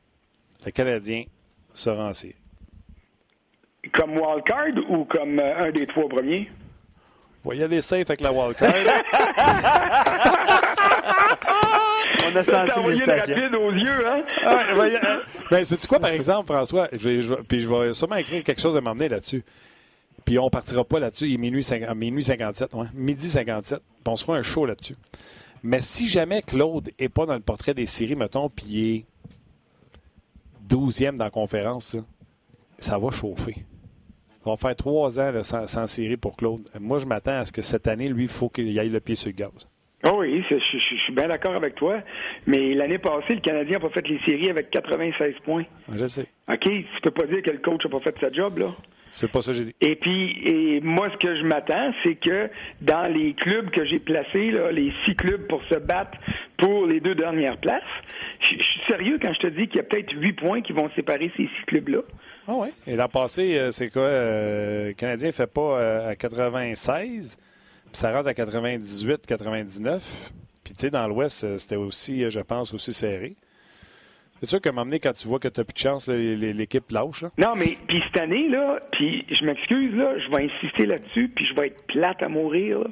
le 0.65 0.71
Canadien 0.71 1.25
sera 1.73 2.09
en 2.09 2.15
série. 2.15 2.35
Comme 3.93 4.17
wildcard 4.17 4.91
ou 4.91 5.05
comme 5.05 5.39
euh, 5.39 5.69
un 5.69 5.71
des 5.73 5.87
trois 5.87 6.09
premiers? 6.09 6.49
On 7.45 7.51
va 7.51 7.55
y 7.57 7.63
aller 7.63 7.81
safe 7.81 8.09
avec 8.09 8.21
la 8.23 8.33
wildcard. 8.33 8.75
on 12.27 12.37
a 12.37 12.45
senti 12.45 12.83
l'hésitation. 12.83 13.35
rapide 13.35 13.55
aux 13.55 13.71
yeux, 13.73 14.07
hein? 14.07 14.23
Ah, 14.45 14.61
euh, 14.75 15.19
ben, 15.51 15.65
sais-tu 15.65 15.87
quoi, 15.87 15.99
par 16.01 16.11
exemple, 16.11 16.53
François? 16.53 16.89
Je 16.93 17.09
vais, 17.09 17.23
je 17.23 17.35
puis 17.35 17.61
je 17.61 17.69
vais 17.69 17.93
sûrement 17.93 18.17
écrire 18.17 18.43
quelque 18.43 18.61
chose 18.61 18.77
à 18.77 18.81
m'emmener 18.81 19.09
là-dessus. 19.09 19.45
Puis 20.25 20.39
on 20.39 20.49
partira 20.49 20.85
pas 20.85 20.99
là-dessus. 20.99 21.27
Il 21.27 21.35
est 21.35 21.39
minuit, 21.39 21.63
cinq- 21.63 21.85
ah, 21.87 21.95
minuit 21.95 22.25
57, 22.25 22.73
ouais. 22.75 22.87
midi 22.95 23.29
57. 23.29 23.79
Puis 23.79 23.87
on 24.07 24.17
se 24.17 24.25
fera 24.25 24.39
un 24.39 24.43
show 24.43 24.65
là-dessus. 24.65 24.97
Mais 25.63 25.81
si 25.81 26.09
jamais 26.09 26.41
Claude 26.43 26.91
n'est 26.99 27.09
pas 27.09 27.27
dans 27.27 27.35
le 27.35 27.41
portrait 27.41 27.75
des 27.75 27.87
séries, 27.87 28.17
mettons, 28.17 28.49
puis 28.49 28.65
il 28.69 28.97
est 28.97 29.05
12e 30.69 31.17
dans 31.17 31.25
la 31.25 31.31
conférence, 31.31 31.97
ça 32.79 32.97
va 32.99 33.11
chauffer. 33.11 33.65
Va 34.45 34.57
faire 34.57 34.77
trois 34.77 35.19
ans 35.21 35.31
là, 35.31 35.43
sans, 35.43 35.67
sans 35.67 35.87
série 35.87 36.17
pour 36.17 36.37
Claude. 36.37 36.69
Moi, 36.81 36.99
je 36.99 37.07
m'attends 37.07 37.39
à 37.39 37.45
ce 37.45 37.53
que 37.53 37.63
cette 37.63 37.87
année, 37.89 38.09
lui, 38.09 38.25
il 38.25 38.29
faut 38.29 38.49
qu'il 38.49 38.79
aille 38.79 38.91
le 38.91 39.01
pied 39.01 39.15
sur 39.15 39.29
le 39.29 39.35
gaz. 39.35 39.69
Oh 40.07 40.17
oui, 40.19 40.45
je, 40.51 40.57
je- 40.59 40.79
je 40.79 40.97
suis 41.03 41.13
bien 41.15 41.29
d'accord 41.29 41.55
avec 41.55 41.77
toi. 41.77 42.01
Mais 42.47 42.75
l'année 42.75 42.99
passée, 42.99 43.35
le 43.37 43.41
Canadien 43.41 43.79
n'a 43.79 43.81
pas 43.81 43.89
fait 43.89 44.07
les 44.07 44.19
séries 44.27 44.51
avec 44.51 44.71
96 44.71 45.35
points. 45.45 45.65
Je 45.95 46.07
sais. 46.07 46.27
OK? 46.47 46.61
Tu 46.61 46.85
peux 47.03 47.11
pas 47.11 47.25
dire 47.27 47.41
que 47.43 47.51
le 47.51 47.59
coach 47.59 47.85
n'a 47.85 47.91
pas 47.91 48.01
fait 48.01 48.15
sa 48.21 48.31
job, 48.31 48.59
là. 48.59 48.75
C'est 49.13 49.31
pas 49.31 49.41
ça 49.43 49.53
que 49.53 49.59
j'ai 49.59 49.65
dit. 49.67 49.75
Et 49.81 49.95
puis, 49.95 50.37
et 50.45 50.81
moi, 50.83 51.09
ce 51.11 51.17
que 51.25 51.37
je 51.37 51.45
m'attends, 51.45 51.93
c'est 52.03 52.17
que 52.17 52.51
dans 52.83 53.11
les 53.11 53.33
clubs 53.35 53.71
que 53.71 53.85
j'ai 53.87 54.01
placés, 54.01 54.51
là, 54.51 54.71
les 54.73 54.93
six 55.07 55.15
clubs 55.15 55.47
pour 55.47 55.63
se 55.71 55.77
battre 55.77 56.19
pour 56.59 56.85
les 56.87 56.99
deux 57.01 57.15
dernières 57.15 57.57
places. 57.59 57.83
Je 58.41 58.57
je 58.59 58.63
suis 58.63 58.81
sérieux 58.89 59.19
quand 59.23 59.33
je 59.33 59.39
te 59.39 59.47
dis 59.47 59.69
qu'il 59.69 59.77
y 59.77 59.81
a 59.81 59.85
peut-être 59.85 60.13
huit 60.21 60.33
points 60.33 60.61
qui 60.63 60.73
vont 60.73 60.91
séparer 60.97 61.31
ces 61.37 61.45
six 61.45 61.65
clubs-là. 61.69 62.01
Ah 62.47 62.53
oui. 62.57 62.69
Et 62.87 62.97
l'an 62.97 63.09
passé, 63.09 63.59
euh, 63.59 63.71
c'est 63.71 63.91
quoi? 63.91 64.03
euh, 64.03 64.89
le 64.89 64.93
Canadien 64.95 65.29
ne 65.29 65.33
fait 65.33 65.47
pas 65.47 65.79
euh, 65.79 66.11
à 66.11 66.17
96, 66.17 67.37
puis 67.37 67.45
ça 67.93 68.13
rentre 68.13 68.29
à 68.29 68.35
98, 68.35 69.27
99. 69.27 70.33
Puis 70.63 70.75
tu 70.75 70.81
sais, 70.81 70.91
dans 70.91 71.07
l'Ouest, 71.09 71.59
c'était 71.59 71.77
aussi, 71.77 72.29
je 72.31 72.41
pense, 72.41 72.73
aussi 72.75 72.93
serré. 72.93 73.35
C'est 74.41 74.49
sûr 74.51 74.61
qu'à 74.61 74.71
un 74.71 74.73
moment 74.73 74.87
donné, 74.87 74.99
quand 75.01 75.13
tu 75.13 75.27
vois 75.29 75.39
que 75.39 75.49
tu 75.49 75.61
n'as 75.61 75.65
plus 75.65 75.73
de 75.75 75.79
chance, 75.79 76.09
l'équipe 76.09 76.91
lâche. 76.91 77.23
là. 77.23 77.31
Non, 77.39 77.55
mais 77.57 77.79
puis 77.89 78.03
cette 78.07 78.21
année, 78.23 78.49
là, 78.49 78.81
puis 78.93 79.25
je 79.31 79.45
m'excuse, 79.45 79.95
là, 79.95 80.19
je 80.19 80.29
vais 80.31 80.45
insister 80.45 80.85
là-dessus, 80.87 81.29
puis 81.35 81.47
je 81.47 81.55
vais 81.55 81.69
être 81.69 81.87
plate 81.87 82.23
à 82.23 82.29
mourir, 82.29 82.81
là. 82.81 82.87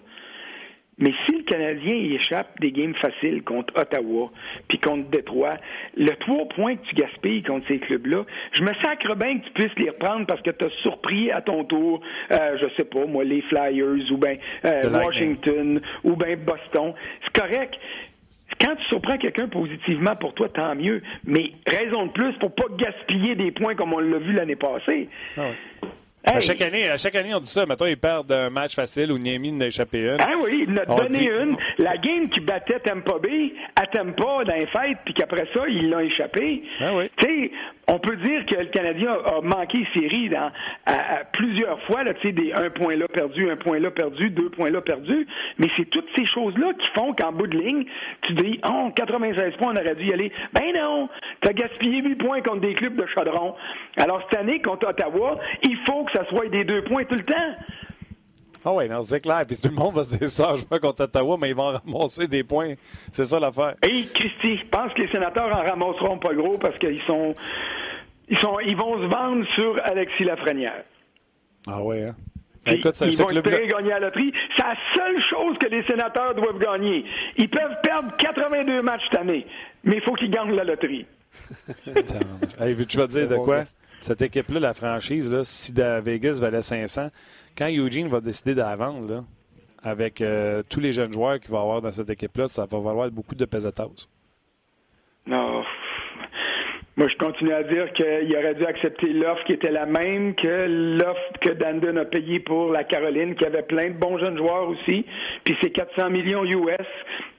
Mais 0.99 1.13
si 1.27 1.37
le 1.37 1.43
Canadien 1.45 1.95
il 1.95 2.15
échappe 2.15 2.61
des 2.61 2.71
games 2.71 2.95
faciles 2.95 3.43
contre 3.43 3.75
Ottawa, 3.81 4.31
puis 4.69 4.79
contre 4.79 5.09
Détroit, 5.11 5.57
le 5.97 6.11
trois 6.17 6.47
points 6.49 6.77
que 6.77 6.87
tu 6.87 6.95
gaspilles 6.95 7.43
contre 7.43 7.67
ces 7.67 7.79
clubs-là, 7.79 8.25
je 8.53 8.63
me 8.63 8.73
sacre 8.83 9.17
bien 9.17 9.39
que 9.39 9.47
tu 9.47 9.53
puisses 9.53 9.79
les 9.79 9.91
reprendre 9.91 10.27
parce 10.27 10.43
que 10.43 10.51
tu 10.51 10.65
as 10.65 10.71
surpris 10.83 11.31
à 11.31 11.41
ton 11.41 11.65
tour, 11.65 12.03
euh, 12.31 12.59
je 12.61 12.67
sais 12.77 12.85
pas, 12.85 13.07
moi, 13.07 13.25
les 13.25 13.43
Flyers, 13.43 14.13
ou 14.13 14.17
bien 14.17 14.37
euh. 14.65 14.91
Washington, 14.91 15.81
ou 16.05 16.15
bien 16.15 16.37
Boston. 16.37 16.93
C'est 17.25 17.41
correct. 17.41 17.75
Quand 18.61 18.77
tu 18.77 18.85
surprends 18.85 19.19
quelqu'un 19.19 19.49
positivement 19.49 20.15
pour 20.15 20.35
toi, 20.35 20.49
tant 20.51 20.75
mieux. 20.75 21.03
Mais 21.25 21.53
raison 21.67 22.07
de 22.07 22.13
plus 22.13 22.33
pour 22.35 22.55
pas 22.55 22.67
gaspiller 22.77 23.35
des 23.35 23.51
points 23.51 23.75
comme 23.75 23.93
on 23.93 23.99
l'a 23.99 24.19
vu 24.19 24.33
l'année 24.33 24.57
passée. 24.57 25.09
À, 25.37 25.51
Hey! 26.25 26.41
chaque 26.43 26.61
année, 26.61 26.89
à 26.89 26.97
chaque 26.97 27.15
année, 27.17 27.35
on 27.35 27.41
dit 27.41 27.49
ça. 27.49 27.67
Mettons, 27.67 27.87
ils 27.87 27.97
perdent 27.97 28.31
un 28.31 28.49
match 28.51 28.75
facile 28.77 29.11
où 29.13 29.19
Niemi 29.19 29.53
en 29.57 29.61
a 29.61 29.67
échappé 29.67 29.99
une. 30.01 30.17
Ah 30.21 30.33
oui, 30.43 30.67
il 30.69 30.79
a 30.79 30.85
On 30.89 30.97
donné 30.97 31.19
dit- 31.19 31.25
une. 31.27 31.57
La 31.79 31.97
game 31.97 32.29
qui 32.29 32.41
battait 32.41 32.79
Tampa 32.81 33.19
Bay 33.21 33.53
à 33.77 33.87
Tampa 33.87 34.45
dans 34.45 34.55
les 34.55 34.67
fêtes, 34.67 34.99
puis 35.05 35.15
qu'après 35.15 35.47
ça, 35.53 35.61
il 35.69 35.91
l'a 35.91 36.03
échappé. 36.05 36.63
Ah 36.81 36.91
oui. 36.95 37.11
Tu 37.17 37.25
sais, 37.27 37.51
on 37.89 37.99
peut 37.99 38.17
dire 38.17 38.47
que 38.47 38.55
le 38.55 38.67
Canadien 38.67 39.11
a, 39.11 39.39
a 39.39 39.41
manqué 39.41 39.85
série 39.93 40.29
dans, 40.29 40.51
à, 40.87 40.93
à 41.21 41.25
plusieurs 41.33 41.81
fois, 41.83 42.05
tu 42.15 42.29
sais, 42.29 42.33
des 42.33 42.53
un 42.53 42.71
point 42.71 42.95
là 42.95 43.09
perdu, 43.09 43.51
un 43.51 43.57
point 43.57 43.81
là 43.81 43.91
perdu, 43.91 44.31
deux 44.31 44.51
points 44.51 44.71
là 44.71 44.81
perdu. 44.81 45.27
Mais 45.59 45.67
c'est 45.77 45.91
toutes 45.91 46.09
ces 46.15 46.25
choses-là 46.27 46.73
qui 46.79 46.89
font 46.95 47.13
qu'en 47.15 47.33
bout 47.33 47.49
de 47.49 47.59
ligne, 47.59 47.85
tu 48.23 48.35
dis, 48.35 48.61
oh, 48.65 48.91
96 48.95 49.55
points, 49.59 49.73
on 49.75 49.77
aurait 49.81 49.97
dû 49.97 50.07
y 50.07 50.13
aller. 50.13 50.31
Ben 50.53 50.73
non! 50.75 51.09
T'as 51.41 51.53
gaspillé 51.53 52.01
8 52.03 52.15
points 52.15 52.41
contre 52.43 52.61
des 52.61 52.75
clubs 52.75 52.95
de 52.95 53.07
chaudron. 53.07 53.55
Alors, 53.97 54.23
cette 54.31 54.39
année, 54.39 54.63
contre 54.63 54.89
Ottawa, 54.89 55.39
il 55.65 55.77
faut 55.85 56.05
que 56.05 56.12
ça 56.13 56.25
soit 56.29 56.49
des 56.49 56.65
deux 56.65 56.83
points 56.85 57.05
tout 57.05 57.15
le 57.15 57.25
temps. 57.25 57.57
Ah 58.65 58.73
oui, 58.73 58.89
non, 58.89 59.03
c'est 59.03 59.21
clair. 59.21 59.45
Puis 59.47 59.57
tout 59.57 59.69
le 59.69 59.75
monde 59.75 59.95
va 59.95 60.05
se 60.05 60.17
dire 60.17 60.29
ça, 60.29 60.55
je 60.57 60.65
contre 60.79 61.05
Ottawa, 61.05 61.37
mais 61.41 61.51
ils 61.51 61.57
vont 61.57 61.73
ramasser 61.73 62.29
des 62.29 62.45
points. 62.45 62.75
C'est 63.13 63.25
ça 63.25 63.41
l'affaire. 63.41 63.75
Hey, 63.83 64.07
Christy, 64.15 64.59
je 64.59 64.67
pense 64.69 64.93
que 64.95 65.03
les 65.03 65.09
sénateurs 65.11 65.49
en 65.49 65.63
ramasseront 65.63 66.19
pas 66.19 66.33
gros 66.35 66.59
parce 66.59 66.79
qu'ils 66.79 67.03
sont, 67.03 67.35
ils 68.29 68.39
sont, 68.39 68.61
ils 68.61 68.77
vont 68.77 69.03
se 69.03 69.07
vendre 69.07 69.45
sur 69.55 69.81
Alexis 69.85 70.25
Lafrenière. 70.25 70.85
Ah 71.67 71.83
oui, 71.83 72.03
hein? 72.03 72.15
Puis, 72.65 72.77
Écoute, 72.77 72.95
ça, 72.95 73.07
ils 73.07 73.17
vont 73.17 73.31
espérer 73.31 73.67
gagner 73.67 73.93
à 73.93 73.99
la 73.99 74.07
loterie. 74.07 74.33
C'est 74.57 74.63
la 74.63 74.77
seule 74.95 75.21
chose 75.23 75.59
que 75.59 75.67
les 75.67 75.83
sénateurs 75.85 76.35
doivent 76.37 76.61
gagner. 76.61 77.05
Ils 77.37 77.49
peuvent 77.49 77.77
perdre 77.83 78.17
82 78.19 78.83
matchs 78.83 79.03
cette 79.11 79.21
année, 79.21 79.45
mais 79.83 79.97
il 79.97 80.03
faut 80.03 80.15
qu'ils 80.15 80.31
gagnent 80.31 80.55
la 80.55 80.65
loterie. 80.65 81.07
Hey, 82.61 82.77
tu 82.87 82.99
vas 82.99 83.07
dire 83.07 83.27
de 83.27 83.37
bon, 83.37 83.45
quoi? 83.45 83.65
Cette 84.03 84.21
équipe-là, 84.21 84.59
la 84.59 84.75
franchise, 84.75 85.33
là, 85.33 85.45
si 85.45 85.73
Vegas 85.73 86.39
valait 86.41 86.61
500, 86.61 87.11
quand 87.57 87.69
Eugene 87.71 88.09
va 88.09 88.21
décider 88.21 88.53
de 88.53 88.59
la 88.59 88.75
vendre, 88.75 89.09
là, 89.09 89.21
avec 89.81 90.21
euh, 90.21 90.65
tous 90.69 90.81
les 90.81 90.91
jeunes 90.91 91.13
joueurs 91.13 91.39
qu'il 91.39 91.53
va 91.53 91.61
avoir 91.61 91.81
dans 91.81 91.93
cette 91.93 92.11
équipe-là, 92.11 92.49
ça 92.49 92.67
va 92.67 92.81
valoir 92.81 93.09
beaucoup 93.13 93.37
de 93.37 93.45
pesetas. 93.45 94.09
Non. 95.25 95.62
Moi, 96.99 97.09
je 97.09 97.17
continue 97.17 97.55
à 97.55 97.63
dire 97.63 97.91
qu'il 97.95 98.37
aurait 98.37 98.55
dû 98.55 98.67
accepter 98.67 99.15
l'offre 99.15 99.43
qui 99.45 99.55
était 99.55 99.71
la 99.71 99.87
même 99.87 100.35
que 100.35 100.67
l'offre 100.99 101.33
que 101.41 101.49
Dandon 101.49 101.97
a 101.97 102.05
payée 102.05 102.39
pour 102.39 102.71
la 102.71 102.85
Caroline, 102.85 103.35
qui 103.35 103.47
avait 103.47 103.63
plein 103.63 103.89
de 103.89 103.95
bons 103.95 104.19
jeunes 104.19 104.37
joueurs 104.37 104.69
aussi. 104.69 105.07
Puis 105.43 105.57
c'est 105.63 105.71
400 105.71 106.11
millions 106.11 106.45
US, 106.45 106.87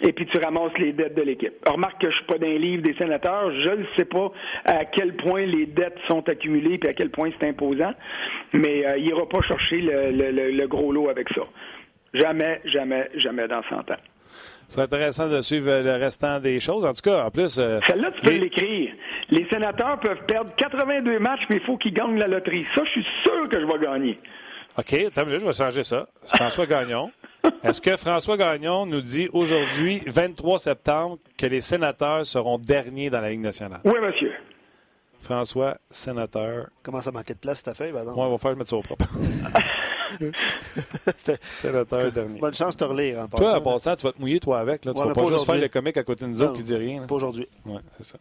et 0.01 0.12
puis 0.12 0.26
tu 0.26 0.39
ramasses 0.39 0.76
les 0.80 0.91
dettes 0.91 1.14
de 1.14 1.22
l'équipe. 1.22 1.54
Remarque 1.68 2.01
que 2.01 2.10
je 2.10 2.16
suis 2.16 2.26
pas 2.26 2.39
dans 2.39 2.47
les 2.47 2.58
livres 2.58 2.82
des 2.82 2.95
sénateurs. 2.95 3.51
Je 3.51 3.70
ne 3.70 3.86
sais 3.95 4.06
pas 4.06 4.32
à 4.66 4.86
quel 4.86 5.16
point 5.18 5.45
les 5.45 5.68
dettes 5.68 5.99
sont 6.08 6.28
accumulées, 6.28 6.80
puis 6.80 6.89
à 6.89 6.93
quel 6.93 7.12
point 7.12 7.30
c'est 7.39 7.47
imposant. 7.47 7.93
Mais 8.54 8.88
euh, 8.88 8.97
il 8.97 9.06
ira 9.06 9.30
pas 9.30 9.41
chercher 9.41 9.82
le- 9.82 10.51
le 10.51 10.68
gros 10.68 10.91
lot 10.91 11.10
avec 11.10 11.30
ça. 11.30 11.43
Jamais, 12.16 12.60
jamais, 12.66 13.08
jamais 13.18 13.47
dans 13.47 13.62
100 13.70 13.91
ans. 13.91 13.97
Ce 14.74 14.78
serait 14.78 14.86
intéressant 14.86 15.28
de 15.28 15.39
suivre 15.41 15.69
le 15.84 15.97
restant 15.97 16.39
des 16.39 16.59
choses. 16.59 16.84
En 16.84 16.93
tout 16.93 17.01
cas, 17.03 17.26
en 17.26 17.30
plus. 17.30 17.59
euh, 17.59 17.80
Celle-là, 17.86 18.09
tu 18.09 18.21
peux 18.21 18.32
les- 18.32 18.39
l'écrire. 18.39 18.91
Les 19.30 19.45
sénateurs 19.47 19.99
peuvent 19.99 20.26
perdre 20.26 20.49
82 20.57 21.19
matchs, 21.19 21.41
mais 21.51 21.57
il 21.57 21.61
faut 21.61 21.78
qu'ils 21.78 21.93
gagnent 21.93 22.17
la 22.17 22.26
loterie. 22.26 22.65
Ça, 22.74 22.82
je 22.84 22.89
suis 22.89 23.05
sûr 23.24 23.47
que 23.49 23.59
je 23.61 23.65
vais 23.67 23.78
gagner. 23.86 24.19
OK, 24.76 24.93
attends 24.93 25.26
minute, 25.28 25.41
je 25.41 25.45
vais 25.45 25.53
changer 25.53 25.84
ça. 25.84 26.07
François 26.26 26.65
Gagnon. 26.65 27.11
Est-ce 27.63 27.80
que 27.82 27.95
François 27.97 28.36
Gagnon 28.36 28.88
nous 28.88 29.01
dit 29.01 29.30
aujourd'hui, 29.32 30.01
23 30.07 30.57
septembre, 30.57 31.19
que 31.38 31.45
les 31.45 31.61
sénateurs 31.61 32.26
seront 32.26 32.57
derniers 32.57 33.11
dans 33.11 33.21
la 33.21 33.30
Ligue 33.30 33.41
nationale? 33.41 33.82
Oui, 33.86 33.99
monsieur. 34.01 34.32
François, 35.21 35.78
sénateur. 35.91 36.69
Comment 36.82 36.99
ça 37.01 37.11
manquait 37.11 37.36
de 37.36 37.39
place, 37.39 37.59
cette 37.59 37.67
affaire? 37.67 37.93
Ben 37.93 38.03
non. 38.05 38.13
Moi, 38.15 38.26
on 38.26 38.32
va 38.32 38.38
faire 38.39 38.55
mettre 38.55 38.71
ça 38.71 38.76
au 38.78 38.82
propre. 38.82 39.05
C'était- 41.18 41.38
sénateur 41.43 42.11
dernier. 42.11 42.39
Bonne 42.39 42.53
chance 42.53 42.76
de 42.76 42.80
te 42.86 42.89
relire 42.89 43.20
en 43.22 43.28
Toi, 43.28 43.39
passant. 43.39 43.57
en 43.57 43.61
passant, 43.61 43.95
tu 43.95 44.03
vas 44.03 44.11
te 44.14 44.20
mouiller, 44.22 44.39
toi, 44.39 44.59
avec. 44.59 44.86
Là. 44.86 44.93
Tu 44.93 44.99
Ouais, 44.99 45.07
vas 45.07 45.14
pas, 45.14 45.24
pas 45.24 45.32
juste 45.32 45.45
faire 45.45 45.55
le 45.55 45.68
comique 45.68 45.97
à 45.97 46.03
côté 46.03 46.26
de 46.26 46.30
nous 46.30 46.38
Non. 46.38 46.45
autres 46.45 46.53
qui 46.55 46.64
dit 46.64 46.76
rien. 46.76 47.01
là. 47.01 47.07
Pas 47.07 47.16
aujourd'hui. 47.16 47.47
Ouais, 47.66 47.80
c'est 47.97 48.05
ça. 48.05 48.18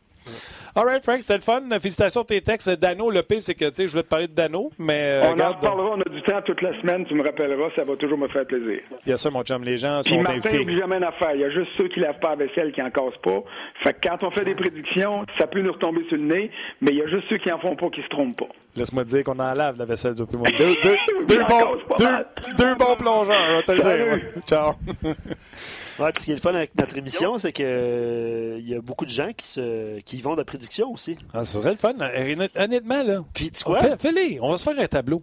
All 0.75 0.85
right, 0.87 1.03
Frank, 1.05 1.20
c'était 1.20 1.35
le 1.35 1.41
fun. 1.43 1.61
Félicitations 1.81 2.20
pour 2.23 2.27
tes 2.29 2.41
textes. 2.41 2.70
Dano, 2.70 3.11
le 3.11 3.20
pire, 3.23 3.43
c'est 3.43 3.55
que 3.55 3.66
je 3.77 3.91
voulais 3.91 4.03
te 4.03 4.09
parler 4.09 4.27
de 4.27 4.33
Dano, 4.33 4.70
mais 4.79 5.20
euh, 5.23 5.23
on 5.35 5.39
en 5.39 5.53
reparlera, 5.53 5.91
on 5.97 6.01
a 6.01 6.09
du 6.09 6.23
temps 6.23 6.41
toute 6.43 6.62
la 6.62 6.73
semaine, 6.81 7.05
tu 7.05 7.14
me 7.14 7.23
rappelleras, 7.23 7.68
ça 7.77 7.85
va 7.85 7.95
toujours 7.97 8.16
me 8.16 8.27
faire 8.29 8.47
plaisir. 8.47 8.81
il 9.05 9.11
y 9.11 9.12
a 9.12 9.18
ça, 9.18 9.29
mon 9.31 9.43
chum. 9.43 9.62
Les 9.64 9.77
gens 9.77 10.01
Puis 10.03 10.14
sont 10.14 10.23
Martin 10.23 10.39
invités. 10.39 10.59
n'oublie 10.59 10.79
jamais 10.79 10.97
une 10.97 11.05
affaire. 11.05 11.35
Il 11.35 11.41
y 11.41 11.45
a 11.45 11.51
juste 11.51 11.70
ceux 11.77 11.89
qui 11.89 12.01
lavent 12.01 12.18
pas 12.20 12.31
la 12.31 12.47
vaisselle 12.47 12.73
qui 12.73 12.81
en 12.81 12.91
cassent 12.91 13.20
pas. 13.23 13.43
Fait 13.85 13.93
que 13.93 14.09
quand 14.09 14.23
on 14.23 14.31
fait 14.31 14.45
des 14.47 14.55
prédictions, 14.55 15.27
ça 15.39 15.47
peut 15.47 15.61
nous 15.61 15.73
retomber 15.73 16.05
sur 16.09 16.16
le 16.16 16.25
nez, 16.25 16.51
mais 16.81 16.93
il 16.93 16.99
y 16.99 17.03
a 17.03 17.07
juste 17.09 17.25
ceux 17.29 17.37
qui 17.39 17.53
en 17.53 17.59
font 17.59 17.77
pas 17.77 17.91
qui 17.91 18.01
se 18.03 18.09
trompent 18.09 18.39
pas. 18.39 18.49
Laisse-moi 18.75 19.05
te 19.05 19.11
dire 19.11 19.25
qu'on 19.25 19.39
en 19.39 19.53
lave 19.53 19.77
la 19.79 19.85
vaisselle 19.85 20.14
depuis 20.14 20.39
moi. 20.39 20.49
Deux, 20.57 20.75
deux, 20.83 20.97
bons, 21.49 21.77
deux, 22.57 22.75
bons 22.77 22.97
plongeurs, 22.97 23.45
on 23.51 23.57
va 23.57 23.62
te 23.62 23.73
le 23.73 23.81
dire. 23.83 24.43
Ciao. 24.47 24.73
Ouais, 26.03 26.12
puis 26.12 26.20
ce 26.22 26.24
qui 26.26 26.30
est 26.32 26.34
le 26.34 26.40
fun 26.40 26.55
avec 26.55 26.74
notre 26.76 26.96
émission, 26.96 27.38
c'est 27.38 27.53
que 27.53 27.62
euh, 27.64 28.59
il 28.59 28.68
y 28.68 28.74
a 28.74 28.80
beaucoup 28.80 29.05
de 29.05 29.11
gens 29.11 29.30
qui 29.36 29.46
se 29.48 30.00
qui 30.00 30.20
vont 30.20 30.34
de 30.36 30.42
prédictions 30.42 30.90
aussi. 30.92 31.16
Ah, 31.32 31.44
ça 31.44 31.61
serait 31.61 31.70
le 31.72 31.76
fun. 31.76 31.92
Honnêt- 31.94 32.50
Honnêtement, 32.57 33.03
là. 33.03 33.24
Puis 33.34 33.50
tu 33.50 33.62
quoi? 33.64 33.80
Fais-les. 33.98 34.38
On 34.40 34.50
va 34.50 34.57
se 34.57 34.64
faire 34.64 34.78
un 34.78 34.86
tableau. 34.86 35.22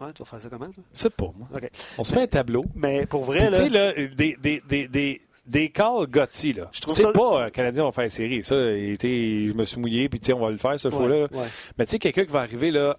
Ouais, 0.00 0.08
tu 0.12 0.22
vas 0.22 0.26
faire 0.28 0.40
ça 0.40 0.48
comment, 0.48 0.66
toi? 0.66 0.82
Sais 0.92 1.10
pas, 1.10 1.30
moi. 1.36 1.48
OK. 1.54 1.70
On 1.98 2.04
se 2.04 2.12
fait 2.12 2.22
un 2.22 2.26
tableau. 2.26 2.64
Mais 2.74 3.06
pour 3.06 3.28
Puis, 3.28 3.38
vrai, 3.38 3.48
tu 3.50 3.56
sais, 3.56 3.68
là, 3.68 3.92
là, 3.92 4.06
des, 4.08 4.36
des, 4.40 4.62
des, 4.68 4.88
des, 4.88 5.20
des 5.46 5.68
calls 5.68 6.06
Gotti, 6.08 6.52
là. 6.52 6.68
Je 6.72 6.80
trouve 6.80 6.94
ça- 6.96 7.12
pas, 7.12 7.44
euh, 7.44 7.50
Canadien 7.50 7.84
va 7.84 7.92
faire 7.92 8.10
série. 8.10 8.42
Ça, 8.42 8.56
et, 8.56 8.96
je 9.00 9.52
me 9.54 9.64
suis 9.64 9.78
mouillé, 9.80 10.08
puis 10.08 10.18
tu 10.18 10.26
sais, 10.26 10.32
on 10.32 10.40
va 10.40 10.50
le 10.50 10.58
faire, 10.58 10.78
ce 10.80 10.88
Ouais, 10.88 10.94
show-là. 10.94 11.16
là. 11.20 11.26
ouais. 11.32 11.46
Mais 11.78 11.84
tu 11.86 11.92
sais, 11.92 11.98
quelqu'un 12.00 12.24
qui 12.24 12.32
va 12.32 12.40
arriver, 12.40 12.70
là, 12.72 12.96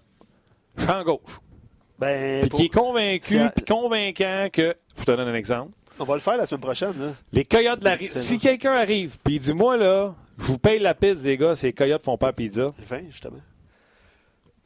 champ 0.80 1.04
gauche, 1.04 1.20
ben, 2.00 2.42
puis 2.42 2.50
pour- 2.50 2.60
qui 2.60 2.66
est 2.68 2.70
convaincu, 2.70 3.34
C'est- 3.40 3.50
puis 3.56 3.66
convaincant 3.66 4.48
que. 4.52 4.74
Je 4.98 5.04
te 5.04 5.12
donne 5.12 5.28
un 5.28 5.34
exemple. 5.36 5.72
On 6.00 6.04
va 6.04 6.14
le 6.16 6.20
faire 6.22 6.38
la 6.38 6.46
semaine 6.46 6.62
prochaine. 6.62 6.94
Là. 7.00 7.14
Les 7.32 7.46
Coyotes 7.46 7.80
de 7.80 7.86
la 7.86 7.96
Rive. 7.96 8.12
Si 8.12 8.38
quelqu'un 8.40 8.74
arrive, 8.74 9.18
puis 9.24 9.40
dit, 9.40 9.54
moi, 9.54 9.78
là, 9.78 10.14
je 10.38 10.46
vous 10.46 10.58
paye 10.58 10.80
la 10.80 10.94
pizza, 10.94 11.24
les 11.24 11.38
gars, 11.38 11.56
ces 11.56 11.74
Coyotes 11.74 12.04
font 12.04 12.18
pas 12.18 12.34
pizza, 12.34 12.68
J'ai 12.80 12.86
faim, 12.86 13.04
justement. 13.10 13.38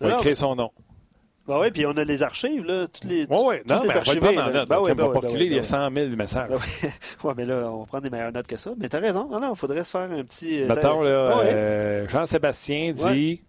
on 0.01 0.07
va 0.07 0.15
écrire 0.17 0.35
son 0.37 0.55
nom. 0.55 0.71
Ben 1.47 1.59
oui, 1.59 1.71
puis 1.71 1.83
on 1.87 1.91
a 1.97 2.03
les 2.03 2.21
archives, 2.21 2.63
là. 2.63 2.85
Toutes 2.87 3.05
les, 3.05 3.25
Oui, 3.27 3.37
oui. 3.43 3.55
Non, 3.67 3.79
mais 3.81 3.85
on 3.85 3.87
va 3.87 3.97
archivé, 3.97 4.19
prendre 4.19 4.41
en 4.41 4.45
là. 4.45 4.51
note. 4.51 4.69
Ben 4.69 4.79
oui, 4.81 4.91
on 4.91 4.95
ben 4.95 5.07
va 5.07 5.13
pas 5.13 5.19
ben 5.21 5.27
reculer, 5.29 5.45
il 5.45 5.51
y 5.53 5.55
a 5.55 5.61
ben 5.61 5.63
100 5.63 5.91
000 5.95 6.07
messages. 6.15 6.49
Ben 6.49 6.57
oui. 6.83 6.89
ouais, 7.23 7.33
mais 7.37 7.45
là, 7.45 7.55
on 7.71 7.79
va 7.79 7.85
prendre 7.87 8.03
des 8.03 8.09
meilleures 8.11 8.31
notes 8.31 8.45
que 8.45 8.57
ça. 8.57 8.71
Mais 8.77 8.87
t'as 8.87 8.99
raison. 8.99 9.27
Non, 9.27 9.39
non, 9.39 9.53
il 9.53 9.57
faudrait 9.57 9.83
se 9.83 9.89
faire 9.89 10.11
un 10.11 10.23
petit. 10.23 10.61
euh, 10.61 10.67
Mettons, 10.67 11.01
là, 11.01 11.09
euh, 11.09 12.07
Jean-Sébastien 12.07 12.91
dit 12.93 13.41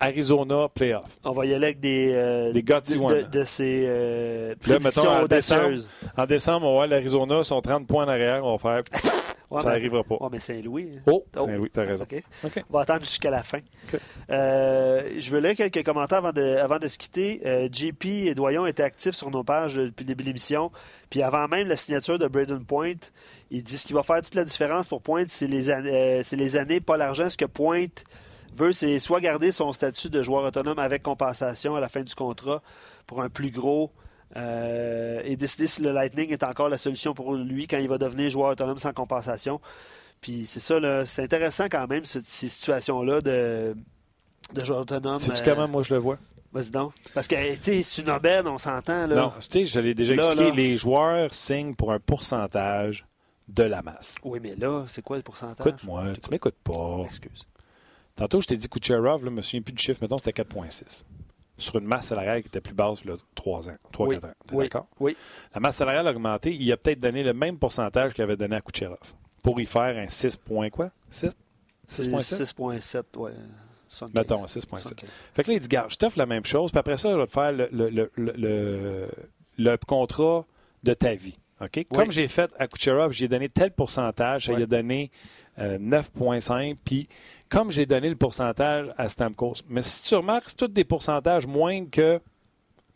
Arizona 0.00 0.68
playoff. 0.68 1.04
On 1.24 1.32
va 1.32 1.44
y 1.46 1.54
aller 1.54 1.64
avec 1.66 1.80
des. 1.80 2.12
euh, 2.14 2.52
Des 2.52 2.62
de, 2.62 3.22
de, 3.22 3.38
de 3.38 3.44
ces 3.44 3.84
euh, 3.86 4.54
là, 4.66 4.78
mettons, 4.78 5.08
en 5.08 5.22
audacieuses. 5.24 5.88
En 6.16 6.24
décembre, 6.26 6.66
on 6.66 6.70
va 6.70 6.74
voir 6.76 6.86
l'Arizona, 6.86 7.42
sont 7.42 7.60
30 7.60 7.86
points 7.86 8.04
en 8.04 8.08
arrière, 8.08 8.44
on 8.44 8.56
va 8.56 8.58
faire. 8.80 9.00
Ouais, 9.50 9.62
ça 9.62 9.70
n'arrivera 9.70 10.04
pas. 10.04 10.16
Ouais, 10.20 10.28
mais 10.30 10.40
Saint-Louis. 10.40 10.90
hein. 10.98 11.02
Oh, 11.06 11.24
Oh. 11.34 11.46
Saint-Louis, 11.46 11.70
t'as 11.72 11.84
raison. 11.86 12.04
On 12.68 12.74
va 12.74 12.80
attendre 12.82 13.00
jusqu'à 13.06 13.30
la 13.30 13.42
fin. 13.42 13.60
OK. 13.90 13.98
Euh, 14.28 15.10
je 15.18 15.30
veux 15.30 15.40
lire 15.40 15.54
quelques 15.56 15.82
commentaires 15.86 16.18
avant 16.18 16.32
de, 16.32 16.42
avant 16.56 16.78
de 16.78 16.86
se 16.86 16.98
quitter. 16.98 17.40
Euh, 17.46 17.66
JP 17.72 18.04
et 18.04 18.34
Doyon 18.34 18.66
étaient 18.66 18.82
actifs 18.82 19.14
sur 19.14 19.30
nos 19.30 19.44
pages 19.44 19.76
depuis 19.76 20.02
le 20.04 20.08
début 20.08 20.22
de 20.24 20.28
l'émission. 20.28 20.70
Puis 21.08 21.22
avant 21.22 21.48
même 21.48 21.66
la 21.66 21.76
signature 21.76 22.18
de 22.18 22.28
Braden 22.28 22.62
Point, 22.66 22.96
il 23.50 23.62
dit 23.62 23.78
ce 23.78 23.86
qui 23.86 23.94
va 23.94 24.02
faire 24.02 24.20
toute 24.20 24.34
la 24.34 24.44
différence 24.44 24.86
pour 24.86 25.00
Point, 25.00 25.24
c'est 25.28 25.46
les, 25.46 25.70
an- 25.70 25.82
euh, 25.82 26.20
c'est 26.22 26.36
les 26.36 26.58
années, 26.58 26.80
pas 26.82 26.98
l'argent. 26.98 27.30
Ce 27.30 27.38
que 27.38 27.46
Point 27.46 27.86
veut, 28.58 28.72
c'est 28.72 28.98
soit 28.98 29.20
garder 29.20 29.52
son 29.52 29.72
statut 29.72 30.10
de 30.10 30.22
joueur 30.22 30.44
autonome 30.44 30.78
avec 30.78 31.02
compensation 31.02 31.74
à 31.76 31.80
la 31.80 31.88
fin 31.88 32.02
du 32.02 32.14
contrat 32.14 32.62
pour 33.06 33.22
un 33.22 33.28
plus 33.28 33.50
gros. 33.50 33.90
euh, 34.36 35.22
et 35.24 35.36
décider 35.36 35.66
si 35.66 35.80
le 35.80 35.90
Lightning 35.90 36.30
est 36.30 36.42
encore 36.42 36.68
la 36.68 36.76
solution 36.76 37.14
pour 37.14 37.34
lui 37.34 37.66
quand 37.66 37.78
il 37.78 37.88
va 37.88 37.96
devenir 37.96 38.28
joueur 38.28 38.50
autonome 38.52 38.76
sans 38.76 38.92
compensation. 38.92 39.58
Puis 40.20 40.44
c'est 40.44 40.60
ça, 40.60 40.78
là, 40.78 41.06
c'est 41.06 41.22
intéressant 41.22 41.64
quand 41.70 41.86
même, 41.88 42.04
ce- 42.04 42.20
ces 42.20 42.48
situations-là 42.48 43.22
de, 43.22 43.74
de 44.52 44.64
joueurs 44.66 44.80
autonomes. 44.80 45.16
C'est-tu 45.18 45.48
euh, 45.48 45.54
comment 45.54 45.66
moi 45.68 45.82
je 45.82 45.94
le 45.94 46.00
vois? 46.00 46.18
Vas-y 46.52 46.70
donc. 46.70 46.92
Parce 47.14 47.26
que, 47.26 47.54
tu 47.56 47.62
sais, 47.62 47.82
c'est 47.82 48.02
une 48.02 48.10
aubaine, 48.10 48.46
on 48.48 48.58
s'entend, 48.58 49.06
là. 49.06 49.14
Non, 49.14 49.32
tu 49.40 49.46
sais, 49.60 49.64
je 49.64 49.80
l'ai 49.80 49.94
déjà 49.94 50.14
Là, 50.14 50.26
expliqué, 50.26 50.50
là. 50.50 50.56
les 50.56 50.76
joueurs 50.76 51.32
signent 51.32 51.74
pour 51.74 51.92
un 51.92 51.98
pourcentage 51.98 53.06
de 53.48 53.62
la 53.62 53.80
masse. 53.80 54.14
Oui, 54.24 54.40
mais 54.42 54.54
là, 54.56 54.84
c'est 54.88 55.00
quoi 55.02 55.16
le 55.16 55.22
pourcentage? 55.22 55.66
Écoute-moi, 55.66 56.04
tu 56.22 56.30
m'écoutes 56.30 56.58
pas. 56.62 57.02
Excuse. 57.06 57.46
Tantôt, 58.18 58.40
je 58.40 58.48
t'ai 58.48 58.56
dit 58.56 58.68
Kucherov, 58.68 59.22
là, 59.22 59.30
je 59.30 59.36
me 59.36 59.42
souviens 59.42 59.62
plus 59.62 59.72
du 59.72 59.80
chiffre, 59.80 60.00
mettons, 60.02 60.18
c'était 60.18 60.42
4,6. 60.42 61.04
Sur 61.56 61.76
une 61.76 61.84
masse 61.84 62.06
salariale 62.06 62.42
qui 62.42 62.48
était 62.48 62.60
plus 62.60 62.74
basse, 62.74 63.04
là, 63.04 63.14
3 63.36 63.68
ans, 63.68 63.76
3-4 63.92 64.06
Oui, 64.08 64.16
ans. 64.16 64.20
T'es 64.20 64.54
oui, 64.54 64.64
d'accord? 64.64 64.86
oui. 64.98 65.16
La 65.54 65.60
masse 65.60 65.76
salariale 65.76 66.08
a 66.08 66.10
augmenté. 66.10 66.52
Il 66.52 66.72
a 66.72 66.76
peut-être 66.76 66.98
donné 66.98 67.22
le 67.22 67.32
même 67.32 67.58
pourcentage 67.58 68.14
qu'il 68.14 68.24
avait 68.24 68.36
donné 68.36 68.56
à 68.56 68.60
Kucherov 68.60 68.98
pour 69.44 69.60
y 69.60 69.66
faire 69.66 69.96
un 69.96 70.08
6 70.08 70.36
points, 70.36 70.68
quoi? 70.68 70.90
6? 71.10 71.30
C'est 71.86 72.02
6,7? 72.02 72.54
6,7, 72.54 73.18
ouais. 73.18 73.32
75. 73.88 74.14
Mettons, 74.14 74.44
6,7. 74.46 74.68
75. 74.68 75.10
Fait 75.34 75.42
que 75.44 75.50
là, 75.50 75.56
il 75.56 75.60
dit, 75.60 75.68
garde, 75.68 75.92
je 75.92 75.96
t'offre 75.96 76.18
la 76.18 76.26
même 76.26 76.44
chose, 76.44 76.72
puis 76.72 76.78
après 76.80 76.96
ça, 76.96 77.12
je 77.12 77.16
vais 77.16 77.26
te 77.26 77.32
faire 77.32 77.52
le, 77.52 77.68
le, 77.70 78.10
le, 78.16 79.08
le, 79.56 79.76
contrat 79.86 80.44
de 80.82 80.92
ta 80.94 81.14
vie. 81.14 81.38
Comme 81.92 82.10
j'ai 82.10 82.28
fait 82.28 82.50
à 82.58 82.66
Kucherov, 82.66 83.12
j'ai 83.12 83.28
donné 83.28 83.48
tel 83.48 83.72
pourcentage, 83.72 84.46
ça 84.46 84.52
lui 84.52 84.64
a 84.64 84.66
donné 84.66 85.10
euh, 85.58 85.78
9,5, 85.78 86.76
puis 86.84 87.08
comme 87.48 87.70
j'ai 87.70 87.86
donné 87.86 88.08
le 88.10 88.16
pourcentage 88.16 88.88
à 88.98 89.08
Stamkos. 89.08 89.54
Mais 89.68 89.82
si 89.82 90.02
tu 90.08 90.14
remarques, 90.14 90.44
c'est 90.48 90.56
tous 90.56 90.68
des 90.68 90.84
pourcentages 90.84 91.46
moins 91.46 91.86
que 91.86 92.20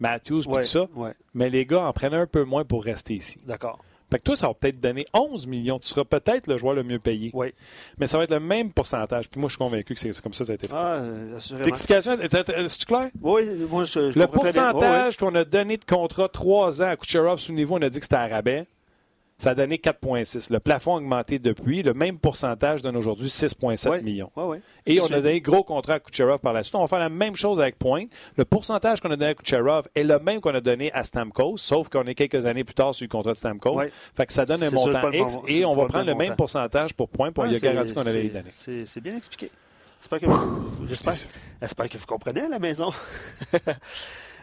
Matthews, 0.00 0.42
Ouais, 0.48 0.62
tout 0.62 0.66
ça, 0.68 0.86
ouais, 0.96 1.12
mais 1.34 1.48
les 1.48 1.64
gars 1.64 1.82
en 1.86 1.92
prennent 1.92 2.14
un 2.14 2.26
peu 2.26 2.44
moins 2.44 2.64
pour 2.64 2.84
rester 2.84 3.14
ici. 3.14 3.38
d'accord. 3.46 3.78
Fait 4.10 4.18
que 4.18 4.24
toi, 4.24 4.36
ça 4.36 4.46
va 4.48 4.52
peut-être 4.52 4.78
donner 4.78 5.06
11 5.14 5.46
millions. 5.46 5.78
Tu 5.78 5.88
seras 5.88 6.04
peut-être 6.04 6.46
le 6.46 6.58
joueur 6.58 6.74
le 6.74 6.82
mieux 6.82 6.98
payé. 6.98 7.30
Oui. 7.32 7.54
Mais 7.96 8.06
ça 8.06 8.18
va 8.18 8.24
être 8.24 8.30
le 8.34 8.40
même 8.40 8.70
pourcentage. 8.70 9.26
Puis 9.30 9.40
moi, 9.40 9.48
je 9.48 9.52
suis 9.54 9.58
convaincu 9.58 9.94
que 9.94 10.00
c'est 10.00 10.20
comme 10.20 10.34
ça 10.34 10.40
que 10.40 10.48
ça 10.48 10.52
a 10.52 10.54
été 10.56 10.68
fait. 10.68 10.74
Ah, 10.76 10.96
euh. 10.96 11.38
L'explication, 11.64 12.20
est- 12.20 12.34
est- 12.34 12.48
est-tu 12.50 12.84
clair? 12.84 13.08
Oui, 13.22 13.46
moi, 13.70 13.84
je, 13.84 14.10
je 14.10 14.18
Le 14.18 14.26
pourcentage 14.26 15.16
qu'on 15.16 15.34
a 15.34 15.46
donné 15.46 15.78
de 15.78 15.84
contrat 15.86 16.28
3 16.28 16.82
ans 16.82 16.88
à 16.88 16.96
Kucherov 16.98 17.38
sous 17.40 17.54
niveau, 17.54 17.76
on 17.78 17.80
a 17.80 17.88
dit 17.88 18.00
que 18.00 18.04
c'était 18.04 18.16
à 18.16 18.26
rabais. 18.26 18.66
Ça 19.42 19.50
a 19.50 19.54
donné 19.56 19.78
4,6. 19.78 20.52
Le 20.52 20.60
plafond 20.60 20.94
a 20.94 20.98
augmenté 20.98 21.40
depuis. 21.40 21.82
Le 21.82 21.94
même 21.94 22.16
pourcentage 22.16 22.80
donne 22.80 22.96
aujourd'hui 22.96 23.28
6,7 23.28 23.90
Ouais. 23.90 24.00
millions. 24.00 24.30
Et 24.86 25.00
on 25.00 25.06
a 25.06 25.20
donné 25.20 25.40
gros 25.40 25.64
contrat 25.64 25.94
à 25.94 25.98
Kucherov 25.98 26.38
par 26.38 26.52
la 26.52 26.62
suite. 26.62 26.76
On 26.76 26.80
va 26.80 26.86
faire 26.86 27.00
la 27.00 27.08
même 27.08 27.34
chose 27.34 27.58
avec 27.58 27.76
Point. 27.76 28.04
Le 28.36 28.44
pourcentage 28.44 29.00
qu'on 29.00 29.10
a 29.10 29.16
donné 29.16 29.32
à 29.32 29.34
Kucherov 29.34 29.88
est 29.96 30.04
le 30.04 30.20
même 30.20 30.40
qu'on 30.40 30.54
a 30.54 30.60
donné 30.60 30.92
à 30.92 31.02
Stamkos, 31.02 31.56
sauf 31.56 31.88
qu'on 31.88 32.04
est 32.04 32.14
quelques 32.14 32.46
années 32.46 32.62
plus 32.62 32.74
tard 32.76 32.94
sur 32.94 33.02
le 33.04 33.08
contrat 33.08 33.32
de 33.32 33.36
Stamkos. 33.36 33.80
Fait 34.16 34.26
que 34.26 34.32
ça 34.32 34.46
donne 34.46 34.62
un 34.62 34.68
sûr, 34.68 34.78
montant 34.78 35.10
X 35.10 35.34
bon- 35.34 35.42
et 35.48 35.64
on 35.64 35.74
va 35.74 35.86
prendre 35.86 36.06
le 36.06 36.14
même 36.14 36.36
pourcentage 36.36 36.94
pour 36.94 37.08
Point. 37.08 37.32
Puis 37.32 37.40
on 37.40 37.42
Ouais, 37.42 37.48
lui 37.48 37.56
a 37.56 37.58
c'est- 37.58 37.66
garanti 37.66 37.94
qu'on 37.94 38.06
allait 38.06 38.22
les 38.22 38.28
donner. 38.28 38.50
C'est 38.52 39.00
bien 39.00 39.16
expliqué. 39.16 39.50
J'espère 40.00 40.20
que, 40.20 40.26
vous- 40.26 40.86
j'espère, 40.86 41.14
j'espère 41.60 41.88
que 41.88 41.98
vous 41.98 42.06
comprenez 42.06 42.42
à 42.42 42.48
la 42.48 42.60
maison. 42.60 42.90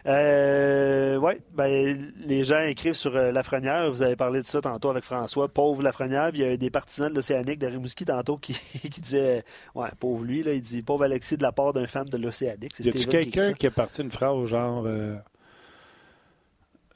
euh, 0.06 1.16
oui, 1.16 1.34
ben, 1.52 2.12
les 2.24 2.44
gens 2.44 2.62
écrivent 2.62 2.94
sur 2.94 3.14
euh, 3.16 3.32
Lafrenière. 3.32 3.90
Vous 3.90 4.02
avez 4.02 4.16
parlé 4.16 4.40
de 4.40 4.46
ça 4.46 4.60
tantôt 4.60 4.90
avec 4.90 5.04
François. 5.04 5.48
Pauvre 5.48 5.82
Lafrenière. 5.82 6.30
Il 6.34 6.40
y 6.40 6.44
a 6.44 6.56
des 6.56 6.70
partisans 6.70 7.10
de 7.10 7.14
l'Océanique 7.14 7.58
de 7.58 7.66
Rimouski 7.66 8.04
tantôt 8.04 8.38
qui, 8.38 8.54
qui 8.90 9.00
disaient 9.00 9.44
Ouais, 9.74 9.88
pauvre 9.98 10.24
lui. 10.24 10.42
Là, 10.42 10.52
il 10.54 10.62
dit 10.62 10.82
Pauvre 10.82 11.04
Alexis 11.04 11.36
de 11.36 11.42
la 11.42 11.52
part 11.52 11.72
d'un 11.72 11.86
fan 11.86 12.06
de 12.06 12.16
l'Océanique. 12.16 12.78
Y 12.80 12.88
écrit 12.88 13.06
quelqu'un 13.06 13.52
qui 13.52 13.66
a 13.66 13.70
parti 13.70 14.02
une 14.02 14.10
phrase 14.10 14.46
genre. 14.46 14.84
euh, 14.86 15.16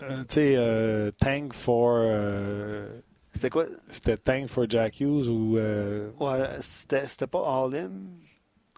euh, 0.02 0.24
tu 0.24 0.34
sais, 0.34 0.54
euh, 0.56 1.10
thank 1.12 1.52
for. 1.52 2.02
C'était 3.32 3.50
quoi? 3.50 3.66
C'était 3.90 4.16
thank 4.16 4.48
for 4.48 4.64
Jack 4.68 5.00
Hughes 5.00 5.28
ou. 5.28 5.56
Ouais, 5.58 6.48
c'était, 6.60 7.06
c'était 7.08 7.26
pas 7.26 7.40
All-In 7.40 7.90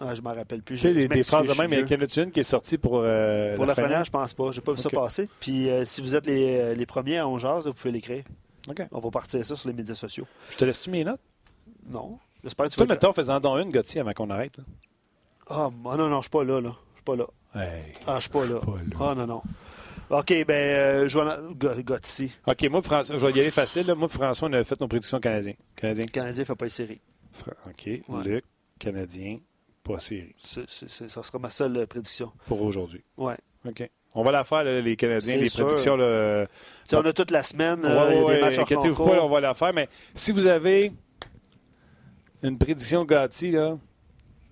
ah, 0.01 0.15
Je 0.15 0.21
m'en 0.23 0.33
rappelle 0.33 0.63
plus. 0.63 0.77
tu 0.77 0.83
sais, 0.83 0.89
Je- 0.95 0.99
des, 1.01 1.09
des 1.09 1.23
phrases 1.23 1.43
de 1.43 1.49
même. 1.49 1.57
suis 1.57 1.65
Il 1.67 1.91
y 1.91 1.95
en 1.97 2.07
a 2.07 2.23
une 2.25 2.31
qui 2.33 2.41
est 2.41 2.43
sortie 2.43 2.79
pour. 2.79 3.01
euh, 3.03 3.55
Pour 3.57 3.65
la 3.65 3.69
Lafrenière? 3.69 3.89
première, 3.91 4.05
je 4.05 4.11
pense 4.11 4.35
pas. 4.35 4.51
J'ai 4.51 4.61
pas 4.61 4.73
vu 4.73 4.79
ça 4.79 4.91
passer. 4.91 5.29
Puis 5.41 5.69
euh, 5.69 5.85
si 5.85 6.01
vous 6.01 6.15
êtes 6.17 6.27
les, 6.27 6.57
euh, 6.59 6.75
les 6.75 6.87
premiers 6.87 7.19
à 7.19 7.29
11 7.29 7.41
jazz, 7.43 7.67
vous 7.67 7.73
pouvez 7.75 7.93
l'écrire. 7.93 8.25
OK. 8.69 8.83
On 8.93 8.99
va 9.01 9.11
partir 9.11 9.45
ça 9.45 9.55
sur 9.57 9.69
les 9.69 9.75
médias 9.75 9.95
sociaux. 9.95 10.27
Je 10.51 10.57
te 10.57 10.65
laisse-tu 10.65 10.91
mes 10.91 11.05
notes? 11.05 11.21
Non. 11.89 12.19
J'espère 12.43 12.67
que 12.67 12.71
tu 12.73 12.77
Toi, 12.77 12.87
vas... 12.87 12.95
mettons, 12.95 13.13
faisant 13.13 13.41
dans 13.41 13.59
une, 13.59 13.71
Gauthier, 13.71 14.01
avant 14.01 14.13
qu'on 14.13 14.31
arrête. 14.31 14.59
Ah, 15.49 15.69
moi, 15.73 15.97
non, 15.97 16.09
non, 16.09 16.19
je 16.19 16.23
suis 16.25 16.31
pas 16.31 16.45
là, 16.45 16.61
là. 16.61 16.73
Je 16.93 16.97
suis 16.97 17.05
pas 17.05 17.17
là. 17.17 17.27
Hey. 17.55 17.93
Ah, 18.07 18.17
je 18.17 18.23
suis 18.23 18.31
pas 18.31 18.45
là. 18.45 18.61
Ah, 19.01 19.15
non, 19.17 19.27
non. 19.27 19.43
OK, 20.11 20.29
ben, 20.47 21.09
euh, 21.09 21.83
Gotti. 21.83 22.33
OK, 22.47 22.69
moi, 22.71 22.83
François, 22.83 23.19
je 23.19 23.27
vais 23.27 23.33
y 23.33 23.41
aller 23.41 23.51
facile. 23.51 23.87
là. 23.87 23.95
Moi, 23.95 24.09
François, 24.09 24.49
on 24.49 24.53
a 24.53 24.63
fait 24.65 24.81
nos 24.81 24.87
prédictions 24.89 25.19
canadiens. 25.21 25.55
Le 25.83 26.05
Canadien 26.07 26.45
fait 26.45 26.55
pas 26.55 26.65
les 26.67 26.71
séries. 26.71 27.01
Fra- 27.33 27.53
OK. 27.69 27.89
Luc, 28.25 28.45
Canadien, 28.79 29.39
pas 29.87 29.99
série 29.99 30.35
ça 30.39 31.23
sera 31.23 31.39
ma 31.39 31.51
seule 31.51 31.77
euh, 31.77 31.87
prédiction. 31.87 32.33
pour 32.47 32.63
aujourd'hui. 32.63 33.03
Ouais. 33.17 33.37
OK. 33.67 33.89
On 34.15 34.23
va 34.23 34.33
la 34.33 34.45
faire, 34.45 34.65
là, 34.65 34.81
les 34.81 34.97
Canadiens, 34.97 35.37
les 35.37 35.49
sûr. 35.49 35.67
prédictions. 35.67 35.97
là, 35.97 36.47
on 36.93 37.05
a 37.05 37.13
toute 37.13 37.31
la 37.31 37.43
semaine. 37.43 37.81
Ouais, 37.81 37.91
euh, 37.91 38.25
ouais, 38.25 38.59
inquiétez-vous 38.59 39.05
pas, 39.05 39.17
là, 39.17 39.25
on 39.25 39.29
va 39.29 39.41
la 39.41 39.55
faire. 39.55 39.75
Mais 39.75 39.89
si 40.15 40.33
vous 40.33 40.47
avez 40.47 40.93
une 42.43 42.57
prédiction 42.57 43.05
Gatti, 43.05 43.51
là, 43.51 43.77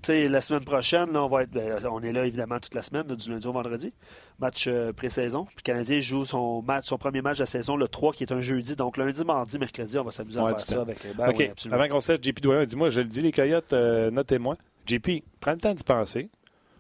la 0.09 0.41
semaine 0.41 0.65
prochaine, 0.65 1.13
là, 1.13 1.25
on 1.25 1.29
va 1.29 1.45
être, 1.45 1.51
ben, 1.51 1.79
on 1.91 2.03
est 2.03 2.13
là 2.13 2.27
évidemment 2.27 2.59
toute 2.59 2.75
la 2.75 2.83
semaine, 2.83 3.05
du 3.05 3.31
lundi 3.31 3.47
au 3.47 3.53
vendredi. 3.53 3.93
Match 4.39 4.67
euh, 4.69 4.93
pré-saison. 4.93 5.45
Puis 5.45 5.57
le 5.59 5.63
Canadien 5.63 6.01
joue 6.01 6.25
son 6.25 6.61
match, 6.63 6.87
son 6.87 6.99
premier 6.99 7.23
match 7.23 7.39
de 7.39 7.43
la 7.43 7.47
saison, 7.47 7.77
le 7.77 7.89
3, 7.89 8.13
qui 8.13 8.25
est 8.25 8.33
un 8.33 8.41
jeudi. 8.41 8.77
Donc 8.77 8.97
lundi, 8.97 9.25
mardi, 9.25 9.59
mercredi, 9.59 9.99
on 9.99 10.05
va 10.05 10.11
s'amuser 10.11 10.41
à 10.41 10.47
faire 10.47 10.61
ça 10.61 10.81
avec. 10.83 10.99
Ben, 11.17 11.31
OK. 11.31 11.37
oui, 11.39 11.49
absolument. 11.51 11.81
Avant 11.81 11.89
qu'on 11.89 12.13
laisse, 12.13 12.21
JP 12.23 12.41
Doyon, 12.41 12.65
dis-moi, 12.65 12.91
je 12.91 13.01
le 13.01 13.07
dis, 13.07 13.23
les 13.23 13.33
Coyotes, 13.33 13.73
euh, 13.73 14.11
notez-moi. 14.11 14.57
JP, 14.87 15.23
prends 15.41 15.53
le 15.53 15.59
temps 15.59 15.75
d'y 15.75 15.83
penser. 15.85 16.29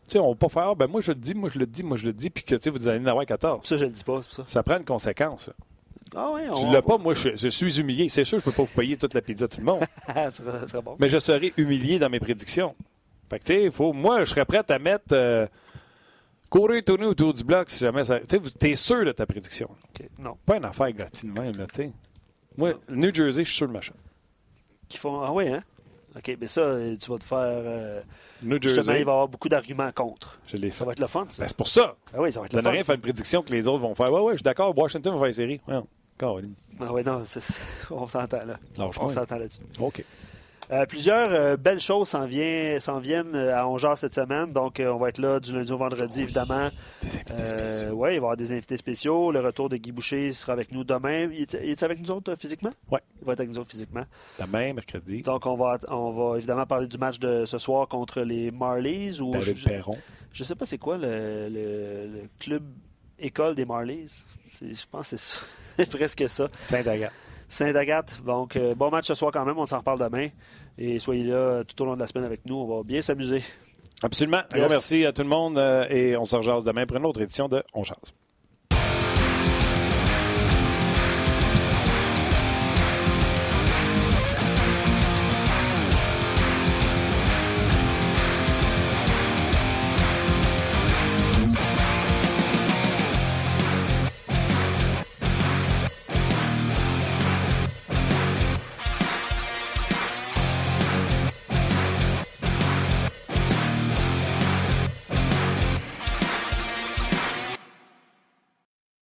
Tu 0.06 0.12
sais, 0.12 0.18
on 0.18 0.30
va 0.30 0.34
pas 0.34 0.48
faire, 0.48 0.68
Ah, 0.70 0.74
ben 0.74 0.86
moi 0.86 1.00
je 1.00 1.12
le 1.12 1.14
dis, 1.16 1.32
moi 1.34 1.48
je 1.52 1.58
le 1.58 1.66
dis, 1.66 1.82
moi 1.82 1.96
je 1.96 2.04
le 2.04 2.12
dis, 2.12 2.28
puis 2.30 2.44
que 2.44 2.54
tu 2.56 2.62
sais, 2.62 2.70
vous 2.70 2.86
allez 2.88 3.00
en 3.02 3.06
avoir 3.06 3.24
14. 3.24 3.66
Ça, 3.66 3.76
je 3.76 3.84
le 3.84 3.90
dis 3.90 4.04
pas, 4.04 4.20
c'est 4.22 4.32
ça. 4.32 4.44
Ça 4.46 4.62
prend 4.62 4.76
une 4.78 4.84
conséquence. 4.84 5.50
Ah 6.14 6.30
oui, 6.32 6.42
Tu 6.44 6.50
on 6.62 6.70
l'as 6.70 6.82
pas, 6.82 6.98
moi 6.98 7.14
je, 7.14 7.34
je 7.34 7.48
suis 7.48 7.80
humilié. 7.80 8.08
C'est 8.08 8.24
sûr, 8.24 8.38
je 8.38 8.44
peux 8.44 8.52
pas 8.52 8.62
vous 8.62 8.74
payer 8.74 8.96
toute 8.96 9.14
la 9.14 9.20
pizza 9.22 9.48
tout 9.48 9.58
le 9.58 9.64
monde, 9.64 9.80
ça 10.06 10.30
serait, 10.30 10.60
ça 10.60 10.68
serait 10.68 10.82
bon. 10.82 10.96
mais 11.00 11.08
je 11.08 11.18
serai 11.18 11.52
humilié 11.56 11.98
dans 11.98 12.08
mes 12.10 12.20
prédictions. 12.20 12.74
Fait 13.30 13.38
que 13.38 13.44
tu 13.44 13.54
sais, 13.54 13.70
faut, 13.70 13.92
moi 13.92 14.20
je 14.24 14.30
serais 14.30 14.44
prêt 14.44 14.62
à 14.68 14.78
mettre 14.78 15.06
euh, 15.12 15.46
courir 16.50 16.84
tourner 16.84 17.06
autour 17.06 17.32
du 17.34 17.42
bloc 17.42 17.70
si 17.70 17.80
jamais 17.80 18.04
ça. 18.04 18.20
Tu 18.20 18.38
sais, 18.60 18.68
es 18.70 18.74
sûr 18.76 19.04
de 19.04 19.12
ta 19.12 19.26
prédiction. 19.26 19.68
Non. 20.18 20.36
Pas 20.46 20.58
une 20.58 20.66
affaire 20.66 20.92
Gatti 20.92 21.26
de 21.26 21.32
même, 21.40 21.52
tu 21.52 21.74
sais. 21.74 21.92
Moi, 22.56 22.74
New 22.90 23.12
Jersey, 23.12 23.42
je 23.42 23.48
suis 23.48 23.56
sûr 23.56 23.66
de 23.66 23.72
machin. 23.72 23.94
Qui 24.88 24.98
font... 24.98 25.20
Ah 25.22 25.32
oui, 25.32 25.48
hein? 25.48 25.64
OK, 26.16 26.36
mais 26.40 26.46
ça, 26.46 26.60
euh, 26.60 26.96
tu 26.96 27.10
vas 27.10 27.18
te 27.18 27.24
faire. 27.24 27.38
euh, 27.40 28.00
New 28.44 28.58
Justement, 28.62 28.92
il 28.92 29.04
va 29.04 29.10
y 29.12 29.14
avoir 29.14 29.28
beaucoup 29.28 29.48
d'arguments 29.48 29.90
contre. 29.92 30.38
je 30.48 30.56
l'ai 30.56 30.70
Ça 30.70 30.76
fait. 30.78 30.84
va 30.84 30.92
être 30.92 31.00
le 31.00 31.06
fun, 31.06 31.26
ça. 31.28 31.42
Ben, 31.42 31.48
c'est 31.48 31.56
pour 31.56 31.66
ça. 31.68 31.96
Ah 32.12 32.20
oui, 32.20 32.30
ça 32.30 32.40
va 32.40 32.46
être 32.46 32.52
Ça 32.52 32.58
le 32.58 32.62
fun. 32.62 32.70
rien 32.70 32.80
ça. 32.82 32.86
faire 32.86 32.94
une 32.96 33.00
prédiction 33.00 33.42
que 33.42 33.52
les 33.52 33.66
autres 33.66 33.80
vont 33.80 33.94
faire. 33.94 34.12
Ouais, 34.12 34.20
ouais, 34.20 34.32
je 34.34 34.38
suis 34.38 34.42
d'accord, 34.44 34.76
Washington 34.76 35.12
va 35.14 35.18
faire 35.20 35.26
les 35.28 35.32
séries. 35.32 35.60
Ouais, 35.66 35.80
Caroline. 36.18 36.54
Ah 36.80 36.92
oui, 36.92 37.02
non, 37.04 37.22
on 37.90 38.06
s'entend 38.08 38.44
là. 38.44 38.58
Non, 38.78 38.92
je 38.92 39.00
On 39.00 39.08
s'entend 39.08 39.36
là-dessus. 39.36 39.60
OK. 39.80 40.04
Euh, 40.70 40.86
plusieurs 40.86 41.32
euh, 41.32 41.56
belles 41.56 41.80
choses 41.80 42.08
s'en, 42.08 42.26
s'en 42.78 42.98
viennent 42.98 43.34
euh, 43.34 43.56
à 43.56 43.66
Ongeard 43.68 43.98
cette 43.98 44.14
semaine. 44.14 44.52
Donc, 44.52 44.80
euh, 44.80 44.92
on 44.92 44.96
va 44.98 45.10
être 45.10 45.18
là 45.18 45.38
du 45.40 45.52
lundi 45.52 45.70
au 45.72 45.76
vendredi, 45.76 46.22
évidemment. 46.22 46.70
Des 47.02 47.16
invités 47.16 47.44
spéciaux. 47.46 47.88
oui, 47.92 47.92
il 47.92 48.00
va 48.00 48.12
y 48.12 48.16
avoir 48.16 48.36
des 48.36 48.52
invités 48.52 48.76
spéciaux. 48.76 49.30
Le 49.32 49.40
retour 49.40 49.68
de 49.68 49.76
Guy 49.76 49.92
Boucher 49.92 50.32
sera 50.32 50.52
avec 50.54 50.72
nous 50.72 50.82
demain. 50.84 51.28
Il 51.32 51.42
est, 51.42 51.54
il 51.62 51.70
est 51.70 51.82
avec 51.82 52.00
nous 52.00 52.10
autres 52.10 52.34
physiquement? 52.36 52.70
Ouais. 52.90 53.00
Il 53.20 53.26
va 53.26 53.34
être 53.34 53.40
avec 53.40 53.50
nous 53.52 53.58
autres 53.58 53.70
physiquement. 53.70 54.04
Demain, 54.40 54.72
mercredi, 54.72 55.22
Donc, 55.22 55.44
on 55.46 55.56
va, 55.56 55.78
on 55.88 56.10
va 56.12 56.38
évidemment 56.38 56.66
parler 56.66 56.86
du 56.86 56.98
match 56.98 57.18
de 57.18 57.44
ce 57.44 57.58
soir 57.58 57.86
contre 57.88 58.20
les 58.22 58.50
Marlies. 58.50 59.20
Ou 59.20 59.32
David 59.32 59.56
je, 59.58 59.66
Perron. 59.66 59.98
je 60.32 60.44
sais 60.44 60.54
pas 60.54 60.64
c'est 60.64 60.78
quoi 60.78 60.96
le, 60.96 61.48
le- 61.50 62.06
le 62.06 62.28
club 62.40 62.62
école 63.18 63.54
des 63.54 63.64
Marlies. 63.64 64.24
Je 64.60 64.84
pense 64.90 65.10
que 65.10 65.16
c'est 65.16 65.34
ça. 65.34 65.38
C'est 65.76 65.90
presque 65.90 66.28
ça. 66.28 66.46
Saint-Agathe. 66.62 67.12
Saint-Agathe. 67.48 68.22
Donc, 68.24 68.56
euh, 68.56 68.74
bon 68.74 68.90
match 68.90 69.06
ce 69.06 69.14
soir 69.14 69.30
quand 69.32 69.44
même. 69.44 69.58
On 69.58 69.66
s'en 69.66 69.78
reparle 69.78 69.98
demain. 70.00 70.28
Et 70.78 70.98
soyez 70.98 71.24
là 71.24 71.34
euh, 71.36 71.64
tout 71.64 71.80
au 71.82 71.86
long 71.86 71.94
de 71.94 72.00
la 72.00 72.06
semaine 72.06 72.24
avec 72.24 72.44
nous. 72.46 72.56
On 72.56 72.76
va 72.78 72.82
bien 72.82 73.00
s'amuser. 73.02 73.42
Absolument. 74.02 74.38
Un 74.52 74.56
Yes. 74.56 74.60
gros 74.60 74.68
merci 74.70 75.04
à 75.06 75.12
tout 75.12 75.22
le 75.22 75.28
monde 75.28 75.56
euh, 75.58 75.86
et 75.88 76.16
on 76.16 76.24
se 76.24 76.34
rejase 76.36 76.64
demain 76.64 76.84
pour 76.86 76.96
une 76.96 77.06
autre 77.06 77.20
édition 77.20 77.48
de 77.48 77.62
On 77.74 77.84
Jase. 77.84 77.96